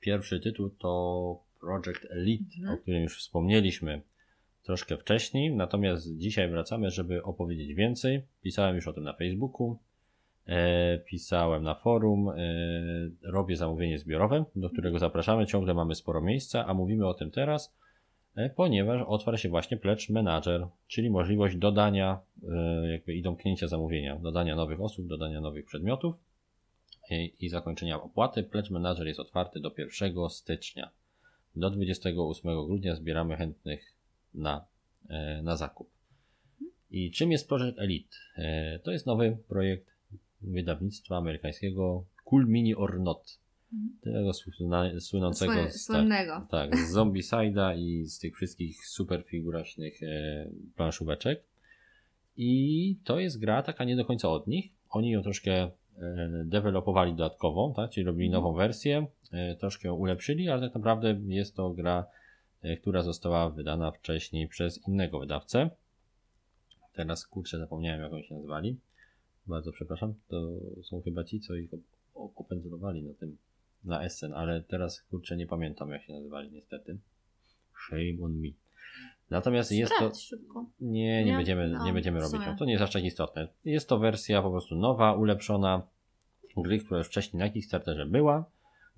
Pierwszy 0.00 0.40
tytuł 0.40 0.70
to 0.70 1.38
Project 1.60 2.06
Elite, 2.10 2.44
Mhm. 2.58 2.74
o 2.74 2.82
którym 2.82 3.02
już 3.02 3.18
wspomnieliśmy 3.18 4.02
troszkę 4.62 4.96
wcześniej, 4.96 5.56
natomiast 5.56 6.16
dzisiaj 6.18 6.48
wracamy, 6.48 6.90
żeby 6.90 7.22
opowiedzieć 7.22 7.74
więcej. 7.74 8.22
Pisałem 8.42 8.76
już 8.76 8.88
o 8.88 8.92
tym 8.92 9.04
na 9.04 9.12
Facebooku, 9.12 9.78
E, 10.46 10.98
pisałem 10.98 11.62
na 11.62 11.74
forum, 11.74 12.28
e, 12.28 12.34
robię 13.22 13.56
zamówienie 13.56 13.98
zbiorowe, 13.98 14.44
do 14.56 14.70
którego 14.70 14.98
zapraszamy, 14.98 15.46
ciągle 15.46 15.74
mamy 15.74 15.94
sporo 15.94 16.20
miejsca, 16.20 16.66
a 16.66 16.74
mówimy 16.74 17.06
o 17.06 17.14
tym 17.14 17.30
teraz, 17.30 17.74
ponieważ 18.56 19.02
otwarł 19.06 19.36
się 19.38 19.48
właśnie 19.48 19.76
Pledge 19.76 20.10
Manager, 20.10 20.66
czyli 20.86 21.10
możliwość 21.10 21.56
dodania 21.56 22.20
e, 22.48 22.90
jakby 22.90 23.14
i 23.14 23.22
domknięcia 23.22 23.68
zamówienia, 23.68 24.16
dodania 24.16 24.56
nowych 24.56 24.80
osób, 24.80 25.06
dodania 25.06 25.40
nowych 25.40 25.66
przedmiotów 25.66 26.14
e, 27.10 27.24
i 27.24 27.48
zakończenia 27.48 28.02
opłaty. 28.02 28.42
Pledge 28.42 28.70
Manager 28.70 29.06
jest 29.06 29.20
otwarty 29.20 29.60
do 29.60 29.72
1 29.78 30.30
stycznia. 30.30 30.90
Do 31.56 31.70
28 31.70 32.66
grudnia 32.66 32.94
zbieramy 32.94 33.36
chętnych 33.36 33.96
na, 34.34 34.66
e, 35.08 35.42
na 35.42 35.56
zakup. 35.56 35.90
I 36.90 37.10
czym 37.10 37.32
jest 37.32 37.48
Project 37.48 37.78
Elite? 37.78 38.16
E, 38.36 38.78
To 38.78 38.90
jest 38.90 39.06
nowy 39.06 39.38
projekt 39.48 39.90
wydawnictwa 40.40 41.16
amerykańskiego 41.16 42.04
Cool 42.24 42.46
Mini 42.46 42.74
or 42.74 43.00
Not. 43.00 43.38
Tego 44.00 44.30
słynna- 44.32 45.00
słynącego 45.00 45.52
Sły- 45.52 45.70
z, 45.70 45.84
Słynnego. 45.84 46.32
tak, 46.50 46.70
tak, 46.70 46.76
z 46.76 46.94
Zombicide'a 46.94 47.78
i 47.78 48.04
z 48.06 48.18
tych 48.18 48.36
wszystkich 48.36 48.86
super 48.86 49.22
figuraśnych 49.26 50.02
e, 50.02 50.48
planszóweczek. 50.76 51.42
I 52.36 52.96
to 53.04 53.20
jest 53.20 53.40
gra 53.40 53.62
taka 53.62 53.84
nie 53.84 53.96
do 53.96 54.04
końca 54.04 54.28
od 54.28 54.46
nich. 54.46 54.72
Oni 54.90 55.10
ją 55.10 55.22
troszkę 55.22 55.52
e, 55.52 55.70
dewelopowali 56.44 57.14
dodatkowo, 57.14 57.72
tak? 57.76 57.90
czyli 57.90 58.06
robili 58.06 58.26
Mhm. 58.26 58.42
nową 58.44 58.56
wersję, 58.56 59.06
e, 59.32 59.56
troszkę 59.56 59.88
ją 59.88 59.94
ulepszyli, 59.94 60.48
ale 60.48 60.62
tak 60.62 60.74
naprawdę 60.74 61.20
jest 61.26 61.56
to 61.56 61.70
gra, 61.70 62.06
e, 62.62 62.76
która 62.76 63.02
została 63.02 63.50
wydana 63.50 63.90
wcześniej 63.90 64.48
przez 64.48 64.88
innego 64.88 65.20
wydawcę. 65.20 65.70
Teraz 66.92 67.26
kurczę 67.26 67.58
zapomniałem 67.58 68.00
jak 68.00 68.12
oni 68.12 68.24
się 68.24 68.34
nazywali. 68.34 68.76
Bardzo 69.46 69.72
przepraszam. 69.72 70.14
To 70.28 70.50
są 70.82 71.02
chyba 71.02 71.24
ci, 71.24 71.40
co 71.40 71.54
ich 71.54 71.70
op- 71.70 71.78
op- 72.14 72.30
opędzlowali 72.36 73.02
na 73.02 73.14
tym, 73.14 73.36
na 73.84 74.02
Essen, 74.04 74.32
ale 74.32 74.62
teraz 74.62 75.02
kurczę 75.02 75.36
nie 75.36 75.46
pamiętam 75.46 75.90
jak 75.90 76.02
się 76.02 76.12
nazywali 76.12 76.50
niestety. 76.52 76.98
Shame 77.86 78.24
on 78.24 78.32
me. 78.32 78.48
Natomiast 79.30 79.72
jest 79.72 79.92
to... 79.92 79.96
Sprawdź 79.96 80.20
szybko. 80.22 80.66
Nie, 80.80 81.24
nie, 81.24 81.30
Nie? 81.30 81.36
będziemy, 81.36 81.68
No, 81.68 81.84
nie 81.84 81.92
będziemy 81.92 82.20
robić. 82.20 82.40
No, 82.46 82.56
to 82.58 82.64
nie 82.64 82.72
jest 82.72 82.84
aż 82.84 82.92
tak 82.92 83.04
istotne. 83.04 83.48
Jest 83.64 83.88
to 83.88 83.98
wersja 83.98 84.42
po 84.42 84.50
prostu 84.50 84.76
nowa, 84.76 85.12
ulepszona 85.12 85.82
gry, 86.56 86.78
która 86.78 86.98
już 86.98 87.06
wcześniej 87.06 87.38
na 87.38 87.50
Kickstarterze 87.50 88.06
była. 88.06 88.44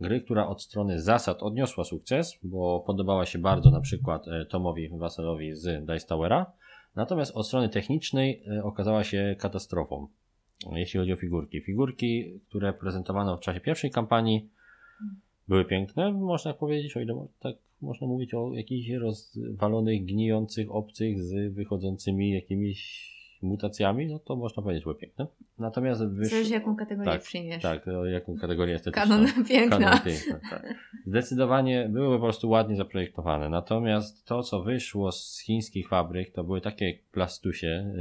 Gry, 0.00 0.20
która 0.20 0.46
od 0.46 0.62
strony 0.62 1.00
zasad 1.00 1.42
odniosła 1.42 1.84
sukces, 1.84 2.38
bo 2.42 2.80
podobała 2.80 3.26
się 3.26 3.38
bardzo 3.38 3.70
na 3.70 3.80
przykład 3.80 4.28
e, 4.28 4.46
Tomowi 4.46 4.88
Wasalowi 4.88 5.54
z 5.54 5.86
Dice 5.86 6.06
Towera. 6.06 6.52
Natomiast 6.96 7.36
od 7.36 7.46
strony 7.46 7.68
technicznej 7.68 8.42
e, 8.46 8.64
okazała 8.64 9.04
się 9.04 9.36
katastrofą, 9.38 10.08
jeśli 10.72 11.00
chodzi 11.00 11.12
o 11.12 11.16
figurki. 11.16 11.60
Figurki, 11.60 12.40
które 12.48 12.72
prezentowano 12.72 13.36
w 13.36 13.40
czasie 13.40 13.60
pierwszej 13.60 13.90
kampanii, 13.90 14.48
były 15.48 15.64
piękne, 15.64 16.12
można 16.12 16.54
powiedzieć, 16.54 16.96
o 16.96 17.00
ile 17.00 17.26
tak 17.40 17.56
można 17.82 18.06
mówić 18.06 18.34
o 18.34 18.52
jakichś 18.54 18.90
rozwalonych, 18.90 20.04
gnijących 20.04 20.74
obcych 20.74 21.22
z 21.22 21.54
wychodzącymi 21.54 22.30
jakimiś 22.30 23.16
mutacjami, 23.42 24.06
no 24.06 24.18
to 24.18 24.36
można 24.36 24.62
powiedzieć, 24.62 24.84
były 24.84 24.94
piękne. 24.94 25.26
Natomiast 25.58 26.06
wyszło... 26.06 26.30
Zależy 26.30 26.52
jaką 26.52 26.76
kategorię 26.76 27.12
tak, 27.12 27.22
przyjmiesz. 27.22 27.62
Tak, 27.62 27.88
o 27.88 28.06
jaką 28.06 28.36
kategorię 28.36 28.74
estetyczną. 28.76 29.16
Kanon 29.16 29.44
piękna. 29.48 29.78
Kanon 29.78 30.00
piękna, 30.04 30.40
tak. 30.50 30.74
Zdecydowanie 31.06 31.88
były 31.92 32.16
po 32.16 32.24
prostu 32.24 32.48
ładnie 32.48 32.76
zaprojektowane. 32.76 33.48
Natomiast 33.48 34.26
to, 34.26 34.42
co 34.42 34.62
wyszło 34.62 35.12
z 35.12 35.40
chińskich 35.40 35.88
fabryk, 35.88 36.32
to 36.32 36.44
były 36.44 36.60
takie 36.60 36.98
plastusie, 37.12 37.94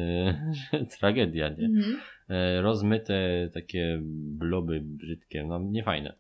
yy, 0.74 0.86
tragedia, 1.00 1.50
nie? 1.50 1.66
Mhm. 1.66 1.98
E, 2.30 2.62
rozmyte 2.62 3.50
takie 3.54 4.00
bloby 4.38 4.82
brzydkie, 4.82 5.44
no 5.44 5.60
niefajne. 5.60 6.16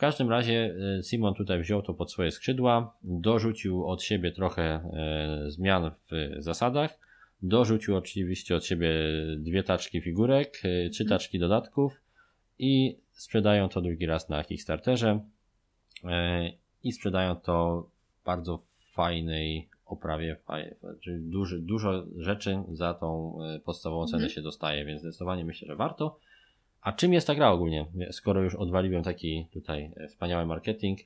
W 0.00 0.08
każdym 0.08 0.30
razie 0.30 0.74
e, 0.98 1.02
Simon 1.02 1.34
tutaj 1.34 1.60
wziął 1.60 1.82
to 1.82 1.94
pod 1.94 2.12
swoje 2.12 2.30
skrzydła, 2.30 2.94
dorzucił 3.02 3.86
od 3.86 4.02
siebie 4.02 4.32
trochę 4.32 4.62
e, 4.62 5.44
zmian 5.50 5.90
w 6.10 6.42
zasadach, 6.42 6.98
dorzucił 7.42 7.96
oczywiście 7.96 8.56
od 8.56 8.64
siebie 8.64 8.90
dwie 9.38 9.62
taczki 9.62 10.00
figurek, 10.00 10.62
e, 10.64 10.90
trzy 10.90 11.04
taczki 11.04 11.38
dodatków 11.38 12.00
i 12.58 12.96
sprzedają 13.12 13.68
to 13.68 13.80
drugi 13.80 14.06
raz 14.06 14.28
na 14.28 14.44
Kickstarterze 14.44 15.20
i 16.82 16.92
sprzedają 16.92 17.36
to 17.36 17.86
w 18.22 18.24
bardzo 18.24 18.60
fajnej 18.92 19.68
oprawie, 19.86 20.36
czyli 21.00 21.30
duży, 21.30 21.58
dużo 21.58 22.04
rzeczy 22.16 22.62
za 22.72 22.94
tą 22.94 23.38
podstawową 23.64 24.06
cenę 24.06 24.16
Mhm. 24.16 24.30
się 24.30 24.42
dostaje, 24.42 24.84
więc 24.84 25.00
zdecydowanie 25.00 25.44
myślę, 25.44 25.68
że 25.68 25.76
warto. 25.76 26.18
A 26.82 26.92
czym 26.92 27.12
jest 27.12 27.26
ta 27.26 27.34
gra 27.34 27.50
ogólnie? 27.50 27.86
Skoro 28.10 28.42
już 28.42 28.54
odwaliłem 28.54 29.02
taki 29.02 29.46
tutaj 29.52 29.92
e, 29.96 30.08
wspaniały 30.08 30.46
marketing, 30.46 30.98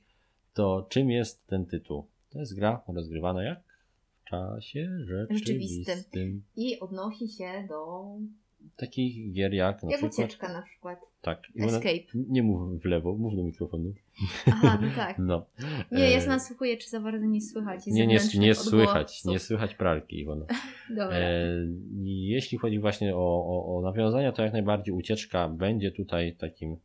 to 0.53 0.85
czym 0.89 1.11
jest 1.11 1.47
ten 1.47 1.65
tytuł? 1.65 2.05
To 2.29 2.39
jest 2.39 2.55
gra 2.55 2.81
rozgrywana 2.87 3.43
jak? 3.43 3.59
W 4.25 4.29
czasie 4.29 4.89
rzeczywistym. 4.99 5.37
Rzeczywistym. 5.37 6.43
I 6.55 6.79
odnosi 6.79 7.27
się 7.27 7.65
do... 7.69 8.05
Takich 8.75 9.33
gier 9.33 9.53
jak 9.53 9.83
na 9.83 9.91
Jak 9.91 9.99
przykład... 9.99 10.13
ucieczka 10.27 10.53
na 10.53 10.61
przykład. 10.61 10.99
Tak. 11.21 11.39
Escape. 11.59 12.05
Nie 12.13 12.43
mów 12.43 12.81
w 12.81 12.85
lewo, 12.85 13.15
mów 13.15 13.35
do 13.35 13.43
mikrofonu. 13.43 13.93
Aha, 14.47 14.79
no 14.81 14.87
tak. 14.95 15.17
No. 15.29 15.45
Nie, 15.91 16.11
ja 16.11 16.19
E, 16.23 16.27
nasłuchuję, 16.27 16.77
czy 16.77 16.89
za 16.89 16.99
bardzo 16.99 17.25
nie 17.25 17.41
słychać. 17.41 17.85
Nie, 17.87 18.07
nie, 18.07 18.19
nie 18.39 18.55
słychać, 18.55 19.25
nie 19.25 19.39
słychać 19.39 19.75
pralki, 19.75 20.19
Iwona. 20.19 20.45
Dobra. 20.89 21.17
E, 21.17 21.41
jeśli 22.03 22.57
chodzi 22.57 22.79
właśnie 22.79 23.15
o, 23.15 23.45
o, 23.47 23.77
o 23.77 23.81
nawiązania, 23.81 24.31
to 24.31 24.43
jak 24.43 24.53
najbardziej 24.53 24.95
ucieczka 24.95 25.49
będzie 25.49 25.91
tutaj 25.91 26.35
takim 26.35 26.77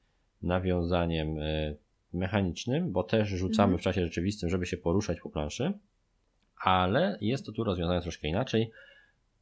nawiązaniem 0.43 1.39
e, 1.39 1.75
mechanicznym, 2.13 2.93
bo 2.93 3.03
też 3.05 3.29
rzucamy 3.29 3.65
Mhm. 3.73 3.79
w 3.79 3.83
czasie 3.83 4.05
rzeczywistym, 4.05 4.49
żeby 4.51 4.67
się 4.67 4.77
poruszać 4.77 5.21
po 5.21 5.31
planszy, 5.31 5.73
ale 6.65 7.19
jest 7.21 7.47
to 7.47 7.53
tu 7.53 7.65
rozwiązane 7.65 8.03
troszkę 8.03 8.29
inaczej 8.29 8.71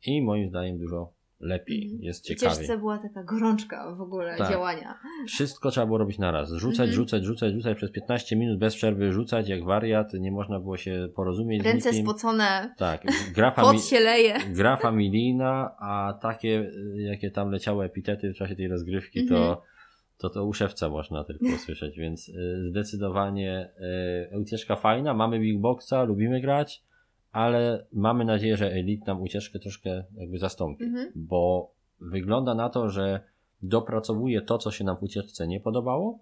i 0.07 0.23
moim 0.23 0.49
zdaniem 0.49 0.79
dużo 0.79 1.13
lepiej, 1.41 1.83
Mhm. 1.85 2.03
jest 2.03 2.25
W 2.25 2.27
ciekawiej. 2.29 2.55
ucieczce 2.57 2.79
była 2.79 2.99
taka 2.99 3.25
gorączka 3.25 3.95
w 3.95 4.01
ogóle 4.01 4.37
Tak. 4.39 4.51
działania. 4.51 4.99
Wszystko 5.27 5.71
trzeba 5.71 5.87
było 5.87 5.99
robić 5.99 6.19
naraz. 6.19 6.53
Rzucać, 6.53 6.79
Mhm. 6.81 6.93
rzucać, 6.93 7.25
rzucać, 7.25 7.53
rzucać 7.55 7.77
przez 7.77 7.91
15 7.91 8.37
minut 8.37 8.59
bez 8.59 8.75
przerwy, 8.77 9.13
rzucać 9.13 9.49
jak 9.49 9.65
wariat. 9.65 10.13
Nie 10.15 10.33
można 10.33 10.61
było 10.61 10.77
się 10.77 11.09
porozumieć 11.17 11.65
Ręce 11.65 11.93
z 11.93 11.93
nikim. 11.97 12.07
spocone, 12.07 12.75
Tak, 12.79 13.03
gra, 13.35 13.55
fami- 13.57 13.91
się 13.91 14.01
leje. 14.01 14.35
gra 14.55 14.77
familijna, 14.77 15.77
a 15.81 16.19
takie, 16.23 16.61
y, 16.61 17.03
jakie 17.03 17.31
tam 17.31 17.51
leciały 17.51 17.85
epitety 17.85 18.33
w 18.33 18.37
czasie 18.37 18.57
tej 18.57 18.69
rozgrywki, 18.69 19.21
Mhm. 19.21 19.41
to, 19.41 19.63
to 20.19 20.31
to 20.31 20.45
u 20.45 20.53
szewca 20.53 20.89
można 20.89 21.25
tylko 21.25 21.45
usłyszeć, 21.63 21.99
więc 21.99 22.29
y, 22.29 22.35
zdecydowanie 22.71 23.71
y, 24.35 24.39
ucieczka 24.39 24.77
fajna. 24.77 25.15
Mamy 25.15 25.39
Big 25.41 25.61
Boxa, 25.61 26.03
lubimy 26.07 26.41
grać, 26.41 26.83
ale 27.33 27.87
mamy 27.93 28.25
nadzieję, 28.25 28.57
że 28.57 28.73
Elite 28.73 29.07
nam 29.07 29.23
ucieczkę 29.23 29.59
troszkę 29.59 30.05
jakby 30.15 30.39
zastąpi, 30.39 30.85
Mhm. 30.85 31.13
bo 31.15 31.71
wygląda 32.01 32.55
na 32.55 32.69
to, 32.69 32.91
że 32.91 33.21
dopracowuje 33.63 34.43
to, 34.43 34.59
co 34.59 34.71
się 34.71 34.85
nam 34.85 34.97
w 34.97 35.03
ucieczce 35.03 35.47
nie 35.49 35.61
podobało, 35.61 36.19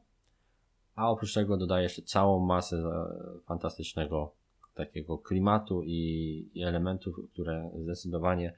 a 0.94 1.10
oprócz 1.10 1.34
tego 1.34 1.56
dodaje 1.56 1.82
jeszcze 1.82 2.02
całą 2.02 2.46
masę 2.46 2.76
e, 2.76 3.40
fantastycznego 3.46 4.32
takiego 4.74 5.18
klimatu 5.18 5.82
i, 5.82 6.48
i 6.54 6.62
elementów, 6.62 7.16
które 7.32 7.70
zdecydowanie 7.82 8.52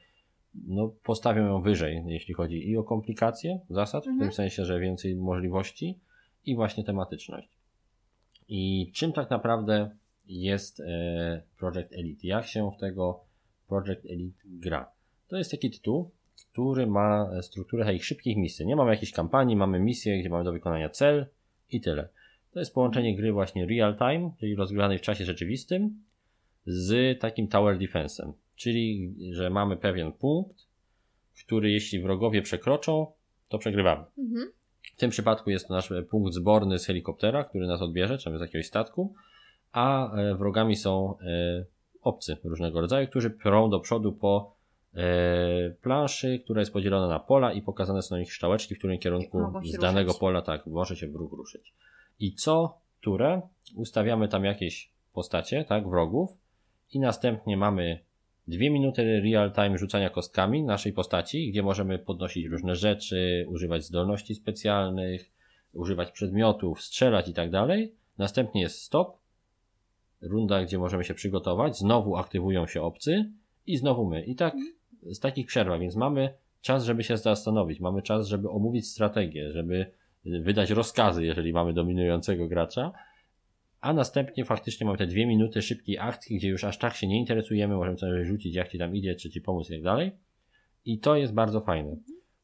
no, 0.67 0.89
postawią 1.05 1.47
ją 1.47 1.63
wyżej, 1.63 2.03
jeśli 2.07 2.35
chodzi 2.35 2.69
i 2.71 2.77
o 2.77 2.83
komplikacje 2.85 3.61
zasad, 3.71 4.05
w 4.05 4.09
Mhm. 4.09 4.29
tym 4.29 4.35
sensie, 4.37 4.65
że 4.65 4.81
więcej 4.81 5.17
możliwości 5.17 5.99
i 6.47 6.57
właśnie 6.57 6.85
tematyczność. 6.85 7.49
I 8.49 8.91
czym 8.95 9.13
tak 9.13 9.31
naprawdę 9.31 9.91
jest 10.29 10.81
e, 10.81 11.43
Project 11.59 11.93
Elite? 11.93 12.27
Jak 12.27 12.47
się 12.47 12.71
w 12.77 12.81
tego 12.81 13.21
Project 13.69 14.07
Elite 14.11 14.43
gra? 14.45 14.91
To 15.29 15.37
jest 15.37 15.51
taki 15.51 15.71
tytuł, 15.71 16.11
który 16.53 16.87
ma 16.87 17.31
e, 17.33 17.43
strukturę 17.43 17.85
takich 17.85 18.05
szybkich 18.05 18.37
misji. 18.37 18.67
Nie 18.67 18.77
mamy 18.77 18.91
jakiejś 18.91 19.13
kampanii, 19.13 19.57
mamy 19.57 19.81
misję, 19.81 20.21
gdzie 20.21 20.31
mamy 20.31 20.45
do 20.45 20.53
wykonania 20.53 20.89
cel 20.89 21.27
i 21.71 21.81
tyle. 21.81 22.09
To 22.53 22.59
jest 22.59 22.75
połączenie 22.75 23.17
gry 23.17 23.33
właśnie 23.33 23.67
real 23.67 23.97
time, 23.97 24.31
czyli 24.41 24.55
rozgrywanej 24.55 24.99
w 24.99 25.03
czasie 25.03 25.25
rzeczywistym, 25.25 26.03
z 26.67 27.21
takim 27.21 27.49
tower 27.49 27.79
defense'em. 27.79 28.33
Czyli, 28.57 29.15
że 29.33 29.51
mamy 29.51 29.77
pewien 29.77 30.13
punkt, 30.13 30.67
który 31.45 31.71
jeśli 31.71 32.01
wrogowie 32.01 32.43
przekroczą, 32.43 33.07
to 33.49 33.59
przegrywamy. 33.59 34.05
Mhm. 34.19 34.53
W 34.83 34.97
tym 34.97 35.11
przypadku 35.11 35.51
jest 35.51 35.69
to 35.69 35.75
nasz 35.75 35.93
punkt 36.11 36.35
zborny 36.35 36.79
z 36.79 36.87
helikoptera, 36.87 37.45
który 37.45 37.67
nas 37.67 37.83
odbierze, 37.83 38.19
czy 38.19 38.39
z 38.39 38.41
jakiegoś 38.41 38.67
statku, 38.67 39.15
a 39.73 40.17
e, 40.17 40.35
wrogami 40.35 40.77
są 40.77 41.19
e, 41.19 41.65
obcy 42.03 42.37
różnego 42.45 42.81
rodzaju, 42.81 43.09
którzy 43.09 43.31
prą 43.31 43.71
do 43.71 43.81
przodu 43.81 44.13
po 44.13 44.55
e, 44.95 45.71
planszy, 45.83 46.41
która 46.45 46.61
jest 46.61 46.73
podzielona 46.73 47.09
na 47.09 47.19
pola 47.19 47.53
i 47.53 47.63
pokazane 47.63 48.03
są 48.03 48.15
na 48.15 48.19
nich 48.19 48.33
strzałeczki, 48.33 48.75
w 48.75 48.79
którym 48.79 48.99
kierunku 48.99 49.39
z 49.65 49.79
danego 49.79 50.09
ruszać. 50.09 50.21
pola 50.21 50.43
tak 50.43 50.67
może 50.67 50.97
się 50.97 51.09
w 51.09 51.15
ruch 51.15 51.33
ruszyć. 51.33 51.75
I 52.21 52.35
co 52.35 52.79
turę 53.01 53.43
ustawiamy 53.75 54.29
tam 54.29 54.45
jakieś 54.45 54.91
postacie, 55.13 55.65
tak, 55.65 55.89
wrogów 55.89 56.31
i 56.93 57.01
następnie 57.01 57.57
mamy 57.57 57.99
dwie 58.49 58.71
minuty 58.71 59.21
real 59.21 59.53
time 59.53 59.79
rzucania 59.79 60.11
kostkami 60.11 60.63
naszej 60.63 60.93
postaci, 60.93 61.51
gdzie 61.51 61.63
możemy 61.63 61.99
podnosić 61.99 62.47
różne 62.47 62.77
rzeczy, 62.77 63.47
używać 63.49 63.85
zdolności 63.85 64.35
specjalnych, 64.35 65.31
używać 65.73 66.11
przedmiotów, 66.11 66.83
strzelać 66.83 67.29
i 67.29 67.35
tak 67.35 67.51
dalej. 67.51 67.95
Następnie 68.19 68.61
jest 68.61 68.83
stop, 68.83 69.17
runda, 70.21 70.65
gdzie 70.65 70.79
możemy 70.79 71.05
się 71.05 71.15
przygotować, 71.15 71.79
znowu 71.79 72.17
aktywują 72.17 72.67
się 72.67 72.83
obcy 72.83 73.33
i 73.67 73.77
znowu 73.77 74.07
my. 74.11 74.25
I 74.25 74.35
tak 74.35 74.55
z 75.03 75.21
takich 75.21 75.47
przerw, 75.47 75.81
więc 75.81 75.97
mamy 75.97 76.35
czas, 76.61 76.85
żeby 76.85 77.05
się 77.05 77.17
zastanowić, 77.17 77.81
mamy 77.81 78.03
czas, 78.03 78.27
żeby 78.27 78.51
omówić 78.51 78.89
strategię, 78.89 79.53
żeby 79.53 79.91
wydać 80.25 80.71
rozkazy, 80.71 81.25
jeżeli 81.25 81.53
mamy 81.53 81.73
dominującego 81.73 82.49
gracza, 82.49 82.93
a 83.81 83.93
następnie 83.93 84.45
faktycznie 84.45 84.87
mamy 84.87 84.99
te 84.99 85.07
dwie 85.07 85.27
minuty 85.27 85.63
szybkiej 85.63 85.99
akcji, 85.99 86.37
gdzie 86.37 86.49
już 86.49 86.65
aż 86.65 86.79
tak 86.79 86.95
się 86.95 87.07
nie 87.07 87.19
interesujemy, 87.19 87.77
możemy 87.77 87.99
sobie 87.99 88.25
rzucić, 88.25 88.55
jak 88.55 88.69
ci 88.69 88.79
tam 88.79 88.97
idzie, 88.97 89.15
czy 89.15 89.31
ci 89.31 89.41
pomóc 89.41 89.71
i 89.71 89.73
tak 89.73 89.83
dalej. 89.83 90.13
I 90.85 90.99
to 90.99 91.17
jest 91.17 91.35
bardzo 91.35 91.61
fajne. 91.61 91.97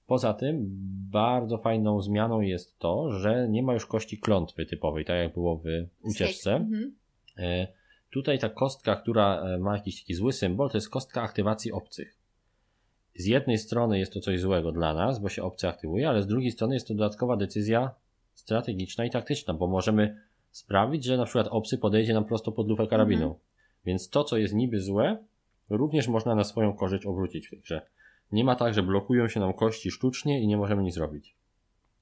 Poza 0.06 0.34
tym, 0.34 0.66
bardzo 1.10 1.58
fajną 1.58 2.00
zmianą 2.00 2.40
jest 2.40 2.78
to, 2.78 3.10
że 3.12 3.48
nie 3.48 3.62
ma 3.62 3.74
już 3.74 3.86
kości 3.86 4.18
klątwy 4.18 4.66
typowej, 4.66 5.04
tak 5.04 5.16
jak 5.16 5.34
było 5.34 5.56
w 5.56 5.64
ucieczce. 6.02 6.54
Mhm. 6.54 6.94
E, 7.38 7.66
Tutaj 8.14 8.38
ta 8.38 8.48
kostka, 8.48 8.96
która 8.96 9.40
e, 9.40 9.58
ma 9.58 9.76
jakiś 9.76 10.00
taki 10.02 10.14
zły 10.14 10.32
symbol, 10.32 10.70
to 10.70 10.76
jest 10.76 10.90
kostka 10.90 11.22
aktywacji 11.22 11.72
obcych. 11.72 12.16
Z 13.14 13.26
jednej 13.26 13.58
strony 13.58 13.98
jest 13.98 14.12
to 14.12 14.20
coś 14.20 14.40
złego 14.40 14.72
dla 14.72 14.94
nas, 14.94 15.18
bo 15.18 15.28
się 15.28 15.42
obcy 15.42 15.68
aktywuje, 15.68 16.08
ale 16.08 16.22
z 16.22 16.26
drugiej 16.26 16.50
strony 16.50 16.74
jest 16.74 16.88
to 16.88 16.94
dodatkowa 16.94 17.36
decyzja 17.36 17.90
strategiczna 18.34 19.04
i 19.04 19.10
taktyczna, 19.10 19.54
bo 19.54 19.66
możemy 19.66 20.20
sprawić, 20.50 21.04
że 21.04 21.16
na 21.16 21.24
przykład 21.24 21.48
obcy 21.50 21.78
podejdzie 21.78 22.14
nam 22.14 22.24
prosto 22.24 22.52
pod 22.52 22.68
lufę 22.68 22.86
karabinu. 22.86 23.24
Mhm. 23.24 23.40
Więc 23.84 24.08
to, 24.08 24.24
co 24.24 24.36
jest 24.36 24.54
niby 24.54 24.80
złe, 24.80 25.18
również 25.70 26.08
można 26.08 26.34
na 26.34 26.44
swoją 26.44 26.72
korzyść 26.72 27.06
obrócić 27.06 27.46
w 27.46 27.50
tej 27.50 27.60
grze. 27.60 27.82
Nie 28.32 28.44
ma 28.44 28.56
tak, 28.56 28.74
że 28.74 28.82
blokują 28.82 29.28
się 29.28 29.40
nam 29.40 29.52
kości 29.52 29.90
sztucznie 29.90 30.40
i 30.40 30.46
nie 30.46 30.56
możemy 30.56 30.82
nic 30.82 30.94
zrobić. 30.94 31.36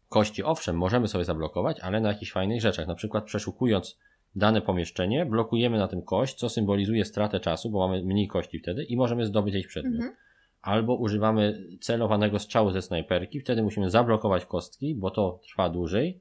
Kości, 0.08 0.42
owszem, 0.42 0.76
możemy 0.76 1.08
sobie 1.08 1.24
zablokować, 1.24 1.80
ale 1.80 2.00
na 2.00 2.08
jakichś 2.08 2.32
fajnych 2.32 2.60
rzeczach. 2.60 2.86
Na 2.86 2.94
przykład 2.94 3.24
przeszukując 3.24 3.98
dane 4.36 4.62
pomieszczenie, 4.62 5.26
blokujemy 5.26 5.78
na 5.78 5.88
tym 5.88 6.02
kość, 6.02 6.34
co 6.34 6.48
symbolizuje 6.48 7.04
stratę 7.04 7.40
czasu, 7.40 7.70
bo 7.70 7.88
mamy 7.88 8.02
mniej 8.04 8.28
kości 8.28 8.58
wtedy 8.58 8.84
i 8.84 8.96
możemy 8.96 9.26
zdobyć 9.26 9.54
jakiś 9.54 9.68
przedmiot. 9.68 9.94
Mhm. 9.94 10.14
Albo 10.62 10.94
używamy 10.94 11.66
celowanego 11.80 12.38
strzału 12.38 12.70
ze 12.70 12.82
snajperki, 12.82 13.40
wtedy 13.40 13.62
musimy 13.62 13.90
zablokować 13.90 14.46
kostki, 14.46 14.94
bo 14.94 15.10
to 15.10 15.40
trwa 15.42 15.68
dłużej 15.68 16.20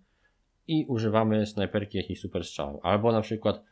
i 0.67 0.85
używamy 0.85 1.45
snajperki 1.45 1.97
jakiś 1.97 2.21
super 2.21 2.43
strzał. 2.43 2.79
Albo 2.83 3.11
na 3.11 3.21
przykład 3.21 3.63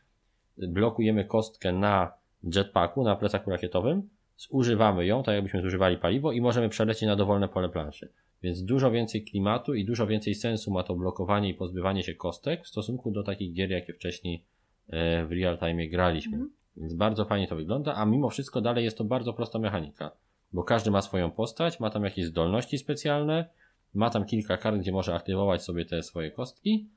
blokujemy 0.58 1.24
kostkę 1.24 1.72
na 1.72 2.12
jetpacku, 2.42 3.04
na 3.04 3.16
plecaku 3.16 3.50
rakietowym, 3.50 4.08
zużywamy 4.36 5.06
ją, 5.06 5.22
tak 5.22 5.34
jakbyśmy 5.34 5.62
zużywali 5.62 5.96
paliwo 5.96 6.32
i 6.32 6.40
możemy 6.40 6.68
przelecieć 6.68 7.02
na 7.02 7.16
dowolne 7.16 7.48
pole 7.48 7.68
planszy. 7.68 8.12
Więc 8.42 8.64
dużo 8.64 8.90
więcej 8.90 9.24
klimatu 9.24 9.74
i 9.74 9.84
dużo 9.84 10.06
więcej 10.06 10.34
sensu 10.34 10.70
ma 10.70 10.82
to 10.82 10.94
blokowanie 10.94 11.48
i 11.48 11.54
pozbywanie 11.54 12.02
się 12.02 12.14
kostek 12.14 12.64
w 12.64 12.68
stosunku 12.68 13.10
do 13.10 13.22
takich 13.22 13.52
gier, 13.52 13.70
jakie 13.70 13.92
wcześniej 13.92 14.44
e, 14.88 15.26
w 15.26 15.32
real 15.32 15.58
time 15.58 15.88
graliśmy. 15.88 16.32
Mhm. 16.32 16.52
Więc 16.76 16.94
bardzo 16.94 17.24
fajnie 17.24 17.48
to 17.48 17.56
wygląda, 17.56 17.94
a 17.94 18.06
mimo 18.06 18.30
wszystko 18.30 18.60
dalej 18.60 18.84
jest 18.84 18.98
to 18.98 19.04
bardzo 19.04 19.32
prosta 19.32 19.58
mechanika, 19.58 20.10
bo 20.52 20.64
każdy 20.64 20.90
ma 20.90 21.02
swoją 21.02 21.30
postać, 21.30 21.80
ma 21.80 21.90
tam 21.90 22.04
jakieś 22.04 22.24
zdolności 22.24 22.78
specjalne, 22.78 23.48
ma 23.94 24.10
tam 24.10 24.24
kilka 24.24 24.56
kart, 24.56 24.78
gdzie 24.78 24.92
może 24.92 25.14
aktywować 25.14 25.62
sobie 25.62 25.84
te 25.84 26.02
swoje 26.02 26.30
kostki 26.30 26.88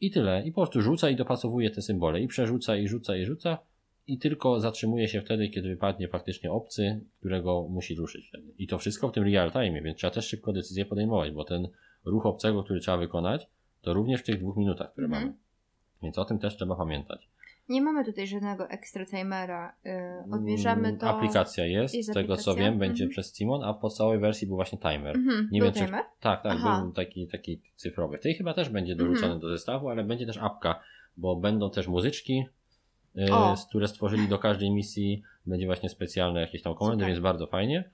i 0.00 0.10
tyle. 0.10 0.42
I 0.46 0.52
po 0.52 0.60
prostu 0.60 0.80
rzuca 0.80 1.10
i 1.10 1.16
dopasowuje 1.16 1.70
te 1.70 1.82
symbole 1.82 2.20
i 2.20 2.28
przerzuca 2.28 2.76
i 2.76 2.88
rzuca 2.88 3.16
i 3.16 3.24
rzuca 3.24 3.58
i 4.06 4.18
tylko 4.18 4.60
zatrzymuje 4.60 5.08
się 5.08 5.20
wtedy, 5.20 5.48
kiedy 5.48 5.68
wypadnie 5.68 6.08
faktycznie 6.08 6.52
obcy, 6.52 7.00
którego 7.20 7.66
musi 7.70 7.94
ruszyć 7.94 8.28
wtedy. 8.28 8.44
I 8.58 8.66
to 8.66 8.78
wszystko 8.78 9.08
w 9.08 9.12
tym 9.12 9.24
real 9.24 9.52
time, 9.52 9.82
więc 9.82 9.98
trzeba 9.98 10.10
też 10.10 10.26
szybko 10.28 10.52
decyzję 10.52 10.84
podejmować, 10.86 11.30
bo 11.32 11.44
ten 11.44 11.68
ruch 12.04 12.26
obcego, 12.26 12.64
który 12.64 12.80
trzeba 12.80 12.96
wykonać, 12.96 13.46
to 13.82 13.94
również 13.94 14.20
w 14.20 14.24
tych 14.24 14.38
dwóch 14.40 14.56
minutach, 14.56 14.92
które 14.92 15.04
Mhm. 15.06 15.22
mamy. 15.24 15.34
Więc 16.02 16.18
o 16.18 16.24
tym 16.24 16.38
też 16.38 16.56
trzeba 16.56 16.76
pamiętać. 16.76 17.28
Nie 17.68 17.82
mamy 17.82 18.04
tutaj 18.04 18.26
żadnego 18.26 18.68
extra 18.70 19.06
timera. 19.06 19.74
Yy, 19.84 20.34
odbierzemy 20.34 20.88
Mm, 20.88 20.98
to. 21.00 21.06
Aplikacja 21.08 21.66
jest, 21.66 21.94
jest 21.94 22.10
z 22.10 22.14
tego 22.14 22.36
co 22.36 22.50
aplikacja? 22.50 22.70
wiem, 22.70 22.78
będzie 22.78 23.04
Mhm. 23.04 23.10
przez 23.10 23.34
Simon, 23.36 23.64
a 23.64 23.72
w 23.72 23.78
podstawowej 23.78 24.18
wersji 24.18 24.46
był 24.46 24.56
właśnie 24.56 24.78
timer. 24.78 25.16
Mhm. 25.16 25.48
Nie 25.52 25.60
Był 25.60 25.66
wiem, 25.66 25.74
czy- 25.74 25.84
timer? 25.86 26.04
Tak, 26.20 26.42
tak, 26.42 26.52
Aha. 26.56 26.80
był 26.82 26.92
taki, 26.92 27.28
taki 27.28 27.60
cyfrowy. 27.76 28.18
W 28.18 28.20
tej 28.20 28.34
chyba 28.34 28.54
też 28.54 28.68
będzie 28.68 28.96
dorzucony 28.96 29.24
Mhm. 29.32 29.40
do 29.40 29.48
zestawu, 29.48 29.88
ale 29.88 30.04
będzie 30.04 30.26
też 30.26 30.38
apka, 30.38 30.80
bo 31.16 31.36
będą 31.36 31.70
też 31.70 31.88
muzyczki, 31.88 32.44
O. 33.32 33.56
z- 33.56 33.66
które 33.66 33.88
stworzyli 33.88 34.28
do 34.28 34.38
każdej 34.38 34.70
misji. 34.70 35.22
Będzie 35.46 35.66
właśnie 35.66 35.88
specjalne 35.88 36.40
jakieś 36.40 36.62
tam 36.62 36.74
komendy, 36.74 36.96
Super. 37.02 37.08
więc 37.08 37.22
bardzo 37.22 37.46
fajnie. 37.46 37.84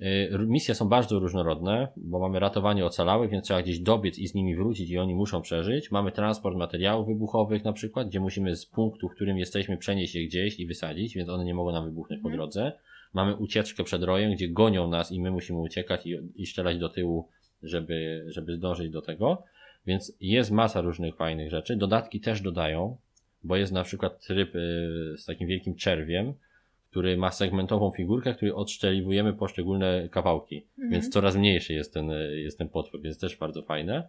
Y, 0.00 0.38
Misje 0.46 0.74
są 0.74 0.88
bardzo 0.88 1.18
różnorodne, 1.18 1.88
bo 1.96 2.18
mamy 2.18 2.38
ratowanie 2.40 2.84
ocalałych, 2.86 3.30
więc 3.30 3.44
trzeba 3.44 3.62
gdzieś 3.62 3.78
dobiec 3.78 4.18
i 4.18 4.28
z 4.28 4.34
nimi 4.34 4.56
wrócić 4.56 4.90
i 4.90 4.98
oni 4.98 5.14
muszą 5.14 5.42
przeżyć. 5.42 5.90
Mamy 5.90 6.12
transport 6.12 6.56
materiałów 6.56 7.06
wybuchowych 7.06 7.64
na 7.64 7.72
przykład, 7.72 8.08
gdzie 8.08 8.20
musimy 8.20 8.56
z 8.56 8.66
punktu, 8.66 9.08
w 9.08 9.14
którym 9.14 9.38
jesteśmy, 9.38 9.76
przenieść 9.76 10.14
je 10.14 10.26
gdzieś 10.26 10.60
i 10.60 10.66
wysadzić, 10.66 11.14
więc 11.14 11.28
one 11.28 11.44
nie 11.44 11.54
mogą 11.54 11.72
nam 11.72 11.84
wybuchnąć 11.84 12.22
po 12.22 12.28
Mhm. 12.28 12.38
drodze. 12.38 12.72
Mamy 13.14 13.36
ucieczkę 13.36 13.84
przed 13.84 14.02
rojem, 14.02 14.32
gdzie 14.32 14.48
gonią 14.48 14.88
nas 14.88 15.12
i 15.12 15.20
my 15.20 15.30
musimy 15.30 15.58
uciekać 15.58 16.06
i, 16.06 16.18
i 16.36 16.46
strzelać 16.46 16.78
do 16.78 16.88
tyłu, 16.88 17.28
żeby, 17.62 18.24
żeby 18.28 18.56
zdążyć 18.56 18.90
do 18.90 19.02
tego. 19.02 19.42
Więc 19.86 20.12
jest 20.20 20.50
masa 20.50 20.80
różnych 20.80 21.16
fajnych 21.16 21.50
rzeczy. 21.50 21.76
Dodatki 21.76 22.20
też 22.20 22.40
dodają, 22.40 22.96
bo 23.46 23.56
jest 23.56 23.72
na 23.72 23.84
przykład 23.84 24.26
tryb 24.26 24.54
y, 24.54 25.14
z 25.16 25.24
takim 25.24 25.48
wielkim 25.48 25.74
czerwiem, 25.74 26.34
który 26.90 27.16
ma 27.16 27.30
segmentową 27.30 27.90
figurkę, 27.90 28.34
który 28.34 28.54
odszczeliwujemy 28.54 29.32
poszczególne 29.32 30.08
kawałki. 30.10 30.66
Mhm. 30.70 30.90
Więc 30.90 31.08
coraz 31.08 31.36
mniejszy 31.36 31.74
jest 31.74 31.94
ten, 31.94 32.10
y, 32.10 32.40
jest 32.40 32.58
ten 32.58 32.68
potwór, 32.68 33.02
więc 33.02 33.18
też 33.18 33.36
bardzo 33.36 33.62
fajne. 33.62 34.08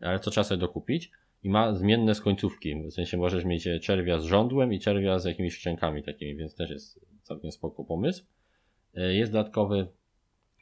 Ale 0.00 0.18
to 0.18 0.30
trzeba 0.30 0.44
sobie 0.44 0.60
dokupić. 0.60 1.10
I 1.42 1.50
ma 1.50 1.74
zmienne 1.74 2.14
z 2.14 2.20
końcówki. 2.20 2.82
W 2.82 2.92
sensie 2.92 3.16
możesz 3.16 3.44
mieć 3.44 3.66
e, 3.66 3.80
czerwia 3.80 4.18
z 4.18 4.24
żądłem 4.24 4.72
i 4.72 4.80
czerwia 4.80 5.18
z 5.18 5.24
jakimiś 5.24 5.54
szczękami 5.54 6.02
takimi, 6.02 6.36
więc 6.36 6.54
też 6.54 6.70
jest 6.70 7.00
całkiem 7.22 7.52
spoko 7.52 7.84
pomysł. 7.84 8.24
E, 8.94 9.14
Jest 9.14 9.32
dodatkowy 9.32 9.86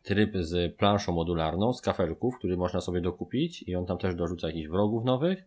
tryb 0.03 0.37
z 0.37 0.77
planszą 0.77 1.13
modularną, 1.13 1.73
z 1.73 1.81
kafelków, 1.81 2.39
który 2.39 2.57
można 2.57 2.81
sobie 2.81 3.01
dokupić 3.01 3.63
i 3.63 3.75
on 3.75 3.87
tam 3.87 3.99
też 3.99 4.15
dorzuca 4.15 4.47
jakichś 4.47 4.69
wrogów 4.69 5.05
nowych. 5.05 5.45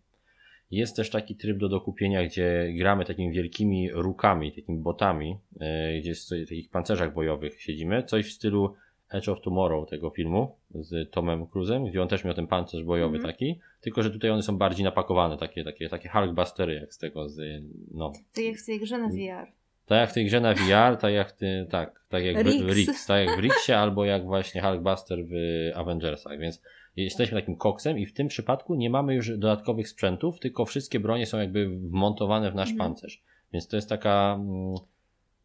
Jest 0.71 0.95
też 0.95 1.09
taki 1.09 1.35
tryb 1.35 1.57
do 1.57 1.69
dokupienia, 1.69 2.25
gdzie 2.25 2.73
gramy 2.77 3.05
takimi 3.05 3.31
wielkimi 3.31 3.89
rukami, 3.91 4.51
takimi 4.51 4.77
botami, 4.77 5.37
yy, 5.59 5.99
gdzie 5.99 6.13
w 6.15 6.49
takich 6.49 6.69
pancerzach 6.69 7.13
bojowych 7.13 7.61
siedzimy. 7.61 8.03
Coś 8.03 8.25
w 8.25 8.33
stylu 8.33 8.75
Edge 9.09 9.29
of 9.29 9.41
Tomorrow 9.41 9.89
tego 9.89 10.09
filmu 10.09 10.55
z 10.75 11.11
Tomem 11.11 11.47
Cruzem, 11.47 11.85
gdzie 11.85 12.01
on 12.01 12.07
też 12.07 12.23
miał 12.23 12.33
ten 12.33 12.47
pancerz 12.47 12.83
bojowy 12.83 13.17
mm. 13.17 13.31
taki, 13.31 13.59
tylko 13.81 14.03
że 14.03 14.11
tutaj 14.11 14.31
one 14.31 14.43
są 14.43 14.57
bardziej 14.57 14.83
napakowane, 14.83 15.37
takie, 15.37 15.63
takie, 15.63 15.89
takie 15.89 16.09
Hulkbustery 16.09 16.73
jak 16.73 16.93
z 16.93 16.97
tego, 16.97 17.29
z, 17.29 17.63
no. 17.91 18.11
Tak 18.33 18.45
jak 18.45 18.57
w 18.57 18.65
tej 18.65 18.79
grze 18.79 18.97
na 18.97 19.07
VR. 19.07 19.51
Tak 19.85 19.99
jak 19.99 20.09
w 20.09 20.13
tej 20.13 20.25
grze 20.25 20.41
na 20.41 20.53
VR, 20.53 20.97
tak 20.97 21.13
jak 21.13 21.31
ty, 21.31 21.67
tak, 21.69 22.01
tak 22.09 22.23
jak 22.23 22.45
Rix. 22.45 22.61
w 22.61 22.69
Rix, 22.69 23.05
tak 23.05 23.27
jak 23.27 23.37
w 23.37 23.39
Rixie, 23.39 23.77
albo 23.77 24.05
jak 24.05 24.25
właśnie 24.25 24.61
Hulkbuster 24.61 25.19
w 25.25 25.33
Avengersach, 25.75 26.39
więc 26.39 26.61
jesteśmy 27.03 27.41
takim 27.41 27.55
koksem 27.55 27.99
i 27.99 28.05
w 28.05 28.13
tym 28.13 28.27
przypadku 28.27 28.75
nie 28.75 28.89
mamy 28.89 29.15
już 29.15 29.29
dodatkowych 29.29 29.89
sprzętów, 29.89 30.39
tylko 30.39 30.65
wszystkie 30.65 30.99
bronie 30.99 31.25
są 31.25 31.39
jakby 31.39 31.69
wmontowane 31.69 32.51
w 32.51 32.55
nasz 32.55 32.71
Mhm. 32.71 32.89
pancerz. 32.89 33.23
Więc 33.53 33.67
to 33.67 33.75
jest 33.75 33.89
taka 33.89 34.37
mm, 34.39 34.75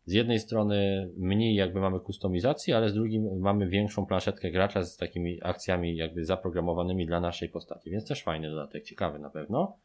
z 0.06 0.12
jednej 0.12 0.38
strony 0.40 1.08
mniej 1.16 1.54
jakby 1.54 1.80
mamy 1.80 2.00
kustomizacji, 2.00 2.72
ale 2.72 2.88
z 2.88 2.94
drugiej 2.94 3.20
mamy 3.20 3.68
większą 3.68 4.06
planszetkę 4.06 4.50
gracza 4.50 4.82
z 4.82 4.96
takimi 4.96 5.42
akcjami 5.42 5.96
jakby 5.96 6.24
zaprogramowanymi 6.24 7.06
dla 7.06 7.20
naszej 7.20 7.48
postaci, 7.48 7.90
więc 7.90 8.08
też 8.08 8.22
fajny 8.22 8.50
dodatek, 8.50 8.84
ciekawy 8.84 9.18
na 9.18 9.30
pewno. 9.30 9.76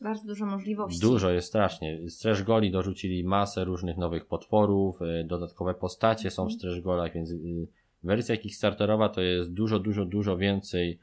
Bardzo 0.00 0.26
dużo 0.26 0.46
możliwości. 0.46 1.00
Dużo 1.00 1.30
jest 1.30 1.48
strasznie. 1.48 2.10
Stretch 2.10 2.42
Goli 2.42 2.70
dorzucili 2.70 3.24
masę 3.24 3.64
różnych 3.64 3.96
nowych 3.96 4.26
potworów, 4.26 5.02
y, 5.02 5.24
dodatkowe 5.24 5.74
postacie 5.74 6.30
są 6.30 6.42
w 6.42 6.46
Mhm. 6.46 6.58
Stretch 6.58 6.80
Golach, 6.84 7.12
więc 7.14 7.30
y, 7.30 7.66
wersja 8.02 8.36
Kickstarterowa 8.36 9.08
to 9.08 9.20
jest 9.20 9.52
dużo, 9.52 9.78
dużo, 9.78 10.04
dużo 10.04 10.36
więcej 10.36 10.98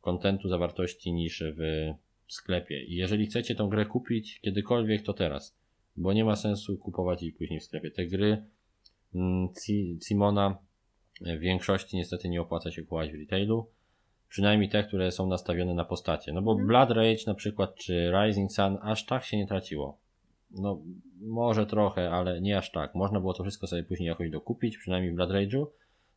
kontentu, 0.00 0.48
zawartości 0.48 1.12
niż 1.12 1.44
w 1.56 1.62
sklepie. 2.28 2.84
I 2.84 2.94
jeżeli 2.94 3.26
chcecie 3.26 3.54
tą 3.54 3.68
grę 3.68 3.86
kupić 3.86 4.40
kiedykolwiek, 4.40 5.02
to 5.02 5.12
teraz, 5.12 5.56
bo 5.96 6.12
nie 6.12 6.24
ma 6.24 6.36
sensu 6.36 6.78
kupować 6.78 7.22
jej 7.22 7.32
później 7.32 7.60
w 7.60 7.64
sklepie. 7.64 7.90
Te 7.90 8.06
gry 8.06 8.44
mm, 9.14 9.48
Simona 10.02 10.58
w 11.20 11.38
większości 11.38 11.96
niestety 11.96 12.28
nie 12.28 12.40
opłaca 12.40 12.70
się 12.70 12.82
kupować 12.82 13.10
w 13.12 13.14
retailu. 13.14 13.66
Przynajmniej 14.28 14.68
te, 14.68 14.84
które 14.84 15.12
są 15.12 15.26
nastawione 15.26 15.74
na 15.74 15.84
postacie. 15.84 16.32
No 16.32 16.42
bo 16.42 16.50
Mhm. 16.50 16.68
Blood 16.68 16.90
Rage 16.90 17.24
na 17.26 17.34
przykład, 17.34 17.74
czy 17.74 18.12
Rising 18.12 18.52
Sun 18.52 18.78
aż 18.82 19.06
tak 19.06 19.24
się 19.24 19.36
nie 19.36 19.46
traciło. 19.46 19.98
No, 20.50 20.82
może 21.20 21.66
trochę, 21.66 22.10
ale 22.10 22.40
nie 22.40 22.58
aż 22.58 22.72
tak. 22.72 22.94
Można 22.94 23.20
było 23.20 23.34
to 23.34 23.42
wszystko 23.42 23.66
sobie 23.66 23.82
później 23.82 24.06
jakoś 24.06 24.30
dokupić, 24.30 24.78
przynajmniej 24.78 25.12
w 25.12 25.14
Blood 25.14 25.30
Rage'u. 25.30 25.66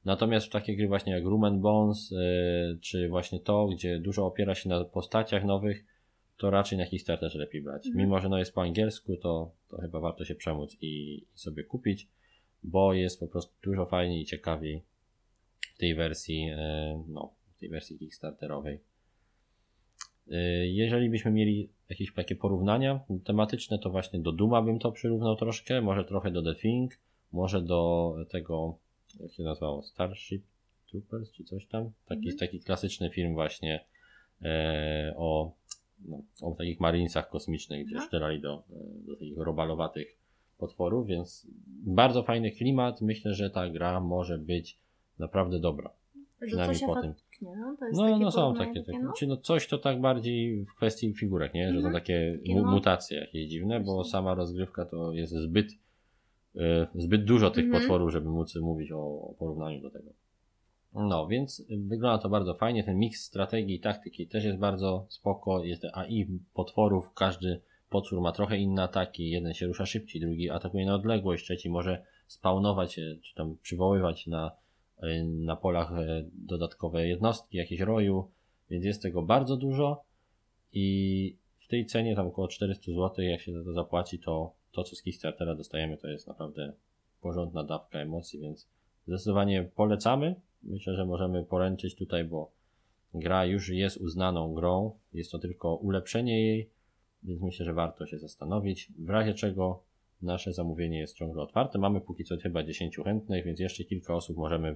Natomiast 0.06 0.48
w 0.48 0.50
takie 0.50 0.76
gry 0.76 0.88
właśnie 0.88 1.14
jak 1.14 1.24
Room 1.24 1.44
and 1.44 1.62
Bones, 1.62 2.12
yy, 2.12 2.78
czy 2.82 3.10
właśnie 3.10 3.40
to, 3.40 3.68
gdzie 3.68 4.00
dużo 4.00 4.26
opiera 4.26 4.56
się 4.56 4.70
na 4.70 4.86
postaciach 4.86 5.44
nowych, 5.44 5.86
to 6.38 6.50
raczej 6.50 6.78
na 6.78 6.86
Kickstarterze 6.86 7.40
lepiej 7.40 7.62
brać. 7.62 7.88
Mhm. 7.88 8.06
Mimo, 8.06 8.20
że 8.20 8.30
no 8.30 8.38
jest 8.38 8.54
po 8.54 8.62
angielsku, 8.62 9.18
to, 9.18 9.52
to 9.68 9.78
chyba 9.78 10.00
warto 10.00 10.26
się 10.26 10.36
przemóc 10.36 10.78
i, 10.82 11.24
sobie 11.34 11.64
kupić, 11.64 12.08
bo 12.64 12.94
jest 12.94 13.20
po 13.20 13.28
prostu 13.28 13.54
dużo 13.64 13.86
fajniej 13.86 14.22
i 14.22 14.26
ciekawiej 14.26 14.82
w 15.76 15.78
tej 15.78 15.96
wersji, 15.96 16.46
yy, 16.46 16.56
no, 17.08 17.34
w 17.56 17.60
tej 17.60 17.70
wersji 17.70 17.98
Kickstarterowej. 17.98 18.80
Yy, 20.28 20.68
Jeżeli 20.68 21.10
byśmy 21.10 21.32
mieli 21.32 21.70
jakieś 21.90 22.14
takie 22.14 22.36
porównania 22.36 23.00
tematyczne, 23.24 23.80
to 23.80 23.90
właśnie 23.90 24.20
do 24.20 24.32
Duma 24.32 24.62
bym 24.62 24.80
to 24.80 24.92
przyrównał 24.92 25.36
troszkę, 25.36 25.82
może 25.82 26.06
trochę 26.06 26.32
do 26.32 26.44
The 26.44 26.56
Thing, 26.56 27.00
może 27.32 27.62
do 27.62 28.16
tego, 28.30 28.78
jak 29.20 29.32
się 29.34 29.44
nazywało, 29.44 29.82
Starship 29.82 30.44
Troopers 30.90 31.32
czy 31.32 31.44
coś 31.44 31.66
tam. 31.66 31.92
Taki, 32.06 32.22
Mhm. 32.22 32.38
taki 32.38 32.60
klasyczny 32.60 33.10
film 33.10 33.34
właśnie 33.34 33.86
e, 34.42 35.14
o, 35.18 35.52
no, 36.06 36.22
o 36.42 36.52
takich 36.52 36.80
marinesach 36.80 37.30
kosmicznych, 37.30 37.86
gdzie 37.86 37.96
Aha. 37.98 38.06
strzelali 38.06 38.42
do, 38.42 38.64
e, 38.70 39.08
do 39.08 39.14
takich 39.16 39.38
robalowatych 39.38 40.18
potworów, 40.58 41.08
więc 41.08 41.48
bardzo 41.86 42.24
fajny 42.24 42.52
klimat. 42.52 43.02
Myślę, 43.02 43.34
że 43.34 43.50
ta 43.50 43.70
gra 43.70 44.00
może 44.00 44.38
być 44.38 44.78
naprawdę 45.20 45.60
dobra. 45.60 45.90
Przynajmniej 46.46 46.80
po 46.86 47.02
tym. 47.02 47.14
no, 47.42 47.76
No, 47.94 48.20
no 48.20 48.32
są 48.32 48.56
takie, 48.56 48.84
takie 48.84 49.00
no. 49.00 49.14
czy 49.18 49.28
no 49.28 49.38
coś 49.38 49.68
to 49.68 49.78
tak 49.78 50.02
bardziej 50.02 50.66
w 50.66 50.74
kwestii 50.76 51.14
figurek, 51.14 51.54
nie? 51.54 51.66
Że 51.68 51.82
są 51.82 51.88
Mhm. 51.88 51.94
takie 51.94 52.38
Takie 52.40 52.54
mu, 52.56 52.62
no. 52.66 52.72
mutacje 52.72 53.20
jakieś 53.20 53.50
dziwne, 53.50 53.80
bo 53.80 54.04
sama 54.04 54.34
rozgrywka 54.36 54.86
to 54.86 55.14
jest 55.14 55.34
zbyt 55.34 55.72
zbyt 56.96 57.26
dużo 57.26 57.52
tych 57.52 57.66
Mhm. 57.66 57.82
potworów, 57.82 58.12
żeby 58.12 58.30
móc 58.30 58.56
mówić 58.56 58.92
o, 58.92 58.98
o 58.98 59.34
porównaniu 59.40 59.82
do 59.82 59.90
tego. 59.90 60.12
No, 60.94 61.28
więc 61.28 61.66
wygląda 61.70 62.18
to 62.24 62.30
bardzo 62.30 62.54
fajnie. 62.54 62.84
Ten 62.84 63.00
miks 63.00 63.24
strategii 63.24 63.76
i 63.76 63.80
taktyki 63.80 64.28
też 64.28 64.44
jest 64.44 64.58
bardzo 64.58 65.06
spoko. 65.10 65.64
Jest 65.64 65.86
AI 65.94 66.28
potworów, 66.54 67.14
każdy 67.14 67.62
potwór 67.90 68.22
ma 68.22 68.32
trochę 68.32 68.58
inne 68.58 68.84
ataki. 68.84 69.30
Jeden 69.30 69.54
się 69.54 69.68
rusza 69.68 69.86
szybciej, 69.86 70.22
drugi 70.22 70.50
atakuje 70.50 70.86
na 70.86 70.96
odległość, 70.96 71.44
trzeci 71.44 71.70
może 71.70 72.04
spawnować, 72.28 73.00
e, 73.00 73.18
czy 73.22 73.36
tam 73.36 73.58
przywoływać 73.62 74.28
na, 74.28 74.52
e, 75.02 75.24
na 75.24 75.56
polach 75.56 75.92
e, 75.92 76.24
dodatkowe 76.34 77.08
jednostki, 77.08 77.58
jakieś 77.58 77.80
roju, 77.80 78.30
więc 78.70 78.86
jest 78.86 79.02
tego 79.02 79.22
bardzo 79.22 79.58
dużo 79.58 80.04
i 80.74 81.36
w 81.58 81.68
tej 81.68 81.86
cenie 81.86 82.16
tam 82.16 82.28
około 82.28 82.48
400 82.48 82.92
zł, 82.92 83.26
jak 83.26 83.42
się 83.42 83.54
za 83.54 83.64
to 83.64 83.74
zapłaci, 83.74 84.20
to 84.20 84.54
to, 84.72 84.84
co 84.84 84.96
z 84.96 85.02
Kickstartera 85.04 85.56
dostajemy, 85.56 85.98
to 85.98 86.08
jest 86.08 86.28
naprawdę 86.28 86.74
porządna 87.22 87.64
dawka 87.64 88.00
emocji, 88.00 88.40
więc 88.40 88.68
zdecydowanie 89.08 89.64
polecamy. 89.76 90.36
Myślę, 90.64 90.96
że 90.96 91.06
możemy 91.06 91.44
poręczyć 91.44 91.96
tutaj, 91.96 92.24
bo 92.24 92.52
gra 93.14 93.46
już 93.46 93.70
jest 93.70 93.98
uznaną 93.98 94.54
grą, 94.54 94.92
jest 95.14 95.32
to 95.32 95.40
tylko 95.40 95.76
ulepszenie 95.76 96.42
jej, 96.48 96.70
więc 97.24 97.42
myślę, 97.42 97.66
że 97.66 97.74
warto 97.74 98.06
się 98.08 98.20
zastanowić. 98.20 98.88
W 99.00 99.10
razie 99.10 99.34
czego 99.34 99.80
nasze 100.22 100.54
zamówienie 100.54 101.00
jest 101.00 101.16
ciągle 101.16 101.42
otwarte. 101.44 101.80
Mamy 101.80 102.02
póki 102.02 102.24
co 102.24 102.38
chyba 102.38 102.64
10 102.64 102.96
chętnych, 103.04 103.46
więc 103.46 103.60
jeszcze 103.60 103.84
kilka 103.84 104.16
osób 104.16 104.38
możemy 104.38 104.76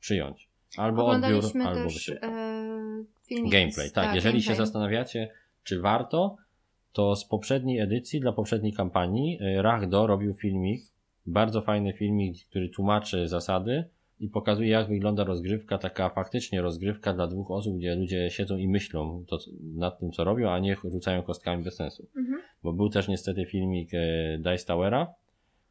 przyjąć. 0.00 0.48
Albo 0.76 1.06
odbiór, 1.06 1.44
albo 1.64 1.84
też 1.84 1.94
wysyłka. 1.94 2.26
e, 2.28 3.04
filmik 3.24 3.52
Gameplay, 3.52 3.88
z- 3.88 3.92
tak. 3.92 4.14
Jeżeli 4.14 4.42
się 4.42 4.46
gameplay. 4.48 4.66
zastanawiacie, 4.66 5.30
czy 5.64 5.80
warto, 5.80 6.36
to 6.94 7.16
z 7.16 7.24
poprzedniej 7.24 7.78
edycji, 7.78 8.20
dla 8.20 8.32
poprzedniej 8.32 8.72
kampanii, 8.72 9.38
y, 9.42 9.62
Rachdo 9.62 10.06
robił 10.06 10.34
filmik, 10.34 10.82
bardzo 11.26 11.62
fajny 11.62 11.92
filmik, 11.92 12.36
który 12.50 12.68
tłumaczy 12.68 13.28
zasady 13.28 13.84
i 14.20 14.28
pokazuje, 14.28 14.68
jak 14.68 14.88
wygląda 14.88 15.24
rozgrywka, 15.24 15.78
taka 15.78 16.08
faktycznie 16.08 16.62
rozgrywka 16.62 17.12
dla 17.12 17.26
dwóch 17.26 17.50
osób, 17.50 17.76
gdzie 17.76 17.94
ludzie 17.94 18.30
siedzą 18.30 18.56
i 18.56 18.68
myślą 18.68 19.24
to, 19.28 19.38
nad 19.74 19.98
tym, 19.98 20.12
co 20.12 20.24
robią, 20.24 20.50
a 20.50 20.58
nie 20.58 20.76
rzucają 20.84 21.22
kostkami 21.22 21.64
bez 21.64 21.76
sensu. 21.76 22.06
Mhm. 22.16 22.40
Bo 22.62 22.72
był 22.72 22.88
też 22.88 23.08
niestety 23.08 23.46
filmik 23.46 23.94
e, 23.94 24.38
Dice 24.38 24.66
Towera, 24.66 25.14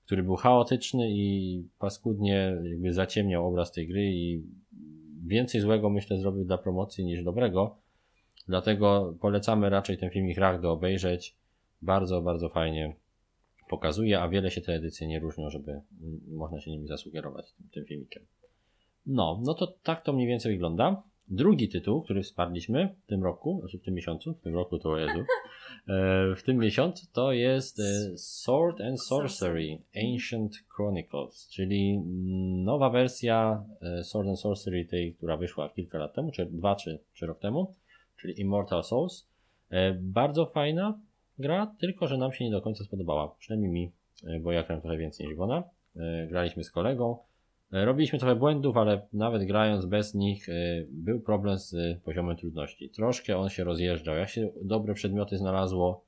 który 0.05 0.23
był 0.23 0.35
chaotyczny 0.35 1.11
i 1.11 1.63
paskudnie 1.79 2.57
jakby 2.63 2.93
zaciemniał 2.93 3.47
obraz 3.47 3.71
tej 3.71 3.87
gry 3.87 4.03
i 4.03 4.43
więcej 5.25 5.61
złego 5.61 5.89
myślę 5.89 6.17
zrobił 6.17 6.45
dla 6.45 6.57
promocji 6.57 7.05
niż 7.05 7.23
dobrego. 7.23 7.82
Dlatego 8.47 9.15
polecamy 9.21 9.69
raczej 9.69 9.97
ten 9.97 10.09
filmik 10.09 10.37
Rachdo 10.37 10.71
obejrzeć. 10.71 11.35
Bardzo, 11.81 12.21
bardzo 12.21 12.49
fajnie 12.49 12.95
pokazuje, 13.69 14.21
a 14.21 14.29
wiele 14.29 14.51
się 14.51 14.61
te 14.61 14.73
edycje 14.73 15.07
nie 15.07 15.19
różnią, 15.19 15.49
żeby 15.49 15.81
można 16.27 16.59
się 16.59 16.71
nimi 16.71 16.87
zasugerować 16.87 17.51
tym, 17.51 17.69
tym 17.71 17.85
filmikiem. 17.85 18.23
No, 19.05 19.41
no 19.43 19.53
to 19.53 19.67
tak 19.67 20.01
to 20.01 20.13
mniej 20.13 20.27
więcej 20.27 20.51
wygląda. 20.51 21.03
Drugi 21.27 21.69
tytuł, 21.69 22.01
który 22.01 22.23
wsparliśmy 22.23 22.95
w 23.03 23.07
tym 23.07 23.23
roku, 23.23 23.59
znaczy 23.59 23.79
w 23.79 23.83
tym 23.83 23.93
miesiącu, 23.93 24.33
w 24.33 24.41
tym 24.41 24.53
roku 24.53 24.79
to 24.79 24.97
Jezu, 24.97 25.19
e, 25.19 25.25
w 26.35 26.43
tym 26.45 26.57
miesiącu 26.57 27.07
to 27.13 27.31
jest 27.31 27.79
e, 27.79 28.17
Sword 28.17 28.81
and 28.81 29.01
Sorcery 29.01 29.77
Ancient 29.95 30.55
Chronicles, 30.75 31.47
czyli 31.49 31.99
nowa 32.63 32.89
wersja 32.89 33.65
e, 33.81 34.03
Sword 34.03 34.27
and 34.27 34.39
Sorcery 34.39 34.85
tej, 34.85 35.13
która 35.13 35.37
wyszła 35.37 35.69
kilka 35.69 35.97
lat 35.97 36.13
temu, 36.13 36.31
czy 36.31 36.45
dwa, 36.45 36.75
czy 36.75 36.99
trzy 37.13 37.25
rok 37.25 37.39
temu, 37.39 37.73
czyli 38.23 38.41
Immortal 38.41 38.83
Souls. 38.83 39.27
E, 39.69 39.93
Bardzo 39.93 40.45
fajna 40.45 40.99
gra, 41.39 41.75
tylko 41.79 42.07
że 42.07 42.17
nam 42.17 42.33
się 42.33 42.45
nie 42.45 42.51
do 42.51 42.61
końca 42.61 42.83
spodobała, 42.83 43.35
przynajmniej 43.39 43.71
mi, 43.71 43.91
e, 44.27 44.39
bo 44.39 44.51
ja 44.51 44.63
grałem 44.63 44.81
trochę 44.81 44.97
więcej 44.97 45.27
niż 45.27 45.39
ona. 45.39 45.63
E, 45.95 46.27
Graliśmy 46.27 46.63
z 46.63 46.71
kolegą, 46.71 47.17
Robiliśmy 47.71 48.19
trochę 48.19 48.35
błędów, 48.35 48.77
ale 48.77 49.07
nawet 49.13 49.43
grając 49.43 49.85
bez 49.85 50.13
nich 50.13 50.47
był 50.89 51.19
problem 51.19 51.57
z 51.57 51.99
poziomem 52.03 52.37
trudności. 52.37 52.89
Troszkę 52.89 53.37
on 53.37 53.49
się 53.49 53.63
rozjeżdżał. 53.63 54.15
Jak 54.15 54.29
się 54.29 54.49
dobre 54.61 54.93
przedmioty 54.93 55.37
znalazło, 55.37 56.03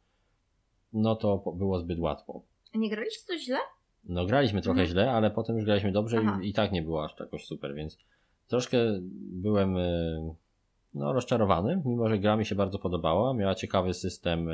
no 0.93 1.15
to 1.15 1.37
było 1.55 1.79
zbyt 1.79 1.99
łatwo. 1.99 2.41
Nie 2.75 2.89
graliście 2.89 3.27
to 3.27 3.37
źle? 3.39 3.57
No 4.03 4.25
graliśmy 4.25 4.61
trochę 4.61 4.79
Mhm. 4.81 4.89
źle, 4.89 5.11
ale 5.11 5.31
potem 5.31 5.55
już 5.55 5.65
graliśmy 5.65 5.91
dobrze 5.91 6.17
i, 6.41 6.49
i 6.49 6.53
tak 6.53 6.71
nie 6.71 6.81
było 6.81 7.05
aż 7.05 7.19
jakoś 7.19 7.45
super, 7.45 7.75
więc 7.75 7.97
troszkę 8.47 8.77
byłem 9.31 9.77
no, 10.95 11.13
rozczarowany, 11.13 11.81
mimo 11.85 12.09
że 12.09 12.19
gra 12.19 12.35
mi 12.37 12.45
się 12.45 12.55
bardzo 12.55 12.79
podobała. 12.79 13.33
Miała 13.33 13.55
ciekawy 13.55 13.93
system 13.93 14.49
e, 14.49 14.53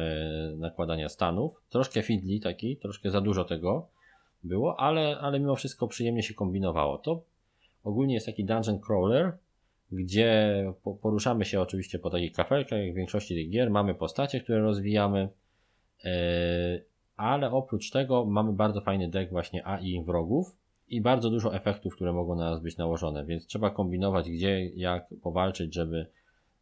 nakładania 0.58 1.10
stanów. 1.10 1.62
Troszkę 1.70 2.02
fiddly 2.02 2.40
taki, 2.40 2.78
troszkę 2.78 3.12
za 3.12 3.22
dużo 3.22 3.44
tego 3.44 3.88
było, 4.44 4.80
ale, 4.80 5.18
ale 5.20 5.40
mimo 5.40 5.56
wszystko 5.56 5.88
przyjemnie 5.88 6.24
się 6.24 6.34
kombinowało. 6.34 6.98
To 6.98 7.22
ogólnie 7.84 8.14
jest 8.14 8.26
taki 8.26 8.46
dungeon 8.46 8.80
crawler, 8.80 9.38
gdzie 9.92 10.66
poruszamy 11.02 11.46
się 11.46 11.62
oczywiście 11.62 12.00
po 12.00 12.10
takich 12.10 12.34
kafelkach, 12.34 12.80
jak 12.80 12.92
w 12.92 12.96
większości 12.96 13.36
tych 13.36 13.50
gier, 13.50 13.70
mamy 13.70 13.96
postacie, 13.96 14.40
które 14.40 14.62
rozwijamy, 14.62 15.30
e, 16.06 16.12
ale 17.18 17.52
oprócz 17.52 17.92
tego 17.92 18.26
mamy 18.26 18.54
bardzo 18.54 18.82
fajny 18.82 19.10
deck 19.10 19.32
właśnie 19.32 19.68
AI 19.68 20.04
wrogów 20.06 20.56
i 20.90 21.02
bardzo 21.02 21.30
dużo 21.30 21.56
efektów, 21.56 21.96
które 21.96 22.14
mogą 22.14 22.36
na 22.36 22.52
nas 22.52 22.62
być 22.62 22.78
nałożone, 22.78 23.26
więc 23.26 23.48
trzeba 23.48 23.70
kombinować 23.70 24.30
gdzie, 24.30 24.66
jak 24.66 25.08
powalczyć, 25.22 25.74
żeby, 25.74 26.06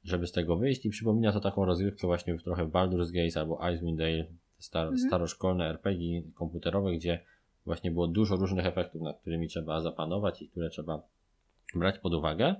żeby 0.03 0.27
z 0.27 0.31
tego 0.31 0.57
wyjść 0.57 0.85
i 0.85 0.89
przypomina 0.89 1.31
to 1.31 1.39
taką 1.39 1.65
rozgrywkę 1.65 2.07
właśnie 2.07 2.37
trochę 2.37 2.65
w 2.65 2.71
Baldur's 2.71 3.11
Gate 3.11 3.39
albo 3.39 3.69
Icewind 3.73 3.97
Dale, 3.97 4.25
star, 4.57 4.87
mhm. 4.87 5.07
staroszkolne 5.07 5.69
RPG 5.69 6.21
komputerowe, 6.33 6.95
gdzie 6.95 7.19
właśnie 7.65 7.91
było 7.91 8.07
dużo 8.07 8.35
różnych 8.35 8.65
efektów, 8.65 9.01
nad 9.01 9.21
którymi 9.21 9.47
trzeba 9.47 9.81
zapanować 9.81 10.41
i 10.41 10.49
które 10.49 10.69
trzeba 10.69 11.01
brać 11.75 11.99
pod 11.99 12.13
uwagę. 12.13 12.55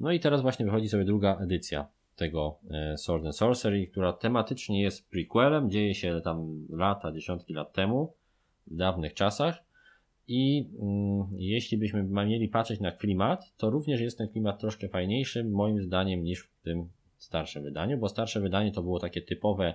No 0.00 0.12
i 0.12 0.20
teraz 0.20 0.42
właśnie 0.42 0.64
wychodzi 0.64 0.88
sobie 0.88 1.04
druga 1.04 1.38
edycja 1.40 1.86
tego 2.16 2.58
e, 2.70 2.98
Sword 2.98 3.24
and 3.24 3.36
Sorcery, 3.36 3.86
która 3.86 4.12
tematycznie 4.12 4.82
jest 4.82 5.10
prequelem, 5.10 5.70
dzieje 5.70 5.94
się 5.94 6.20
tam 6.24 6.66
lata, 6.70 7.12
dziesiątki 7.12 7.54
lat 7.54 7.72
temu, 7.72 8.12
w 8.66 8.76
dawnych 8.76 9.14
czasach. 9.14 9.68
I 10.28 10.70
mm, 10.80 11.26
jeśli 11.36 11.78
byśmy 11.78 12.02
mieli 12.02 12.48
patrzeć 12.48 12.80
na 12.80 12.92
klimat, 12.92 13.56
to 13.56 13.70
również 13.70 14.00
jest 14.00 14.18
ten 14.18 14.28
klimat 14.28 14.60
troszkę 14.60 14.88
fajniejszy, 14.88 15.44
moim 15.44 15.82
zdaniem, 15.82 16.22
niż 16.22 16.42
w 16.42 16.57
tym 16.68 16.88
starszym 17.16 17.62
wydaniu, 17.62 17.98
bo 17.98 18.08
starsze 18.08 18.40
wydanie 18.40 18.72
to 18.72 18.82
było 18.82 18.98
takie 18.98 19.22
typowe 19.22 19.74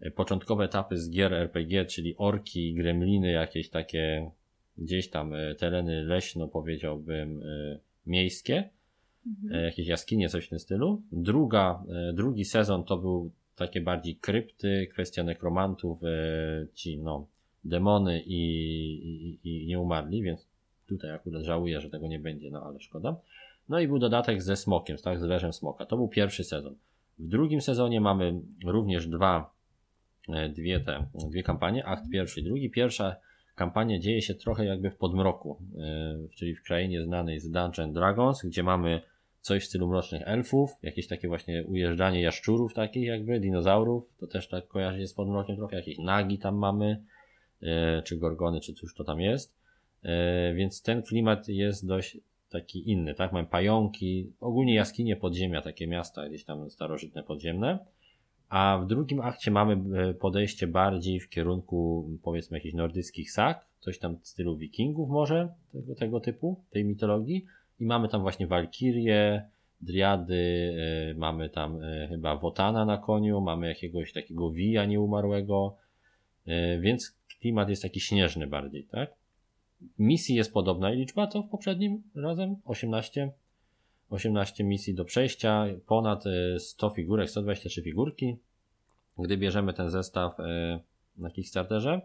e, 0.00 0.10
początkowe 0.10 0.64
etapy 0.64 0.98
z 0.98 1.10
gier 1.10 1.34
RPG, 1.34 1.84
czyli 1.84 2.14
orki, 2.16 2.74
gremliny, 2.74 3.32
jakieś 3.32 3.70
takie 3.70 4.30
gdzieś 4.78 5.10
tam 5.10 5.34
e, 5.34 5.54
tereny 5.54 6.04
leśno, 6.04 6.48
powiedziałbym, 6.48 7.42
miejskie 8.06 8.70
mhm. 9.26 9.60
E, 9.60 9.64
jakieś 9.64 9.86
jaskinie, 9.86 10.28
coś 10.28 10.46
w 10.46 10.48
tym 10.48 10.58
stylu. 10.58 11.02
Druga, 11.12 11.84
e, 11.88 12.12
drugi 12.12 12.44
sezon 12.44 12.84
to 12.84 12.96
był 12.96 13.30
takie 13.56 13.80
bardziej 13.80 14.16
krypty, 14.16 14.86
kwestia 14.90 15.22
nekromantów, 15.22 16.04
e, 16.04 16.66
ci 16.74 16.98
no, 16.98 17.26
demony 17.64 18.22
i, 18.26 18.40
i, 19.04 19.38
i 19.44 19.66
nie 19.66 19.80
umarli, 19.80 20.22
więc 20.22 20.46
tutaj 20.86 21.10
akurat 21.10 21.42
żałuję, 21.42 21.80
że 21.80 21.90
tego 21.90 22.08
nie 22.08 22.18
będzie, 22.18 22.50
no 22.50 22.62
ale 22.62 22.80
szkoda. 22.80 23.16
No 23.68 23.80
i 23.80 23.88
był 23.88 23.98
dodatek 23.98 24.42
ze 24.42 24.56
smokiem, 24.56 24.96
tak, 24.96 25.20
z 25.20 25.22
leżem 25.22 25.52
smoka. 25.52 25.86
To 25.86 25.96
był 25.96 26.08
pierwszy 26.08 26.44
sezon. 26.44 26.74
W 27.18 27.28
drugim 27.28 27.60
sezonie 27.60 28.00
mamy 28.00 28.40
również 28.64 29.06
dwa, 29.06 29.50
dwie 30.54 30.80
te, 30.80 31.06
dwie 31.30 31.42
kampanie, 31.42 31.86
akt 31.86 32.04
pierwszy 32.12 32.40
i 32.40 32.44
drugi. 32.44 32.70
Pierwsza 32.70 33.16
kampania 33.54 33.98
dzieje 33.98 34.22
się 34.22 34.34
trochę 34.34 34.64
jakby 34.64 34.90
w 34.90 34.96
podmroku, 34.96 35.58
czyli 36.34 36.54
w 36.54 36.62
krainie 36.62 37.04
znanej 37.04 37.40
z 37.40 37.50
Dungeon 37.50 37.92
Dragons, 37.92 38.42
gdzie 38.44 38.62
mamy 38.62 39.02
coś 39.40 39.62
w 39.62 39.66
stylu 39.66 39.88
mrocznych 39.88 40.22
elfów, 40.24 40.70
jakieś 40.82 41.06
takie 41.06 41.28
właśnie 41.28 41.64
ujeżdżanie 41.64 42.22
jaszczurów 42.22 42.74
takich 42.74 43.06
jakby, 43.06 43.40
dinozaurów, 43.40 44.04
to 44.18 44.26
też 44.26 44.48
tak 44.48 44.68
kojarzy 44.68 44.98
się 44.98 45.06
z 45.06 45.14
podmrokiem 45.14 45.56
trochę, 45.56 45.76
jakieś 45.76 45.98
nagi 45.98 46.38
tam 46.38 46.56
mamy, 46.56 47.02
e, 47.62 48.02
czy 48.02 48.16
gorgony, 48.16 48.60
czy 48.60 48.74
cóż 48.74 48.94
to 48.94 49.04
tam 49.04 49.20
jest, 49.20 49.54
e, 50.02 50.54
więc 50.54 50.82
ten 50.82 51.02
klimat 51.02 51.48
jest 51.48 51.86
dość 51.86 52.18
taki 52.52 52.90
inny, 52.90 53.14
tak, 53.14 53.32
mamy 53.32 53.48
pająki, 53.48 54.32
ogólnie 54.40 54.74
jaskinie 54.74 55.16
podziemia, 55.16 55.62
takie 55.62 55.86
miasta 55.86 56.28
gdzieś 56.28 56.44
tam 56.44 56.70
starożytne 56.70 57.22
podziemne, 57.22 57.78
a 58.48 58.78
w 58.82 58.86
drugim 58.86 59.20
akcie 59.20 59.50
mamy 59.50 59.98
e, 59.98 60.14
podejście 60.14 60.66
bardziej 60.66 61.20
w 61.20 61.28
kierunku 61.28 62.10
powiedzmy 62.22 62.58
jakichś 62.58 62.74
nordyckich 62.74 63.32
sag, 63.32 63.66
coś 63.80 63.98
tam 63.98 64.18
w 64.18 64.28
stylu 64.28 64.56
wikingów 64.56 65.10
może, 65.10 65.54
tego, 65.72 65.94
tego 65.94 66.20
typu, 66.20 66.64
tej 66.70 66.84
mitologii, 66.84 67.44
i 67.80 67.84
mamy 67.84 68.08
tam 68.08 68.22
właśnie 68.22 68.46
Walkirię, 68.46 69.48
Driady, 69.80 70.34
y, 71.10 71.14
mamy 71.18 71.50
tam 71.50 71.82
y, 71.82 72.06
chyba 72.08 72.36
Wotana 72.36 72.84
na 72.84 72.98
koniu, 72.98 73.40
mamy 73.40 73.68
jakiegoś 73.68 74.12
takiego 74.12 74.50
Wija 74.50 74.84
nieumarłego, 74.84 75.76
więc 76.80 77.18
klimat 77.40 77.68
jest 77.68 77.82
taki 77.82 78.00
śnieżny 78.00 78.46
bardziej, 78.46 78.84
tak? 78.84 79.21
Misji 79.98 80.34
jest 80.34 80.52
podobna 80.52 80.90
liczba 80.90 81.26
co 81.26 81.42
w 81.42 81.48
poprzednim 81.48 82.02
razem? 82.14 82.56
18. 82.64 83.32
18 84.10 84.64
misji 84.64 84.94
do 84.94 85.04
przejścia, 85.04 85.66
ponad 85.86 86.24
100 86.58 86.90
figurek, 86.90 87.30
123 87.30 87.82
figurki. 87.82 88.36
Gdy 89.18 89.36
bierzemy 89.36 89.72
ten 89.74 89.90
zestaw 89.90 90.36
na 91.16 91.30
Kickstarterze, 91.30 92.00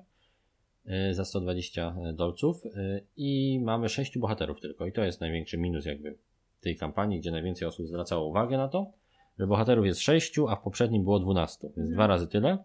E, 0.87 1.13
za 1.13 1.25
120 1.25 1.95
e, 2.03 2.13
dolców 2.13 2.65
e, 2.65 3.01
i 3.17 3.59
mamy 3.63 3.89
6 3.89 4.17
bohaterów 4.17 4.61
tylko 4.61 4.85
i 4.85 4.91
to 4.91 5.03
jest 5.03 5.21
największy 5.21 5.57
minus 5.57 5.85
jakby 5.85 6.17
tej 6.61 6.75
kampanii, 6.75 7.19
gdzie 7.19 7.31
najwięcej 7.31 7.67
osób 7.67 7.87
zwracało 7.87 8.27
uwagę 8.27 8.57
na 8.57 8.67
to, 8.67 8.91
że 9.39 9.47
bohaterów 9.47 9.85
jest 9.85 9.99
6, 9.99 10.39
a 10.49 10.55
w 10.55 10.61
poprzednim 10.61 11.03
było 11.03 11.19
12, 11.19 11.59
więc 11.61 11.77
mhm. 11.77 11.93
dwa 11.93 12.07
razy 12.07 12.27
tyle. 12.27 12.57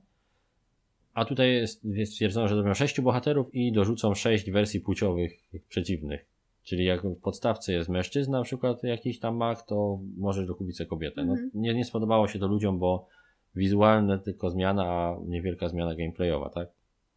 A 1.15 1.25
tutaj 1.25 1.53
jest, 1.53 1.85
jest 1.85 2.13
stwierdzono, 2.13 2.49
że 2.49 2.55
zrobią 2.55 2.75
6 2.75 3.01
bohaterów 3.01 3.55
i 3.55 3.73
dorzucą 3.73 4.15
6 4.15 4.51
wersji 4.51 4.81
płciowych 4.81 5.33
przeciwnych. 5.69 6.27
Czyli 6.65 6.85
jak 6.85 7.03
w 7.03 7.21
podstawce 7.21 7.73
jest 7.73 7.89
mężczyzna, 7.89 8.39
na 8.39 8.45
przykład 8.45 8.83
jakiś 8.83 9.19
tam 9.19 9.37
mag, 9.37 9.63
to 9.63 9.99
może 10.17 10.47
dokupić 10.47 10.77
sobie 10.77 10.89
kobietę. 10.89 11.25
No, 11.25 11.33
mhm. 11.33 11.51
nie, 11.55 11.75
nie 11.75 11.85
spodobało 11.85 12.29
się 12.29 12.39
to 12.39 12.47
ludziom, 12.47 12.79
bo 12.79 13.07
wizualne 13.55 14.19
tylko 14.19 14.51
zmiana, 14.51 14.85
a 14.85 15.17
niewielka 15.27 15.69
zmiana 15.69 15.95
gameplayowa, 15.95 16.51
tak? 16.51 16.69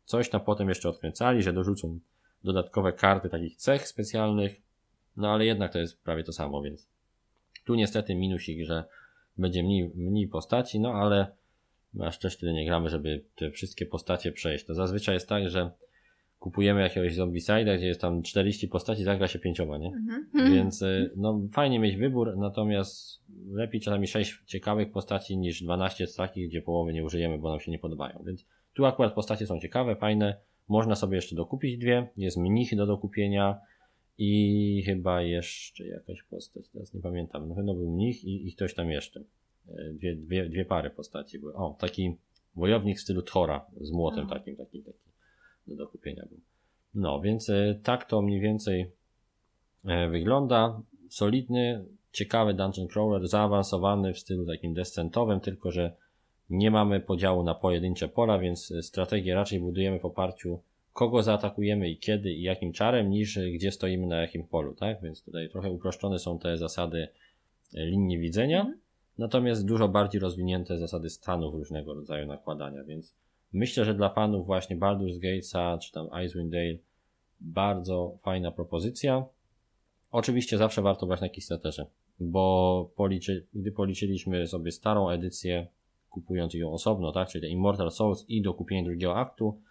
Coś 0.06 0.30
tam 0.30 0.42
potem 0.42 0.70
jeszcze 0.70 0.90
odkręcali, 0.90 1.44
że 1.44 1.54
dorzucą 1.54 2.00
dodatkowe 2.44 2.94
karty 2.94 3.30
takich 3.30 3.56
cech 3.56 3.88
specjalnych, 3.88 4.62
no 5.18 5.32
ale 5.34 5.46
jednak 5.46 5.74
to 5.74 5.80
jest 5.80 6.04
prawie 6.04 6.24
to 6.24 6.34
samo, 6.34 6.62
więc 6.62 6.88
tu 7.66 7.76
niestety 7.76 8.16
minusik, 8.16 8.66
że 8.66 8.84
będzie 9.38 9.64
mniej, 9.64 9.92
mniej 9.96 10.28
postaci, 10.28 10.80
no 10.80 10.94
ale 10.94 11.28
aż 12.02 12.20
też 12.20 12.38
tyle 12.38 12.54
nie 12.54 12.66
gramy, 12.66 12.90
żeby 12.90 13.24
te 13.36 13.52
wszystkie 13.52 13.86
postacie 13.86 14.32
przejść. 14.32 14.66
To 14.66 14.74
zazwyczaj 14.74 15.16
jest 15.16 15.30
tak, 15.30 15.50
że 15.50 15.72
kupujemy 16.40 16.82
jakiegoś 16.82 17.16
zombicida, 17.16 17.78
gdzie 17.78 17.88
jest 17.88 18.02
tam 18.02 18.24
40 18.24 18.68
postaci, 18.68 19.04
zagra 19.04 19.28
się 19.28 19.40
pięcioma, 19.40 19.78
nie? 19.78 19.88
Mhm. 19.88 20.54
Więc 20.54 20.82
y, 20.82 21.12
no 21.16 21.42
fajnie 21.54 21.80
mieć 21.80 21.96
wybór, 21.96 22.38
natomiast 22.38 23.24
lepiej 23.52 23.82
czasami 23.82 24.08
6 24.08 24.40
ciekawych 24.46 24.92
postaci 24.92 25.38
niż 25.38 25.64
12 25.64 26.06
takich, 26.18 26.50
gdzie 26.50 26.62
połowy 26.62 26.94
nie 26.94 27.04
użyjemy, 27.04 27.38
bo 27.38 27.50
nam 27.50 27.60
się 27.60 27.72
nie 27.72 27.80
podobają. 27.80 28.24
Więc 28.26 28.46
tu 28.74 28.86
akurat 28.86 29.14
postacie 29.14 29.48
są 29.48 29.60
ciekawe, 29.60 29.96
fajne. 29.96 30.38
Można 30.68 30.96
sobie 30.96 31.16
jeszcze 31.16 31.36
dokupić 31.36 31.78
dwie. 31.78 32.08
Jest 32.18 32.38
mnich 32.38 32.76
do 32.76 32.86
dokupienia 32.86 33.60
i 34.18 34.84
chyba 34.86 35.22
jeszcze 35.22 35.88
jakaś 35.88 36.24
postać, 36.24 36.70
teraz 36.70 36.94
nie 36.94 37.02
pamiętam. 37.02 37.50
No 37.50 37.56
chyba 37.56 37.74
był 37.74 37.92
mnich 37.92 38.24
i, 38.24 38.48
i 38.48 38.54
ktoś 38.56 38.74
tam 38.74 38.92
jeszcze. 38.92 39.24
E, 39.70 39.94
dwie, 39.94 40.16
dwie, 40.16 40.50
dwie 40.50 40.66
pary 40.66 40.90
postaci 40.90 41.40
były. 41.40 41.54
O, 41.54 41.76
taki 41.80 42.16
wojownik 42.56 42.98
w 42.98 43.02
stylu 43.02 43.22
Thora 43.22 43.66
z 43.82 43.92
młotem 43.92 44.28
takim, 44.28 44.56
taki, 44.56 44.84
taki 44.84 45.00
do 45.68 45.76
dokupienia 45.76 46.26
był. 46.30 46.40
No, 46.96 47.22
więc 47.22 47.50
e, 47.50 47.80
tak 47.84 48.06
to 48.06 48.22
mniej 48.22 48.40
więcej 48.40 48.92
e, 49.86 50.10
wygląda. 50.10 50.82
Solidny, 51.10 51.86
ciekawy 52.12 52.54
dungeon 52.54 52.88
crawler, 52.88 53.28
zaawansowany 53.28 54.14
w 54.14 54.20
stylu 54.20 54.46
takim 54.46 54.74
descentowym, 54.74 55.40
tylko 55.40 55.72
że 55.72 55.96
nie 56.50 56.72
mamy 56.72 57.00
podziału 57.00 57.44
na 57.44 57.56
pojedyncze 57.56 58.08
pola, 58.08 58.40
więc 58.40 58.74
strategię 58.82 59.36
raczej 59.36 59.60
budujemy 59.60 60.00
w 60.00 60.06
oparciu 60.06 60.60
kogo 60.94 61.24
zaatakujemy 61.24 61.90
i 61.90 61.98
kiedy 61.98 62.34
i 62.34 62.42
jakim 62.42 62.74
czarem, 62.74 63.10
niż 63.10 63.40
gdzie 63.54 63.72
stoimy 63.72 64.08
na 64.08 64.22
jakim 64.22 64.48
polu, 64.48 64.76
tak? 64.76 65.02
Więc 65.02 65.24
tutaj 65.24 65.50
trochę 65.50 65.72
uproszczone 65.72 66.20
są 66.20 66.40
te 66.40 66.58
zasady 66.58 67.08
linii 67.74 68.20
widzenia, 68.20 68.60
mhm. 68.60 68.80
Natomiast 69.18 69.66
dużo 69.66 69.88
bardziej 69.88 70.22
rozwinięte 70.22 70.78
zasady 70.78 71.10
stanów 71.10 71.56
różnego 71.56 71.94
rodzaju 71.94 72.28
nakładania, 72.28 72.84
więc 72.84 73.16
myślę, 73.54 73.86
że 73.86 73.94
dla 73.94 74.10
fanów 74.10 74.46
właśnie 74.46 74.78
Baldur's 74.78 75.20
Gatesa 75.20 75.78
czy 75.78 75.92
tam 75.92 76.08
Icewind 76.26 76.52
Dale 76.52 76.78
bardzo 77.40 78.18
fajna 78.22 78.52
propozycja. 78.52 79.26
Oczywiście 80.12 80.58
zawsze 80.58 80.82
warto 80.82 81.08
brać 81.08 81.22
na 81.22 81.30
Kickstarterze, 81.30 81.86
bo 82.20 82.90
policzy, 82.96 83.46
gdy 83.54 83.72
policzyliśmy 83.72 84.48
sobie 84.48 84.72
starą 84.72 85.10
edycję 85.10 85.68
kupując 86.10 86.54
ją 86.54 86.74
osobno, 86.74 87.12
tak, 87.12 87.30
czyli 87.30 87.52
Immortal 87.52 87.92
Souls 87.92 88.26
i 88.30 88.42
do 88.42 88.54
kupienia 88.54 88.84
drugiego 88.84 89.16
aktu, 89.16 89.62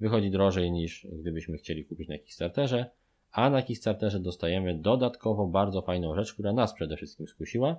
wychodzi 0.00 0.30
drożej 0.30 0.72
niż 0.72 1.06
gdybyśmy 1.12 1.58
chcieli 1.58 1.84
kupić 1.84 2.08
na 2.08 2.18
Kickstarterze, 2.18 2.90
a 3.32 3.50
na 3.50 3.62
Kickstarterze 3.62 4.20
dostajemy 4.20 4.78
dodatkowo 4.78 5.46
bardzo 5.46 5.82
fajną 5.82 6.14
rzecz, 6.14 6.32
która 6.32 6.52
nas 6.52 6.74
przede 6.74 6.96
wszystkim 6.96 7.26
skusiła, 7.26 7.76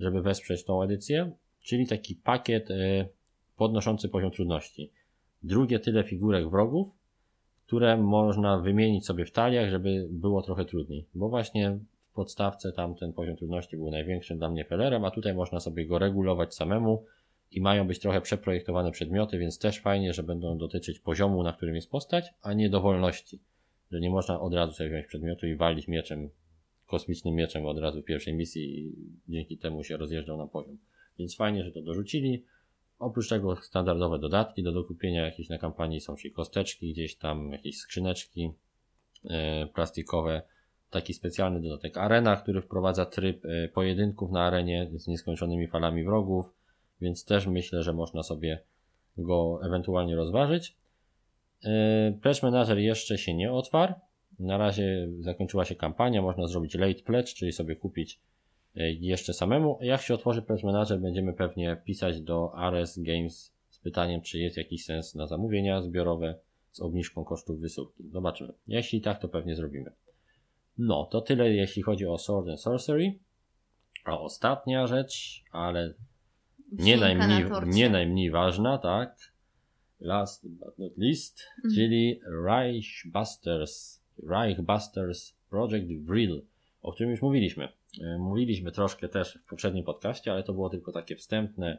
żeby 0.00 0.22
wesprzeć 0.22 0.64
tą 0.64 0.82
edycję, 0.82 1.30
czyli 1.62 1.86
taki 1.86 2.14
pakiet 2.14 2.70
y, 2.70 3.08
podnoszący 3.56 4.08
poziom 4.08 4.30
trudności. 4.30 4.90
Drugie 5.42 5.78
tyle 5.78 6.04
figurek 6.04 6.50
wrogów, 6.50 6.88
które 7.66 7.96
można 7.96 8.58
wymienić 8.58 9.06
sobie 9.06 9.24
w 9.24 9.32
taliach, 9.32 9.70
żeby 9.70 10.08
było 10.10 10.42
trochę 10.42 10.64
trudniej, 10.64 11.06
bo 11.14 11.28
właśnie 11.28 11.78
w 11.98 12.12
podstawce 12.12 12.72
tam 12.72 12.94
ten 12.94 13.12
poziom 13.12 13.36
trudności 13.36 13.76
był 13.76 13.90
największym 13.90 14.38
dla 14.38 14.50
mnie 14.50 14.64
felerem, 14.64 15.04
a 15.04 15.10
tutaj 15.10 15.34
można 15.34 15.60
sobie 15.60 15.86
go 15.86 15.98
regulować 15.98 16.54
samemu, 16.54 17.04
i 17.50 17.60
mają 17.60 17.86
być 17.86 17.98
trochę 17.98 18.20
przeprojektowane 18.20 18.90
przedmioty, 18.90 19.38
więc 19.38 19.58
też 19.58 19.80
fajnie, 19.80 20.12
że 20.12 20.22
będą 20.22 20.58
dotyczyć 20.58 20.98
poziomu, 20.98 21.42
na 21.42 21.52
którym 21.52 21.74
jest 21.74 21.90
postać, 21.90 22.34
a 22.42 22.52
nie 22.52 22.70
dowolności. 22.70 23.40
Że 23.92 24.00
nie 24.00 24.10
można 24.10 24.40
od 24.40 24.54
razu 24.54 24.72
sobie 24.72 24.90
wziąć 24.90 25.06
przedmiotu 25.06 25.46
i 25.46 25.56
walić 25.56 25.88
mieczem 25.88 26.30
kosmicznym 26.90 27.34
mieczem 27.34 27.66
od 27.66 27.78
razu 27.78 28.02
w 28.02 28.04
pierwszej 28.04 28.34
misji 28.34 28.78
i 28.78 28.94
dzięki 29.28 29.58
temu 29.58 29.84
się 29.84 29.96
rozjeżdżał 29.96 30.38
na 30.38 30.46
poziom. 30.46 30.78
Więc 31.18 31.36
fajnie, 31.36 31.64
że 31.64 31.72
to 31.72 31.82
dorzucili. 31.82 32.44
Oprócz 32.98 33.28
tego 33.28 33.56
standardowe 33.56 34.18
dodatki 34.18 34.62
do 34.62 34.72
dokupienia 34.72 35.24
jakieś 35.24 35.48
na 35.48 35.58
kampanii 35.58 36.00
są 36.00 36.16
się 36.16 36.30
kosteczki, 36.30 36.92
gdzieś 36.92 37.16
tam 37.16 37.52
jakieś 37.52 37.78
skrzyneczki 37.78 38.52
e, 39.24 39.66
plastikowe. 39.66 40.42
Taki 40.90 41.14
specjalny 41.14 41.60
dodatek 41.60 41.96
arena, 41.96 42.36
który 42.36 42.62
wprowadza 42.62 43.06
tryb 43.06 43.44
e, 43.44 43.68
pojedynków 43.68 44.30
na 44.30 44.42
arenie 44.42 44.90
z 44.94 45.06
nieskończonymi 45.06 45.68
falami 45.68 46.04
wrogów, 46.04 46.54
więc 47.00 47.24
też 47.24 47.46
myślę, 47.46 47.82
że 47.82 47.92
można 47.92 48.22
sobie 48.22 48.62
go 49.18 49.60
ewentualnie 49.62 50.16
rozważyć. 50.16 50.76
E, 51.64 52.12
Pledge 52.22 52.42
Manager 52.42 52.78
jeszcze 52.78 53.18
się 53.18 53.34
nie 53.34 53.52
otwarł. 53.52 53.94
Na 54.40 54.58
razie 54.58 55.08
zakończyła 55.20 55.64
się 55.64 55.74
kampania, 55.74 56.22
można 56.22 56.46
zrobić 56.46 56.74
late 56.74 57.02
pledge, 57.02 57.34
czyli 57.34 57.52
sobie 57.52 57.76
kupić 57.76 58.20
e, 58.76 58.92
jeszcze 58.92 59.34
samemu. 59.34 59.78
Jak 59.80 60.02
się 60.02 60.14
otworzy 60.14 60.42
Pledge 60.42 60.64
Manager, 60.64 61.00
będziemy 61.00 61.32
pewnie 61.32 61.76
pisać 61.84 62.20
do 62.20 62.54
Ares 62.54 62.98
Games 62.98 63.54
z 63.70 63.78
pytaniem, 63.78 64.20
czy 64.20 64.38
jest 64.38 64.56
jakiś 64.56 64.84
sens 64.84 65.14
na 65.14 65.26
zamówienia 65.26 65.82
zbiorowe 65.82 66.34
z 66.72 66.80
obniżką 66.80 67.24
kosztów 67.24 67.60
wysyłki. 67.60 68.04
Zobaczymy. 68.12 68.52
Jeśli 68.66 69.00
tak, 69.00 69.20
to 69.20 69.28
pewnie 69.28 69.56
zrobimy. 69.56 69.92
No, 70.78 71.04
to 71.04 71.20
tyle 71.20 71.50
jeśli 71.52 71.82
chodzi 71.82 72.06
o 72.06 72.18
Sword 72.18 72.48
and 72.48 72.60
Sorcery. 72.60 73.18
A 74.04 74.20
ostatnia 74.20 74.86
rzecz, 74.86 75.44
ale 75.52 75.94
nie 76.72 76.96
najmniej, 76.96 77.44
nie 77.66 77.90
najmniej 77.90 78.30
ważna, 78.30 78.78
tak? 78.78 79.32
Last 80.00 80.48
but 80.48 80.78
not 80.78 80.98
least, 80.98 81.40
Mhm. 81.56 81.74
czyli 81.74 82.20
Reichbusters, 82.44 83.99
Reichbusters 84.28 85.34
Project 85.50 86.06
Vril, 86.06 86.42
o 86.82 86.92
którym 86.92 87.10
już 87.10 87.22
mówiliśmy. 87.22 87.68
E, 88.02 88.18
Mówiliśmy 88.18 88.72
troszkę 88.72 89.08
też 89.08 89.38
w 89.46 89.48
poprzednim 89.50 89.84
podcaście, 89.84 90.32
ale 90.32 90.42
to 90.42 90.52
było 90.52 90.70
tylko 90.70 90.92
takie 90.92 91.16
wstępne 91.16 91.78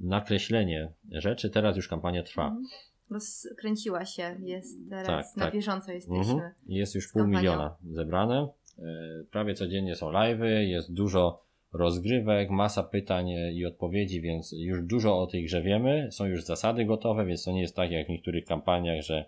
nakreślenie 0.00 0.88
rzeczy. 1.12 1.50
Teraz 1.50 1.76
już 1.76 1.88
kampania 1.88 2.22
trwa. 2.22 2.46
Mhm. 2.46 2.64
Rozkręciła 3.10 4.04
się, 4.04 4.36
jest 4.42 4.78
teraz 4.90 5.06
Tak, 5.06 5.36
na 5.36 5.44
tak. 5.44 5.54
bieżąco 5.54 5.92
jesteśmy. 5.92 6.32
Mhm. 6.34 6.52
Jest 6.66 6.94
już 6.94 7.12
pół 7.12 7.22
kampanią. 7.22 7.38
miliona 7.40 7.76
zebrane. 7.92 8.48
E, 8.78 8.82
Prawie 9.30 9.54
codziennie 9.54 9.94
są 9.96 10.10
live'y, 10.10 10.44
jest 10.60 10.92
dużo 10.94 11.44
rozgrywek, 11.72 12.50
masa 12.50 12.82
pytań 12.82 13.28
i 13.52 13.66
odpowiedzi, 13.66 14.20
więc 14.20 14.52
już 14.58 14.82
dużo 14.82 15.18
o 15.22 15.26
tej 15.26 15.44
grze 15.44 15.62
wiemy. 15.62 16.08
Są 16.12 16.24
już 16.26 16.44
zasady 16.44 16.84
gotowe, 16.84 17.26
więc 17.26 17.44
to 17.44 17.52
nie 17.52 17.60
jest 17.60 17.76
tak 17.76 17.90
jak 17.90 18.06
w 18.06 18.10
niektórych 18.10 18.44
kampaniach, 18.44 19.02
że 19.02 19.24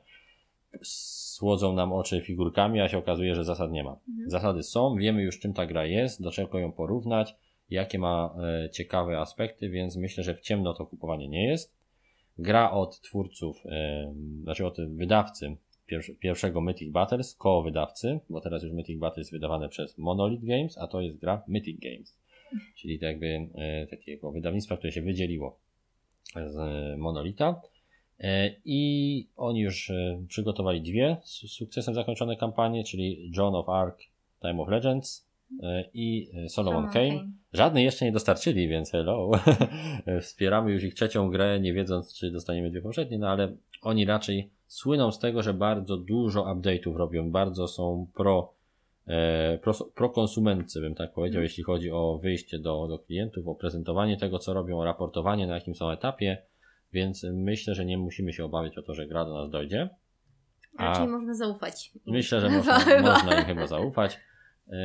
słodzą 0.82 1.72
nam 1.72 1.92
oczy 1.92 2.20
figurkami, 2.20 2.80
a 2.80 2.88
się 2.88 2.98
okazuje, 2.98 3.34
że 3.34 3.44
zasad 3.44 3.72
nie 3.72 3.84
ma. 3.84 3.98
Mhm. 4.08 4.30
Zasady 4.30 4.62
są, 4.62 4.96
wiemy 4.96 5.22
już 5.22 5.38
czym 5.38 5.52
ta 5.52 5.66
gra 5.66 5.86
jest, 5.86 6.22
do 6.22 6.30
czego 6.30 6.58
ją 6.58 6.72
porównać, 6.72 7.34
jakie 7.70 7.98
ma 7.98 8.34
e, 8.64 8.70
ciekawe 8.70 9.18
aspekty, 9.18 9.70
więc 9.70 9.96
myślę, 9.96 10.24
że 10.24 10.34
w 10.34 10.40
ciemno 10.40 10.74
to 10.74 10.86
kupowanie 10.86 11.28
nie 11.28 11.46
jest. 11.46 11.76
Gra 12.38 12.70
od 12.70 13.00
twórców, 13.00 13.62
e, 13.66 14.14
znaczy 14.42 14.66
od 14.66 14.76
wydawcy 14.96 15.56
pierwsze, 15.86 16.14
pierwszego 16.14 16.60
Mythic 16.60 16.92
Battles, 16.92 17.34
koło 17.34 17.62
wydawcy, 17.62 18.20
bo 18.30 18.40
teraz 18.40 18.62
już 18.62 18.72
Mythic 18.72 18.98
Battles 18.98 19.18
jest 19.18 19.32
wydawane 19.32 19.68
przez 19.68 19.98
Monolith 19.98 20.44
Games, 20.44 20.78
a 20.78 20.86
to 20.86 21.00
jest 21.00 21.18
gra 21.18 21.42
Mythic 21.48 21.80
Games, 21.80 22.18
czyli 22.76 22.98
tak 22.98 23.08
jakby 23.08 23.48
e, 23.54 23.86
takiego 23.86 24.32
wydawnictwa, 24.32 24.76
które 24.76 24.92
się 24.92 25.02
wydzieliło 25.02 25.58
z 26.46 26.56
e, 26.56 26.96
Monolita. 26.96 27.60
E, 28.20 28.54
I 28.64 29.28
oni 29.36 29.60
już 29.60 29.90
e, 29.90 30.24
przygotowali 30.28 30.82
dwie 30.82 31.16
z 31.24 31.50
sukcesem 31.50 31.94
zakończone 31.94 32.36
kampanie, 32.36 32.84
czyli 32.84 33.30
John 33.36 33.54
of 33.54 33.68
Arc, 33.68 34.02
Time 34.42 34.62
of 34.62 34.68
Legends 34.68 35.28
e, 35.62 35.84
i 35.94 36.30
Solomon 36.48 36.90
Kane. 36.90 37.30
Żadnej 37.52 37.84
jeszcze 37.84 38.04
nie 38.04 38.12
dostarczyli, 38.12 38.68
więc 38.68 38.90
hello. 38.90 39.30
Wspieramy 40.20 40.72
już 40.72 40.84
ich 40.84 40.94
trzecią 40.94 41.30
grę, 41.30 41.60
nie 41.60 41.72
wiedząc, 41.72 42.14
czy 42.14 42.30
dostaniemy 42.30 42.70
dwie 42.70 42.82
poprzednie, 42.82 43.18
no 43.18 43.28
ale 43.28 43.56
oni 43.82 44.04
raczej 44.04 44.50
słyną 44.66 45.12
z 45.12 45.18
tego, 45.18 45.42
że 45.42 45.54
bardzo 45.54 45.96
dużo 45.96 46.44
update'ów 46.44 46.96
robią, 46.96 47.30
bardzo 47.30 47.68
są 47.68 48.06
pro, 48.14 48.52
e, 49.06 49.58
pro, 49.58 49.74
pro 49.94 50.10
konsumentcy, 50.10 50.80
bym 50.80 50.94
tak 50.94 51.12
powiedział, 51.12 51.42
jeśli 51.42 51.62
chodzi 51.62 51.90
o 51.90 52.18
wyjście 52.22 52.58
do, 52.58 52.88
do 52.88 52.98
klientów, 52.98 53.48
o 53.48 53.54
prezentowanie 53.54 54.16
tego, 54.16 54.38
co 54.38 54.54
robią, 54.54 54.78
o 54.78 54.84
raportowanie, 54.84 55.46
na 55.46 55.54
jakim 55.54 55.74
są 55.74 55.90
etapie, 55.90 56.42
więc 56.92 57.26
myślę, 57.32 57.74
że 57.74 57.84
nie 57.84 57.98
musimy 57.98 58.32
się 58.32 58.44
obawiać 58.44 58.78
o 58.78 58.82
to, 58.82 58.94
że 58.94 59.06
gra 59.06 59.24
do 59.24 59.34
nas 59.34 59.50
dojdzie. 59.50 59.88
Raczej 60.78 61.04
A- 61.04 61.08
można 61.08 61.34
zaufać. 61.34 61.92
Myślę, 62.06 62.40
że 62.40 62.48
można, 62.56 62.78
Chyba. 62.80 63.12
można 63.12 63.38
im 63.40 63.44
chyba 63.46 63.66
zaufać. 63.66 64.18
E, 64.68 64.78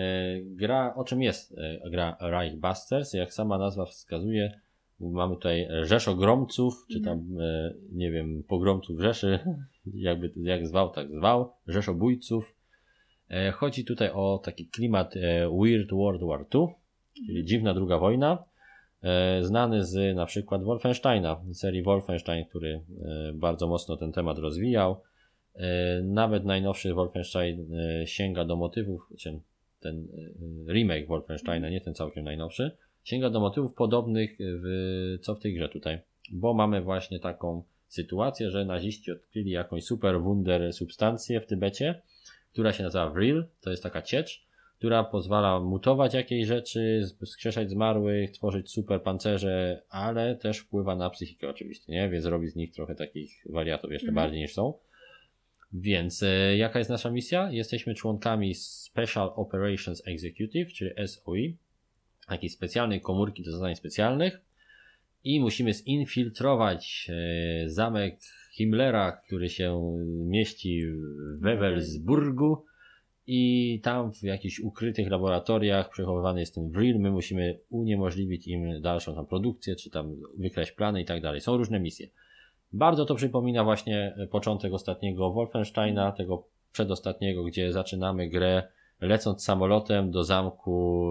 Gra, 0.45 0.93
o 0.95 1.03
czym 1.03 1.21
jest 1.21 1.57
e, 1.57 1.89
gra 1.89 2.17
Reichbusters? 2.19 3.13
Jak 3.13 3.33
sama 3.33 3.57
nazwa 3.57 3.85
wskazuje, 3.85 4.59
mamy 4.99 5.35
tutaj 5.35 5.67
rzesz 5.83 6.07
ogromców, 6.07 6.85
czy 6.91 7.01
tam, 7.01 7.19
e, 7.39 7.73
nie 7.91 8.11
wiem, 8.11 8.43
pogromców 8.47 8.99
rzeszy, 9.01 9.39
jakby 9.93 10.31
jak 10.35 10.67
zwał, 10.67 10.89
tak 10.89 11.11
zwał, 11.11 11.51
rzeszobójców. 11.67 12.55
E, 13.29 13.51
Chodzi 13.51 13.85
tutaj 13.85 14.09
o 14.13 14.41
taki 14.43 14.67
klimat 14.67 15.13
Weird 15.61 15.91
World 15.91 16.21
War 16.23 16.45
II, 16.53 16.67
czyli 17.27 17.45
dziwna 17.45 17.73
druga 17.73 17.97
wojna, 17.97 18.43
znany 19.41 19.85
z 19.85 20.15
na 20.15 20.25
przykład 20.25 20.63
Wolfensteina, 20.63 21.41
serii 21.53 21.83
Wolfenstein, 21.83 22.45
który 22.45 22.81
e, 23.05 23.33
bardzo 23.33 23.67
mocno 23.67 23.97
ten 23.97 24.11
temat 24.11 24.37
rozwijał. 24.37 25.01
E, 25.55 26.01
Nawet 26.03 26.45
najnowszy 26.45 26.93
Wolfenstein 26.93 27.73
e, 27.73 28.07
sięga 28.07 28.45
do 28.45 28.55
motywów, 28.55 29.13
ten 29.79 30.07
e, 30.67 30.73
remake 30.73 31.07
Wolfensteina, 31.07 31.69
nie 31.69 31.81
ten 31.81 31.93
całkiem 31.93 32.23
najnowszy, 32.23 32.71
sięga 33.03 33.29
do 33.29 33.39
motywów 33.39 33.73
podobnych 33.73 34.37
w, 34.39 35.17
co 35.21 35.35
w 35.35 35.39
tej 35.39 35.53
grze 35.53 35.69
tutaj. 35.69 35.99
Bo 36.31 36.53
mamy 36.53 36.81
właśnie 36.81 37.19
taką 37.19 37.63
sytuację, 37.87 38.51
że 38.51 38.65
naziści 38.65 39.11
odkryli 39.11 39.51
jakąś 39.51 39.83
super 39.83 40.21
wunder 40.21 40.73
substancję 40.73 41.41
w 41.41 41.45
Tybecie, 41.45 42.01
która 42.51 42.73
się 42.73 42.83
nazywa 42.83 43.09
Vril, 43.09 43.45
to 43.61 43.71
jest 43.71 43.83
taka 43.83 44.01
ciecz, 44.01 44.45
która 44.81 45.03
pozwala 45.03 45.59
mutować 45.59 46.13
jakieś 46.13 46.47
rzeczy, 46.47 47.01
skrzeszać 47.25 47.69
zmarłych, 47.69 48.31
tworzyć 48.31 48.71
super 48.71 49.03
pancerze, 49.03 49.83
ale 49.89 50.35
też 50.35 50.57
wpływa 50.57 50.95
na 50.95 51.09
psychikę 51.09 51.49
oczywiście, 51.49 51.93
nie? 51.93 52.09
Więc 52.09 52.25
robi 52.25 52.47
z 52.47 52.55
nich 52.55 52.71
trochę 52.71 52.95
takich 52.95 53.45
wariatów 53.49 53.91
jeszcze 53.91 54.07
Mhm. 54.07 54.25
bardziej 54.25 54.41
niż 54.41 54.53
są. 54.53 54.73
Więc 55.73 56.23
e, 56.23 56.57
jaka 56.57 56.79
jest 56.79 56.89
nasza 56.89 57.11
misja? 57.11 57.51
Jesteśmy 57.51 57.95
członkami 57.95 58.55
Special 58.55 59.31
Operations 59.35 60.07
Executive, 60.07 60.73
czyli 60.73 60.91
SOE, 61.07 61.35
takiej 62.27 62.49
specjalnej 62.49 63.01
komórki 63.01 63.43
do 63.43 63.51
zadań 63.51 63.75
specjalnych 63.75 64.41
i 65.23 65.39
musimy 65.39 65.73
zinfiltrować 65.73 67.07
e, 67.09 67.69
zamek 67.69 68.19
Himmlera, 68.51 69.11
który 69.11 69.49
się 69.49 69.97
mieści 70.27 70.85
w 70.85 71.41
Wewelsburgu 71.41 72.70
i 73.33 73.79
tam 73.83 74.11
w 74.11 74.23
jakichś 74.23 74.59
ukrytych 74.59 75.09
laboratoriach 75.09 75.89
przechowywany 75.89 76.39
jest 76.39 76.55
ten 76.55 76.71
Vril. 76.71 76.99
My 76.99 77.11
musimy 77.11 77.59
uniemożliwić 77.69 78.47
im 78.47 78.81
dalszą 78.81 79.15
tam 79.15 79.25
produkcję, 79.25 79.75
czy 79.75 79.89
tam 79.89 80.15
wykreślać 80.37 80.71
plany 80.71 81.01
i 81.01 81.05
tak 81.05 81.21
dalej. 81.21 81.41
Są 81.41 81.57
różne 81.57 81.79
misje. 81.79 82.07
Bardzo 82.73 83.05
to 83.05 83.15
przypomina 83.15 83.63
właśnie 83.63 84.15
początek 84.31 84.73
ostatniego 84.73 85.31
Wolfensteina, 85.31 86.11
tego 86.11 86.43
przedostatniego, 86.71 87.43
gdzie 87.43 87.71
zaczynamy 87.71 88.29
grę 88.29 88.63
lecąc 89.01 89.43
samolotem 89.43 90.11
do 90.11 90.23
zamku 90.23 91.07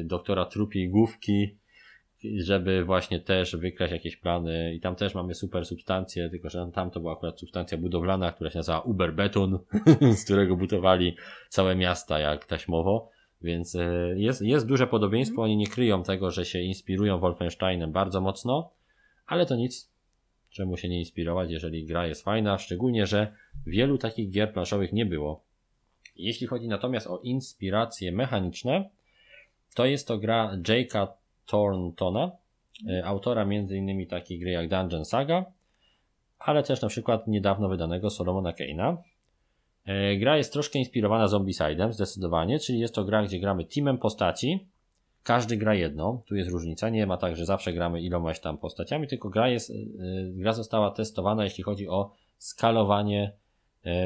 y, 0.00 0.04
doktora 0.04 0.46
Trupiej 0.46 0.88
Główki, 0.88 1.56
żeby 2.38 2.84
właśnie 2.84 3.20
też 3.20 3.56
wykraść 3.56 3.92
jakieś 3.92 4.16
plany. 4.16 4.74
I 4.74 4.80
tam 4.80 4.96
też 4.96 5.14
mamy 5.14 5.34
super 5.34 5.66
substancje, 5.66 6.30
tylko 6.30 6.50
że 6.50 6.70
tam 6.74 6.90
to 6.90 7.00
była 7.00 7.12
akurat 7.12 7.40
substancja 7.40 7.78
budowlana, 7.78 8.32
która 8.32 8.50
się 8.50 8.58
nazywa 8.58 8.80
Uberbeton, 8.80 9.58
z 10.18 10.24
którego 10.24 10.56
budowali 10.56 11.16
całe 11.48 11.76
miasta 11.76 12.18
jak 12.18 12.44
taśmowo, 12.44 13.10
więc 13.42 13.74
y, 13.74 14.14
jest, 14.16 14.42
jest 14.42 14.66
duże 14.66 14.86
podobieństwo, 14.86 15.42
oni 15.42 15.56
nie 15.56 15.66
kryją 15.66 16.02
tego, 16.02 16.30
że 16.30 16.44
się 16.44 16.60
inspirują 16.60 17.18
Wolfensteinem 17.18 17.92
bardzo 17.92 18.20
mocno, 18.20 18.70
ale 19.26 19.46
to 19.46 19.56
nic, 19.56 19.92
czemu 20.50 20.76
się 20.76 20.88
nie 20.88 20.98
inspirować, 20.98 21.50
jeżeli 21.50 21.86
gra 21.86 22.06
jest 22.06 22.24
fajna, 22.24 22.58
szczególnie, 22.58 23.06
że 23.06 23.32
wielu 23.66 23.98
takich 23.98 24.30
gier 24.30 24.52
planszowych 24.52 24.92
nie 24.92 25.06
było. 25.06 25.44
Jeśli 26.16 26.46
chodzi 26.46 26.68
natomiast 26.68 27.06
o 27.06 27.18
inspiracje 27.18 28.12
mechaniczne, 28.12 28.90
to 29.74 29.84
jest 29.84 30.08
to 30.08 30.18
gra 30.18 30.56
Jake'a 30.62 31.06
Thorntona, 31.46 32.30
e, 32.88 33.04
autora 33.04 33.42
m.in. 33.42 34.06
takiej 34.06 34.38
gry 34.38 34.50
jak 34.50 34.68
Dungeon 34.68 35.04
Saga, 35.04 35.44
ale 36.38 36.62
też 36.62 36.82
na 36.82 36.88
przykład 36.88 37.26
niedawno 37.26 37.68
wydanego 37.68 38.10
Solomona 38.10 38.52
Kane'a. 38.52 38.96
E, 39.84 40.16
Gra 40.16 40.36
jest 40.36 40.52
troszkę 40.52 40.78
inspirowana 40.78 41.28
Zombicidem, 41.28 41.92
zdecydowanie, 41.92 42.58
czyli 42.58 42.78
jest 42.78 42.94
to 42.94 43.04
gra, 43.04 43.22
gdzie 43.22 43.40
gramy 43.40 43.64
teamem 43.64 43.98
postaci, 43.98 44.66
każdy 45.22 45.56
gra 45.56 45.74
jedną, 45.74 46.22
tu 46.26 46.36
jest 46.36 46.50
różnica, 46.50 46.88
nie 46.88 47.06
ma 47.06 47.16
tak, 47.16 47.36
że 47.36 47.46
zawsze 47.46 47.72
gramy 47.72 48.00
ilomaś 48.02 48.40
tam 48.40 48.58
postaciami, 48.58 49.08
tylko 49.08 49.28
gra 49.28 49.48
jest, 49.48 49.70
e, 49.70 49.74
gra 50.32 50.52
została 50.52 50.90
testowana, 50.90 51.44
jeśli 51.44 51.64
chodzi 51.64 51.88
o 51.88 52.10
skalowanie 52.38 53.32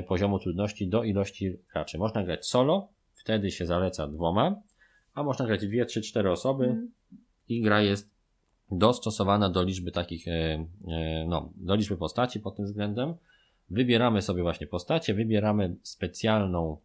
poziomu 0.08 0.38
trudności 0.38 0.88
do 0.88 1.04
ilości 1.04 1.56
graczy. 1.72 1.98
Można 1.98 2.24
grać 2.24 2.46
solo, 2.46 2.88
wtedy 3.12 3.50
się 3.50 3.66
zaleca 3.66 4.06
dwoma, 4.06 4.62
a 5.14 5.22
można 5.22 5.46
grać 5.46 5.66
dwie, 5.66 5.86
trzy, 5.86 6.02
cztery 6.02 6.30
osoby 6.30 6.64
Mhm. 6.64 6.90
I 7.50 7.62
gra 7.62 7.82
jest 7.82 8.10
dostosowana 8.70 9.50
do 9.50 9.62
liczby 9.62 9.92
takich, 9.92 10.28
e, 10.28 10.32
e, 10.88 11.26
no, 11.28 11.52
do 11.56 11.74
liczby 11.74 11.96
postaci 11.96 12.40
pod 12.40 12.56
tym 12.56 12.64
względem. 12.64 13.14
Wybieramy 13.70 14.22
sobie 14.22 14.42
właśnie 14.42 14.66
postacie, 14.66 15.14
wybieramy 15.14 15.76
specjalną 15.82 16.76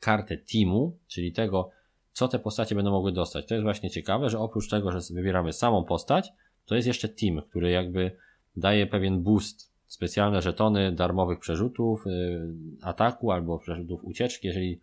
kartę 0.00 0.36
teamu, 0.36 0.96
czyli 1.06 1.32
tego, 1.32 1.70
co 2.12 2.28
te 2.28 2.38
postacie 2.38 2.74
będą 2.74 2.90
mogły 2.90 3.12
dostać. 3.12 3.46
To 3.46 3.54
jest 3.54 3.62
właśnie 3.62 3.90
ciekawe, 3.90 4.30
że 4.30 4.38
oprócz 4.38 4.68
tego, 4.68 4.92
że 4.92 5.14
wybieramy 5.14 5.52
samą 5.52 5.84
postać, 5.84 6.32
to 6.66 6.74
jest 6.74 6.88
jeszcze 6.88 7.08
team, 7.08 7.42
który 7.42 7.70
jakby 7.70 8.10
daje 8.56 8.86
pewien 8.86 9.22
boost, 9.22 9.72
specjalne 9.86 10.42
żetony 10.42 10.92
darmowych 10.92 11.38
przerzutów, 11.38 12.06
y, 12.06 12.40
ataku 12.82 13.32
albo 13.32 13.58
przerzutów 13.58 14.04
ucieczki. 14.04 14.46
Jeżeli 14.46 14.80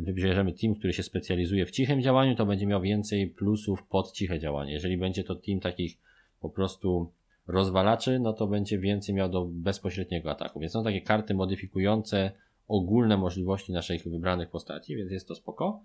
wybierzemy 0.00 0.52
team, 0.52 0.74
który 0.74 0.92
się 0.92 1.02
specjalizuje 1.02 1.66
w 1.66 1.70
cichym 1.70 2.02
działaniu, 2.02 2.36
to 2.36 2.46
będzie 2.46 2.66
miał 2.66 2.80
więcej 2.80 3.26
plusów 3.26 3.82
pod 3.82 4.12
ciche 4.12 4.38
działanie. 4.38 4.72
Jeżeli 4.72 4.98
będzie 4.98 5.24
to 5.24 5.34
team 5.34 5.60
takich 5.60 5.98
po 6.40 6.50
prostu 6.50 7.12
rozwalaczy, 7.46 8.18
no 8.18 8.32
to 8.32 8.46
będzie 8.46 8.78
więcej 8.78 9.14
miał 9.14 9.28
do 9.28 9.44
bezpośredniego 9.44 10.30
ataku. 10.30 10.60
Więc 10.60 10.72
są 10.72 10.84
takie 10.84 11.00
karty 11.00 11.34
modyfikujące 11.34 12.32
ogólne 12.68 13.16
możliwości 13.16 13.72
naszych 13.72 14.08
wybranych 14.08 14.50
postaci, 14.50 14.96
więc 14.96 15.12
jest 15.12 15.28
to 15.28 15.34
spoko. 15.34 15.82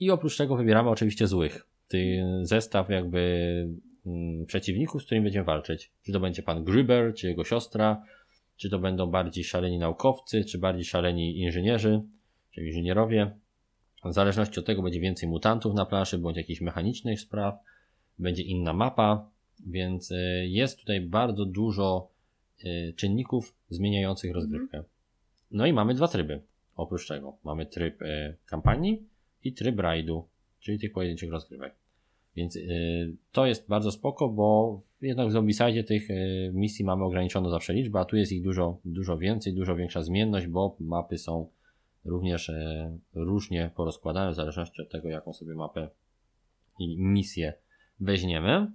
I 0.00 0.10
oprócz 0.10 0.36
tego 0.36 0.56
wybieramy 0.56 0.90
oczywiście 0.90 1.26
złych. 1.26 1.66
Ty 1.88 2.24
zestaw 2.42 2.90
jakby 2.90 3.20
mm, 4.06 4.46
przeciwników, 4.46 5.02
z 5.02 5.04
którymi 5.04 5.24
będziemy 5.24 5.44
walczyć. 5.44 5.92
Czy 6.02 6.12
to 6.12 6.20
będzie 6.20 6.42
pan 6.42 6.64
Gruber, 6.64 7.14
czy 7.14 7.26
jego 7.26 7.44
siostra, 7.44 8.02
czy 8.56 8.70
to 8.70 8.78
będą 8.78 9.06
bardziej 9.06 9.44
szaleni 9.44 9.78
naukowcy, 9.78 10.44
czy 10.44 10.58
bardziej 10.58 10.84
szaleni 10.84 11.40
inżynierzy, 11.40 12.02
czy 12.52 12.64
inżynierowie. 12.64 13.30
W 14.04 14.12
zależności 14.12 14.60
od 14.60 14.66
tego 14.66 14.82
będzie 14.82 15.00
więcej 15.00 15.28
mutantów 15.28 15.74
na 15.74 15.86
planszy, 15.86 16.18
bądź 16.18 16.36
jakichś 16.36 16.60
mechanicznych 16.60 17.20
spraw, 17.20 17.54
będzie 18.18 18.42
inna 18.42 18.72
mapa, 18.72 19.30
więc 19.66 20.10
y, 20.10 20.46
jest 20.48 20.78
tutaj 20.78 21.00
bardzo 21.00 21.44
dużo 21.44 22.10
y, 22.64 22.94
czynników 22.96 23.54
zmieniających 23.70 24.32
rozgrywkę. 24.34 24.84
No 25.50 25.66
i 25.66 25.72
mamy 25.72 25.94
dwa 25.94 26.08
tryby. 26.08 26.40
Oprócz 26.76 27.08
tego 27.08 27.36
mamy 27.44 27.66
tryb 27.66 28.02
y, 28.02 28.36
kampanii 28.46 29.02
i 29.44 29.52
tryb 29.52 29.78
rajdu, 29.78 30.24
czyli 30.60 30.78
tych 30.78 30.92
pojedynczych 30.92 31.30
rozgrywek. 31.30 31.74
Więc 32.36 32.58
to 33.32 33.46
jest 33.46 33.68
bardzo 33.68 33.92
spoko, 33.92 34.28
bo 34.28 34.80
jednak 35.02 35.28
w 35.28 35.32
Zombicide 35.32 35.84
tych 35.84 36.08
misji 36.52 36.84
mamy 36.84 37.04
ograniczoną 37.04 37.50
zawsze 37.50 37.74
liczbę, 37.74 38.00
a 38.00 38.04
tu 38.04 38.16
jest 38.16 38.32
ich 38.32 38.42
dużo, 38.42 38.78
dużo 38.84 39.18
więcej, 39.18 39.52
dużo 39.52 39.76
większa 39.76 40.02
zmienność, 40.02 40.46
bo 40.46 40.76
mapy 40.80 41.18
są 41.18 41.46
również 42.04 42.48
y, 42.48 42.98
różnie 43.14 43.70
porozkładane 43.76 44.32
w 44.32 44.34
zależności 44.34 44.82
od 44.82 44.90
tego, 44.90 45.08
jaką 45.08 45.32
sobie 45.32 45.54
mapę 45.54 45.88
i 46.78 47.02
misję 47.02 47.54
weźmiemy. 48.00 48.72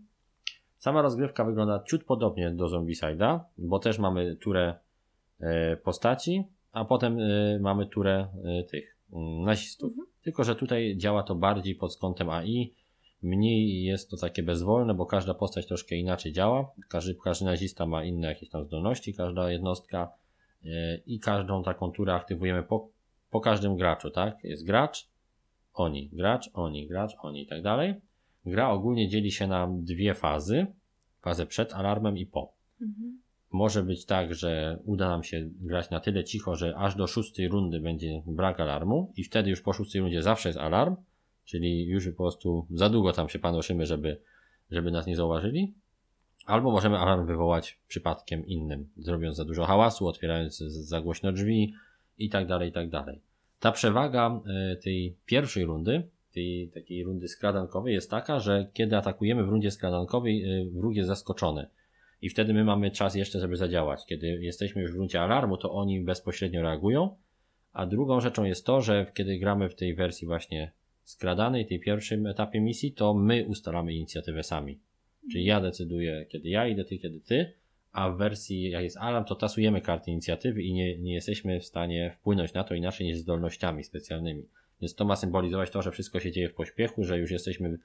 Sama 0.78 1.02
rozgrywka 1.02 1.45
wygląda 1.45 1.84
ciut 1.84 2.04
podobnie 2.04 2.52
do 2.52 2.66
Zombicide'a, 2.66 3.40
bo 3.58 3.80
też 3.80 3.99
mamy 3.99 4.36
turę 4.36 4.76
y, 5.41 5.45
postaci, 5.84 6.44
a 6.72 6.86
potem 6.86 7.20
y, 7.20 7.60
mamy 7.62 7.86
turę 7.86 8.28
tych 8.72 8.98
y, 9.10 9.16
nazistów. 9.45 9.94
Tylko, 10.22 10.44
że 10.44 10.56
tutaj 10.56 10.98
działa 10.98 11.24
to 11.24 11.36
bardziej 11.36 11.76
pod 11.76 11.98
kątem 11.98 12.30
AI. 12.30 12.74
Mniej 13.24 13.84
jest 13.84 14.10
to 14.10 14.18
takie 14.18 14.44
bezwolne, 14.44 14.94
bo 14.94 15.06
każda 15.06 15.34
postać 15.34 15.68
troszkę 15.68 15.95
inaczej 15.95 16.34
działa. 16.34 16.72
Każdy, 16.90 17.16
każdy 17.24 17.45
nazista 17.45 17.86
ma 17.86 18.04
inne 18.04 18.28
jakieś 18.28 18.49
tam 18.49 18.66
zdolności, 18.66 19.14
każda 19.14 19.52
jednostka 19.52 20.12
i 21.06 21.20
każdą 21.20 21.64
taką 21.64 21.91
turę 21.91 22.14
aktywujemy 22.14 22.64
po, 22.64 22.90
po 23.30 23.41
każdym 23.41 23.76
graczu, 23.76 24.10
tak? 24.10 24.44
Jest 24.44 24.66
gracz, 24.66 25.08
oni, 25.74 26.10
gracz, 26.14 26.49
oni, 26.54 26.88
gracz, 26.88 27.12
oni 27.20 27.41
i 27.41 27.48
tak 27.48 27.62
dalej. 27.62 27.95
Gra 28.45 28.70
ogólnie 28.70 29.10
dzieli 29.10 29.32
się 29.32 29.48
na 29.48 29.68
dwie 29.72 30.14
fazy. 30.14 30.68
Fazę 31.22 31.45
przed 31.45 31.74
alarmem 31.74 32.18
i 32.18 32.26
po 32.26 32.58
Mhm. 32.82 33.22
może 33.52 33.84
być 33.84 34.06
tak, 34.06 34.36
że 34.36 34.80
uda 34.86 35.10
nam 35.10 35.24
się 35.24 35.49
grać 35.62 35.90
na 35.90 35.99
tyle 35.99 36.24
cicho, 36.24 36.56
że 36.56 36.76
aż 36.78 36.95
do 36.95 37.08
szóstej 37.08 37.48
rundy 37.48 37.80
będzie 37.80 38.22
brak 38.26 38.60
alarmu 38.60 39.14
i 39.16 39.24
wtedy 39.24 39.49
już 39.49 39.62
po 39.62 39.74
szóstej 39.74 40.02
rundzie 40.02 40.22
zawsze 40.22 40.49
jest 40.49 40.60
alarm, 40.60 40.95
czyli 41.45 41.86
już 41.86 42.06
po 42.10 42.12
prostu 42.24 42.68
za 42.72 42.90
długo 42.90 43.14
tam 43.14 43.30
się 43.30 43.40
panoszymy, 43.40 43.86
żeby, 43.86 44.22
żeby 44.72 44.91
nas 44.91 45.08
nie 45.08 45.16
zauważyli. 45.16 45.74
Albo 46.45 46.72
możemy 46.72 46.98
alarm 46.98 47.26
wywołać 47.26 47.80
przypadkiem 47.88 48.45
innym, 48.45 48.90
zrobiąc 48.98 49.36
za 49.38 49.45
dużo 49.45 49.66
hałasu, 49.66 50.08
otwierając 50.08 50.58
za 50.58 51.02
głośno 51.02 51.32
drzwi 51.32 51.74
i 52.18 52.30
tak 52.30 52.48
dalej, 52.48 52.69
i 52.69 52.72
tak 52.72 52.89
dalej. 52.89 53.22
Ta 53.60 53.72
przewaga 53.72 54.41
e, 54.45 54.76
tej 54.76 55.15
pierwszej 55.26 55.65
rundy, 55.65 56.03
tej 56.34 56.69
takiej 56.73 57.03
rundy 57.03 57.27
skradankowej 57.27 57.94
jest 57.94 58.11
taka, 58.11 58.39
że 58.39 58.68
kiedy 58.73 58.98
atakujemy 58.98 59.44
w 59.44 59.49
rundzie 59.49 59.72
skradankowej, 59.72 60.44
e, 60.44 60.65
wróg 60.65 60.95
jest 60.95 61.07
zaskoczony. 61.07 61.68
I 62.22 62.30
wtedy 62.30 62.53
my 62.53 62.64
mamy 62.64 62.91
czas 62.91 63.15
jeszcze, 63.15 63.39
żeby 63.39 63.56
zadziałać. 63.56 64.06
Kiedy 64.06 64.27
jesteśmy 64.27 64.81
już 64.81 64.91
w 64.91 64.95
gruncie 64.95 65.22
alarmu, 65.22 65.57
to 65.57 65.72
oni 65.72 66.02
bezpośrednio 66.02 66.61
reagują. 66.61 67.15
A 67.73 67.85
drugą 67.85 68.22
rzeczą 68.22 68.44
jest 68.44 68.65
to, 68.65 68.81
że 68.81 69.11
kiedy 69.14 69.38
gramy 69.38 69.69
w 69.69 69.76
tej 69.76 69.95
wersji 69.95 70.27
właśnie 70.27 70.72
skradanej, 71.03 71.65
tej 71.65 71.80
pierwszym 71.80 72.27
etapie 72.27 72.61
misji, 72.61 72.91
to 72.91 73.14
my 73.14 73.45
ustalamy 73.45 73.94
inicjatywę 73.94 74.44
sami. 74.44 74.80
Czyli 75.31 75.45
ja 75.45 75.61
decyduję, 75.61 76.26
kiedy 76.30 76.49
ja 76.49 76.68
idę, 76.68 76.85
ty, 76.85 76.98
kiedy 76.98 77.19
ty, 77.19 77.53
a 77.91 78.09
w 78.09 78.18
wersji, 78.18 78.69
jak 78.69 78.84
jest 78.84 78.97
alarm, 78.97 79.26
to 79.26 79.35
tasujemy 79.35 79.81
karty 79.81 80.11
inicjatywy 80.11 80.64
i 80.64 80.73
nie, 80.73 80.97
nie 80.97 81.14
jesteśmy 81.14 81.59
w 81.59 81.65
stanie 81.65 82.11
wpłynąć 82.19 82.53
na 82.53 82.64
to 82.64 82.76
inaczej 82.76 83.07
niż 83.07 83.18
zdolnościami 83.18 83.84
specjalnymi. 83.84 84.43
Więc 84.81 84.95
to 84.95 85.05
ma 85.05 85.15
symbolizować 85.15 85.72
to, 85.72 85.81
że 85.81 85.91
wszystko 85.91 86.19
się 86.19 86.31
dzieje 86.31 86.49
w 86.49 86.53
pośpiechu, 86.53 87.03
że 87.03 87.19
już 87.19 87.31
jesteśmy 87.31 87.77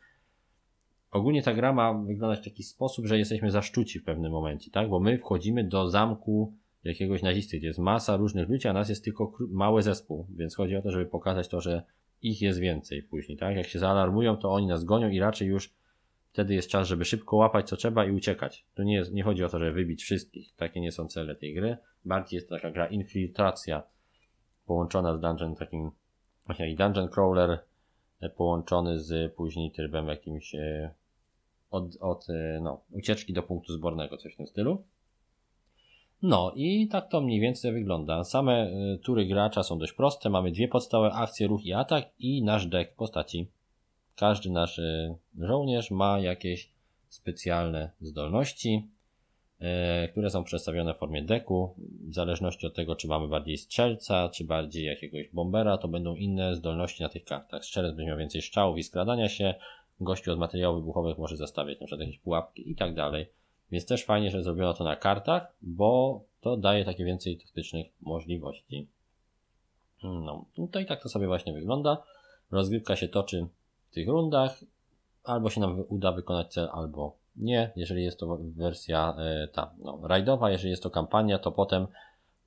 Ogólnie 1.13 1.43
ta 1.43 1.55
gra 1.55 1.73
ma 1.73 1.95
wyglądać 1.95 2.41
w 2.41 2.45
taki 2.45 2.63
sposób, 2.63 3.07
że 3.07 3.19
jesteśmy 3.19 3.51
zaszczuci 3.51 3.99
w 3.99 4.05
pewnym 4.05 4.33
momencie, 4.33 4.71
tak? 4.71 4.89
Bo 4.89 5.01
my 5.01 5.19
wchodzimy 5.19 5.65
do 5.65 5.91
zamku 5.91 6.53
jakiegoś 6.85 7.23
nazisty, 7.23 7.59
gdzie 7.59 7.67
jest 7.67 7.79
masa 7.79 8.17
różnych 8.17 8.49
ludzi, 8.49 8.69
a 8.69 8.73
nas 8.73 8.89
jest 8.89 9.05
tylko 9.05 9.33
mały 9.49 9.83
zespół, 9.83 10.27
więc 10.37 10.57
chodzi 10.57 10.77
o 10.77 10.83
to, 10.83 10.91
żeby 10.91 11.07
pokazać 11.07 11.49
to, 11.49 11.61
że 11.61 11.83
ich 12.23 12.43
jest 12.43 12.59
więcej 12.59 13.03
później, 13.03 13.39
tak? 13.39 13.57
Jak 13.57 13.67
się 13.67 13.79
zaalarmują, 13.79 14.37
to 14.37 14.53
oni 14.53 14.67
nas 14.67 14.85
gonią 14.85 15.09
i 15.09 15.21
raczej 15.21 15.49
już 15.49 15.71
wtedy 16.33 16.55
jest 16.55 16.69
czas, 16.69 16.89
żeby 16.89 17.05
szybko 17.05 17.37
łapać 17.37 17.69
co 17.69 17.77
trzeba 17.77 18.05
i 18.05 18.11
uciekać. 18.11 18.65
Tu 18.75 18.83
nie, 18.83 18.95
jest, 18.95 19.13
nie 19.13 19.23
chodzi 19.23 19.45
o 19.45 19.49
to, 19.49 19.59
żeby 19.59 19.73
wybić 19.73 20.03
wszystkich, 20.03 20.55
takie 20.57 20.81
nie 20.81 20.93
są 20.93 21.09
cele 21.09 21.35
tej 21.35 21.55
gry. 21.55 21.77
Bardziej 22.05 22.37
jest 22.37 22.49
to 22.49 22.55
taka 22.55 22.71
gra 22.71 22.87
infiltracja 22.87 23.83
połączona 24.67 25.17
z 25.17 25.21
dungeon 25.21 25.55
takim, 25.55 25.91
właśnie 26.47 26.69
jak 26.69 26.79
dungeon 26.79 27.09
crawler 27.09 27.59
e, 28.21 28.31
połączony 28.31 28.99
z 28.99 29.35
później 29.35 29.71
trybem 29.71 30.09
jakimś 30.09 30.55
e, 30.55 30.95
od, 31.71 31.97
od 32.01 32.31
e, 32.31 32.61
no, 32.63 32.81
ucieczki 32.91 33.33
do 33.33 33.43
punktu 33.43 33.73
zbornego, 33.73 34.17
coś 34.17 34.35
w 34.35 34.37
tym 34.37 34.47
stylu. 34.47 34.85
No 36.23 36.53
i 36.57 36.89
tak 36.89 37.09
to 37.09 37.21
mniej 37.21 37.41
więcej 37.41 37.73
wygląda. 37.73 38.25
Same 38.25 38.71
tury 39.05 39.27
gracza 39.27 39.63
są 39.63 39.79
dość 39.79 39.93
proste. 39.93 40.31
Mamy 40.31 40.53
dwie 40.53 40.69
podstawowe 40.69 41.13
akcje, 41.13 41.47
ruch 41.47 41.65
i 41.65 41.73
atak 41.73 42.05
i 42.19 42.43
nasz 42.43 42.67
deck 42.67 42.97
postaci. 42.97 43.51
Każdy 44.17 44.51
nasz 44.51 44.81
żołnierz 45.39 45.91
ma 45.91 46.19
jakieś 46.19 46.71
specjalne 47.09 47.91
zdolności, 48.01 48.89
e, 49.61 50.09
które 50.09 50.31
są 50.31 50.45
przedstawione 50.45 50.95
w 50.95 50.99
formie 50.99 51.23
deku. 51.23 51.75
W 52.09 52.15
zależności 52.15 52.67
od 52.67 52.75
tego, 52.75 52.97
czy 52.97 53.09
mamy 53.09 53.29
bardziej 53.29 53.59
strzelca, 53.59 54.29
czy 54.29 54.45
bardziej 54.45 54.85
jakiegoś 54.85 55.29
bombera, 55.29 55.79
to 55.79 55.89
będą 55.89 56.17
inne 56.17 56.57
zdolności 56.57 57.03
na 57.03 57.09
tych 57.09 57.25
kartach. 57.25 57.65
Strzelec 57.65 57.97
będzie 57.97 58.09
miał 58.09 58.19
więcej 58.19 58.43
strzałów 58.43 58.79
i 58.79 58.83
skradania 58.83 59.29
się, 59.29 59.55
gościu 60.01 60.33
od 60.33 60.39
materiałów 60.39 60.81
wybuchowych 60.81 61.19
może 61.19 61.37
zastawiać 61.37 61.79
przykład 61.79 62.01
jakieś 62.01 62.19
pułapki 62.19 62.71
i 62.71 62.75
tak 62.75 62.95
dalej. 62.95 63.27
Więc 63.73 63.87
też 63.87 64.05
fajnie, 64.05 64.31
że 64.31 64.43
zrobiono 64.43 64.75
to 64.75 64.85
na 64.85 64.97
kartach, 64.97 65.53
bo 65.63 66.21
to 66.41 66.57
daje 66.57 66.85
takie 66.85 67.05
więcej 67.05 67.37
taktycznych 67.37 67.87
możliwości. 68.01 68.87
No, 70.03 70.45
tutaj 70.55 70.87
tak 70.87 71.03
to 71.03 71.09
sobie 71.09 71.27
właśnie 71.27 71.53
wygląda. 71.53 72.03
Rozgrywka 72.51 72.97
się 72.97 73.09
toczy 73.09 73.47
tych 73.93 74.09
rundach. 74.09 74.61
Albo 75.25 75.51
się 75.51 75.61
nam 75.61 75.85
uda 75.89 76.13
wykonać 76.13 76.53
cel, 76.53 76.69
albo 76.73 77.17
nie. 77.37 77.73
Jeżeli 77.77 78.05
jest 78.05 78.19
to 78.19 78.39
wersja 78.41 79.17
e, 79.19 79.49
ta 79.49 79.75
no, 79.79 80.01
rajdowa, 80.03 80.51
jeżeli 80.51 80.71
jest 80.71 80.83
to 80.83 80.91
kampania, 80.91 81.39
to 81.39 81.53
potem, 81.53 81.87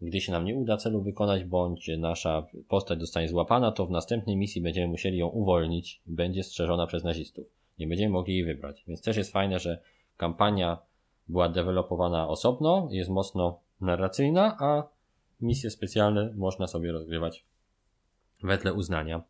gdy 0.01 0.21
się 0.21 0.31
nam 0.31 0.45
nie 0.45 0.55
uda 0.55 0.77
celu 0.77 1.01
wykonać, 1.01 1.43
bądź 1.43 1.89
nasza 1.97 2.47
postać 2.67 2.99
zostanie 2.99 3.29
złapana, 3.29 3.71
to 3.71 3.85
w 3.85 3.91
następnej 3.91 4.37
misji 4.37 4.61
będziemy 4.61 4.87
musieli 4.87 5.17
ją 5.17 5.27
uwolnić 5.27 6.01
i 6.07 6.11
będzie 6.11 6.43
strzeżona 6.43 6.87
przez 6.87 7.03
nazistów. 7.03 7.47
Nie 7.79 7.87
będziemy 7.87 8.13
mogli 8.13 8.33
jej 8.33 8.45
wybrać. 8.45 8.83
Więc 8.87 9.01
też 9.01 9.17
jest 9.17 9.31
fajne, 9.31 9.59
że 9.59 9.81
kampania 10.17 10.77
była 11.27 11.49
dewelopowana 11.49 12.27
osobno, 12.27 12.87
jest 12.91 13.09
mocno 13.09 13.59
narracyjna, 13.81 14.57
a 14.59 14.83
misje 15.41 15.69
specjalne 15.69 16.33
można 16.35 16.67
sobie 16.67 16.91
rozgrywać 16.91 17.45
wedle 18.43 18.73
uznania. 18.73 19.21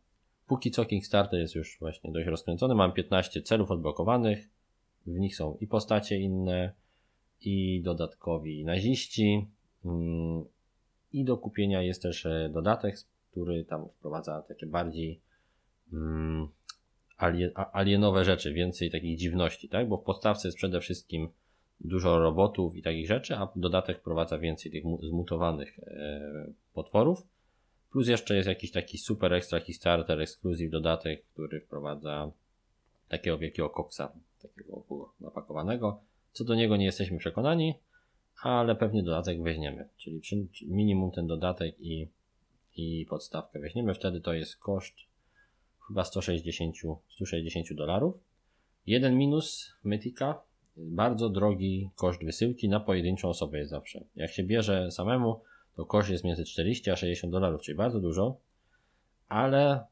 Póki 0.48 0.72
co 0.72 0.86
Kickstarter 0.86 1.40
jest 1.40 1.56
już 1.56 1.78
właśnie 1.80 2.12
dość 2.12 2.28
rozkręcony. 2.28 2.76
Mam 2.76 2.94
15 2.94 3.42
celów 3.42 3.72
odblokowanych. 3.72 4.50
W 5.06 5.20
nich 5.20 5.36
są 5.36 5.58
i 5.62 5.68
postacie 5.68 6.20
inne, 6.20 6.74
i 7.42 7.82
dodatkowi 7.82 8.66
naziści. 8.66 9.48
Mm, 9.86 10.46
I 11.14 11.24
do 11.24 11.38
kupienia 11.38 11.82
jest 11.82 12.02
też 12.02 12.26
e, 12.26 12.50
dodatek 12.54 12.98
który 13.36 13.66
tam 13.66 13.90
wprowadza 13.90 14.42
takie 14.42 14.66
bardziej 14.66 15.20
mm, 15.94 16.48
alienowe 17.74 18.26
rzeczy, 18.26 18.54
więcej 18.54 18.92
takich 18.92 19.18
dziwności, 19.18 19.70
tak? 19.70 19.88
Bo 19.88 19.98
w 19.98 20.04
podstawce 20.04 20.48
jest 20.48 20.58
przede 20.58 20.80
wszystkim 20.80 21.30
dużo 21.80 22.20
robotów 22.20 22.76
i 22.76 22.82
takich 22.82 23.08
rzeczy, 23.08 23.36
a 23.36 23.48
dodatek 23.56 24.00
wprowadza 24.00 24.38
więcej 24.38 24.72
tych 24.72 24.84
zmutowanych 25.10 25.80
e, 25.80 26.22
potworów. 26.74 27.28
Plus 27.96 28.08
jeszcze 28.08 28.36
jest 28.36 28.48
jakiś 28.48 28.72
taki 28.72 28.98
super 28.98 29.34
extra 29.34 29.60
starter 29.74 30.22
ekskluzyw 30.22 30.72
dodatek, 30.72 31.26
który 31.34 31.62
wprowadza 31.62 32.32
takiego 33.10 33.38
wielkiego 33.38 33.70
koksa, 33.70 34.12
takiego 34.42 34.84
napakowanego. 35.20 36.00
Co 36.34 36.44
do 36.44 36.56
niego 36.56 36.78
nie 36.78 36.86
jesteśmy 36.86 37.18
przekonani, 37.18 37.74
ale 38.42 38.76
pewnie 38.76 39.04
dodatek 39.04 39.42
weźmiemy. 39.42 39.90
Czyli 39.98 40.22
minimum 40.68 41.12
ten 41.12 41.28
dodatek 41.28 41.76
i, 41.80 42.08
i 42.76 43.06
podstawkę 43.10 43.60
weźmiemy. 43.60 43.94
Wtedy 43.94 44.22
to 44.22 44.34
jest 44.34 44.58
koszt 44.58 44.96
chyba 45.88 46.04
160, 46.04 46.76
160 47.10 47.74
dolarów. 47.74 48.16
Jeden 48.88 49.18
minus 49.18 49.74
Mytika, 49.84 50.42
bardzo 50.78 51.30
drogi 51.30 51.90
koszt 51.96 52.24
wysyłki 52.24 52.70
na 52.70 52.80
pojedynczą 52.80 53.30
osobę 53.30 53.58
jest 53.58 53.72
zawsze. 53.72 54.04
Jak 54.16 54.32
się 54.32 54.44
bierze 54.44 54.92
samemu, 54.92 55.42
to 55.76 55.86
koszt 55.86 56.10
jest 56.10 56.24
między 56.24 56.46
40 56.46 56.92
a 56.92 56.96
60 56.96 57.32
dolarów, 57.32 57.62
czyli 57.62 57.78
bardzo 57.78 58.00
dużo, 58.00 58.38
ale 59.28 59.86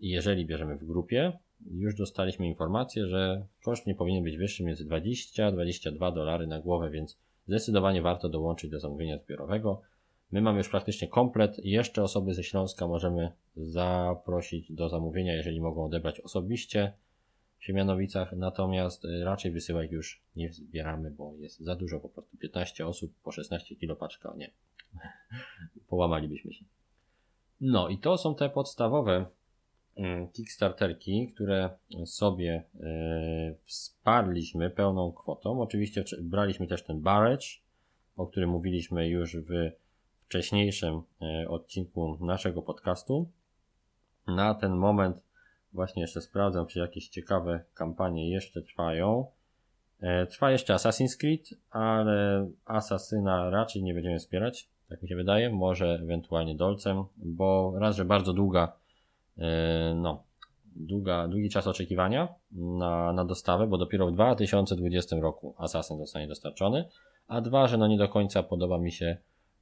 jeżeli 0.00 0.46
bierzemy 0.46 0.76
w 0.76 0.84
grupie, 0.84 1.32
już 1.70 1.94
dostaliśmy 1.94 2.46
informację, 2.46 3.06
że 3.06 3.46
koszt 3.64 3.86
nie 3.86 3.94
powinien 3.94 4.24
być 4.24 4.36
wyższy 4.36 4.64
między 4.64 4.84
20 4.84 5.46
a 5.46 5.52
22 5.52 6.12
dolary 6.12 6.46
na 6.46 6.60
głowę, 6.60 6.90
więc 6.90 7.18
zdecydowanie 7.48 8.02
warto 8.02 8.28
dołączyć 8.28 8.70
do 8.70 8.80
zamówienia 8.80 9.18
zbiorowego. 9.18 9.80
My 10.32 10.40
mamy 10.40 10.58
już 10.58 10.68
praktycznie 10.68 11.08
komplet. 11.08 11.58
Jeszcze 11.64 12.02
osoby 12.02 12.34
ze 12.34 12.44
Śląska 12.44 12.86
możemy 12.86 13.32
zaprosić 13.56 14.72
do 14.72 14.88
zamówienia, 14.88 15.34
jeżeli 15.34 15.60
mogą 15.60 15.84
odebrać 15.84 16.20
osobiście 16.20 16.92
Siemianowicach, 17.60 18.32
natomiast 18.32 19.04
y, 19.04 19.24
raczej 19.24 19.52
wysyłek 19.52 19.92
już 19.92 20.22
nie 20.36 20.52
zbieramy, 20.52 21.10
bo 21.10 21.34
jest 21.38 21.60
za 21.60 21.76
dużo, 21.76 22.00
po 22.00 22.08
prostu 22.08 22.36
15 22.36 22.86
osób 22.86 23.12
po 23.22 23.32
16 23.32 23.76
kilo 23.76 23.96
paczka, 23.96 24.34
nie. 24.36 24.50
Połamalibyśmy 25.88 26.52
się. 26.52 26.64
No 27.60 27.88
i 27.88 27.98
to 27.98 28.18
są 28.18 28.34
te 28.34 28.50
podstawowe 28.50 29.26
mm, 29.96 30.28
Kickstarterki, 30.28 31.32
które 31.34 31.70
sobie 32.06 32.64
y, 32.74 33.56
wsparliśmy 33.64 34.70
pełną 34.70 35.12
kwotą. 35.12 35.60
Oczywiście 35.60 36.04
braliśmy 36.20 36.66
też 36.66 36.84
ten 36.84 37.00
Barrage, 37.00 37.46
o 38.16 38.26
którym 38.26 38.50
mówiliśmy 38.50 39.08
już 39.08 39.36
w 39.36 39.70
wcześniejszym 40.26 41.02
y, 41.44 41.48
odcinku 41.48 42.18
naszego 42.20 42.62
podcastu. 42.62 43.30
Na 44.26 44.54
ten 44.54 44.72
moment 44.72 45.27
Właśnie 45.72 46.02
jeszcze 46.02 46.20
sprawdzam, 46.20 46.66
czy 46.66 46.78
jakieś 46.78 47.08
ciekawe 47.08 47.64
kampanie 47.74 48.30
jeszcze 48.30 48.62
trwają. 48.62 49.26
E, 50.00 50.26
trwa 50.26 50.50
jeszcze 50.50 50.74
Assassin's 50.74 51.16
Creed, 51.18 51.48
ale 51.70 52.48
Asasyna 52.64 53.50
raczej 53.50 53.82
nie 53.82 53.94
będziemy 53.94 54.18
wspierać, 54.18 54.68
tak 54.88 55.02
mi 55.02 55.08
się 55.08 55.16
wydaje. 55.16 55.50
Może 55.50 55.98
ewentualnie 56.02 56.54
Dolcem, 56.54 57.04
bo 57.16 57.74
raz, 57.78 57.96
że 57.96 58.04
bardzo 58.04 58.32
długa, 58.32 58.72
e, 59.38 59.94
no, 59.94 60.22
długa, 60.76 61.28
długi 61.28 61.50
czas 61.50 61.66
oczekiwania 61.66 62.28
na, 62.52 63.12
na 63.12 63.24
dostawę, 63.24 63.66
bo 63.66 63.78
dopiero 63.78 64.06
w 64.06 64.12
2020 64.12 65.16
roku 65.16 65.54
Assassin 65.58 65.98
zostanie 65.98 66.28
dostarczony, 66.28 66.84
a 67.28 67.40
dwa, 67.40 67.68
że 67.68 67.76
no 67.76 67.86
nie 67.86 67.98
do 67.98 68.08
końca 68.08 68.42
podoba 68.42 68.78
mi 68.78 68.92
się 68.92 69.16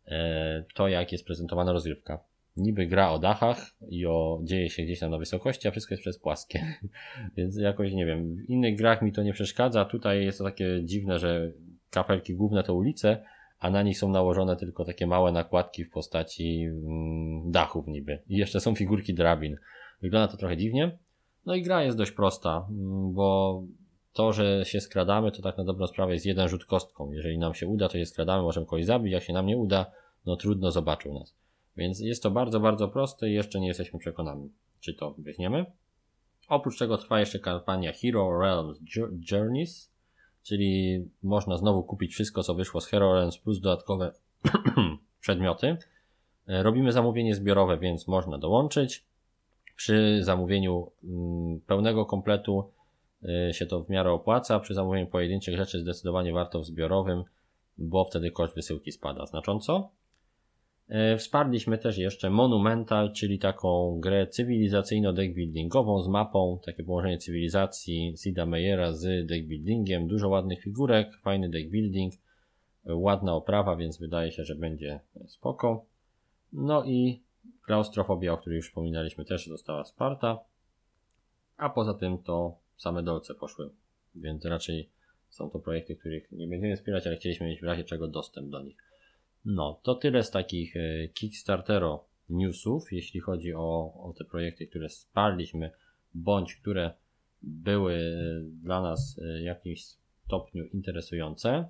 e, 0.07 0.65
to, 0.75 0.89
jak 0.89 1.13
jest 1.13 1.27
prezentowana 1.27 1.73
rozgrywka 1.73 2.19
niby 2.57 2.87
gra 2.87 3.11
o 3.11 3.19
dachach 3.19 3.71
i 3.89 4.07
o 4.07 4.41
dzieje 4.43 4.71
się 4.71 4.83
gdzieś 4.83 5.01
tam 5.01 5.11
na 5.11 5.19
wysokości, 5.19 5.69
a 5.69 5.71
wszystko 5.71 5.95
jest 5.95 6.03
przez 6.03 6.19
płaskie. 6.19 6.67
Więc 7.37 7.57
jakoś 7.57 7.93
nie 7.93 8.07
wiem, 8.07 8.37
w 8.37 8.51
innych 8.51 8.77
grach 8.79 9.03
mi 9.03 9.13
to 9.13 9.23
nie 9.23 9.33
przeszkadza. 9.33 9.85
Tutaj 9.85 10.25
jest 10.25 10.39
to 10.39 10.45
takie 10.45 10.85
dziwne, 10.85 11.19
że 11.19 11.53
kapelki 11.91 12.35
główne 12.35 12.63
to 12.63 12.75
ulice, 12.75 13.25
a 13.61 13.71
na 13.71 13.83
nich 13.83 13.99
są 13.99 14.09
nałożone 14.09 14.57
tylko 14.57 14.85
takie 14.85 15.07
małe 15.07 15.33
nakładki 15.33 15.85
w 15.85 15.91
postaci 15.91 16.65
mm, 16.65 17.51
dachów 17.51 17.87
niby. 17.87 18.23
I 18.29 18.37
jeszcze 18.37 18.61
są 18.61 18.75
figurki 18.75 19.15
drabin. 19.15 19.57
Wygląda 20.03 20.29
to 20.29 20.37
trochę 20.37 20.57
dziwnie. 20.57 20.99
No 21.47 21.55
i 21.55 21.63
gra 21.63 21.83
jest 21.83 21.99
dość 21.99 22.11
prosta, 22.11 22.67
mm, 22.71 23.13
bo 23.13 23.63
to, 24.13 24.33
że 24.33 24.65
się 24.65 24.81
skradamy, 24.81 25.33
to 25.33 25.43
tak 25.43 25.59
na 25.59 25.65
dobrą 25.65 25.87
sprawę 25.87 26.13
jest 26.13 26.27
jeden 26.27 26.49
rzut 26.49 26.65
kostką. 26.65 27.13
Jeżeli 27.13 27.39
nam 27.39 27.55
się 27.55 27.67
uda, 27.67 27.89
to 27.89 27.99
się 27.99 28.07
skradamy, 28.07 28.43
możemy 28.43 28.67
kogoś 28.67 28.85
zabić, 28.85 29.13
jak 29.13 29.23
się 29.23 29.33
nam 29.33 29.47
nie 29.47 29.57
uda, 29.57 29.87
no 30.27 30.37
trudno 30.37 30.71
zobaczył 30.71 31.15
nas. 31.15 31.35
Więc 31.77 32.01
jest 32.01 32.23
to 32.23 32.31
bardzo, 32.31 32.61
bardzo 32.61 32.89
proste 32.89 33.31
i 33.31 33.35
jeszcze 33.35 33.61
nie 33.61 33.69
jesteśmy 33.69 33.99
przekonani, 33.99 34.51
czy 34.81 34.95
to 34.95 35.15
weźmiemy. 35.19 35.67
Oprócz 36.49 36.79
tego 36.79 36.99
trwa 36.99 37.21
jeszcze 37.21 37.39
kampania 37.39 37.93
Hero 37.93 38.41
Realms 38.41 38.79
Journeys, 39.31 39.93
czyli 40.43 41.05
można 41.23 41.57
znowu 41.57 41.83
kupić 41.83 42.13
wszystko, 42.13 42.43
co 42.43 42.55
wyszło 42.55 42.81
z 42.81 42.87
Hero 42.87 43.15
Realms 43.15 43.39
plus 43.39 43.61
dodatkowe 43.61 44.13
przedmioty. 45.21 45.77
E, 46.49 46.63
robimy 46.63 46.93
zamówienie 46.93 47.35
zbiorowe, 47.35 47.79
więc 47.79 48.09
można 48.09 48.39
dołączyć. 48.39 49.05
Przy 49.77 50.25
zamówieniu 50.25 50.91
mm, 51.05 51.61
pełnego 51.61 52.07
kompletu 52.07 52.71
e, 53.23 53.55
się 53.55 53.67
to 53.67 53.85
w 53.85 53.89
miarę 53.89 54.13
opłaca. 54.13 54.61
Przy 54.61 54.75
zamówieniu 54.75 55.07
pojedynczych 55.07 55.57
rzeczy 55.57 55.81
zdecydowanie 55.81 56.33
warto 56.33 56.61
w 56.61 56.67
zbiorowym, 56.67 57.25
bo 57.79 58.05
wtedy 58.05 58.31
koszt 58.31 58.55
wysyłki 58.55 58.93
spada 58.93 59.27
znacząco. 59.27 59.91
E, 60.89 61.17
wsparliśmy 61.17 61.79
też 61.79 61.99
jeszcze 61.99 62.31
Monumental, 62.31 63.13
czyli 63.13 63.39
taką 63.39 64.01
grę 64.01 64.27
cywilizacyjno-deckbuildingową 64.27 66.03
z 66.03 66.09
mapą, 66.09 66.59
takie 66.65 66.85
położenie 66.85 67.19
cywilizacji 67.19 68.15
Sida 68.17 68.47
Meyera 68.47 68.93
z 68.93 69.27
deckbuildingiem, 69.27 70.07
dużo 70.07 70.29
ładnych 70.29 70.61
figurek, 70.61 71.17
fajny 71.23 71.49
deckbuilding, 71.49 72.15
ładna 72.85 73.35
oprawa, 73.35 73.77
więc 73.77 73.99
wydaje 73.99 74.33
się, 74.33 74.45
że 74.45 74.55
będzie 74.55 75.01
spoko. 75.27 75.85
No 76.53 76.85
i 76.85 77.23
klaustrofobia, 77.65 78.33
o 78.33 78.39
której 78.39 78.57
już 78.57 78.69
wspominaliśmy, 78.69 79.25
też 79.25 79.47
została 79.47 79.85
wsparta. 79.85 80.39
A 81.57 81.71
poza 81.71 81.95
tym 81.95 82.19
to 82.19 82.57
same 82.77 83.03
dolce 83.03 83.35
poszły, 83.35 83.71
więc 84.15 84.45
raczej 84.45 84.89
są 85.29 85.51
to 85.51 85.59
projekty, 85.59 85.97
których 85.97 86.33
nie 86.33 86.49
będziemy 86.49 86.77
wspierać, 86.77 87.07
ale 87.07 87.17
chcieliśmy 87.17 87.47
mieć 87.47 87.61
w 87.61 87.65
razie 87.65 87.85
czego 87.85 88.09
dostęp 88.09 88.51
do 88.51 88.63
nich. 88.63 88.77
No, 89.47 89.81
to 89.83 89.95
tyle 89.95 90.23
z 90.23 90.31
takich 90.31 90.77
e, 90.77 91.09
Kickstartero 91.09 92.05
newsów, 92.29 92.93
jeśli 92.93 93.21
chodzi 93.21 93.55
o, 93.55 93.93
o 94.03 94.15
te 94.19 94.25
projekty, 94.25 94.67
które 94.67 94.89
sparliśmy, 94.89 95.71
bądź 96.15 96.57
które 96.57 96.91
były 97.43 97.95
e, 97.95 98.41
dla 98.63 98.83
nas 98.83 99.19
e, 99.19 99.41
w 99.41 99.45
jakimś 99.45 99.85
stopniu 99.85 100.65
interesujące. 100.65 101.65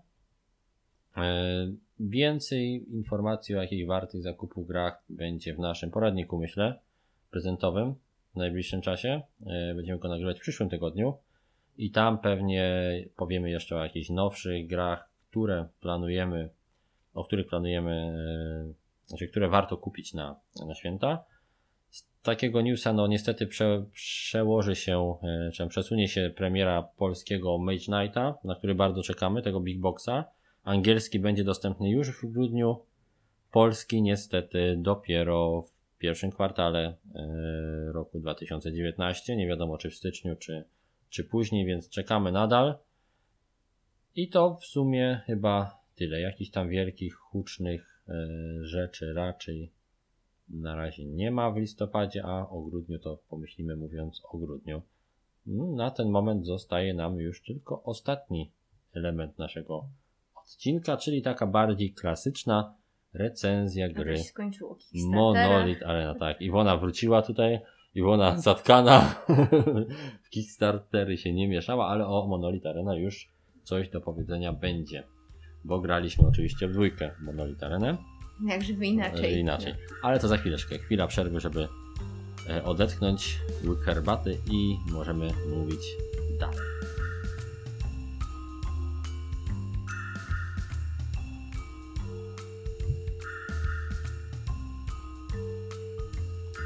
Więcej 2.01 2.95
informacji 2.95 3.55
o 3.55 3.63
jakichś 3.63 3.87
wartych 3.87 4.23
zakupu 4.23 4.65
grach 4.65 5.05
będzie 5.09 5.55
w 5.55 5.59
naszym 5.59 5.91
poradniku, 5.91 6.39
myślę, 6.39 6.79
prezentowym 7.31 7.95
w 8.35 8.37
najbliższym 8.37 8.81
czasie. 8.81 9.23
Będziemy 9.77 9.99
go 9.99 10.09
nagrywać 10.09 10.39
w 10.39 10.41
przyszłym 10.41 10.69
tygodniu 10.69 11.15
i 11.79 11.91
tam 11.91 12.19
pewnie 12.19 12.85
powiemy 13.17 13.51
jeszcze 13.51 13.77
o 13.77 13.83
jakichś 13.83 14.11
nowszych 14.11 14.67
grach, 14.67 15.11
które 15.31 15.69
planujemy 15.81 16.49
o 17.17 17.25
których 17.25 17.47
planujemy, 17.47 17.93
e, 17.93 19.09
znaczy 19.09 19.29
które 19.29 19.49
warto 19.49 19.77
kupić 19.77 20.15
na, 20.15 20.41
na 20.67 20.75
święta. 20.75 21.25
Z 21.91 22.07
takiego 22.23 22.63
newsa, 22.63 22.93
no 22.93 23.07
niestety 23.07 23.47
prze, 23.47 23.85
przełoży 23.93 24.77
się, 24.77 25.17
e, 25.23 25.51
czy 25.51 25.67
przesunie 25.67 26.09
się 26.09 26.33
premiera 26.37 26.83
polskiego 26.83 27.59
Mage 27.59 27.79
Knighta, 27.79 28.39
na 28.45 28.55
który 28.55 28.75
bardzo 28.75 29.03
czekamy, 29.03 29.43
tego 29.43 29.61
Big 29.61 29.81
Boxa. 29.81 30.25
Angielski 30.65 31.19
będzie 31.19 31.45
dostępny 31.45 31.91
już 31.91 32.11
w 32.11 32.27
grudniu, 32.27 32.81
polski 33.53 34.03
niestety 34.03 34.77
dopiero 34.79 35.63
w 35.63 35.99
pierwszym 35.99 36.31
kwartale 36.31 36.97
e, 37.15 37.93
roku 37.93 38.21
2019. 38.21 39.37
Nie 39.37 39.47
wiadomo 39.47 39.79
czy 39.79 39.91
w 39.91 39.95
styczniu, 39.95 40.37
czy, 40.37 40.65
czy 41.11 41.25
później, 41.25 41.67
więc 41.67 41.91
czekamy 41.91 42.33
nadal. 42.33 42.79
I 44.17 44.29
to 44.29 44.55
w 44.55 44.65
sumie 44.65 45.21
chyba 45.27 45.86
tyle. 45.97 46.21
Jakichś 46.21 46.51
tam 46.51 46.69
wielkich, 46.69 47.15
hucznych 47.15 48.03
e, 48.09 48.13
rzeczy 48.63 49.13
raczej 49.13 49.71
na 50.49 50.77
razie 50.77 51.05
nie 51.05 51.31
ma 51.31 51.51
w 51.51 51.57
listopadzie, 51.57 52.25
a 52.25 52.49
o 52.49 52.63
grudniu 52.63 52.99
to 52.99 53.19
pomyślimy 53.31 53.77
mówiąc 53.77 54.23
o 54.25 54.39
grudniu. 54.39 54.83
Na 55.77 55.91
ten 55.91 56.11
moment 56.11 56.47
zostaje 56.47 56.95
nam 56.95 57.21
już 57.21 57.43
tylko 57.43 57.83
ostatni 57.83 58.51
element 58.95 59.39
naszego 59.39 59.85
odcinka, 60.35 60.97
czyli 60.97 61.23
taka 61.23 61.47
bardziej 61.47 61.93
klasyczna 61.93 62.75
recenzja 63.13 63.89
gry 63.89 64.17
Monolith 64.95 65.83
Arena. 65.87 66.15
Tak, 66.15 66.41
Iwona 66.41 66.77
wróciła 66.77 67.23
tutaj. 67.23 67.61
Iwona 67.95 68.39
zatkana 68.39 69.15
w 70.25 70.31
Kickstartery 70.31 71.17
się 71.17 71.33
nie 71.33 71.49
mieszała, 71.49 71.89
ale 71.89 72.07
o 72.07 72.27
Monolith 72.27 72.67
Arena 72.67 72.95
już 72.95 73.29
coś 73.63 73.89
do 73.89 74.01
powiedzenia 74.01 74.53
będzie 74.53 75.05
bo 75.67 75.81
graliśmy 75.81 76.29
oczywiście 76.29 76.69
w 76.69 76.73
dwójkę 76.73 77.11
Monolith 77.21 77.63
Arena. 77.63 77.97
Jak 78.47 78.63
żeby 78.63 78.87
inaczej. 78.87 79.39
inaczej. 79.39 79.75
Ale 80.03 80.19
to 80.19 80.29
za 80.29 80.37
chwileczkę. 80.37 80.79
Chwila 80.79 81.07
przerwy, 81.07 81.41
żeby 81.41 81.69
e, 82.51 82.65
odetchnąć 82.65 83.41
łyk 83.65 83.81
herbaty 83.81 84.39
i 84.51 84.77
możemy 84.93 85.31
mówić 85.51 85.81
dalej. 86.41 86.59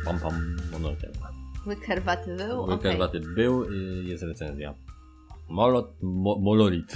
Pam, 0.05 0.21
pam, 0.21 0.57
monolitem. 0.73 1.13
Łyk 1.67 1.81
herbaty 1.81 2.37
był? 2.37 2.63
Łyk 2.63 2.71
Okej. 2.71 2.91
herbaty 2.91 3.21
był, 3.21 3.65
y, 3.65 4.05
jest 4.05 4.23
recenzja. 4.23 4.75
Molot, 5.51 5.95
mo, 6.03 6.39
mololit. 6.39 6.95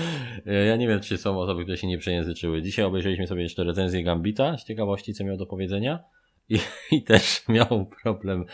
Ja 0.68 0.76
nie 0.76 0.88
wiem, 0.88 1.00
czy 1.00 1.18
są 1.18 1.40
osoby, 1.40 1.62
które 1.62 1.76
się 1.76 1.86
nie 1.86 1.98
przejęzyczyły. 1.98 2.62
Dzisiaj 2.62 2.84
obejrzeliśmy 2.84 3.26
sobie 3.26 3.42
jeszcze 3.42 3.64
recenzję 3.64 4.04
Gambita 4.04 4.58
z 4.58 4.64
ciekawości, 4.64 5.14
co 5.14 5.24
miał 5.24 5.36
do 5.36 5.46
powiedzenia. 5.46 6.04
I, 6.48 6.58
I 6.96 7.02
też 7.02 7.48
miał 7.48 7.86
problem 8.02 8.44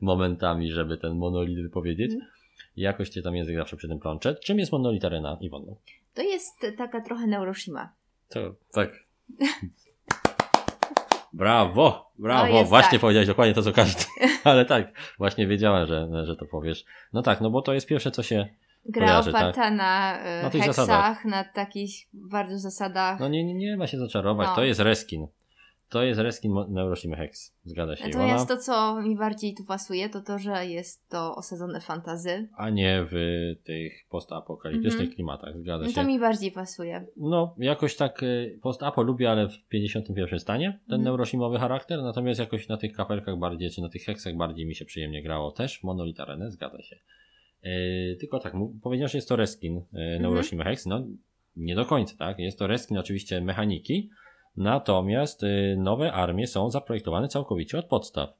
momentami, 0.00 0.72
żeby 0.72 0.98
ten 0.98 1.14
monolit 1.14 1.62
wypowiedzieć. 1.62 2.12
Mhm. 2.12 2.30
Jakoś 2.76 3.08
cię 3.08 3.22
tam 3.22 3.36
język 3.36 3.56
zawsze 3.56 3.76
przy 3.76 3.88
tym 3.88 3.98
plącze. 3.98 4.34
Czym 4.34 4.58
jest 4.58 4.72
monolit 4.72 5.04
arena, 5.04 5.38
Iwonu? 5.40 5.76
To 6.14 6.22
jest 6.22 6.66
taka 6.78 7.00
trochę 7.00 7.26
Neuroshima. 7.26 7.92
To 8.28 8.54
tak. 8.72 9.04
Brawo, 11.32 12.12
brawo. 12.18 12.52
No 12.52 12.64
właśnie 12.64 12.90
tak. 12.90 13.00
powiedziałeś 13.00 13.28
dokładnie 13.28 13.54
to, 13.54 13.62
co 13.62 13.72
każdy. 13.72 14.04
Ale 14.44 14.64
tak, 14.64 14.92
właśnie 15.18 15.46
wiedziałem, 15.46 15.86
że, 15.86 16.26
że 16.26 16.36
to 16.36 16.46
powiesz. 16.46 16.84
No 17.12 17.22
tak, 17.22 17.40
no 17.40 17.50
bo 17.50 17.62
to 17.62 17.74
jest 17.74 17.86
pierwsze, 17.86 18.10
co 18.10 18.22
się. 18.22 18.48
Gra 18.88 19.06
Kojarzę, 19.06 19.30
oparta 19.30 19.70
na, 19.70 20.18
e, 20.22 20.42
Na 20.42 20.50
tych 20.50 20.62
heksach, 20.62 20.86
zasadach. 20.86 21.24
na 21.24 21.44
takich 21.44 21.90
bardzo 22.12 22.58
zasadach. 22.58 23.20
No 23.20 23.28
nie, 23.28 23.44
nie, 23.44 23.54
nie 23.54 23.76
ma 23.76 23.86
się 23.86 23.98
zaczarować. 23.98 24.48
No. 24.48 24.54
To 24.54 24.64
jest 24.64 24.80
reskin. 24.80 25.26
To 25.88 26.02
jest 26.02 26.20
reskin 26.20 26.54
Neuroshima 26.68 27.16
Hex. 27.16 27.54
Zgadza 27.64 27.96
się. 27.96 28.04
Natomiast 28.04 28.48
to, 28.48 28.56
co 28.56 29.02
mi 29.02 29.16
bardziej 29.16 29.54
tu 29.54 29.64
pasuje, 29.64 30.08
to 30.08 30.20
to, 30.20 30.38
że 30.38 30.66
jest 30.66 31.08
to 31.08 31.34
osadzone 31.36 31.80
fantazy. 31.80 32.48
a 32.56 32.70
nie 32.70 33.06
w 33.10 33.14
tych 33.64 33.92
postapokaliptycznych 34.10 35.00
Mhm. 35.00 35.14
klimatach. 35.14 35.58
Zgadza 35.58 35.82
No 35.84 35.88
się. 35.90 35.94
to 35.94 36.04
mi 36.04 36.18
bardziej 36.20 36.52
pasuje. 36.52 37.06
No, 37.16 37.54
jakoś 37.58 37.96
tak 37.96 38.22
y, 38.22 38.58
post-apo 38.62 39.02
lubię, 39.02 39.30
ale 39.30 39.48
w 39.48 39.68
51 39.68 40.38
stanie 40.38 40.66
ten 40.86 40.94
Mhm. 40.94 41.02
neuroshimowy 41.02 41.58
charakter, 41.58 42.02
natomiast 42.02 42.40
jakoś 42.40 42.68
na 42.68 42.76
tych 42.76 42.92
kapelkach 42.92 43.38
bardziej, 43.38 43.70
czy 43.70 43.80
na 43.82 43.88
tych 43.88 44.04
heksach 44.04 44.36
bardziej 44.36 44.66
mi 44.66 44.74
się 44.74 44.84
przyjemnie 44.84 45.22
grało 45.22 45.50
też. 45.52 45.82
Monolith 45.82 46.20
Arena, 46.20 46.50
zgadza 46.50 46.82
się. 46.82 46.96
Yy, 47.62 48.16
tylko 48.20 48.38
tak, 48.38 48.54
powiedziałem, 48.82 49.08
że 49.08 49.18
jest 49.18 49.28
to 49.28 49.36
reskin 49.36 49.74
yy, 49.74 49.82
Mhm. 50.02 50.22
Neuroshima 50.22 50.64
Hex, 50.64 50.86
no 50.86 51.06
nie 51.56 51.74
do 51.74 51.84
końca, 51.84 52.16
tak? 52.18 52.38
Jest 52.38 52.58
to 52.58 52.66
reskin 52.66 52.98
oczywiście 52.98 53.40
mechaniki, 53.40 54.10
natomiast 54.56 55.42
yy, 55.42 55.76
nowe 55.78 56.12
armie 56.12 56.46
są 56.46 56.70
zaprojektowane 56.70 57.28
całkowicie 57.28 57.78
od 57.78 57.86
podstaw. 57.86 58.30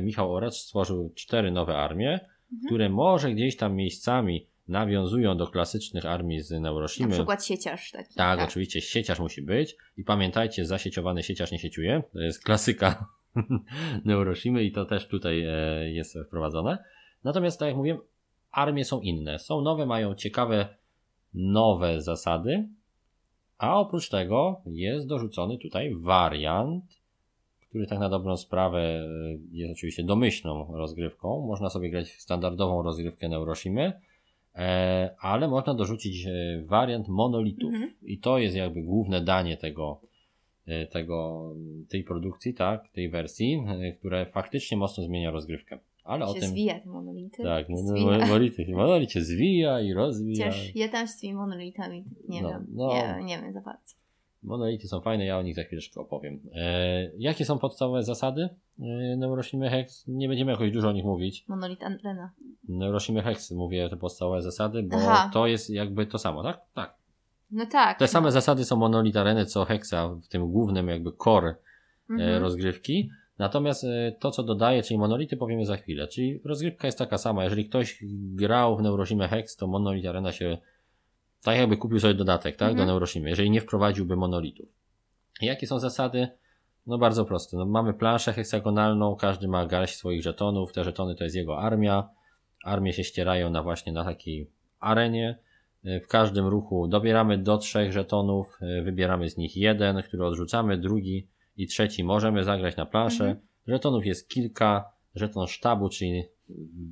Michał 0.00 0.34
Oracz 0.34 0.54
stworzył 0.54 1.12
cztery 1.14 1.50
nowe 1.50 1.76
armie, 1.76 2.20
Mhm. 2.52 2.66
które 2.66 2.88
może 2.88 3.32
gdzieś 3.32 3.56
tam 3.56 3.74
miejscami 3.76 4.46
nawiązują 4.68 5.36
do 5.36 5.46
klasycznych 5.46 6.06
armii 6.06 6.40
z 6.40 6.50
Na 6.50 6.60
Neuroshimy. 6.60 7.10
przykład 7.10 7.44
sieciarz 7.46 7.90
taki. 7.90 8.14
Tak, 8.14 8.40
oczywiście 8.40 8.80
sieciarz 8.80 9.18
musi 9.20 9.42
być. 9.42 9.76
I 9.96 10.04
pamiętajcie, 10.04 10.64
zasieciowany 10.66 11.22
sieciarz 11.22 11.52
nie 11.52 11.58
sieciuje. 11.58 12.02
To 12.12 12.20
jest 12.20 12.44
klasyka 12.44 13.06
Neuroshimy 14.04 14.64
i 14.64 14.72
to 14.72 14.84
też 14.84 15.08
tutaj 15.08 15.44
e, 15.44 15.90
jest 15.92 16.18
wprowadzone. 16.26 16.78
Natomiast, 17.24 17.58
tak 17.58 17.68
jak 17.68 17.76
mówiłem, 17.76 17.98
armie 18.54 18.84
są 18.84 19.00
inne. 19.00 19.38
Są 19.38 19.60
nowe, 19.60 19.86
mają 19.86 20.14
ciekawe, 20.14 20.68
nowe 21.34 22.00
zasady. 22.00 22.68
A 23.58 23.80
oprócz 23.80 24.08
tego 24.08 24.60
jest 24.66 25.06
dorzucony 25.06 25.58
tutaj 25.58 25.94
wariant, 25.94 27.04
który 27.68 27.86
tak 27.86 27.98
na 27.98 28.08
dobrą 28.08 28.36
sprawę 28.36 28.80
e, 28.80 29.06
jest 29.52 29.72
oczywiście 29.72 30.04
domyślną 30.04 30.76
rozgrywką. 30.76 31.46
Można 31.46 31.70
sobie 31.70 31.90
grać 31.90 32.10
w 32.10 32.20
standardową 32.20 32.82
rozgrywkę 32.82 33.28
Neuroshimy, 33.28 33.92
e, 34.54 35.14
ale 35.20 35.48
można 35.48 35.74
dorzucić 35.74 36.26
e, 36.26 36.62
wariant 36.66 37.08
monolitów. 37.08 37.74
Mhm. 37.74 37.92
I 38.02 38.18
to 38.18 38.38
jest 38.38 38.56
jakby 38.56 38.82
główne 38.82 39.20
danie 39.20 39.56
tego, 39.56 40.00
tego, 40.90 41.50
tej 41.88 42.04
produkcji, 42.04 42.54
tak, 42.54 42.88
tej 42.88 43.08
wersji, 43.10 43.64
które 43.98 44.26
faktycznie 44.26 44.76
mocno 44.76 45.04
zmienia 45.04 45.30
rozgrywkę. 45.30 45.78
Ale 46.04 46.24
o 46.26 46.34
się 46.34 46.40
tym. 46.40 46.48
zwija 46.48 46.80
te 46.80 46.88
monolity. 46.88 47.42
Tak, 47.42 47.68
no, 47.68 47.76
no, 47.84 48.00
monolity, 48.18 48.66
monolit 48.72 49.12
się 49.12 49.20
zwija 49.20 49.80
i 49.80 49.92
rozwija. 49.92 50.46
Chociaż 50.46 50.74
ja 50.74 50.88
tam 50.88 51.08
z 51.08 51.18
tymi 51.20 51.34
monolitami 51.34 52.04
nie 52.28 52.42
No, 52.42 52.48
wiem. 52.48 52.66
no. 52.72 52.88
Nie, 52.88 53.24
nie 53.24 53.38
wiem 53.42 53.52
za 53.52 53.60
bardzo. 53.60 53.94
Monolity 54.42 54.88
są 54.88 55.00
fajne, 55.00 55.24
ja 55.24 55.38
o 55.38 55.42
nich 55.42 55.54
za 55.54 55.62
chwileczkę 55.62 56.00
opowiem. 56.00 56.40
E, 56.54 57.10
jakie 57.18 57.44
są 57.44 57.58
podstawowe 57.58 58.02
zasady 58.02 58.48
e, 59.62 59.70
Hex? 59.70 60.04
Nie 60.08 60.28
będziemy 60.28 60.52
jakoś 60.52 60.70
dużo 60.70 60.88
o 60.88 60.92
nich 60.92 61.04
mówić. 61.04 61.44
Monolit 61.48 61.82
Arena. 61.82 62.30
Neuroshimy 62.68 63.22
Hex 63.22 63.50
mówię 63.50 63.88
te 63.88 63.96
podstawowe 63.96 64.42
zasady, 64.42 64.82
bo 64.82 64.96
Aha. 64.96 65.30
to 65.32 65.46
jest 65.46 65.70
jakby 65.70 66.06
to 66.06 66.18
samo, 66.18 66.42
tak? 66.42 66.60
Tak. 66.74 66.94
No 67.50 67.66
tak. 67.66 67.98
Te 67.98 68.08
same 68.08 68.32
zasady 68.32 68.64
są 68.64 68.76
Monolith 68.76 69.16
Areny 69.16 69.46
co 69.46 69.64
Hexa 69.64 70.08
w 70.22 70.28
tym 70.28 70.50
głównym 70.52 70.88
jakby 70.88 71.12
core 71.24 71.48
e, 71.48 72.12
Mhm. 72.12 72.42
rozgrywki. 72.42 73.10
Natomiast 73.38 73.84
e, 73.84 74.12
to, 74.20 74.30
co 74.30 74.42
dodaje, 74.42 74.82
czyli 74.82 74.98
monolity, 74.98 75.36
powiemy 75.36 75.66
za 75.66 75.76
chwilę. 75.76 76.08
Czyli 76.08 76.40
rozgrywka 76.44 76.88
jest 76.88 76.98
taka 76.98 77.18
sama. 77.18 77.44
Jeżeli 77.44 77.64
ktoś 77.68 77.98
grał 78.34 78.76
w 78.76 78.82
Neuroshimę 78.82 79.28
Hex, 79.28 79.56
to 79.56 79.66
Monolith 79.66 80.08
Arena 80.08 80.32
się 80.32 80.58
tak 81.42 81.58
jakby 81.58 81.76
kupił 81.76 82.00
sobie 82.00 82.14
dodatek, 82.14 82.56
tak, 82.56 82.70
Mhm. 82.70 82.86
do 82.86 82.92
Neuroshimy, 82.92 83.28
jeżeli 83.28 83.50
nie 83.50 83.60
wprowadziłby 83.60 84.16
monolitów. 84.16 84.68
Jakie 85.42 85.66
są 85.66 85.78
zasady? 85.78 86.28
No 86.86 86.98
bardzo 86.98 87.24
proste. 87.24 87.56
No, 87.56 87.66
mamy 87.66 87.94
planszę 87.94 88.32
heksagonalną, 88.32 89.16
każdy 89.16 89.48
ma 89.48 89.66
garść 89.66 89.96
swoich 89.96 90.22
żetonów. 90.22 90.72
Te 90.72 90.84
żetony 90.84 91.14
to 91.14 91.24
jest 91.24 91.36
jego 91.36 91.58
armia. 91.58 92.08
Armie 92.64 92.92
się 92.92 93.04
ścierają 93.04 93.50
na 93.50 93.62
właśnie 93.62 93.92
na 93.92 94.04
takiej 94.04 94.50
arenie. 94.80 95.38
E, 95.84 96.00
W 96.00 96.08
każdym 96.08 96.46
ruchu 96.46 96.88
dobieramy 96.88 97.38
do 97.38 97.58
trzech 97.58 97.92
żetonów, 97.92 98.58
e, 98.60 98.82
wybieramy 98.82 99.30
z 99.30 99.36
nich 99.36 99.56
jeden, 99.56 100.02
który 100.02 100.24
odrzucamy, 100.26 100.78
drugi 100.78 101.26
i 101.56 101.66
trzeci 101.66 102.04
możemy 102.04 102.44
zagrać 102.44 102.76
na 102.76 102.86
planszę. 102.86 103.24
Mhm. 103.24 103.46
Żetonów 103.66 104.06
jest 104.06 104.28
kilka. 104.28 104.94
Żeton 105.14 105.46
sztabu, 105.46 105.88
czyli 105.88 106.24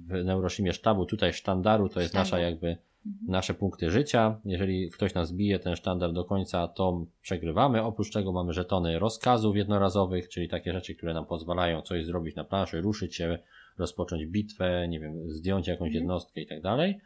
w 0.08 0.24
Neuroshimie 0.24 0.72
sztabu, 0.72 1.06
tutaj 1.06 1.32
sztandaru, 1.32 1.88
to 1.88 2.00
jest 2.00 2.14
nasza 2.14 2.38
jakby 2.38 2.76
Mhm. 3.06 3.30
nasze 3.30 3.54
punkty 3.54 3.90
życia. 3.90 4.40
Jeżeli 4.44 4.90
ktoś 4.90 5.14
nas 5.14 5.32
bije 5.32 5.58
ten 5.58 5.76
sztandar 5.76 6.12
do 6.12 6.24
końca, 6.24 6.68
to 6.68 7.06
przegrywamy. 7.22 7.82
Oprócz 7.82 8.12
tego 8.12 8.32
mamy 8.32 8.52
żetony 8.52 8.98
rozkazów 8.98 9.56
jednorazowych, 9.56 10.28
czyli 10.28 10.48
takie 10.48 10.72
rzeczy, 10.72 10.94
które 10.94 11.14
nam 11.14 11.26
pozwalają 11.26 11.82
coś 11.82 12.06
zrobić 12.06 12.36
na 12.36 12.44
planszy, 12.44 12.80
ruszyć 12.80 13.16
się, 13.16 13.38
rozpocząć 13.78 14.26
bitwę, 14.26 14.88
nie 14.88 15.00
wiem, 15.00 15.30
zdjąć 15.30 15.68
jakąś 15.68 15.86
Mhm. 15.88 16.02
jednostkę 16.02 16.40
i 16.40 16.46
tak 16.46 16.62
dalej. 16.62 17.00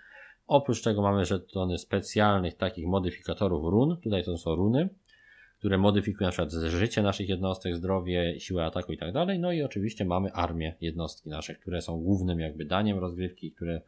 Oprócz 0.47 0.83
tego 0.83 1.03
mamy 1.03 1.25
żetony 1.25 1.79
specjalnych 1.79 2.55
takich 2.57 2.87
modyfikatorów 2.87 3.65
run. 3.65 3.97
Tutaj 4.05 4.25
to 4.25 4.39
są 4.39 4.55
runy, 4.55 4.89
które 5.67 5.79
modyfikują 5.79 6.29
na 6.29 6.33
przykład 6.33 6.53
życie 6.53 7.03
naszych 7.03 7.29
jednostek, 7.29 7.77
zdrowie, 7.77 8.41
siłę 8.41 8.65
ataku 8.65 8.93
i 8.93 8.99
tak 8.99 9.13
dalej. 9.13 9.39
No 9.39 9.53
i 9.53 9.63
oczywiście 9.63 10.05
mamy 10.05 10.33
armię 10.33 10.77
jednostki 10.81 11.29
nasze, 11.29 11.55
które 11.55 11.83
są 11.83 12.01
głównym 12.01 12.41
jakby 12.41 12.65
daniem 12.65 12.99
rozgrywki, 12.99 13.53
które 13.53 13.81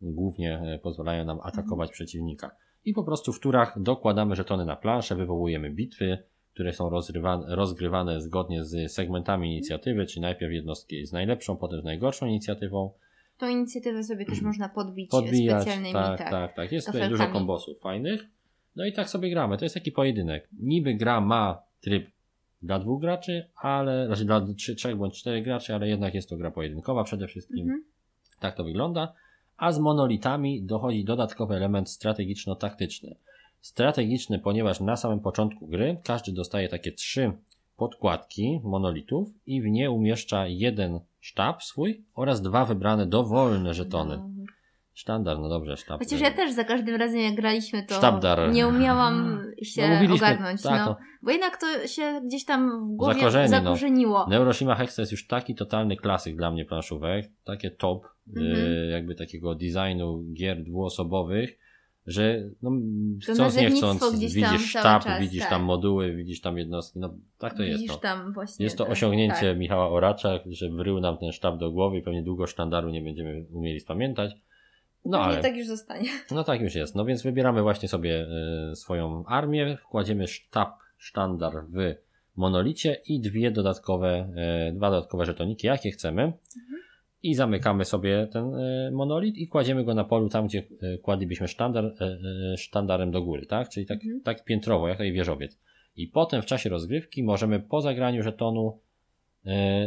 głównie 0.00 0.58
e, 0.58 0.78
pozwalają 0.78 1.24
nam 1.24 1.38
atakować 1.42 1.90
przeciwnika. 1.90 2.50
I 2.84 2.92
po 2.92 3.04
prostu 3.04 3.32
w 3.32 3.40
turach 3.40 3.82
dokładamy 3.82 4.36
żetony 4.36 4.64
na 4.64 4.76
planszę, 4.76 5.16
wywołujemy 5.16 5.70
bitwy, 5.70 6.18
które 6.54 6.72
są 6.72 6.90
rozgrywane 7.48 8.20
zgodnie 8.20 8.64
z 8.64 8.92
segmentami 8.92 9.52
inicjatywy, 9.52 10.06
czyli 10.06 10.20
najpierw 10.20 10.52
jednostki 10.52 11.06
z 11.06 11.12
najlepszą, 11.12 11.56
potem 11.56 11.80
z 11.80 11.84
najgorszą 11.84 12.26
inicjatywą. 12.26 12.90
Tą 13.38 13.48
inicjatywę 13.48 14.02
sobie 14.04 14.24
też 14.24 14.42
można 14.50 14.68
podbić, 14.68 15.10
Podbijać, 15.10 15.62
specjalnymi 15.62 15.92
tak, 15.92 16.18
tak. 16.18 16.30
tak, 16.30 16.54
tak. 16.54 16.72
Jest 16.72 16.86
tutaj 16.86 17.08
dużo 17.08 17.26
kombosów 17.26 17.80
fajnych. 17.80 18.35
No 18.76 18.84
i 18.84 18.92
tak 18.92 19.10
sobie 19.10 19.30
gramy. 19.30 19.58
To 19.58 19.64
jest 19.64 19.74
taki 19.74 19.92
pojedynek. 19.92 20.48
Niby 20.60 20.94
gra 20.94 21.20
ma 21.20 21.62
tryb 21.80 22.10
dla 22.62 22.78
dwóch 22.78 23.00
graczy, 23.00 23.48
ale, 23.56 24.06
znaczy 24.06 24.24
dla 24.24 24.46
trzy, 24.56 24.74
trzech 24.74 24.96
bądź 24.96 25.20
czterech 25.20 25.44
graczy, 25.44 25.74
ale 25.74 25.88
jednak 25.88 26.14
jest 26.14 26.28
to 26.28 26.36
gra 26.36 26.50
pojedynkowa 26.50 27.04
przede 27.04 27.26
wszystkim. 27.26 27.60
Mhm. 27.60 27.84
Tak 28.40 28.56
to 28.56 28.64
wygląda. 28.64 29.12
A 29.56 29.72
z 29.72 29.78
monolitami 29.78 30.62
dochodzi 30.62 31.04
dodatkowy 31.04 31.54
element 31.54 31.90
strategiczno-taktyczny. 31.90 33.16
Strategiczny, 33.60 34.38
ponieważ 34.38 34.80
na 34.80 34.96
samym 34.96 35.20
początku 35.20 35.66
gry 35.66 35.96
każdy 36.04 36.32
dostaje 36.32 36.68
takie 36.68 36.92
trzy 36.92 37.32
podkładki 37.76 38.60
monolitów 38.64 39.28
i 39.46 39.62
w 39.62 39.66
nie 39.66 39.90
umieszcza 39.90 40.46
jeden 40.46 41.00
sztab 41.20 41.62
swój 41.62 42.04
oraz 42.14 42.42
dwa 42.42 42.64
wybrane 42.64 43.06
dowolne 43.06 43.74
żetony. 43.74 44.20
No. 44.96 45.00
Sztandar, 45.00 45.38
no 45.38 45.48
dobrze, 45.48 45.76
sztab. 45.76 45.98
Chociaż 45.98 46.20
ja 46.20 46.30
też 46.30 46.52
za 46.52 46.64
każdym 46.64 46.96
razem 46.96 47.20
jak 47.20 47.34
graliśmy, 47.34 47.82
to 47.86 47.94
Sztabdar. 47.94 48.52
nie 48.52 48.68
umiałam 48.68 49.42
się 49.62 50.06
No, 50.08 50.14
ogarnąć. 50.14 50.62
tak, 50.62 50.80
no. 50.80 50.86
to- 50.86 50.96
Bo 51.22 51.30
jednak 51.30 51.56
to 51.60 51.86
się 51.86 52.20
gdzieś 52.26 52.44
tam 52.44 52.88
w 52.92 52.96
głowie 52.96 53.14
Zakorzeni, 53.14 53.50
no. 53.50 53.60
zakorzeniło. 53.62 54.26
Neuroshima 54.28 54.74
Hex 54.74 54.94
to 54.96 55.02
jest 55.02 55.12
już 55.12 55.26
taki 55.26 55.54
totalny 55.54 55.96
klasyk 55.96 56.36
dla 56.36 56.50
mnie 56.50 56.64
planszówek, 56.64 57.26
takie 57.44 57.70
top, 57.70 58.06
Mhm. 58.28 58.56
y, 58.56 58.88
jakby 58.92 59.14
takiego 59.14 59.54
designu 59.54 60.24
gier 60.32 60.62
dwuosobowych. 60.64 61.58
że 62.06 62.42
no, 62.62 62.70
chcąc 63.22 63.56
nie 63.56 63.70
chcąc, 63.70 64.18
widzisz 64.20 64.70
sztab, 64.70 65.04
czas, 65.04 65.20
widzisz 65.20 65.40
tak. 65.40 65.50
tam 65.50 65.62
moduły, 65.62 66.14
widzisz 66.14 66.40
tam 66.40 66.58
jednostki, 66.58 66.98
no 66.98 67.14
tak 67.38 67.56
to 67.56 67.62
jest. 67.62 67.80
Widzisz 67.80 67.92
No. 67.96 68.00
tam 68.00 68.32
właśnie. 68.32 68.64
Jest 68.64 68.78
to 68.78 68.86
osiągnięcie 68.86 69.48
tak. 69.48 69.58
Michała 69.58 69.88
Oracza, 69.90 70.38
że 70.46 70.70
wrył 70.70 71.00
nam 71.00 71.18
ten 71.18 71.32
sztab 71.32 71.58
do 71.58 71.70
głowy 71.70 71.98
i 71.98 72.02
pewnie 72.02 72.22
długo 72.22 72.46
sztandaru 72.46 72.90
nie 72.90 73.02
będziemy 73.02 73.44
umieli 73.52 73.80
spamiętać. 73.80 74.30
No 75.10 75.20
ale 75.20 75.42
tak 75.42 75.56
już 75.56 75.66
zostanie. 75.66 76.08
no 76.30 76.44
tak 76.44 76.60
już 76.60 76.74
jest. 76.74 76.94
No 76.94 77.04
więc 77.04 77.22
wybieramy 77.22 77.62
właśnie 77.62 77.88
sobie 77.88 78.26
y, 78.72 78.76
swoją 78.76 79.24
armię, 79.26 79.76
wkładziemy 79.76 80.26
sztab, 80.26 80.78
sztandar 80.98 81.52
w 81.68 81.94
monolicie 82.36 82.96
i 83.06 83.20
dwie 83.20 83.50
dodatkowe, 83.50 84.28
y, 84.68 84.72
dwa 84.72 84.90
dodatkowe 84.90 85.26
żetoniki, 85.26 85.66
jakie 85.66 85.90
chcemy. 85.90 86.32
I 87.22 87.34
zamykamy 87.34 87.84
sobie 87.84 88.26
ten 88.32 88.54
y, 88.54 88.90
monolit 88.92 89.36
i 89.36 89.48
kładziemy 89.48 89.84
go 89.84 89.94
na 89.94 90.04
polu 90.04 90.28
tam, 90.28 90.46
gdzie 90.46 90.58
y, 90.58 90.98
kładlibyśmy 91.02 91.48
sztandar, 91.48 91.84
y, 91.84 91.88
y, 92.54 92.56
sztandarem 92.56 93.10
do 93.10 93.22
góry, 93.22 93.46
tak? 93.46 93.68
Czyli 93.68 93.86
tak, 93.86 93.98
Mhm. 94.04 94.20
tak 94.20 94.44
piętrowo, 94.44 94.88
jak 94.88 94.98
taki 94.98 95.12
wieżowiec. 95.12 95.58
I 95.96 96.06
potem 96.06 96.42
w 96.42 96.46
czasie 96.46 96.70
rozgrywki 96.70 97.22
możemy 97.22 97.60
po 97.60 97.80
zagraniu 97.80 98.22
żetonu 98.22 98.78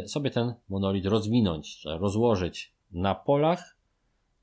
sobie 0.05 0.29
ten 0.31 0.53
monolit 0.69 1.05
rozwinąć, 1.05 1.83
rozłożyć 1.85 2.73
na 2.91 3.15
polach, 3.15 3.75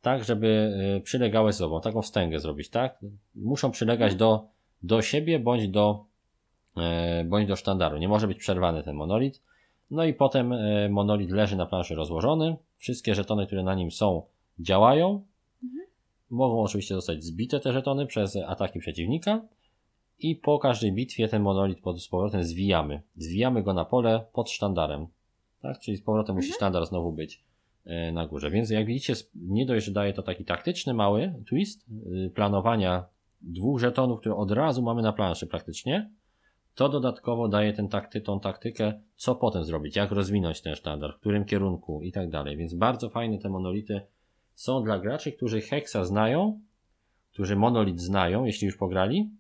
tak, 0.07 0.25
żeby 0.25 0.73
y, 0.97 1.01
przylegały 1.01 1.53
ze 1.53 1.59
sobą, 1.59 1.81
taką 1.81 2.03
wstęgę 2.03 2.41
zrobić, 2.41 2.69
tak? 2.69 2.99
Muszą 3.35 3.71
przylegać 3.71 4.15
do, 4.15 4.49
do 4.83 5.03
siebie 5.03 5.39
bądź 5.39 5.69
do, 5.69 6.05
e, 6.77 7.25
bądź 7.25 7.49
do 7.49 7.57
sztandaru. 7.57 7.99
Nie 7.99 8.09
może 8.09 8.29
być 8.29 8.39
przerwany 8.39 8.83
ten 8.83 8.97
monolit. 8.97 9.43
No 9.91 10.05
i 10.05 10.15
potem 10.15 10.53
e, 10.53 10.89
monolit 10.89 11.31
leży 11.31 11.57
na 11.57 11.67
planszy 11.67 11.95
rozłożony. 11.95 12.57
Wszystkie 12.77 13.15
żetony, 13.15 13.47
które 13.47 13.63
na 13.63 13.75
nim 13.75 13.91
są, 13.91 14.23
działają. 14.59 15.25
Mogą 16.31 16.63
oczywiście 16.63 16.95
zostać 16.95 17.25
zbite 17.25 17.61
te 17.61 17.73
żetony 17.73 18.07
przez 18.07 18.37
ataki 18.37 18.79
przeciwnika. 18.79 19.43
I 20.19 20.37
po 20.37 20.59
każdej 20.59 20.93
bitwie 20.93 21.29
ten 21.29 21.43
monolit 21.43 21.81
pod, 21.81 22.03
z 22.03 22.09
powrotem 22.09 22.45
zwijamy. 22.45 23.03
Zwijamy 23.17 23.63
go 23.63 23.73
na 23.73 23.85
pole 23.85 24.25
pod 24.33 24.51
sztandarem. 24.51 25.07
Tak? 25.63 25.79
Czyli 25.79 25.97
z 25.97 26.03
powrotem 26.03 26.37
musi 26.37 26.53
sztandar 26.53 26.87
znowu 26.87 27.13
być 27.13 27.47
na 28.13 28.27
górze. 28.27 28.51
Więc 28.51 28.71
jak 28.71 28.87
widzicie, 28.87 29.15
nie 29.35 29.67
dość, 29.67 29.87
że 29.87 29.93
daje 29.93 30.13
to 30.13 30.23
taki 30.23 30.45
taktyczny 30.45 30.95
mały 30.95 31.35
twist 31.49 31.87
y, 32.27 32.31
planowania 32.35 33.05
dwóch 33.41 33.81
żetonów, 33.81 34.21
które 34.21 34.37
od 34.37 34.51
razu 34.51 34.83
mamy 34.83 35.03
na 35.03 35.13
planszy 35.13 35.47
praktycznie, 35.47 36.11
to 36.75 36.89
dodatkowo 36.89 37.49
daje 37.49 37.73
ten 37.73 37.89
takty, 37.89 38.21
tą 38.21 38.41
taktykę, 38.41 39.01
co 39.17 39.35
potem 39.35 39.65
zrobić, 39.65 39.97
jak 39.97 40.11
rozwinąć 40.11 40.61
ten 40.61 40.75
sztandar, 40.75 41.15
w 41.15 41.21
którym 41.21 41.45
kierunku 41.45 42.03
i 42.03 42.13
tak 42.13 42.31
dalej. 42.31 42.57
Więc 42.57 42.75
bardzo 42.75 43.11
fajne 43.11 43.39
te 43.39 43.49
monolity 43.49 44.01
są 44.55 44.83
dla 44.83 44.99
graczy, 44.99 45.33
którzy 45.33 45.61
Hexa 45.61 46.05
znają, 46.05 46.61
którzy 47.33 47.57
monolit 47.57 48.01
znają, 48.01 48.45
jeśli 48.45 48.67
już 48.67 48.77
pograli 48.77 49.31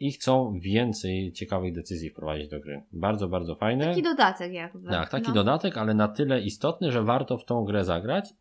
i 0.00 0.12
chcą 0.12 0.58
więcej 0.58 1.32
ciekawych 1.32 1.74
decyzji 1.74 2.10
wprowadzić 2.10 2.48
do 2.48 2.60
gry. 2.60 2.82
Bardzo, 2.92 3.28
bardzo 3.28 3.54
fajne. 3.54 3.84
Taki 3.84 4.02
dodatek 4.02 4.52
jakby. 4.52 4.90
Tak, 4.90 5.10
taki 5.10 5.28
no. 5.28 5.34
dodatek, 5.34 5.76
ale 5.76 5.94
na 5.94 6.08
tyle 6.08 6.40
istotny, 6.40 6.92
że 6.92 7.02
warto 7.02 7.38
w 7.38 7.44
tą 7.44 7.64
grę 7.64 7.84
zagrać 7.84 8.34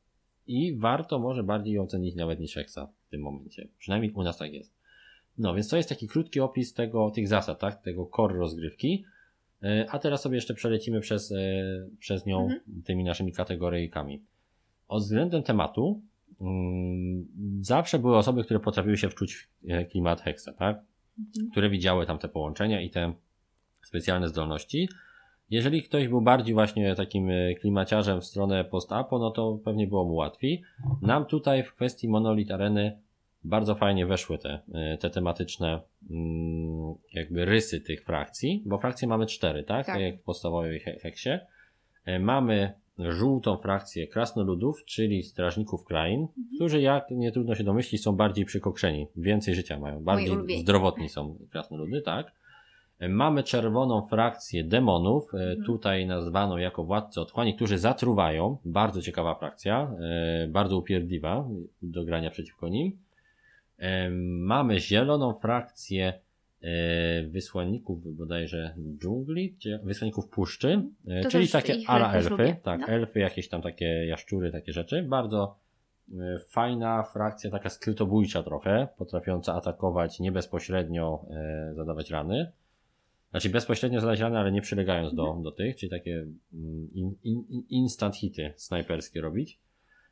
i 0.48 0.76
warto 0.78 1.20
może 1.20 1.44
bardziej 1.44 1.74
ją 1.74 1.88
cenić 1.88 2.16
nawet 2.16 2.40
niż 2.40 2.54
Hexa 2.54 2.80
w 3.08 3.10
tym 3.10 3.22
momencie. 3.22 3.68
Przynajmniej 3.78 4.12
u 4.12 4.24
nas 4.24 4.38
tak 4.38 4.54
jest. 4.54 4.76
No, 5.38 5.54
więc 5.54 5.70
to 5.70 5.78
jest 5.78 5.90
taki 5.90 6.08
krótki 6.08 6.40
opis 6.40 6.74
tego, 6.74 7.12
tych 7.12 7.28
zasad, 7.28 7.60
tak, 7.60 7.82
tego 7.82 8.10
core 8.16 8.36
rozgrywki. 8.36 9.06
E, 9.64 9.86
A 9.90 10.00
teraz 10.00 10.22
sobie 10.22 10.36
jeszcze 10.36 10.54
przelecimy 10.54 11.00
przez, 11.00 11.32
e, 11.32 11.36
przez 12.00 12.26
nią 12.26 12.42
Mhm. 12.44 12.62
tymi 12.86 13.04
naszymi 13.04 13.32
kategoryjkami. 13.34 14.24
Od 14.88 15.04
względem 15.04 15.44
tematu, 15.44 16.02
mm, 16.42 17.28
zawsze 17.62 18.00
były 18.00 18.18
osoby, 18.18 18.44
które 18.44 18.60
potrafiły 18.60 18.98
się 18.98 19.10
wczuć 19.10 19.36
w 19.36 19.48
e, 19.68 19.86
klimat 19.86 20.22
Hexa, 20.22 20.50
tak? 20.58 20.82
Mhm. 21.20 21.52
które 21.52 21.70
widziały 21.70 22.06
tam 22.06 22.18
te 22.18 22.30
połączenia 22.30 22.82
i 22.82 22.90
te 22.90 23.14
specjalne 23.82 24.28
zdolności. 24.28 24.90
Jeżeli 25.50 25.84
ktoś 25.84 26.08
był 26.08 26.22
bardziej 26.22 26.54
właśnie 26.54 26.96
takim 26.96 27.30
e, 27.30 27.56
klimaciarzem 27.56 28.22
w 28.22 28.26
stronę 28.26 28.64
post-apo, 28.64 29.20
no 29.20 29.32
to 29.32 29.60
pewnie 29.66 29.88
było 29.88 30.06
mu 30.06 30.14
łatwiej. 30.16 30.62
Nam 31.02 31.26
tutaj 31.26 31.64
w 31.64 31.74
kwestii 31.74 32.10
Monolith 32.10 32.52
Areny 32.52 33.00
bardzo 33.44 33.76
fajnie 33.76 34.06
weszły 34.06 34.38
te, 34.38 34.60
e, 34.74 34.98
te 34.98 35.10
tematyczne 35.10 35.82
mm, 36.12 36.96
jakby 37.14 37.46
rysy 37.46 37.82
tych 37.82 38.04
frakcji, 38.04 38.64
bo 38.66 38.78
frakcje 38.78 39.08
mamy 39.08 39.26
cztery, 39.26 39.64
tak? 39.64 39.86
Tak. 39.86 39.96
Tak 39.96 40.02
jak 40.04 40.18
w 40.18 40.24
podstawowej 40.24 40.80
he- 40.80 41.00
heksie. 41.00 41.30
E, 42.06 42.20
Mamy 42.20 42.74
żółtą 43.00 43.58
frakcję 43.58 44.08
krasnoludów, 44.08 44.86
czyli 44.86 45.24
strażników 45.24 45.86
krain, 45.86 46.28
którzy 46.56 46.82
jak 46.82 47.12
nie 47.12 47.32
trudno 47.32 47.56
się 47.56 47.64
domyślić 47.64 48.04
są 48.04 48.16
bardziej 48.16 48.46
przykokrzeni, 48.46 49.08
więcej 49.16 49.56
życia 49.56 49.80
mają, 49.80 50.04
bardziej 50.04 50.28
zdrowotni 50.62 51.10
są 51.10 51.38
krasnoludy, 51.52 52.02
tak? 52.02 52.32
Mamy 53.10 53.44
czerwoną 53.44 54.08
frakcję 54.08 54.64
demonów, 54.64 55.34
e, 55.34 55.38
Mhm. 55.38 55.64
tutaj 55.66 56.06
nazwaną 56.06 56.58
jako 56.58 56.84
władcy 56.84 57.22
otchłani, 57.22 57.56
którzy 57.56 57.78
zatruwają. 57.78 58.58
Bardzo 58.66 59.02
ciekawa 59.02 59.36
frakcja, 59.36 59.92
e, 60.00 60.48
bardzo 60.48 60.78
upierdliwa 60.78 61.48
do 61.82 62.06
grania 62.06 62.30
przeciwko 62.30 62.70
nim. 62.70 62.98
E, 63.78 64.10
Mamy 64.40 64.80
zieloną 64.80 65.34
frakcję 65.34 66.14
wysłanników 67.28 68.16
bodajże 68.18 68.76
dżungli, 68.98 69.56
czy 69.60 69.80
wysłanników 69.84 70.30
puszczy, 70.30 70.84
e, 71.08 71.22
To 71.24 71.30
czyli 71.30 71.48
takie 71.48 71.78
ala 71.88 72.14
elfy, 72.14 72.56
tak, 72.64 72.80
no. 72.80 72.88
elfy, 72.88 73.20
jakieś 73.20 73.50
tam 73.50 73.62
takie 73.62 73.86
jaszczury, 73.86 74.52
takie 74.52 74.74
rzeczy. 74.74 75.04
Bardzo 75.04 75.58
e, 76.14 76.40
fajna 76.50 77.04
frakcja, 77.04 77.52
taka 77.52 77.70
skrytobójcza 77.70 78.44
trochę, 78.44 78.88
potrafiąca 78.98 79.54
atakować 79.54 80.20
nie 80.20 80.32
bezpośrednio, 80.32 81.26
e, 81.32 81.74
zadawać 81.74 82.10
rany. 82.12 82.52
Znaczy 83.32 83.50
bezpośrednio 83.50 84.02
zadać 84.02 84.20
rany, 84.20 84.38
ale 84.38 84.52
nie 84.52 84.62
przylegając 84.62 85.14
do, 85.16 85.24
Mhm. 85.24 85.44
do 85.44 85.52
tych, 85.52 85.76
czyli 85.76 85.90
takie 85.90 86.14
mm, 86.54 86.88
in, 86.94 87.16
in- 87.24 87.64
instant 87.70 88.16
hity 88.16 88.54
snajperskie 88.56 89.22
robić. 89.22 89.60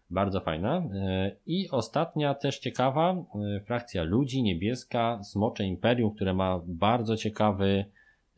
Bardzo 0.10 0.40
fajna. 0.40 0.78
E, 0.78 1.36
I 1.46 1.70
ostatnia 1.70 2.34
też 2.34 2.60
ciekawa, 2.60 3.16
e, 3.56 3.60
frakcja 3.60 4.04
ludzi, 4.04 4.44
niebieska, 4.44 5.24
Smocze 5.24 5.64
Imperium, 5.64 6.16
które 6.16 6.34
ma 6.34 6.62
bardzo 6.66 7.18
ciekawy 7.18 7.86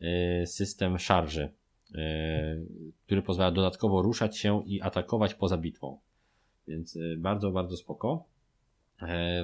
e, 0.00 0.46
system 0.46 0.98
szarży, 0.98 1.48
który 3.04 3.22
pozwala 3.22 3.50
dodatkowo 3.50 4.02
ruszać 4.02 4.38
się 4.38 4.62
i 4.66 4.82
atakować 4.82 5.34
poza 5.34 5.58
bitwą. 5.58 5.98
Więc 6.68 6.98
bardzo, 7.18 7.50
bardzo 7.50 7.76
spoko. 7.76 8.24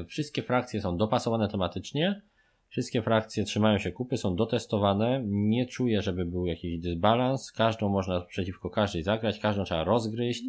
Wszystkie 0.06 0.42
frakcje 0.42 0.80
są 0.80 0.96
dopasowane 0.96 1.48
tematycznie. 1.48 2.22
Wszystkie 2.68 3.02
frakcje 3.02 3.44
trzymają 3.44 3.78
się 3.78 3.92
kupy, 3.92 4.16
są 4.16 4.36
dotestowane. 4.36 5.22
Nie 5.26 5.66
czuję, 5.66 6.02
żeby 6.02 6.24
był 6.24 6.46
jakiś 6.46 6.78
dysbalans. 6.78 7.52
Każdą 7.52 7.88
można 7.88 8.20
przeciwko 8.20 8.70
każdej 8.70 9.02
zagrać, 9.02 9.38
każdą 9.38 9.64
trzeba 9.64 9.84
rozgryźć. 9.84 10.44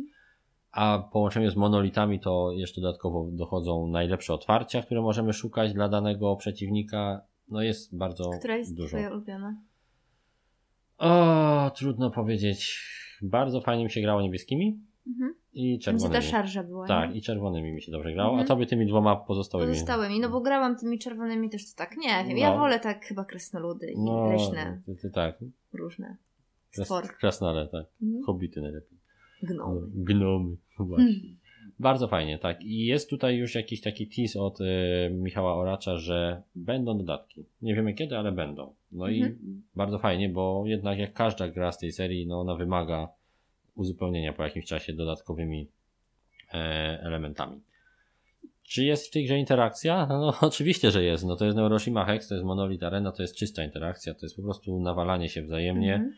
A 0.74 0.98
w 1.08 1.12
połączeniu 1.12 1.50
z 1.52 1.56
monolitami 1.56 2.20
to 2.20 2.52
jeszcze 2.52 2.82
dodatkowo 2.82 3.28
dochodzą 3.32 3.88
najlepsze 3.88 4.34
otwarcia, 4.34 4.82
które 4.82 5.02
możemy 5.02 5.34
szukać 5.34 5.74
dla 5.74 5.90
danego 5.90 6.36
przeciwnika. 6.36 7.22
No 7.50 7.62
jest 7.62 7.98
bardzo 7.98 8.30
Która 8.40 8.56
jest 8.56 8.76
dużo. 8.76 8.88
twoja 8.88 9.10
ulubiona? 9.12 9.56
O, 10.98 11.72
trudno 11.76 12.12
powiedzieć. 12.12 12.80
Bardzo 13.22 13.62
fajnie 13.62 13.84
mi 13.84 13.90
się 13.92 14.02
grało 14.02 14.22
niebieskimi 14.22 14.80
Mhm. 15.08 15.36
i 15.54 15.76
Gdzie 15.78 15.86
czerwonymi. 15.86 16.14
ta 16.16 16.22
szarża 16.22 16.64
była, 16.64 16.88
Tak, 16.88 17.10
nie? 17.12 17.18
i 17.18 17.22
czerwonymi 17.22 17.72
mi 17.72 17.82
się 17.82 17.92
dobrze 17.92 18.14
grało, 18.14 18.30
Mhm. 18.30 18.46
a 18.46 18.48
tobie 18.48 18.66
tymi 18.66 18.86
dwoma 18.88 19.16
pozostałymi. 19.16 19.72
Pozostałymi, 19.72 20.20
no 20.20 20.30
bo 20.30 20.42
grałam 20.42 20.76
tymi 20.78 21.00
czerwonymi 21.00 21.50
też 21.50 21.72
to 21.72 21.78
tak, 21.78 21.98
nie 21.98 22.10
wiem, 22.28 22.38
No. 22.38 22.38
ja 22.38 22.58
wolę 22.58 22.80
tak 22.80 23.06
chyba 23.06 23.26
krasnoludy 23.26 23.92
i 23.92 24.00
No, 24.00 24.26
leśne, 24.32 24.82
ty, 24.86 24.96
ty, 24.96 25.10
tak. 25.12 25.36
różne 25.74 26.18
Kras, 26.76 26.90
krasnale, 27.20 27.68
tak. 27.68 27.86
Mhm. 28.02 28.24
Hobbity 28.26 28.62
najlepiej. 28.62 28.98
Gnomy. 29.44 29.82
Gnomy, 29.94 30.56
właśnie. 30.80 31.08
Mhm. 31.08 31.38
Bardzo 31.80 32.08
fajnie, 32.08 32.40
tak. 32.40 32.64
I 32.64 32.86
jest 32.86 33.10
tutaj 33.10 33.38
już 33.38 33.56
jakiś 33.56 33.82
taki 33.82 34.08
tease 34.08 34.42
od 34.42 34.62
y, 34.62 34.66
Michała 35.14 35.56
Oracza, 35.56 35.98
że 35.98 36.42
będą 36.56 36.98
dodatki. 36.98 37.46
Nie 37.62 37.76
wiemy 37.76 37.94
kiedy, 37.94 38.18
ale 38.18 38.32
będą. 38.32 38.74
No 38.92 39.08
i 39.08 39.22
Mhm. 39.22 39.64
bardzo 39.76 39.98
fajnie, 40.00 40.30
bo 40.30 40.64
jednak 40.66 41.00
jak 41.00 41.14
każda 41.14 41.48
gra 41.48 41.72
z 41.72 41.78
tej 41.78 41.92
serii, 41.92 42.28
no 42.28 42.40
ona 42.40 42.56
wymaga 42.56 43.08
uzupełnienia 43.76 44.34
po 44.34 44.44
jakimś 44.44 44.66
czasie 44.66 44.94
dodatkowymi 44.94 45.68
e, 46.54 46.58
elementami. 47.04 47.62
Czy 48.64 48.84
jest 48.84 49.08
w 49.08 49.12
tej 49.12 49.26
grze 49.26 49.38
interakcja? 49.38 50.06
No 50.10 50.34
oczywiście, 50.42 50.92
że 50.92 51.04
jest. 51.04 51.26
No 51.26 51.36
to 51.36 51.46
jest 51.46 51.58
Neuroshima 51.58 52.06
Hex, 52.06 52.28
to 52.28 52.36
jest 52.36 52.46
Monolith 52.46 52.84
Arena, 52.84 53.12
to 53.12 53.22
jest 53.22 53.36
czysta 53.36 53.64
interakcja, 53.64 54.14
to 54.14 54.26
jest 54.26 54.36
po 54.36 54.42
prostu 54.42 54.80
nawalanie 54.80 55.30
się 55.30 55.42
wzajemnie. 55.42 55.94
Mhm. 55.94 56.14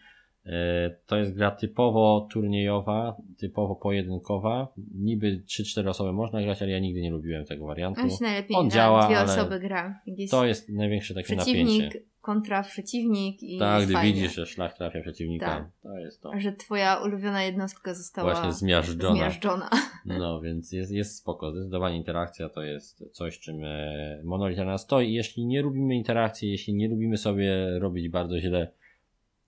To 1.06 1.18
jest 1.18 1.36
gra 1.36 1.52
typowo 1.52 2.28
turniejowa, 2.32 3.16
typowo 3.38 3.76
pojedynkowa. 3.76 4.68
Niby 4.96 5.44
3-4 5.48 5.90
osoby 5.90 6.14
można 6.14 6.42
grać, 6.42 6.62
ale 6.62 6.72
ja 6.72 6.80
nigdy 6.80 7.02
nie 7.02 7.12
lubiłem 7.12 7.46
tego 7.46 7.66
wariantu. 7.66 8.02
On 8.02 8.10
się 8.10 8.18
najlepiej 8.22 8.58
On 8.58 8.70
działa, 8.72 9.06
dwie 9.08 9.18
ale 9.20 9.34
osoby 9.34 9.60
gra. 9.60 10.00
To 10.32 10.46
jest 10.46 10.70
największe 10.70 11.14
takie 11.14 11.36
przeciwnik 11.36 11.84
napięcie. 11.86 12.00
kontra 12.22 12.64
przeciwnik 12.64 13.44
i 13.44 13.60
Tak, 13.60 13.84
gdy 13.84 13.94
fajnie. 13.94 14.14
widzisz, 14.14 14.36
że 14.36 14.46
szlak 14.46 14.78
trafia 14.78 15.02
przeciwnika, 15.02 15.46
Tak. 15.46 15.68
to 15.84 15.98
jest 15.98 16.22
to. 16.22 16.34
A 16.34 16.40
że 16.40 16.54
twoja 16.54 16.96
ulubiona 16.96 17.44
jednostka 17.44 17.94
została 17.94 18.32
Właśnie 18.34 18.52
zmiażdżona. 18.54 19.16
zmiażdżona. 19.16 19.70
No, 20.06 20.42
więc 20.42 20.72
jest, 20.72 20.92
jest 20.92 21.18
spoko. 21.18 21.52
Zdecydowanie 21.52 21.98
interakcja 21.98 22.50
to 22.50 22.64
jest 22.64 23.04
coś, 23.12 23.40
czym 23.40 23.64
e, 23.64 24.22
Monolith 24.24 24.60
na 24.60 24.66
nas 24.66 24.82
stoi. 24.82 25.14
Jeśli 25.14 25.46
nie 25.46 25.62
lubimy 25.62 25.96
interakcji, 25.96 26.52
jeśli 26.52 26.74
nie 26.74 26.88
lubimy 26.88 27.18
sobie 27.18 27.80
robić 27.80 28.10
bardzo 28.10 28.40
źle, 28.40 28.72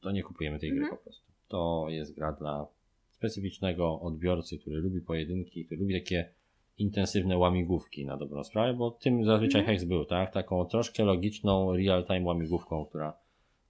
to 0.07 0.11
nie 0.11 0.23
kupujemy 0.23 0.59
tej 0.59 0.69
gry 0.69 0.79
Mhm. 0.81 0.97
po 0.97 1.03
prostu. 1.03 1.25
To 1.47 1.85
jest 1.89 2.15
gra 2.15 2.31
dla 2.31 2.67
specyficznego 3.11 3.99
odbiorcy, 4.01 4.57
który 4.57 4.77
lubi 4.77 5.01
pojedynki, 5.01 5.65
który 5.65 5.81
lubi 5.81 5.93
takie 5.93 6.29
intensywne 6.77 7.37
łamigłówki 7.37 8.05
na 8.05 8.17
dobrą 8.17 8.43
sprawę, 8.43 8.73
bo 8.73 8.91
tym 8.91 9.25
zazwyczaj 9.25 9.61
Mhm. 9.61 9.77
Hex 9.77 9.87
był, 9.87 10.05
tak? 10.05 10.33
Taką 10.33 10.65
troszkę 10.65 11.03
logiczną, 11.03 11.75
real-time 11.75 12.25
łamigłówką, 12.25 12.85
która, 12.85 13.13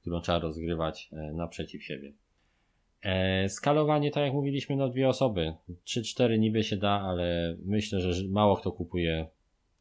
którą 0.01 0.22
trzeba 0.22 0.39
rozgrywać 0.39 1.09
e, 1.14 1.34
naprzeciw 1.34 1.84
siebie. 1.84 2.14
E, 3.01 3.49
skalowanie, 3.49 4.11
tak 4.11 4.23
jak 4.23 4.34
mówiliśmy, 4.34 4.76
no 4.76 4.89
dwie 4.89 5.09
osoby. 5.09 5.53
3-4 5.85 6.39
niby 6.39 6.64
się 6.64 6.77
da, 6.77 6.91
ale 6.91 7.57
myślę, 7.65 7.99
że 8.01 8.27
mało 8.27 8.55
kto 8.55 8.72
kupuje 8.72 9.27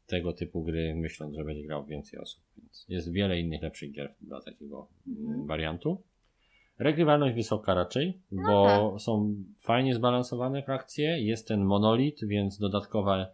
tego 0.07 0.33
typu 0.33 0.63
gry, 0.63 0.95
myśląc, 0.95 1.35
że 1.35 1.43
będzie 1.43 1.63
grał 1.63 1.85
więcej 1.85 2.19
osób. 2.19 2.41
Więc 2.57 2.85
jest 2.89 3.11
wiele 3.13 3.39
innych 3.39 3.61
lepszych 3.61 3.91
gier 3.91 4.13
dla 4.21 4.41
takiego 4.41 4.87
mm, 5.07 5.47
wariantu. 5.47 6.01
Regrywalność 6.79 7.35
wysoka 7.35 7.73
raczej, 7.73 8.19
No 8.31 8.43
bo 8.47 8.99
są 8.99 9.35
fajnie 9.59 9.95
zbalansowane 9.95 10.63
frakcje. 10.63 11.21
Jest 11.21 11.47
ten 11.47 11.63
monolit, 11.63 12.19
więc 12.27 12.57
dodatkowe 12.57 13.27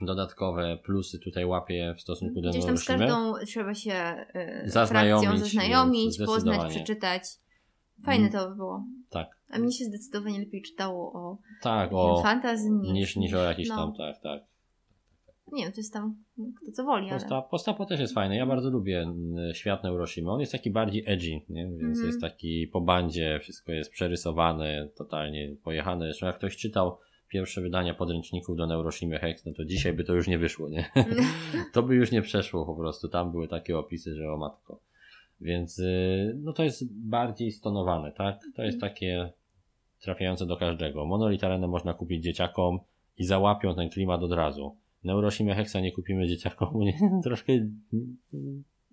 dodatkowe 0.00 0.78
plusy 0.84 1.18
tutaj 1.18 1.44
łapie 1.44 1.94
w 1.96 2.00
stosunku 2.00 2.40
do 2.40 2.50
Gdzieś 2.50 2.64
tam 2.64 2.78
z 2.78 2.84
każdą 2.84 3.34
trzeba 3.46 3.74
się 3.74 4.26
y, 4.64 4.70
Zaznajomić, 4.70 5.28
frakcją 5.28 5.48
zaznajomić, 5.48 6.18
poznać, 6.26 6.70
przeczytać. 6.74 7.22
Fajne 8.04 8.28
Mm. 8.28 8.32
to 8.32 8.48
by 8.50 8.56
było. 8.56 8.84
Tak, 9.10 9.28
A 9.50 9.58
mnie 9.58 9.72
się 9.72 9.84
zdecydowanie 9.84 10.38
lepiej 10.38 10.62
czytało 10.62 11.12
o 11.12 11.38
tak, 11.62 11.92
o, 11.92 12.22
fantasy 12.22 12.70
niż, 12.70 13.16
niż, 13.16 13.34
o 13.34 13.42
jakiś 13.42 13.68
no, 13.68 13.76
tam, 13.76 13.94
tak, 13.94 14.22
tak. 14.22 14.42
Nie 15.52 15.64
wiem, 15.64 15.72
to 15.72 15.80
jest 15.80 15.92
tam 15.92 16.16
kto 16.62 16.72
co 16.72 16.84
woli, 16.84 17.10
ale... 17.10 17.20
Posta, 17.20 17.42
Postapo 17.42 17.86
też 17.86 18.00
jest 18.00 18.14
fajny. 18.14 18.36
Ja 18.36 18.46
bardzo 18.46 18.70
lubię 18.70 19.00
mm, 19.00 19.54
świat 19.54 19.84
Neuroshima. 19.84 20.32
On 20.32 20.40
jest 20.40 20.52
taki 20.52 20.70
bardziej 20.70 21.02
edgy, 21.06 21.40
nie? 21.48 21.66
więc 21.66 21.82
Mhm. 21.82 22.06
jest 22.06 22.20
taki 22.20 22.66
po 22.66 22.80
bandzie, 22.80 23.38
wszystko 23.42 23.72
jest 23.72 23.90
przerysowane, 23.90 24.88
totalnie 24.96 25.56
pojechane. 25.64 26.06
Zresztą 26.06 26.26
jak 26.26 26.36
ktoś 26.36 26.56
czytał 26.56 26.98
pierwsze 27.28 27.60
wydania 27.60 27.94
podręczników 27.94 28.56
do 28.56 28.66
Neuroshimy 28.66 29.18
Hex, 29.18 29.44
no 29.44 29.52
to 29.52 29.64
dzisiaj 29.64 29.92
by 29.92 30.04
to 30.04 30.14
już 30.14 30.28
nie 30.28 30.38
wyszło, 30.38 30.68
nie? 30.68 30.90
to 31.74 31.82
by 31.82 31.94
już 31.94 32.12
nie 32.12 32.22
przeszło 32.22 32.66
po 32.66 32.74
prostu. 32.74 33.08
Tam 33.08 33.32
były 33.32 33.48
takie 33.48 33.78
opisy, 33.78 34.14
że 34.14 34.32
o 34.32 34.36
matko. 34.36 34.80
Więc 35.40 35.78
y, 35.78 36.36
no 36.42 36.52
to 36.52 36.64
jest 36.64 36.84
bardziej 37.08 37.52
stonowane, 37.52 38.12
tak? 38.12 38.40
To 38.54 38.62
jest 38.62 38.80
takie 38.80 39.32
trafiające 40.00 40.46
do 40.46 40.56
każdego. 40.56 41.04
Monolith 41.04 41.44
Arena 41.44 41.66
można 41.66 41.94
kupić 41.94 42.24
dzieciakom 42.24 42.78
i 43.18 43.24
załapią 43.24 43.74
ten 43.74 43.90
klimat 43.90 44.22
od 44.22 44.32
razu. 44.32 44.76
Neuroshima 45.06 45.54
Hexa 45.54 45.80
nie 45.80 45.92
kupimy 45.92 46.26
dzieciakom, 46.28 46.80
nie, 46.80 46.98
troszkę 47.24 47.52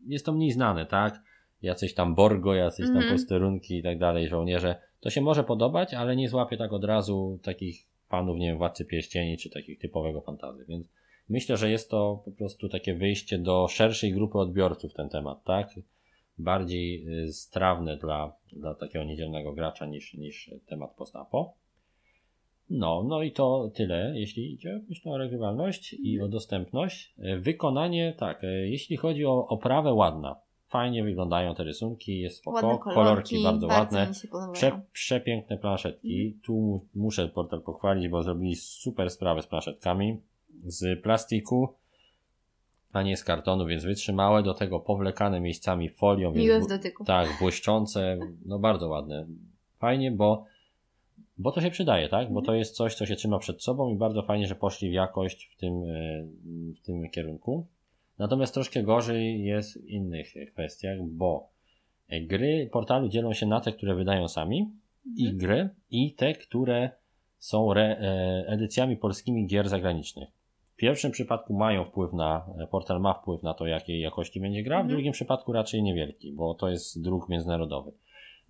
jest 0.07 0.25
to 0.25 0.33
mniej 0.33 0.51
znane, 0.51 0.85
tak? 0.85 1.21
Jacyś 1.61 1.93
tam 1.93 2.15
Borgo, 2.15 2.53
jacyś 2.55 2.85
tam 2.87 2.97
Mhm. 2.97 3.13
posterunki 3.13 3.77
i 3.77 3.83
tak 3.83 3.99
dalej, 3.99 4.27
żołnierze. 4.27 4.75
To 4.99 5.09
się 5.09 5.21
może 5.21 5.43
podobać, 5.43 5.93
ale 5.93 6.15
nie 6.15 6.29
złapie 6.29 6.57
tak 6.57 6.73
od 6.73 6.83
razu 6.83 7.39
takich 7.43 7.85
fanów, 8.09 8.37
nie 8.37 8.47
wiem, 8.47 8.57
Władcy 8.57 8.85
Pierścieni, 8.85 9.37
czy 9.37 9.49
takich 9.49 9.79
typowego 9.79 10.21
fantazy, 10.21 10.65
więc 10.67 10.87
myślę, 11.29 11.57
że 11.57 11.69
jest 11.71 11.89
to 11.89 12.21
po 12.25 12.31
prostu 12.31 12.69
takie 12.69 12.93
wyjście 12.95 13.37
do 13.37 13.67
szerszej 13.67 14.13
grupy 14.13 14.37
odbiorców 14.37 14.93
ten 14.93 15.09
temat, 15.09 15.43
tak? 15.43 15.69
Bardziej 16.37 17.07
y, 17.23 17.33
strawne 17.33 17.97
dla, 17.97 18.33
dla 18.53 18.75
takiego 18.75 19.05
niedzielnego 19.05 19.53
gracza 19.53 19.85
niż, 19.85 20.13
niż 20.13 20.51
temat 20.65 20.95
postapo. 20.95 21.53
No, 22.69 23.03
no 23.07 23.23
i 23.23 23.31
to 23.31 23.71
tyle, 23.75 24.13
jeśli 24.15 24.53
idzie 24.53 24.81
myślę 24.89 25.11
o 25.11 25.17
regrywalność 25.17 25.93
i 25.93 26.21
o 26.21 26.27
dostępność. 26.27 27.13
E, 27.19 27.37
Wykonanie, 27.39 28.13
tak, 28.17 28.43
e, 28.43 28.47
jeśli 28.47 28.97
chodzi 28.97 29.25
o 29.25 29.47
oprawę 29.47 29.93
ładna. 29.93 30.35
Fajnie 30.67 31.03
wyglądają 31.03 31.55
te 31.55 31.63
rysunki, 31.63 32.19
jest 32.19 32.37
spoko, 32.37 32.55
Ładne 32.67 32.77
kolorki, 32.83 32.95
kolorki, 32.95 33.43
bardzo, 33.43 33.67
ładne. 33.67 34.13
się 34.13 34.27
podobają. 34.27 34.53
Prze, 34.53 34.81
przepiękne 34.93 35.57
planszetki. 35.57 36.37
Tu 36.43 36.53
mu- 36.53 36.85
muszę 36.95 37.27
portal 37.27 37.61
pochwalić, 37.61 38.07
bo 38.07 38.23
zrobili 38.23 38.55
super 38.55 39.09
sprawę 39.09 39.41
z 39.41 39.47
planszetkami. 39.47 40.17
Z 40.63 41.01
plastiku, 41.03 41.69
a 42.93 43.01
nie 43.01 43.17
z 43.17 43.23
kartonu, 43.23 43.65
więc 43.65 43.83
wytrzymałe. 43.83 44.43
Do 44.43 44.53
tego 44.53 44.79
powlekane 44.79 45.39
miejscami 45.41 45.89
folią. 45.89 46.31
Miłe 46.31 46.59
w 46.61 46.67
dotyku. 46.67 47.05
tak, 47.05 47.29
błyszczące, 47.39 48.17
no 48.45 48.59
bardzo 48.59 48.89
ładne. 48.89 49.25
Fajnie, 49.79 50.11
bo, 50.11 50.45
bo 51.37 51.51
to 51.51 51.61
się 51.61 51.71
przydaje, 51.71 52.09
tak? 52.09 52.33
Bo 52.33 52.41
to 52.41 52.53
jest 52.53 52.75
coś, 52.75 52.95
co 52.95 53.05
się 53.05 53.15
trzyma 53.15 53.39
przed 53.39 53.63
sobą 53.63 53.89
i 53.89 53.95
bardzo 53.95 54.21
fajnie, 54.23 54.47
że 54.47 54.55
poszli 54.55 54.89
w 54.89 54.93
jakość 54.93 55.49
w 55.55 55.59
tym, 55.59 55.73
e, 55.83 56.23
w 56.75 56.79
tym 56.85 57.09
kierunku. 57.09 57.67
Natomiast 58.19 58.53
troszkę 58.53 58.83
gorzej 58.83 59.43
jest 59.43 59.81
w 59.81 59.87
innych 59.87 60.33
kwestiach, 60.53 60.97
bo 61.03 61.49
e, 62.09 62.21
gry 62.21 62.69
portalu 62.71 63.09
dzielą 63.09 63.33
się 63.33 63.45
na 63.45 63.61
te, 63.61 63.71
które 63.71 63.95
wydają 63.95 64.27
sami 64.27 64.71
i 65.17 65.23
Mhm. 65.27 65.37
gry 65.37 65.69
i 65.91 66.13
te, 66.13 66.33
które 66.33 66.89
są 67.39 67.71
re, 67.71 67.81
e, 67.83 68.43
edycjami 68.47 68.97
polskimi 68.97 69.47
gier 69.47 69.69
zagranicznych. 69.69 70.29
W 70.65 70.75
pierwszym 70.75 71.11
przypadku 71.11 71.53
mają 71.53 71.85
wpływ 71.85 72.13
na, 72.13 72.45
portal 72.71 73.01
ma 73.01 73.13
wpływ 73.13 73.43
na 73.43 73.53
to, 73.53 73.67
jakiej 73.67 74.01
jakości 74.01 74.39
będzie 74.39 74.63
gra, 74.63 74.75
w 74.77 74.79
Mhm. 74.79 74.89
drugim 74.95 75.13
przypadku 75.13 75.53
raczej 75.53 75.83
niewielki, 75.83 76.31
bo 76.31 76.53
to 76.53 76.69
jest 76.69 77.03
druk 77.03 77.29
międzynarodowy. 77.29 77.91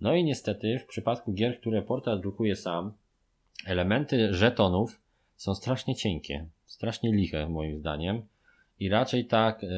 No 0.00 0.14
i 0.14 0.24
niestety 0.24 0.78
w 0.78 0.86
przypadku 0.86 1.32
gier, 1.32 1.60
które 1.60 1.82
portal 1.82 2.20
drukuje 2.20 2.56
sam, 2.56 2.92
elementy 3.66 4.34
żetonów 4.34 5.00
są 5.36 5.54
strasznie 5.54 5.94
cienkie, 5.96 6.46
strasznie 6.66 7.12
liche 7.12 7.48
moim 7.48 7.78
zdaniem 7.78 8.22
i 8.80 8.88
raczej 8.88 9.24
tak 9.26 9.64
e, 9.64 9.68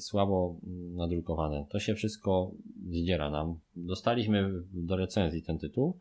słabo 0.00 0.56
mm, 0.66 0.94
nadrukowane. 0.96 1.64
To 1.68 1.78
się 1.80 1.94
wszystko 1.94 2.50
zdziera 2.90 3.30
nam. 3.30 3.58
Dostaliśmy 3.76 4.50
do 4.72 4.96
recenzji 4.96 5.42
ten 5.42 5.58
tytuł 5.58 5.98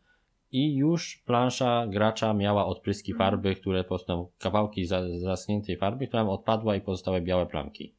i 0.51 0.75
już 0.75 1.23
plansza 1.25 1.87
gracza 1.87 2.33
miała 2.33 2.65
odpryski 2.65 3.11
Mhm. 3.11 3.29
farby, 3.31 3.55
które 3.55 3.83
po 3.83 3.87
prostu 3.87 4.29
kawałki 4.39 4.85
za- 4.85 5.19
zaschniętej 5.19 5.77
farby, 5.77 6.07
która 6.07 6.27
odpadła 6.27 6.75
i 6.75 6.81
pozostały 6.81 7.21
białe 7.21 7.45
plamki. 7.45 7.93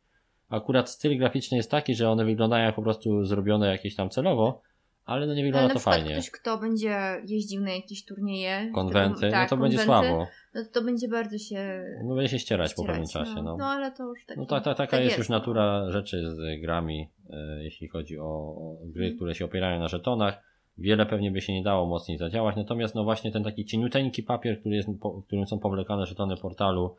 Akurat 0.49 0.91
styl 0.91 1.19
graficzny 1.19 1.57
jest 1.57 1.71
taki, 1.71 1.95
że 1.95 2.11
one 2.11 2.25
wyglądają 2.25 2.65
jak 2.67 2.75
po 2.75 2.83
prostu 2.83 3.25
zrobione 3.25 3.67
jakieś 3.69 3.95
tam 3.95 4.11
celowo, 4.11 4.63
ale 5.07 5.27
no 5.27 5.35
nie 5.35 5.41
Ale 5.41 5.47
wygląda 5.49 5.69
na 5.69 5.75
to 5.75 5.81
fajnie. 5.81 6.13
ktoś, 6.13 6.31
kto 6.31 6.59
będzie 6.59 6.99
jeździł 7.27 7.63
na 7.63 7.71
jakieś 7.71 8.05
turnieje, 8.05 8.71
Konwenty, 8.75 9.21
to, 9.21 9.27
no 9.27 9.33
tak, 9.33 9.51
to 9.51 9.57
będzie 9.57 9.79
konwenty, 9.79 10.09
słabo. 10.09 10.27
No 10.55 10.63
to, 10.73 10.83
będzie 10.83 11.09
bardzo 11.09 11.39
się 11.39 11.85
No 12.05 12.15
będzie 12.15 12.29
się 12.31 12.39
ścierać, 12.39 12.75
po 12.75 12.83
ścierać, 12.83 12.97
pewnym 12.99 13.09
czasie. 13.27 13.43
No, 13.43 13.57
no. 13.57 13.67
ale 13.67 13.93
to 13.93 14.05
już 14.05 14.27
tak. 14.27 14.37
No 14.37 14.47
ta, 14.47 14.61
ta, 14.61 14.75
taka 14.75 14.91
tak 14.97 15.05
jest 15.05 15.19
już 15.19 15.29
no. 15.29 15.39
natura 15.39 15.91
rzeczy 15.91 16.31
z 16.35 16.61
grami, 16.61 17.09
e, 17.31 17.65
jeśli 17.65 17.89
chodzi 17.89 18.19
o, 18.19 18.25
o 18.25 18.77
gry, 18.85 19.05
Mhm. 19.05 19.17
które 19.17 19.35
się 19.35 19.45
opierają 19.45 19.81
na 19.81 19.89
żetonach. 19.89 20.43
Wiele 20.79 21.07
pewnie 21.07 21.31
by 21.31 21.41
się 21.41 21.53
nie 21.53 21.63
dało 21.63 21.87
mocniej 21.87 22.19
zadziałać, 22.19 22.57
natomiast 22.57 22.95
no 22.95 23.05
właśnie 23.05 23.33
ten 23.33 23.45
taki 23.45 23.65
cieniuteńki 23.65 24.23
papier, 24.23 24.61
który 24.61 24.77
jest, 24.77 24.89
po, 25.01 25.23
którym 25.23 25.47
są 25.47 25.59
powlekane 25.59 26.07
żetony 26.07 26.37
portalu, 26.37 26.97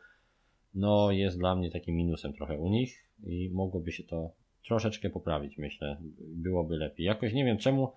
no 0.74 1.10
jest 1.10 1.38
dla 1.38 1.54
mnie 1.56 1.70
takim 1.70 1.96
minusem 1.96 2.32
trochę 2.32 2.58
u 2.58 2.68
nich 2.68 3.04
i 3.26 3.50
mogłoby 3.52 3.92
się 3.92 4.02
to 4.04 4.30
troszeczkę 4.64 5.10
poprawić, 5.10 5.58
myślę. 5.58 5.96
Byłoby 6.18 6.76
lepiej. 6.76 7.06
Jakoś 7.06 7.32
nie 7.32 7.44
wiem 7.44 7.58
czemu, 7.58 7.92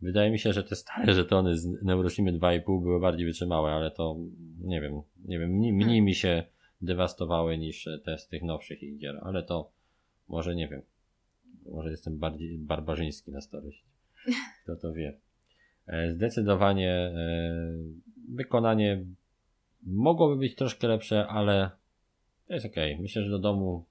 wydaje 0.00 0.30
mi 0.30 0.38
się, 0.38 0.52
że 0.52 0.64
te 0.64 0.76
stare 0.76 1.14
żetony 1.20 1.58
z 1.58 1.82
Neuroshimy 1.82 2.32
2,5 2.32 2.82
były 2.82 3.00
bardziej 3.00 3.26
wytrzymałe, 3.26 3.72
ale 3.72 3.90
to 3.90 4.16
nie 4.60 4.80
wiem, 4.80 5.02
nie 5.24 5.38
wiem, 5.38 5.50
mniej, 5.50 5.72
mniej 5.72 5.86
Hmm. 5.86 6.04
mi 6.04 6.14
się 6.14 6.42
dewastowały 6.82 7.58
niż 7.58 7.88
te 8.04 8.18
z 8.18 8.28
tych 8.28 8.42
nowszych 8.42 8.82
ich 8.82 8.98
gier, 8.98 9.20
ale 9.22 9.42
to 9.42 9.70
może 10.28 10.54
nie 10.54 10.68
wiem. 10.68 10.82
Może 11.66 11.90
jestem 11.90 12.18
bardziej 12.18 12.58
barbarzyński 12.58 13.32
na 13.32 13.40
starość. 13.40 13.84
Kto 14.62 14.76
to 14.76 14.92
wie. 14.92 15.18
E, 15.86 16.12
Zdecydowanie 16.12 16.90
e, 16.90 17.52
wykonanie 18.28 19.04
mogłoby 19.86 20.36
być 20.36 20.54
troszkę 20.54 20.88
lepsze, 20.88 21.26
ale 21.26 21.70
to 22.46 22.54
jest 22.54 22.66
ok. 22.66 22.76
Myślę, 23.00 23.22
że 23.22 23.30
do 23.30 23.38
domu 23.38 23.84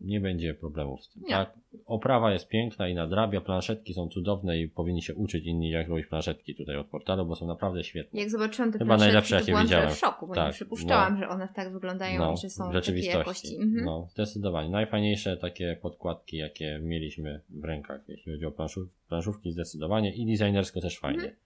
nie 0.00 0.20
będzie 0.20 0.54
problemów 0.54 1.04
z 1.04 1.08
tym. 1.08 1.22
Nie. 1.22 1.28
Tak? 1.28 1.54
Oprawa 1.86 2.32
jest 2.32 2.48
piękna 2.48 2.88
i 2.88 2.94
nadrabia, 2.94 3.40
planszetki 3.40 3.94
są 3.94 4.08
cudowne 4.08 4.58
i 4.58 4.68
powinni 4.68 5.02
się 5.02 5.14
uczyć 5.14 5.46
inni 5.46 5.70
jak 5.70 5.88
robić 5.88 6.06
planszetki 6.06 6.54
tutaj 6.54 6.76
od 6.76 6.86
portalu, 6.86 7.26
bo 7.26 7.36
są 7.36 7.46
naprawdę 7.46 7.84
świetne. 7.84 8.20
Jak 8.20 8.30
zobaczyłam 8.30 8.72
te 8.72 8.78
Chyba 8.78 8.96
planszetki, 8.96 9.34
to 9.38 9.44
byłam 9.46 9.62
widziałem. 9.62 9.90
w 9.90 9.96
szoku, 9.98 10.26
bo 10.26 10.32
nie 10.34 10.40
Tak, 10.40 10.52
przypuszczałam, 10.54 11.18
że 11.18 11.28
one 11.28 11.48
tak 11.54 11.72
wyglądają 11.72 12.18
No, 12.18 12.32
i 12.32 12.36
że 12.36 12.50
są 12.50 12.64
w 12.64 12.66
takiej 12.66 12.74
rzeczywistości. 12.82 13.18
jakości. 13.18 13.56
Mhm. 13.56 13.84
No, 13.84 14.06
zdecydowanie. 14.10 14.70
Najfajniejsze 14.70 15.36
takie 15.36 15.78
podkładki, 15.82 16.36
jakie 16.36 16.78
mieliśmy 16.82 17.40
w 17.50 17.64
rękach, 17.64 18.00
jeśli 18.08 18.32
chodzi 18.32 18.46
o 18.46 18.50
planszów, 18.50 18.88
planszówki, 19.08 19.52
zdecydowanie 19.52 20.14
i 20.14 20.26
designersko 20.26 20.80
też 20.80 20.98
fajnie. 20.98 21.18
Mhm. 21.18 21.36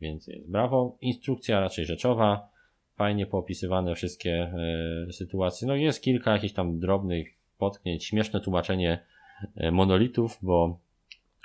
Więc 0.00 0.26
jest 0.26 0.50
brawo. 0.50 0.96
Instrukcja 1.00 1.60
raczej 1.60 1.84
rzeczowa, 1.86 2.48
fajnie 2.96 3.26
poopisywane 3.26 3.94
wszystkie 3.94 4.52
e, 5.08 5.12
sytuacje. 5.12 5.68
No 5.68 5.74
jest 5.76 6.02
kilka 6.02 6.32
jakichś 6.32 6.54
tam 6.54 6.78
drobnych 6.78 7.37
potknięć, 7.58 8.04
śmieszne 8.04 8.40
tłumaczenie 8.40 8.98
e, 9.56 9.70
monolitów, 9.70 10.38
bo 10.42 10.78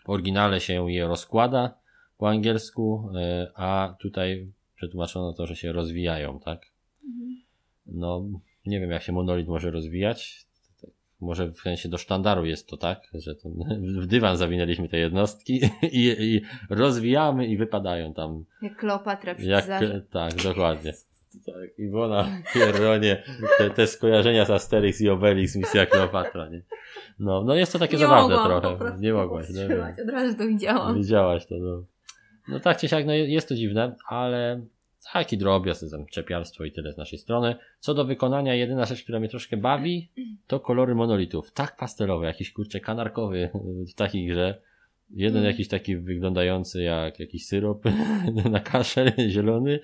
w 0.06 0.10
oryginale 0.10 0.60
się 0.60 0.92
je 0.92 1.08
rozkłada 1.08 1.78
po 2.18 2.30
angielsku, 2.30 3.10
e, 3.16 3.52
a 3.56 3.96
tutaj 4.00 4.52
przetłumaczono 4.76 5.34
to, 5.34 5.48
że 5.48 5.56
się 5.56 5.72
rozwijają, 5.72 6.40
tak? 6.40 6.66
Mhm. 7.06 7.42
No, 7.86 8.26
nie 8.66 8.80
wiem, 8.80 8.92
jak 8.92 9.04
się 9.04 9.12
monolit 9.12 9.48
może 9.48 9.72
rozwijać. 9.72 10.46
Może 11.22 11.52
w 11.52 11.60
sensie 11.60 11.90
do 11.90 11.98
sztandaru 11.98 12.46
jest 12.46 12.68
to 12.68 12.78
tak, 12.78 13.08
że 13.14 13.36
to 13.36 13.50
w 14.02 14.06
dywan 14.06 14.38
zawinęliśmy 14.38 14.90
te 14.90 14.98
jednostki 14.98 15.62
i, 15.92 16.16
i 16.20 16.42
rozwijamy 16.70 17.48
i 17.48 17.58
wypadają 17.58 18.14
tam. 18.14 18.46
Jak 18.62 18.78
Kleopatra 18.78 19.36
przy 19.36 19.46
Jak, 19.46 19.66
tak, 20.10 20.36
dokładnie. 20.44 20.94
Tak, 21.46 21.80
Iwona 21.80 22.28
Pierronie, 22.54 23.24
te, 23.58 23.70
te 23.70 23.88
skojarzenia 23.88 24.46
z 24.46 24.50
Asterix 24.50 25.02
i 25.02 25.10
Obelix, 25.10 25.56
misja 25.56 25.86
Kleopatra, 25.86 26.50
nie? 26.50 26.62
No, 27.20 27.44
no 27.44 27.56
jest 27.56 27.74
to 27.74 27.80
takie 27.80 27.98
Nie 27.98 28.04
zabawne 28.04 28.36
mogłam 28.36 28.62
trochę. 28.62 28.98
Nie 29.00 29.14
mogłaś, 29.14 29.50
nie 29.50 29.56
powstrzymać, 29.56 29.98
wiem. 29.98 30.08
Od 30.08 30.14
razu 30.14 30.38
to 30.38 30.48
widziałam. 30.48 30.96
Widziałaś 30.96 31.46
to, 31.46 31.56
no. 31.56 31.84
No 32.48 32.60
tak 32.60 32.78
czy 32.78 32.88
siak, 32.88 33.06
no 33.06 33.14
jest 33.14 33.50
to 33.50 33.56
dziwne, 33.56 33.96
ale 34.08 34.62
taki 35.14 35.38
drobiazg, 35.38 35.82
to 35.82 35.98
tam 35.98 36.06
czepialstwo 36.06 36.64
i 36.64 36.72
tyle 36.72 36.94
z 36.94 36.98
naszej 36.98 37.20
strony. 37.20 37.56
Co 37.80 37.94
do 37.94 38.06
wykonania, 38.06 38.56
jedyna 38.56 38.86
rzecz, 38.86 39.04
która 39.04 39.20
mnie 39.20 39.30
troszkę 39.30 39.58
bawi, 39.58 40.10
to 40.48 40.60
kolory 40.60 40.96
monolitów. 40.96 41.52
Tak 41.52 41.78
pastelowe, 41.78 42.26
jakiś 42.26 42.54
kurczę 42.54 42.80
kanarkowy 42.80 43.50
w 43.92 43.94
takiej 43.94 44.28
grze. 44.28 44.62
Jeden 45.12 45.38
Mm. 45.38 45.52
jakiś 45.52 45.68
taki 45.68 45.98
wyglądający 45.98 46.84
jak 46.84 47.20
jakiś 47.20 47.46
syrop 47.46 47.84
na 48.52 48.60
kaszel 48.60 49.12
zielony. 49.30 49.80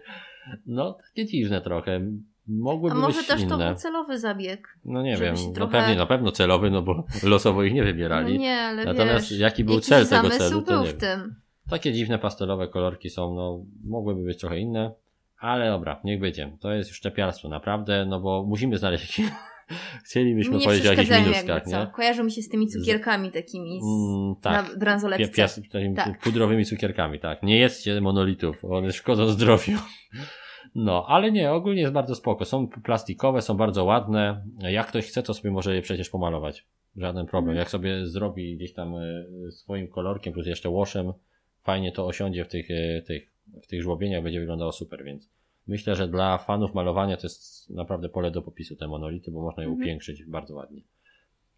No, 0.66 0.98
takie 1.08 1.26
dziwne 1.26 1.62
trochę. 1.62 2.02
Mogłyby 2.48 2.96
A 2.96 3.00
może 3.00 3.18
być 3.18 3.28
też 3.28 3.42
inne. 3.42 3.50
to 3.50 3.58
był 3.58 3.76
celowy 3.76 4.20
zabieg? 4.20 4.78
No 4.86 5.02
nie 5.02 5.18
wiem, 5.18 5.36
no 5.48 5.54
trochę- 5.54 5.72
pewnie, 5.72 5.96
na 5.96 6.06
pewno 6.06 6.32
celowy, 6.32 6.72
no 6.72 6.82
bo 6.82 7.04
losowo 7.24 7.64
ich 7.64 7.74
nie 7.74 7.84
wybierali. 7.84 8.34
No 8.34 8.40
nie, 8.40 8.56
ale 8.56 8.86
Natomiast 8.86 9.30
wiesz, 9.30 9.40
jaki 9.40 9.64
był 9.64 9.74
jakiś 9.74 9.90
cel 9.90 10.08
tego 10.08 10.30
celu, 10.30 10.62
to 10.62 10.82
nie 10.82 10.88
w 10.88 10.92
wiem. 10.92 11.00
tym. 11.00 11.36
Takie 11.70 11.94
dziwne 11.94 12.20
pastelowe 12.20 12.68
kolorki 12.68 13.10
są, 13.10 13.36
no 13.36 13.66
mogłyby 13.84 14.24
być 14.24 14.40
trochę 14.40 14.60
inne, 14.60 14.92
ale 15.40 15.70
dobra, 15.70 16.00
niech 16.04 16.20
będzie. 16.20 16.58
To 16.60 16.72
jest 16.72 16.90
już 16.90 17.00
czepialstwo 17.02 17.50
naprawdę, 17.50 18.06
no 18.06 18.20
bo 18.20 18.44
musimy 18.48 18.78
znaleźć 18.78 19.20
jakieś... 19.20 19.36
Chcielibyśmy 20.06 20.58
Nie 20.58 20.66
powiedzieć 20.66 20.88
o 20.88 20.92
jakichś 20.92 21.10
minuskach, 21.10 21.48
jakby 21.48 21.72
co. 21.72 21.80
nie? 21.80 21.92
Kojarzą 21.96 22.24
mi 22.24 22.32
się 22.32 22.42
z 22.42 22.50
tymi 22.50 22.68
cukierkami 22.68 23.32
takimi 23.32 23.80
z, 23.82 23.86
Mm, 23.86 24.36
tak. 24.42 24.72
na 24.74 24.80
bransoletce. 24.80 25.28
Pia- 25.28 25.46
pias- 25.46 25.72
takimi 25.72 25.96
Tak. 25.96 26.20
pudrowymi 26.20 26.66
cukierkami, 26.66 27.20
tak. 27.20 27.44
Nie 27.44 27.58
jedzcie 27.60 28.02
monolitów, 28.02 28.66
one 28.66 28.92
szkodzą 28.92 29.28
zdrowiu. 29.28 29.78
No, 30.76 31.06
ale 31.08 31.32
nie, 31.32 31.52
ogólnie 31.52 31.82
jest 31.82 31.94
bardzo 31.94 32.16
spoko. 32.16 32.46
Są 32.46 32.68
plastikowe, 32.68 33.42
są 33.42 33.58
bardzo 33.58 33.84
ładne. 33.84 34.44
Jak 34.60 34.88
ktoś 34.88 35.06
chce, 35.08 35.24
to 35.24 35.34
sobie 35.34 35.52
może 35.52 35.76
je 35.76 35.82
przecież 35.82 36.10
pomalować. 36.10 36.66
Żaden 36.98 37.26
problem. 37.26 37.50
Mhm. 37.50 37.58
Jak 37.58 37.70
sobie 37.70 38.06
zrobi 38.06 38.56
gdzieś 38.58 38.74
tam 38.74 38.96
e, 38.96 39.26
swoim 39.52 39.88
kolorkiem, 39.88 40.34
plus 40.34 40.48
jeszcze 40.48 40.70
łoszem, 40.70 41.14
fajnie 41.64 41.92
to 41.92 42.06
osiądzie 42.08 42.46
w 42.46 42.48
tych, 42.48 42.72
e, 42.72 43.02
tych, 43.02 43.32
w 43.64 43.68
tych 43.68 43.82
żłobieniach, 43.82 44.24
będzie 44.24 44.40
wyglądało 44.40 44.72
super, 44.72 45.04
więc 45.04 45.30
myślę, 45.70 45.96
że 45.96 46.08
dla 46.08 46.38
fanów 46.38 46.74
malowania 46.74 47.18
to 47.18 47.24
jest 47.24 47.70
naprawdę 47.70 48.10
pole 48.10 48.32
do 48.32 48.42
popisu 48.42 48.76
te 48.76 48.88
monolity, 48.88 49.32
bo 49.32 49.42
można 49.42 49.64
je 49.64 49.70
Mhm. 49.70 49.84
upiększyć 49.84 50.26
bardzo 50.26 50.56
ładnie. 50.56 50.82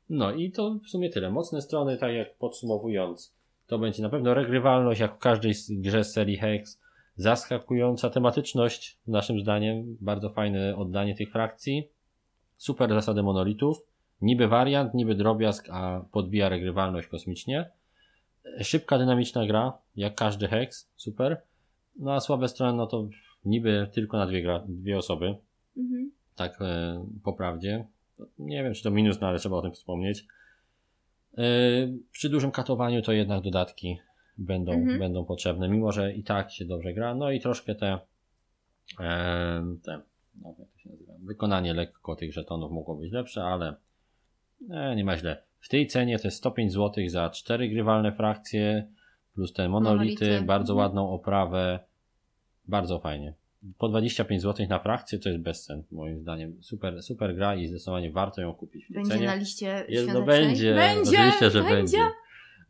No 0.09 0.31
i 0.31 0.51
to 0.51 0.79
w 0.83 0.89
sumie 0.89 1.09
tyle. 1.09 1.31
Mocne 1.31 1.61
strony, 1.61 1.97
tak 1.97 2.13
jak 2.13 2.37
podsumowując, 2.37 3.35
to 3.67 3.79
będzie 3.79 4.03
na 4.03 4.09
pewno 4.09 4.33
regrywalność, 4.33 4.99
jak 4.99 5.15
w 5.15 5.19
każdej 5.19 5.53
grze 5.69 6.03
z 6.03 6.13
serii 6.13 6.37
Hex. 6.37 6.81
Zaskakująca 7.15 8.09
tematyczność, 8.09 8.97
naszym 9.07 9.39
zdaniem. 9.39 9.97
Bardzo 10.01 10.29
fajne 10.29 10.75
oddanie 10.75 11.15
tych 11.15 11.31
frakcji. 11.31 11.87
Super 12.57 12.89
zasady 12.89 13.23
monolitów. 13.23 13.77
Niby 14.21 14.47
wariant, 14.47 14.93
niby 14.93 15.15
drobiazg, 15.15 15.67
a 15.71 16.05
podbija 16.11 16.49
regrywalność 16.49 17.07
kosmicznie. 17.07 17.69
Szybka, 18.61 18.97
dynamiczna 18.97 19.47
gra, 19.47 19.77
jak 19.95 20.15
każdy 20.15 20.47
Hex. 20.47 20.89
Super. 20.95 21.41
No 21.99 22.13
a 22.13 22.19
słabe 22.19 22.47
strony, 22.47 22.77
no 22.77 22.87
to 22.87 23.07
niby 23.45 23.87
tylko 23.93 24.17
na 24.17 24.27
dwie, 24.27 24.41
gra, 24.41 24.63
dwie 24.67 24.97
osoby 24.97 25.35
Mhm. 25.77 26.11
tak 26.35 26.57
e, 26.61 27.05
po 27.23 27.33
prawdzie. 27.33 27.85
Nie 28.39 28.63
wiem, 28.63 28.73
czy 28.73 28.83
to 28.83 28.91
minus, 28.91 29.21
no 29.21 29.27
ale 29.27 29.39
trzeba 29.39 29.55
o 29.57 29.61
tym 29.61 29.71
wspomnieć. 29.71 30.25
E, 31.37 31.43
przy 32.11 32.29
dużym 32.29 32.51
katowaniu 32.51 33.01
to 33.01 33.11
jednak 33.11 33.43
dodatki 33.43 33.97
będą, 34.37 34.71
Mhm. 34.73 34.99
będą 34.99 35.25
potrzebne, 35.25 35.69
mimo 35.69 35.91
że 35.91 36.13
i 36.13 36.23
tak 36.23 36.51
się 36.51 36.65
dobrze 36.65 36.93
gra. 36.93 37.15
No 37.15 37.31
i 37.31 37.39
troszkę 37.39 37.75
te, 37.75 37.99
e, 38.99 39.63
te 39.83 40.01
no, 40.41 40.55
jak 40.59 40.69
to 40.71 40.79
się 40.79 40.89
nazywa, 40.89 41.13
wykonanie 41.19 41.73
lekko 41.73 42.15
tych 42.15 42.33
żetonów 42.33 42.71
mogło 42.71 42.95
być 42.95 43.11
lepsze, 43.11 43.43
ale 43.43 43.75
e, 44.69 44.95
nie 44.95 45.03
ma 45.05 45.17
źle. 45.17 45.43
W 45.59 45.69
tej 45.69 45.87
cenie 45.87 46.19
to 46.19 46.27
jest 46.27 46.37
105 46.37 46.73
zł 46.73 47.03
za 47.09 47.29
cztery 47.29 47.69
grywalne 47.69 48.11
frakcje, 48.11 48.87
plus 49.33 49.53
te 49.53 49.69
monolity, 49.69 50.25
Monolity. 50.25 50.45
bardzo 50.47 50.73
Mhm. 50.73 50.85
ładną 50.87 51.09
oprawę. 51.09 51.79
Bardzo 52.67 52.99
fajnie. 52.99 53.33
Po 53.77 53.89
25 53.89 54.41
zł 54.41 54.65
na 54.69 54.79
frakcję 54.79 55.19
to 55.19 55.29
jest 55.29 55.41
bezcen, 55.41 55.83
moim 55.91 56.19
zdaniem. 56.19 56.57
Super, 56.61 57.03
super 57.03 57.35
gra 57.35 57.55
i 57.55 57.67
zdecydowanie 57.67 58.11
warto 58.11 58.41
ją 58.41 58.53
kupić 58.53 58.85
Będzie 58.89 59.11
cenie. 59.11 59.25
na 59.25 59.35
liście 59.35 59.85
Jest, 59.89 60.13
no 60.13 60.21
będzie, 60.21 60.75
Będzie! 60.75 61.11
oczywiście, 61.17 61.49
że 61.51 61.63
będzie. 61.63 61.97
będzie. 61.97 62.11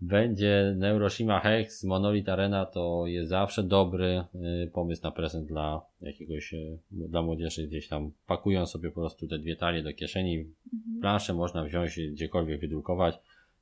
Będzie 0.01 0.73
Neuroshima 0.77 1.39
Hex, 1.39 1.83
Monolith 1.83 2.29
Arena 2.29 2.65
to 2.65 3.03
jest 3.07 3.29
zawsze 3.29 3.63
dobry 3.63 4.23
y, 4.65 4.71
pomysł 4.73 5.03
na 5.03 5.11
prezent 5.11 5.47
dla 5.47 5.81
jakiegoś, 6.01 6.53
y, 6.53 6.77
dla 6.91 7.21
młodzieży 7.21 7.67
gdzieś 7.67 7.87
tam. 7.87 8.11
Pakują 8.27 8.65
sobie 8.65 8.89
po 8.89 9.01
prostu 9.01 9.27
te 9.27 9.39
dwie 9.39 9.55
talie 9.55 9.83
do 9.83 9.93
kieszeni, 9.93 10.37
Mhm. 10.37 11.01
planszę 11.01 11.33
można 11.33 11.63
wziąć 11.63 11.99
gdziekolwiek 12.11 12.61
wydrukować 12.61 13.19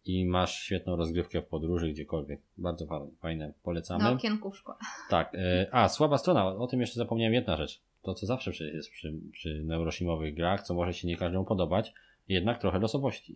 i 0.10 0.26
masz 0.26 0.60
świetną 0.60 0.95
rozgrywkę 0.95 1.41
w 1.41 1.45
podróży 1.45 1.90
gdziekolwiek. 1.90 2.40
Bardzo 2.57 2.88
fajne, 3.22 3.53
polecamy. 3.64 4.03
Na 4.03 4.11
okienku 4.11 4.52
w 4.52 4.57
szkole. 4.57 4.77
Tak, 5.10 5.36
e, 5.36 5.68
a 5.72 5.90
słaba 5.90 6.18
strona, 6.18 6.48
o 6.48 6.68
tym 6.68 6.81
jeszcze 6.81 6.95
zapomniałem 6.95 7.34
jedna 7.34 7.56
rzecz. 7.57 7.81
To 8.02 8.14
co 8.14 8.26
zawsze 8.26 8.52
przecież 8.52 8.73
jest 8.73 8.91
przy, 8.91 9.14
przy 9.31 9.64
neuroshimowych 9.64 10.36
grach, 10.36 10.64
co 10.64 10.73
może 10.73 10.94
się 10.94 11.07
nie 11.07 11.18
każdemu 11.18 11.45
podobać, 11.45 11.94
jednak 12.30 12.61
trochę 12.61 12.80
losowości. 12.80 13.36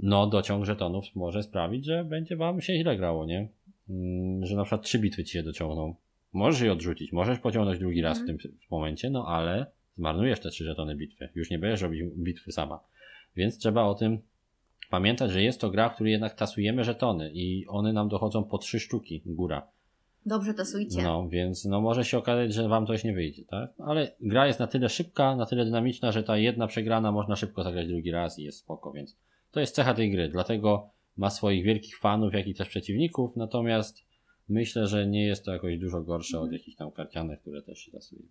No, 0.00 0.26
dociąg 0.26 0.64
żetonów 0.64 1.04
może 1.14 1.42
sprawić, 1.42 1.84
że 1.84 2.04
będzie 2.04 2.36
wam 2.36 2.60
się 2.60 2.78
źle 2.78 2.96
grało, 2.96 3.26
nie? 3.26 3.48
Mm, 3.90 4.46
Że 4.46 4.56
na 4.56 4.62
przykład 4.62 4.82
trzy 4.82 4.98
bitwy 4.98 5.24
ci 5.24 5.32
się 5.32 5.42
dociągną. 5.42 5.94
Możesz 6.32 6.60
je 6.60 6.72
odrzucić, 6.72 7.12
możesz 7.12 7.38
pociągnąć 7.38 7.78
drugi 7.78 8.02
raz 8.02 8.18
w 8.22 8.26
tym 8.26 8.34
Mhm. 8.34 8.54
momencie, 8.70 9.10
no 9.10 9.26
ale 9.26 9.66
zmarnujesz 9.98 10.40
te 10.40 10.50
trzy 10.50 10.64
żetony 10.64 10.96
bitwy. 10.96 11.28
Już 11.34 11.50
nie 11.50 11.58
będziesz 11.58 11.82
robić 11.82 12.02
bitwy 12.16 12.52
sama. 12.52 12.80
Więc 13.36 13.58
trzeba 13.58 13.82
o 13.82 13.94
tym 13.94 14.18
pamiętać, 14.90 15.30
że 15.30 15.42
jest 15.42 15.60
to 15.60 15.70
gra, 15.70 15.88
w 15.88 15.94
której 15.94 16.12
jednak 16.12 16.34
tasujemy 16.34 16.84
żetony 16.84 17.30
i 17.32 17.66
one 17.66 17.92
nam 17.92 18.08
dochodzą 18.08 18.44
po 18.44 18.58
trzy 18.58 18.80
sztuki 18.80 19.22
góra. 19.26 19.66
Dobrze 20.26 20.54
tasujcie. 20.54 21.02
No, 21.02 21.28
więc 21.28 21.64
no 21.64 21.80
może 21.80 22.04
się 22.04 22.18
okazać, 22.18 22.54
że 22.54 22.68
wam 22.68 22.86
coś 22.86 23.04
nie 23.04 23.12
wyjdzie, 23.12 23.44
tak? 23.44 23.70
Ale 23.78 24.12
gra 24.20 24.46
jest 24.46 24.60
na 24.60 24.66
tyle 24.66 24.88
szybka, 24.88 25.36
na 25.36 25.46
tyle 25.46 25.64
dynamiczna, 25.64 26.12
że 26.12 26.22
ta 26.22 26.36
jedna 26.36 26.66
przegrana 26.66 27.12
można 27.12 27.36
szybko 27.36 27.62
zagrać 27.62 27.88
drugi 27.88 28.10
raz 28.10 28.38
i 28.38 28.42
jest 28.42 28.58
spoko, 28.58 28.92
więc 28.92 29.16
to 29.50 29.60
jest 29.60 29.74
cecha 29.74 29.94
tej 29.94 30.10
gry, 30.10 30.28
dlatego 30.28 30.90
ma 31.16 31.30
swoich 31.30 31.64
wielkich 31.64 31.98
fanów, 31.98 32.34
jak 32.34 32.46
i 32.46 32.54
też 32.54 32.68
przeciwników, 32.68 33.36
natomiast 33.36 34.04
myślę, 34.48 34.86
że 34.86 35.06
nie 35.06 35.26
jest 35.26 35.44
to 35.44 35.52
jakoś 35.52 35.78
dużo 35.78 36.02
gorsze 36.02 36.40
od 36.40 36.52
jakichś 36.52 36.76
tam 36.76 36.90
karcianek, 36.90 37.40
które 37.40 37.62
też 37.62 37.78
się 37.78 37.92
tasuje. 37.92 38.22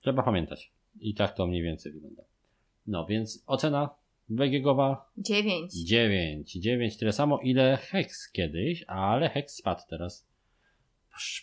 Trzeba 0.00 0.22
pamiętać. 0.22 0.72
I 1.00 1.14
tak 1.14 1.34
to 1.34 1.46
mniej 1.46 1.62
więcej 1.62 1.92
wygląda. 1.92 2.22
No, 2.86 3.06
więc 3.06 3.44
ocena 3.46 3.90
BGGowa 4.28 5.10
Dziewięć. 5.18 5.72
9. 5.74 6.52
9 6.52 6.96
tyle 6.96 7.12
samo, 7.12 7.38
ile 7.38 7.76
Hex 7.76 8.32
kiedyś, 8.32 8.84
ale 8.86 9.28
Hex 9.28 9.54
spadł 9.56 9.80
teraz. 9.90 10.26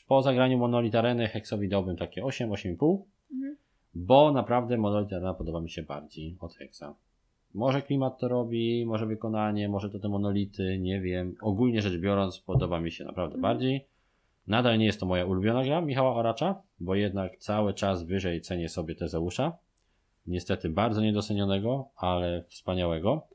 Po 0.08 0.22
zagraniu 0.22 0.58
Monolith 0.58 0.96
Areny 0.96 1.28
Hexowi 1.28 1.70
dałbym 1.70 1.98
takie 1.98 2.24
8, 2.24 2.50
8,5, 2.50 2.98
Mhm. 3.34 3.56
bo 3.94 4.32
naprawdę 4.32 4.78
Monolith 4.78 5.14
Arena 5.14 5.34
podoba 5.34 5.62
mi 5.62 5.70
się 5.70 5.84
bardziej 5.84 6.38
od 6.40 6.56
Hexa. 6.56 6.84
Może 7.54 7.82
klimat 7.82 8.20
to 8.20 8.28
robi, 8.28 8.86
może 8.86 9.06
wykonanie, 9.06 9.70
może 9.70 9.90
to 9.90 10.00
te 10.00 10.10
monolity, 10.10 10.80
nie 10.80 11.02
wiem. 11.02 11.36
Ogólnie 11.42 11.82
rzecz 11.82 11.98
biorąc 11.98 12.40
podoba 12.40 12.80
mi 12.82 12.92
się 12.92 13.04
naprawdę 13.06 13.36
Mhm. 13.36 13.42
bardziej. 13.42 13.86
Nadal 14.48 14.78
nie 14.80 14.86
jest 14.86 15.00
to 15.00 15.06
moja 15.06 15.26
ulubiona 15.26 15.64
gra 15.64 15.82
Michała 15.82 16.16
Oracza, 16.16 16.62
bo 16.80 16.96
jednak 16.96 17.38
cały 17.38 17.74
czas 17.74 18.04
wyżej 18.04 18.42
cenię 18.42 18.70
sobie 18.70 18.96
Tezeusza. 18.96 19.58
Niestety 20.28 20.70
bardzo 20.70 21.02
niedocenionego, 21.02 21.90
ale 21.96 22.44
wspaniałego. 22.50 23.28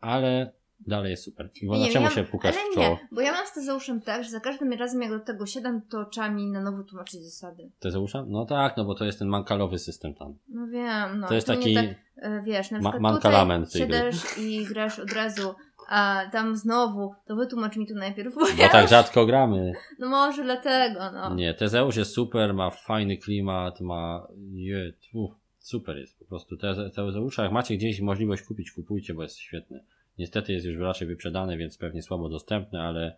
ale 0.00 0.52
dalej 0.86 1.10
jest 1.10 1.24
super. 1.24 1.50
Iwona, 1.62 1.84
Nie, 1.84 1.92
czemu 1.92 2.04
ja- 2.04 2.10
się 2.10 2.24
pukasz 2.24 2.56
Ale 2.56 2.70
w 2.70 2.74
czoło? 2.74 2.86
nie, 2.88 3.08
bo 3.12 3.20
ja 3.20 3.32
mam 3.32 3.46
z 3.46 3.52
Tezeuszem 3.52 4.00
tak, 4.00 4.24
że 4.24 4.30
za 4.30 4.40
każdym 4.40 4.72
razem 4.72 5.02
jak 5.02 5.10
do 5.10 5.20
tego 5.20 5.46
siadam, 5.46 5.82
to 5.82 6.00
oczami 6.00 6.46
na 6.50 6.60
nowo 6.60 6.82
tłumaczyć 6.82 7.24
zasady. 7.24 7.70
Tezeusza? 7.80 8.24
No 8.28 8.44
tak, 8.46 8.76
no 8.76 8.84
bo 8.84 8.94
to 8.94 9.04
jest 9.04 9.18
ten 9.18 9.28
mankalowy 9.28 9.78
system 9.78 10.14
tam. 10.14 10.34
No 10.48 10.66
wiem, 10.66 11.20
no. 11.20 11.28
to 11.28 11.34
jest 11.34 11.48
nie 11.48 11.54
taki... 11.54 11.74
Tak, 11.74 11.84
e, 12.16 12.42
wiesz, 12.42 12.70
na 12.70 12.78
Ma- 12.80 12.90
przykład 12.90 13.12
mankalament 13.12 13.72
tej 13.72 13.86
gry. 13.88 13.98
siadasz 13.98 14.38
i 14.38 14.64
grasz 14.64 14.98
od 14.98 15.12
razu, 15.12 15.54
a 15.88 16.22
tam 16.32 16.56
znowu, 16.56 17.14
to 17.26 17.36
wytłumacz 17.36 17.76
mi 17.76 17.86
tu 17.86 17.94
najpierw. 17.94 18.34
Bo 18.34 18.40
Bo 18.40 18.46
ja 18.62 18.68
tak 18.68 18.88
rzadko 18.88 19.26
gramy. 19.26 19.72
No 19.98 20.08
może 20.08 20.42
dlatego, 20.44 21.00
no. 21.12 21.34
Nie, 21.34 21.54
Tezeusz 21.54 21.96
jest 21.96 22.12
super, 22.14 22.54
ma 22.54 22.70
fajny 22.70 23.16
klimat, 23.16 23.80
ma... 23.80 24.26
Je, 24.52 24.92
uf, 25.14 25.30
super 25.62 25.96
jest 25.98 26.18
po 26.18 26.24
prostu. 26.24 26.56
Teze- 26.56 26.90
Tezeusza, 26.90 27.42
jak 27.42 27.52
macie 27.52 27.76
gdzieś 27.76 28.00
możliwość 28.00 28.42
kupić, 28.42 28.70
kupujcie, 28.72 29.14
bo 29.14 29.22
jest 29.22 29.36
świetny. 29.36 29.84
Niestety 30.18 30.52
jest 30.52 30.66
już 30.66 30.76
raczej 30.78 31.08
wyprzedany, 31.08 31.56
więc 31.56 31.78
pewnie 31.78 32.02
słabo 32.02 32.28
dostępny, 32.28 32.80
ale 32.80 33.16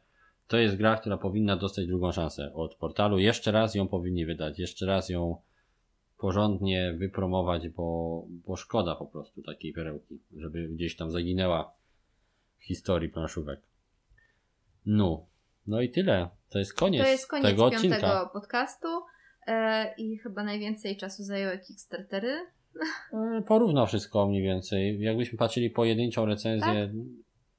to 0.49 0.57
jest 0.59 0.77
gra, 0.77 0.97
która 0.97 1.19
powinna 1.19 1.57
dostać 1.57 1.87
drugą 1.87 2.13
szansę 2.13 2.53
od 2.55 2.75
portalu. 2.75 3.19
Jeszcze 3.19 3.53
raz 3.53 3.75
ją 3.75 3.89
powinni 3.89 4.27
wydać, 4.27 4.59
jeszcze 4.59 4.87
raz 4.87 5.09
ją 5.09 5.37
porządnie 6.19 6.95
wypromować, 6.99 7.69
bo, 7.69 8.25
bo 8.29 8.57
szkoda 8.57 8.95
po 8.95 9.07
prostu 9.07 9.43
takiej 9.43 9.73
perełki, 9.73 10.19
żeby 10.37 10.69
gdzieś 10.69 10.97
tam 10.97 11.11
zaginęła 11.11 11.73
w 12.59 12.65
historii 12.65 13.09
planszówek. 13.09 13.61
No, 14.87 15.27
no 15.67 15.81
i 15.81 15.91
tyle. 15.91 16.29
To 16.51 16.59
jest 16.59 16.75
koniec, 16.75 17.03
To 17.03 17.09
jest 17.09 17.27
koniec 17.27 17.47
tego 17.47 17.65
odcinka. 17.65 18.31
podcastu 18.33 18.89
i 19.99 20.19
chyba 20.19 20.45
najwięcej 20.45 20.97
czasu 20.97 21.23
zajęły 21.23 21.59
Kickstartery. 21.59 22.37
E, 23.13 23.43
Porówno 23.47 23.87
wszystko 23.87 24.27
mniej 24.29 24.43
więcej. 24.43 25.01
Jakbyśmy 25.01 25.39
patrzyli 25.39 25.71
pojedynczą 25.71 26.27
recenzję, 26.27 26.93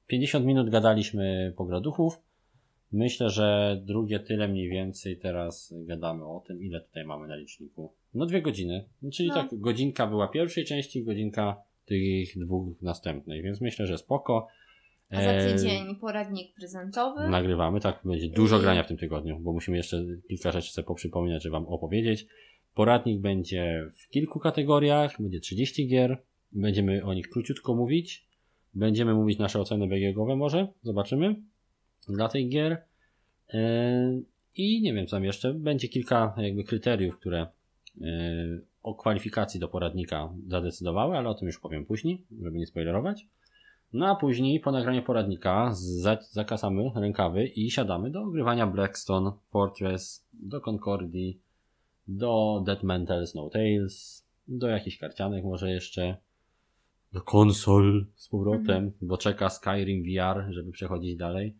50 0.06 0.46
minut 0.46 0.70
gadaliśmy 0.70 1.54
pograduchów. 1.56 2.20
Myślę, 2.92 3.30
że 3.30 3.80
drugie 3.84 4.20
tyle 4.20 4.48
mniej 4.48 4.68
więcej 4.68 5.18
teraz 5.18 5.74
gadamy 5.76 6.24
o 6.24 6.40
tym, 6.46 6.62
ile 6.62 6.80
tutaj 6.80 7.04
mamy 7.04 7.28
na 7.28 7.36
liczniku. 7.36 7.92
No 8.14 8.26
dwie 8.26 8.42
godziny. 8.42 8.84
Czyli 9.12 9.28
No. 9.28 9.34
tak, 9.34 9.48
godzinka 9.60 10.06
była 10.06 10.28
pierwszej 10.28 10.64
części, 10.64 11.04
godzinka 11.04 11.56
tych 11.84 12.38
dwóch 12.38 12.82
następnych, 12.82 13.42
więc 13.42 13.60
myślę, 13.60 13.86
że 13.86 13.98
spoko. 13.98 14.48
A 15.10 15.22
za 15.22 15.40
tydzień 15.40 15.96
poradnik 15.96 16.54
prezentowy. 16.54 17.28
Nagrywamy, 17.28 17.80
tak, 17.80 18.00
będzie 18.04 18.28
dużo 18.28 18.58
grania 18.58 18.82
w 18.82 18.88
tym 18.88 18.96
tygodniu, 18.96 19.38
bo 19.40 19.52
musimy 19.52 19.76
jeszcze 19.76 20.04
kilka 20.28 20.52
rzeczy 20.52 20.72
sobie 20.72 20.86
poprzypominać, 20.86 21.42
żeby 21.42 21.52
Wam 21.52 21.66
opowiedzieć. 21.66 22.26
Poradnik 22.74 23.20
będzie 23.20 23.90
w 23.94 24.08
kilku 24.08 24.40
kategoriach, 24.40 25.22
będzie 25.22 25.40
30 25.40 25.88
gier, 25.88 26.22
będziemy 26.52 27.04
o 27.04 27.14
nich 27.14 27.28
króciutko 27.28 27.74
mówić, 27.74 28.26
będziemy 28.74 29.14
mówić 29.14 29.38
nasze 29.38 29.60
oceny 29.60 29.86
BGG-owe 29.86 30.36
może, 30.36 30.68
zobaczymy, 30.82 31.36
dla 32.08 32.28
tych 32.28 32.48
gier. 32.48 32.82
Yy, 33.52 33.58
I 34.56 34.82
nie 34.82 34.94
wiem 34.94 35.06
co 35.06 35.16
tam 35.16 35.24
jeszcze, 35.24 35.54
będzie 35.54 35.88
kilka 35.88 36.34
jakby 36.36 36.64
kryteriów, 36.64 37.16
które 37.16 37.46
yy, 37.96 38.60
o 38.82 38.94
kwalifikacji 38.94 39.60
do 39.60 39.68
poradnika 39.68 40.32
zadecydowały, 40.48 41.16
ale 41.16 41.28
o 41.28 41.34
tym 41.34 41.46
już 41.46 41.60
powiem 41.60 41.86
później, 41.86 42.22
żeby 42.42 42.58
nie 42.58 42.66
spoilerować. 42.66 43.26
No 43.96 44.06
a 44.06 44.14
później 44.14 44.60
po 44.60 44.72
nagraniu 44.72 45.02
poradnika 45.02 45.70
za, 45.72 46.18
zakasamy 46.30 46.90
rękawy 46.94 47.46
i 47.46 47.70
siadamy 47.70 48.10
do 48.10 48.22
ogrywania 48.22 48.66
Blackstone, 48.66 49.32
Fortress, 49.50 50.26
do 50.32 50.60
Concordii, 50.60 51.40
do 52.08 52.62
Dead 52.66 52.82
Mental 52.82 53.26
Snow 53.26 53.52
Tales, 53.52 54.26
do 54.48 54.68
jakichś 54.68 54.98
karcianek 54.98 55.44
może 55.44 55.70
jeszcze, 55.70 56.16
do 57.12 57.20
konsol 57.20 58.06
z 58.14 58.28
powrotem, 58.28 58.84
Mhm. 58.84 58.92
bo 59.02 59.16
czeka 59.18 59.48
Skyrim 59.50 60.02
VR, 60.02 60.52
żeby 60.52 60.72
przechodzić 60.72 61.16
dalej. 61.16 61.56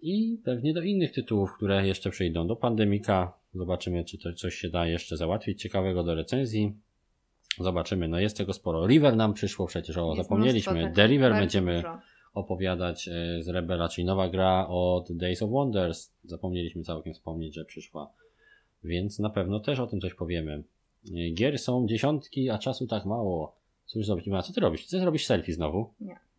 I 0.00 0.40
pewnie 0.44 0.74
do 0.74 0.82
innych 0.82 1.12
tytułów, 1.12 1.52
które 1.56 1.86
jeszcze 1.86 2.10
przyjdą. 2.10 2.46
Do 2.46 2.56
Pandemika 2.56 3.32
zobaczymy, 3.54 4.04
czy 4.04 4.18
to 4.18 4.32
coś 4.32 4.54
się 4.54 4.68
da 4.70 4.86
jeszcze 4.86 5.16
załatwić 5.16 5.62
ciekawego 5.62 6.04
do 6.04 6.14
recenzji. 6.14 6.74
Zobaczymy, 7.60 8.08
no 8.08 8.20
jest 8.20 8.36
tego 8.36 8.52
sporo. 8.52 8.86
River 8.86 9.16
nam 9.16 9.34
przyszło 9.34 9.66
przecież, 9.66 9.96
o 9.96 10.06
Jest 10.06 10.22
zapomnieliśmy. 10.22 10.92
The 10.94 11.06
River 11.06 11.32
będziemy 11.32 11.76
dużo. 11.76 11.98
opowiadać 12.34 13.08
e, 13.08 13.42
z 13.42 13.48
Rebela, 13.48 13.88
czyli 13.88 14.04
nowa 14.04 14.28
gra 14.28 14.66
od 14.68 15.12
Days 15.16 15.42
of 15.42 15.50
Wonders. 15.50 16.12
Zapomnieliśmy 16.24 16.82
całkiem 16.82 17.14
wspomnieć, 17.14 17.54
że 17.54 17.64
przyszła. 17.64 18.10
Więc 18.84 19.18
na 19.18 19.30
pewno 19.30 19.60
też 19.60 19.80
o 19.80 19.86
tym 19.86 20.00
coś 20.00 20.14
powiemy. 20.14 20.62
E, 21.16 21.30
Gier 21.30 21.58
są 21.58 21.86
dziesiątki, 21.86 22.50
a 22.50 22.58
czasu 22.58 22.86
tak 22.86 23.06
mało. 23.06 23.56
Cóż 23.86 24.06
zrobić? 24.06 24.28
A 24.28 24.42
co 24.42 24.52
ty 24.52 24.60
robisz? 24.60 24.86
Ty 24.86 25.04
robisz 25.04 25.26
selfie 25.26 25.52
znowu? 25.52 25.92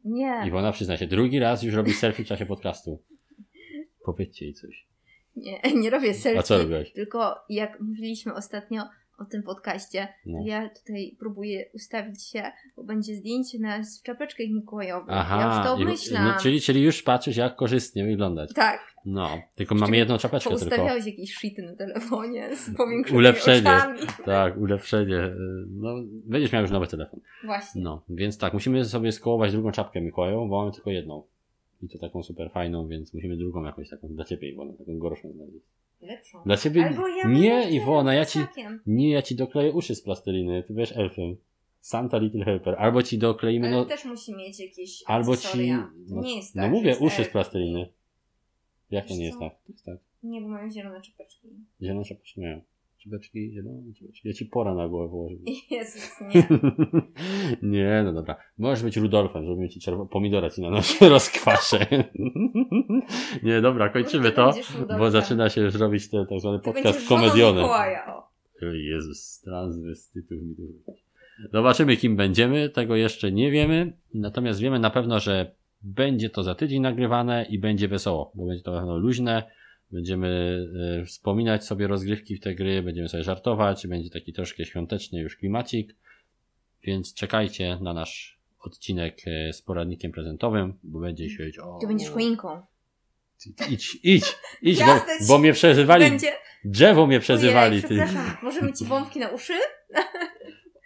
Nie, 0.06 0.44
Iwona 0.48 0.72
przyzna 0.72 0.98
się, 0.98 1.08
drugi 1.08 1.40
raz 1.40 1.64
już 1.64 1.76
robisz 1.76 1.98
selfie 1.98 2.24
w 2.24 2.28
czasie 2.28 2.46
podcastu. 2.46 3.00
Powiedzcie 4.06 4.46
jej 4.46 4.54
coś. 4.54 4.86
nie, 5.36 5.62
nie 5.82 5.90
robię 5.90 6.14
selfie. 6.14 6.40
A 6.40 6.44
co 6.44 6.58
robiłeś? 6.58 6.92
Tylko 6.92 7.36
jak 7.50 7.80
mówiliśmy 7.82 8.34
ostatnio 8.34 8.84
o 9.18 9.26
tym 9.26 9.44
podcaście, 9.44 10.08
No. 10.26 10.40
ja 10.46 10.70
tutaj 10.70 11.16
próbuję 11.20 11.66
ustawić 11.74 12.24
się, 12.24 12.44
bo 12.76 12.84
będzie 12.84 13.16
zdjęcie 13.16 13.60
nas 13.60 14.00
w 14.00 14.04
czapeczkach 14.04 14.48
mikołajowych. 14.50 15.10
Aha, 15.10 15.40
ja 15.42 15.58
już 15.58 15.66
to 15.68 15.86
myślam. 15.92 16.26
no, 16.26 16.34
czyli, 16.42 16.62
czyli 16.62 16.82
już 16.82 17.04
patrzysz, 17.04 17.38
jak 17.38 17.56
korzystnie 17.56 18.06
wyglądać. 18.06 18.54
Tak, 18.54 18.80
No, 19.06 19.30
tylko 19.56 19.76
mamy 19.76 19.98
jedną 19.98 20.18
czapeczkę 20.18 20.50
tylko. 20.50 20.66
poustawiałeś 20.66 21.06
jakieś 21.06 21.36
shity 21.36 21.62
na 21.62 21.76
telefonie 21.76 22.56
z 22.56 22.76
powiększonymi 22.78 23.18
Ulepszenie. 23.20 23.62
oczami. 23.62 24.00
Tak, 24.26 24.58
ulepszenie. 24.58 25.20
No, 25.70 25.96
będziesz 26.26 26.52
miał 26.52 26.62
już 26.62 26.72
nowy 26.72 26.88
telefon. 26.88 27.20
Właśnie. 27.46 27.82
No, 27.82 28.04
więc 28.10 28.38
tak, 28.38 28.54
musimy 28.54 28.86
sobie 28.86 29.12
skołować 29.12 29.52
drugą 29.52 29.72
czapkę 29.72 30.02
Mikołajową, 30.02 30.50
bo 30.50 30.60
mamy 30.60 30.72
tylko 30.72 30.90
jedną. 30.92 31.24
I 31.82 31.90
to 31.90 32.00
taką 32.00 32.24
super 32.24 32.52
fajną, 32.52 32.88
więc 32.88 33.14
musimy 33.14 33.38
drugą 33.38 33.64
jakąś 33.64 33.90
taką 33.90 34.08
dla 34.08 34.26
ciebie, 34.26 34.50
Iwona, 34.50 34.74
taką 34.74 34.98
gorszą 34.98 35.32
znaleźć. 35.32 35.66
Lepszą. 36.02 36.44
Dla 36.46 36.58
ciebie 36.58 36.86
Albo 36.86 37.08
ja 37.08 37.28
nie, 37.28 37.70
Iwona, 37.70 38.14
ja 38.14 38.26
ci, 38.26 38.40
nie, 38.86 39.12
ja 39.12 39.22
ci 39.22 39.36
dokleję 39.36 39.72
uszy 39.72 39.96
z 39.96 40.02
plasteliny, 40.02 40.64
ty 40.64 40.74
wiesz 40.74 40.98
elfem. 40.98 41.38
Santa 41.80 42.18
Little 42.18 42.46
Helper. 42.46 42.76
Albo 42.78 43.04
ci 43.04 43.18
dokleimy, 43.18 43.68
Ale 43.68 43.78
no, 43.78 43.86
też 43.86 44.06
musi 44.06 44.36
mieć 44.36 44.60
jakieś 44.60 45.04
albo 45.06 45.38
ci, 45.38 45.72
no, 46.08 46.22
nie 46.22 46.36
jest 46.36 46.56
no 46.56 46.62
tak, 46.62 46.72
mówię, 46.72 46.84
że 46.84 46.90
jest 46.90 47.02
uszy 47.02 47.16
z 47.16 47.20
elf. 47.20 47.32
plasteliny. 47.32 47.94
Jak 48.92 49.08
to 49.08 49.14
nie 49.14 49.26
jest 49.26 49.40
tak? 49.40 49.56
Jest 49.70 49.86
tak. 49.86 49.98
Nie, 50.24 50.42
bo 50.42 50.48
mają 50.48 50.72
zielone 50.72 51.02
czapeczki. 51.02 51.48
Zielone 51.82 52.06
czapeczki 52.06 52.42
mają. 52.42 52.62
Czapeczki, 53.04 53.52
zielone 53.52 53.94
czapeczki. 54.00 54.28
Ja 54.28 54.34
ci 54.34 54.46
pora 54.46 54.76
na 54.76 54.88
głowę 54.88 55.10
położył. 55.10 55.40
Jezus, 55.72 56.10
nie. 56.22 56.48
nie, 57.80 58.02
no 58.06 58.14
dobra. 58.14 58.36
Możesz 58.58 58.84
być 58.84 58.98
Rudolfem, 58.98 59.46
zrobimy 59.46 59.70
ci 59.70 59.80
czerwo- 59.80 60.08
pomidora 60.08 60.50
ci 60.50 60.62
na 60.62 60.70
nosie 60.70 61.10
rozkwaszę. 61.16 61.86
nie, 63.44 63.62
dobra, 63.62 63.90
kończymy 63.90 64.32
to, 64.32 64.52
bo 64.98 65.12
zaczyna 65.12 65.50
się 65.50 65.62
już 65.62 65.76
robić 65.76 66.10
ten 66.10 66.26
tak 66.26 66.40
zwany 66.40 66.60
podcast 66.60 67.08
komediony. 67.10 67.62
Jezus, 68.74 69.42
transwestytów 69.42 70.42
mi 70.42 70.56
tu. 70.56 70.62
Zobaczymy, 71.54 71.98
kim 71.98 72.16
będziemy, 72.16 72.70
tego 72.70 72.96
jeszcze 72.96 73.32
nie 73.32 73.52
wiemy, 73.52 73.94
natomiast 74.14 74.60
wiemy 74.60 74.80
na 74.80 74.90
pewno, 74.90 75.20
że 75.20 75.52
będzie 75.82 76.30
to 76.30 76.44
za 76.44 76.56
tydzień 76.56 76.82
nagrywane 76.82 77.46
i 77.50 77.60
będzie 77.60 77.88
wesoło, 77.88 78.32
bo 78.36 78.46
będzie 78.46 78.64
to 78.64 78.72
na 78.72 78.78
pewno 78.78 78.98
luźne, 78.98 79.44
będziemy 79.92 80.60
e, 81.02 81.06
wspominać 81.06 81.66
sobie 81.66 81.88
rozgrywki 81.88 82.36
w 82.36 82.40
te 82.40 82.56
gry, 82.56 82.82
będziemy 82.84 83.10
sobie 83.10 83.24
żartować, 83.24 83.88
będzie 83.88 84.10
taki 84.10 84.34
troszkę 84.34 84.66
świąteczny 84.66 85.20
już 85.20 85.38
klimacik, 85.38 85.96
więc 86.84 87.14
czekajcie 87.14 87.78
na 87.82 87.94
nasz 87.94 88.40
odcinek 88.60 89.18
e, 89.28 89.54
z 89.54 89.62
poradnikiem 89.62 90.12
prezentowym, 90.12 90.74
bo 90.84 91.00
będzie 91.00 91.30
się 91.30 91.64
o... 91.64 91.78
Ty 91.82 91.88
będziesz 91.88 92.10
choinką. 92.10 92.62
Idź, 93.70 93.98
idź, 94.04 94.36
idź, 94.62 94.80
bo, 94.80 95.02
bo 95.28 95.38
mnie 95.38 95.54
przeżywali, 95.54 96.10
Będzie... 96.10 96.34
drzewo 96.66 97.08
mnie 97.08 97.20
przezywali, 97.20 97.84
Ojej, 97.90 98.08
ty. 98.08 98.14
możemy 98.44 98.74
ci 98.74 98.86
bombki 98.86 99.20
na 99.20 99.30
uszy? 99.30 99.54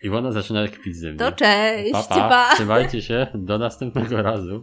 Iwona 0.03 0.31
zaczyna 0.31 0.67
kpić 0.67 0.95
ze 0.95 1.09
mnie. 1.09 1.19
To 1.19 1.31
cześć, 1.31 1.91
Pa, 1.91 2.03
pa. 2.03 2.55
Trzymajcie 2.55 3.01
się. 3.01 3.27
Do 3.33 3.57
następnego 3.57 4.21
razu. 4.21 4.61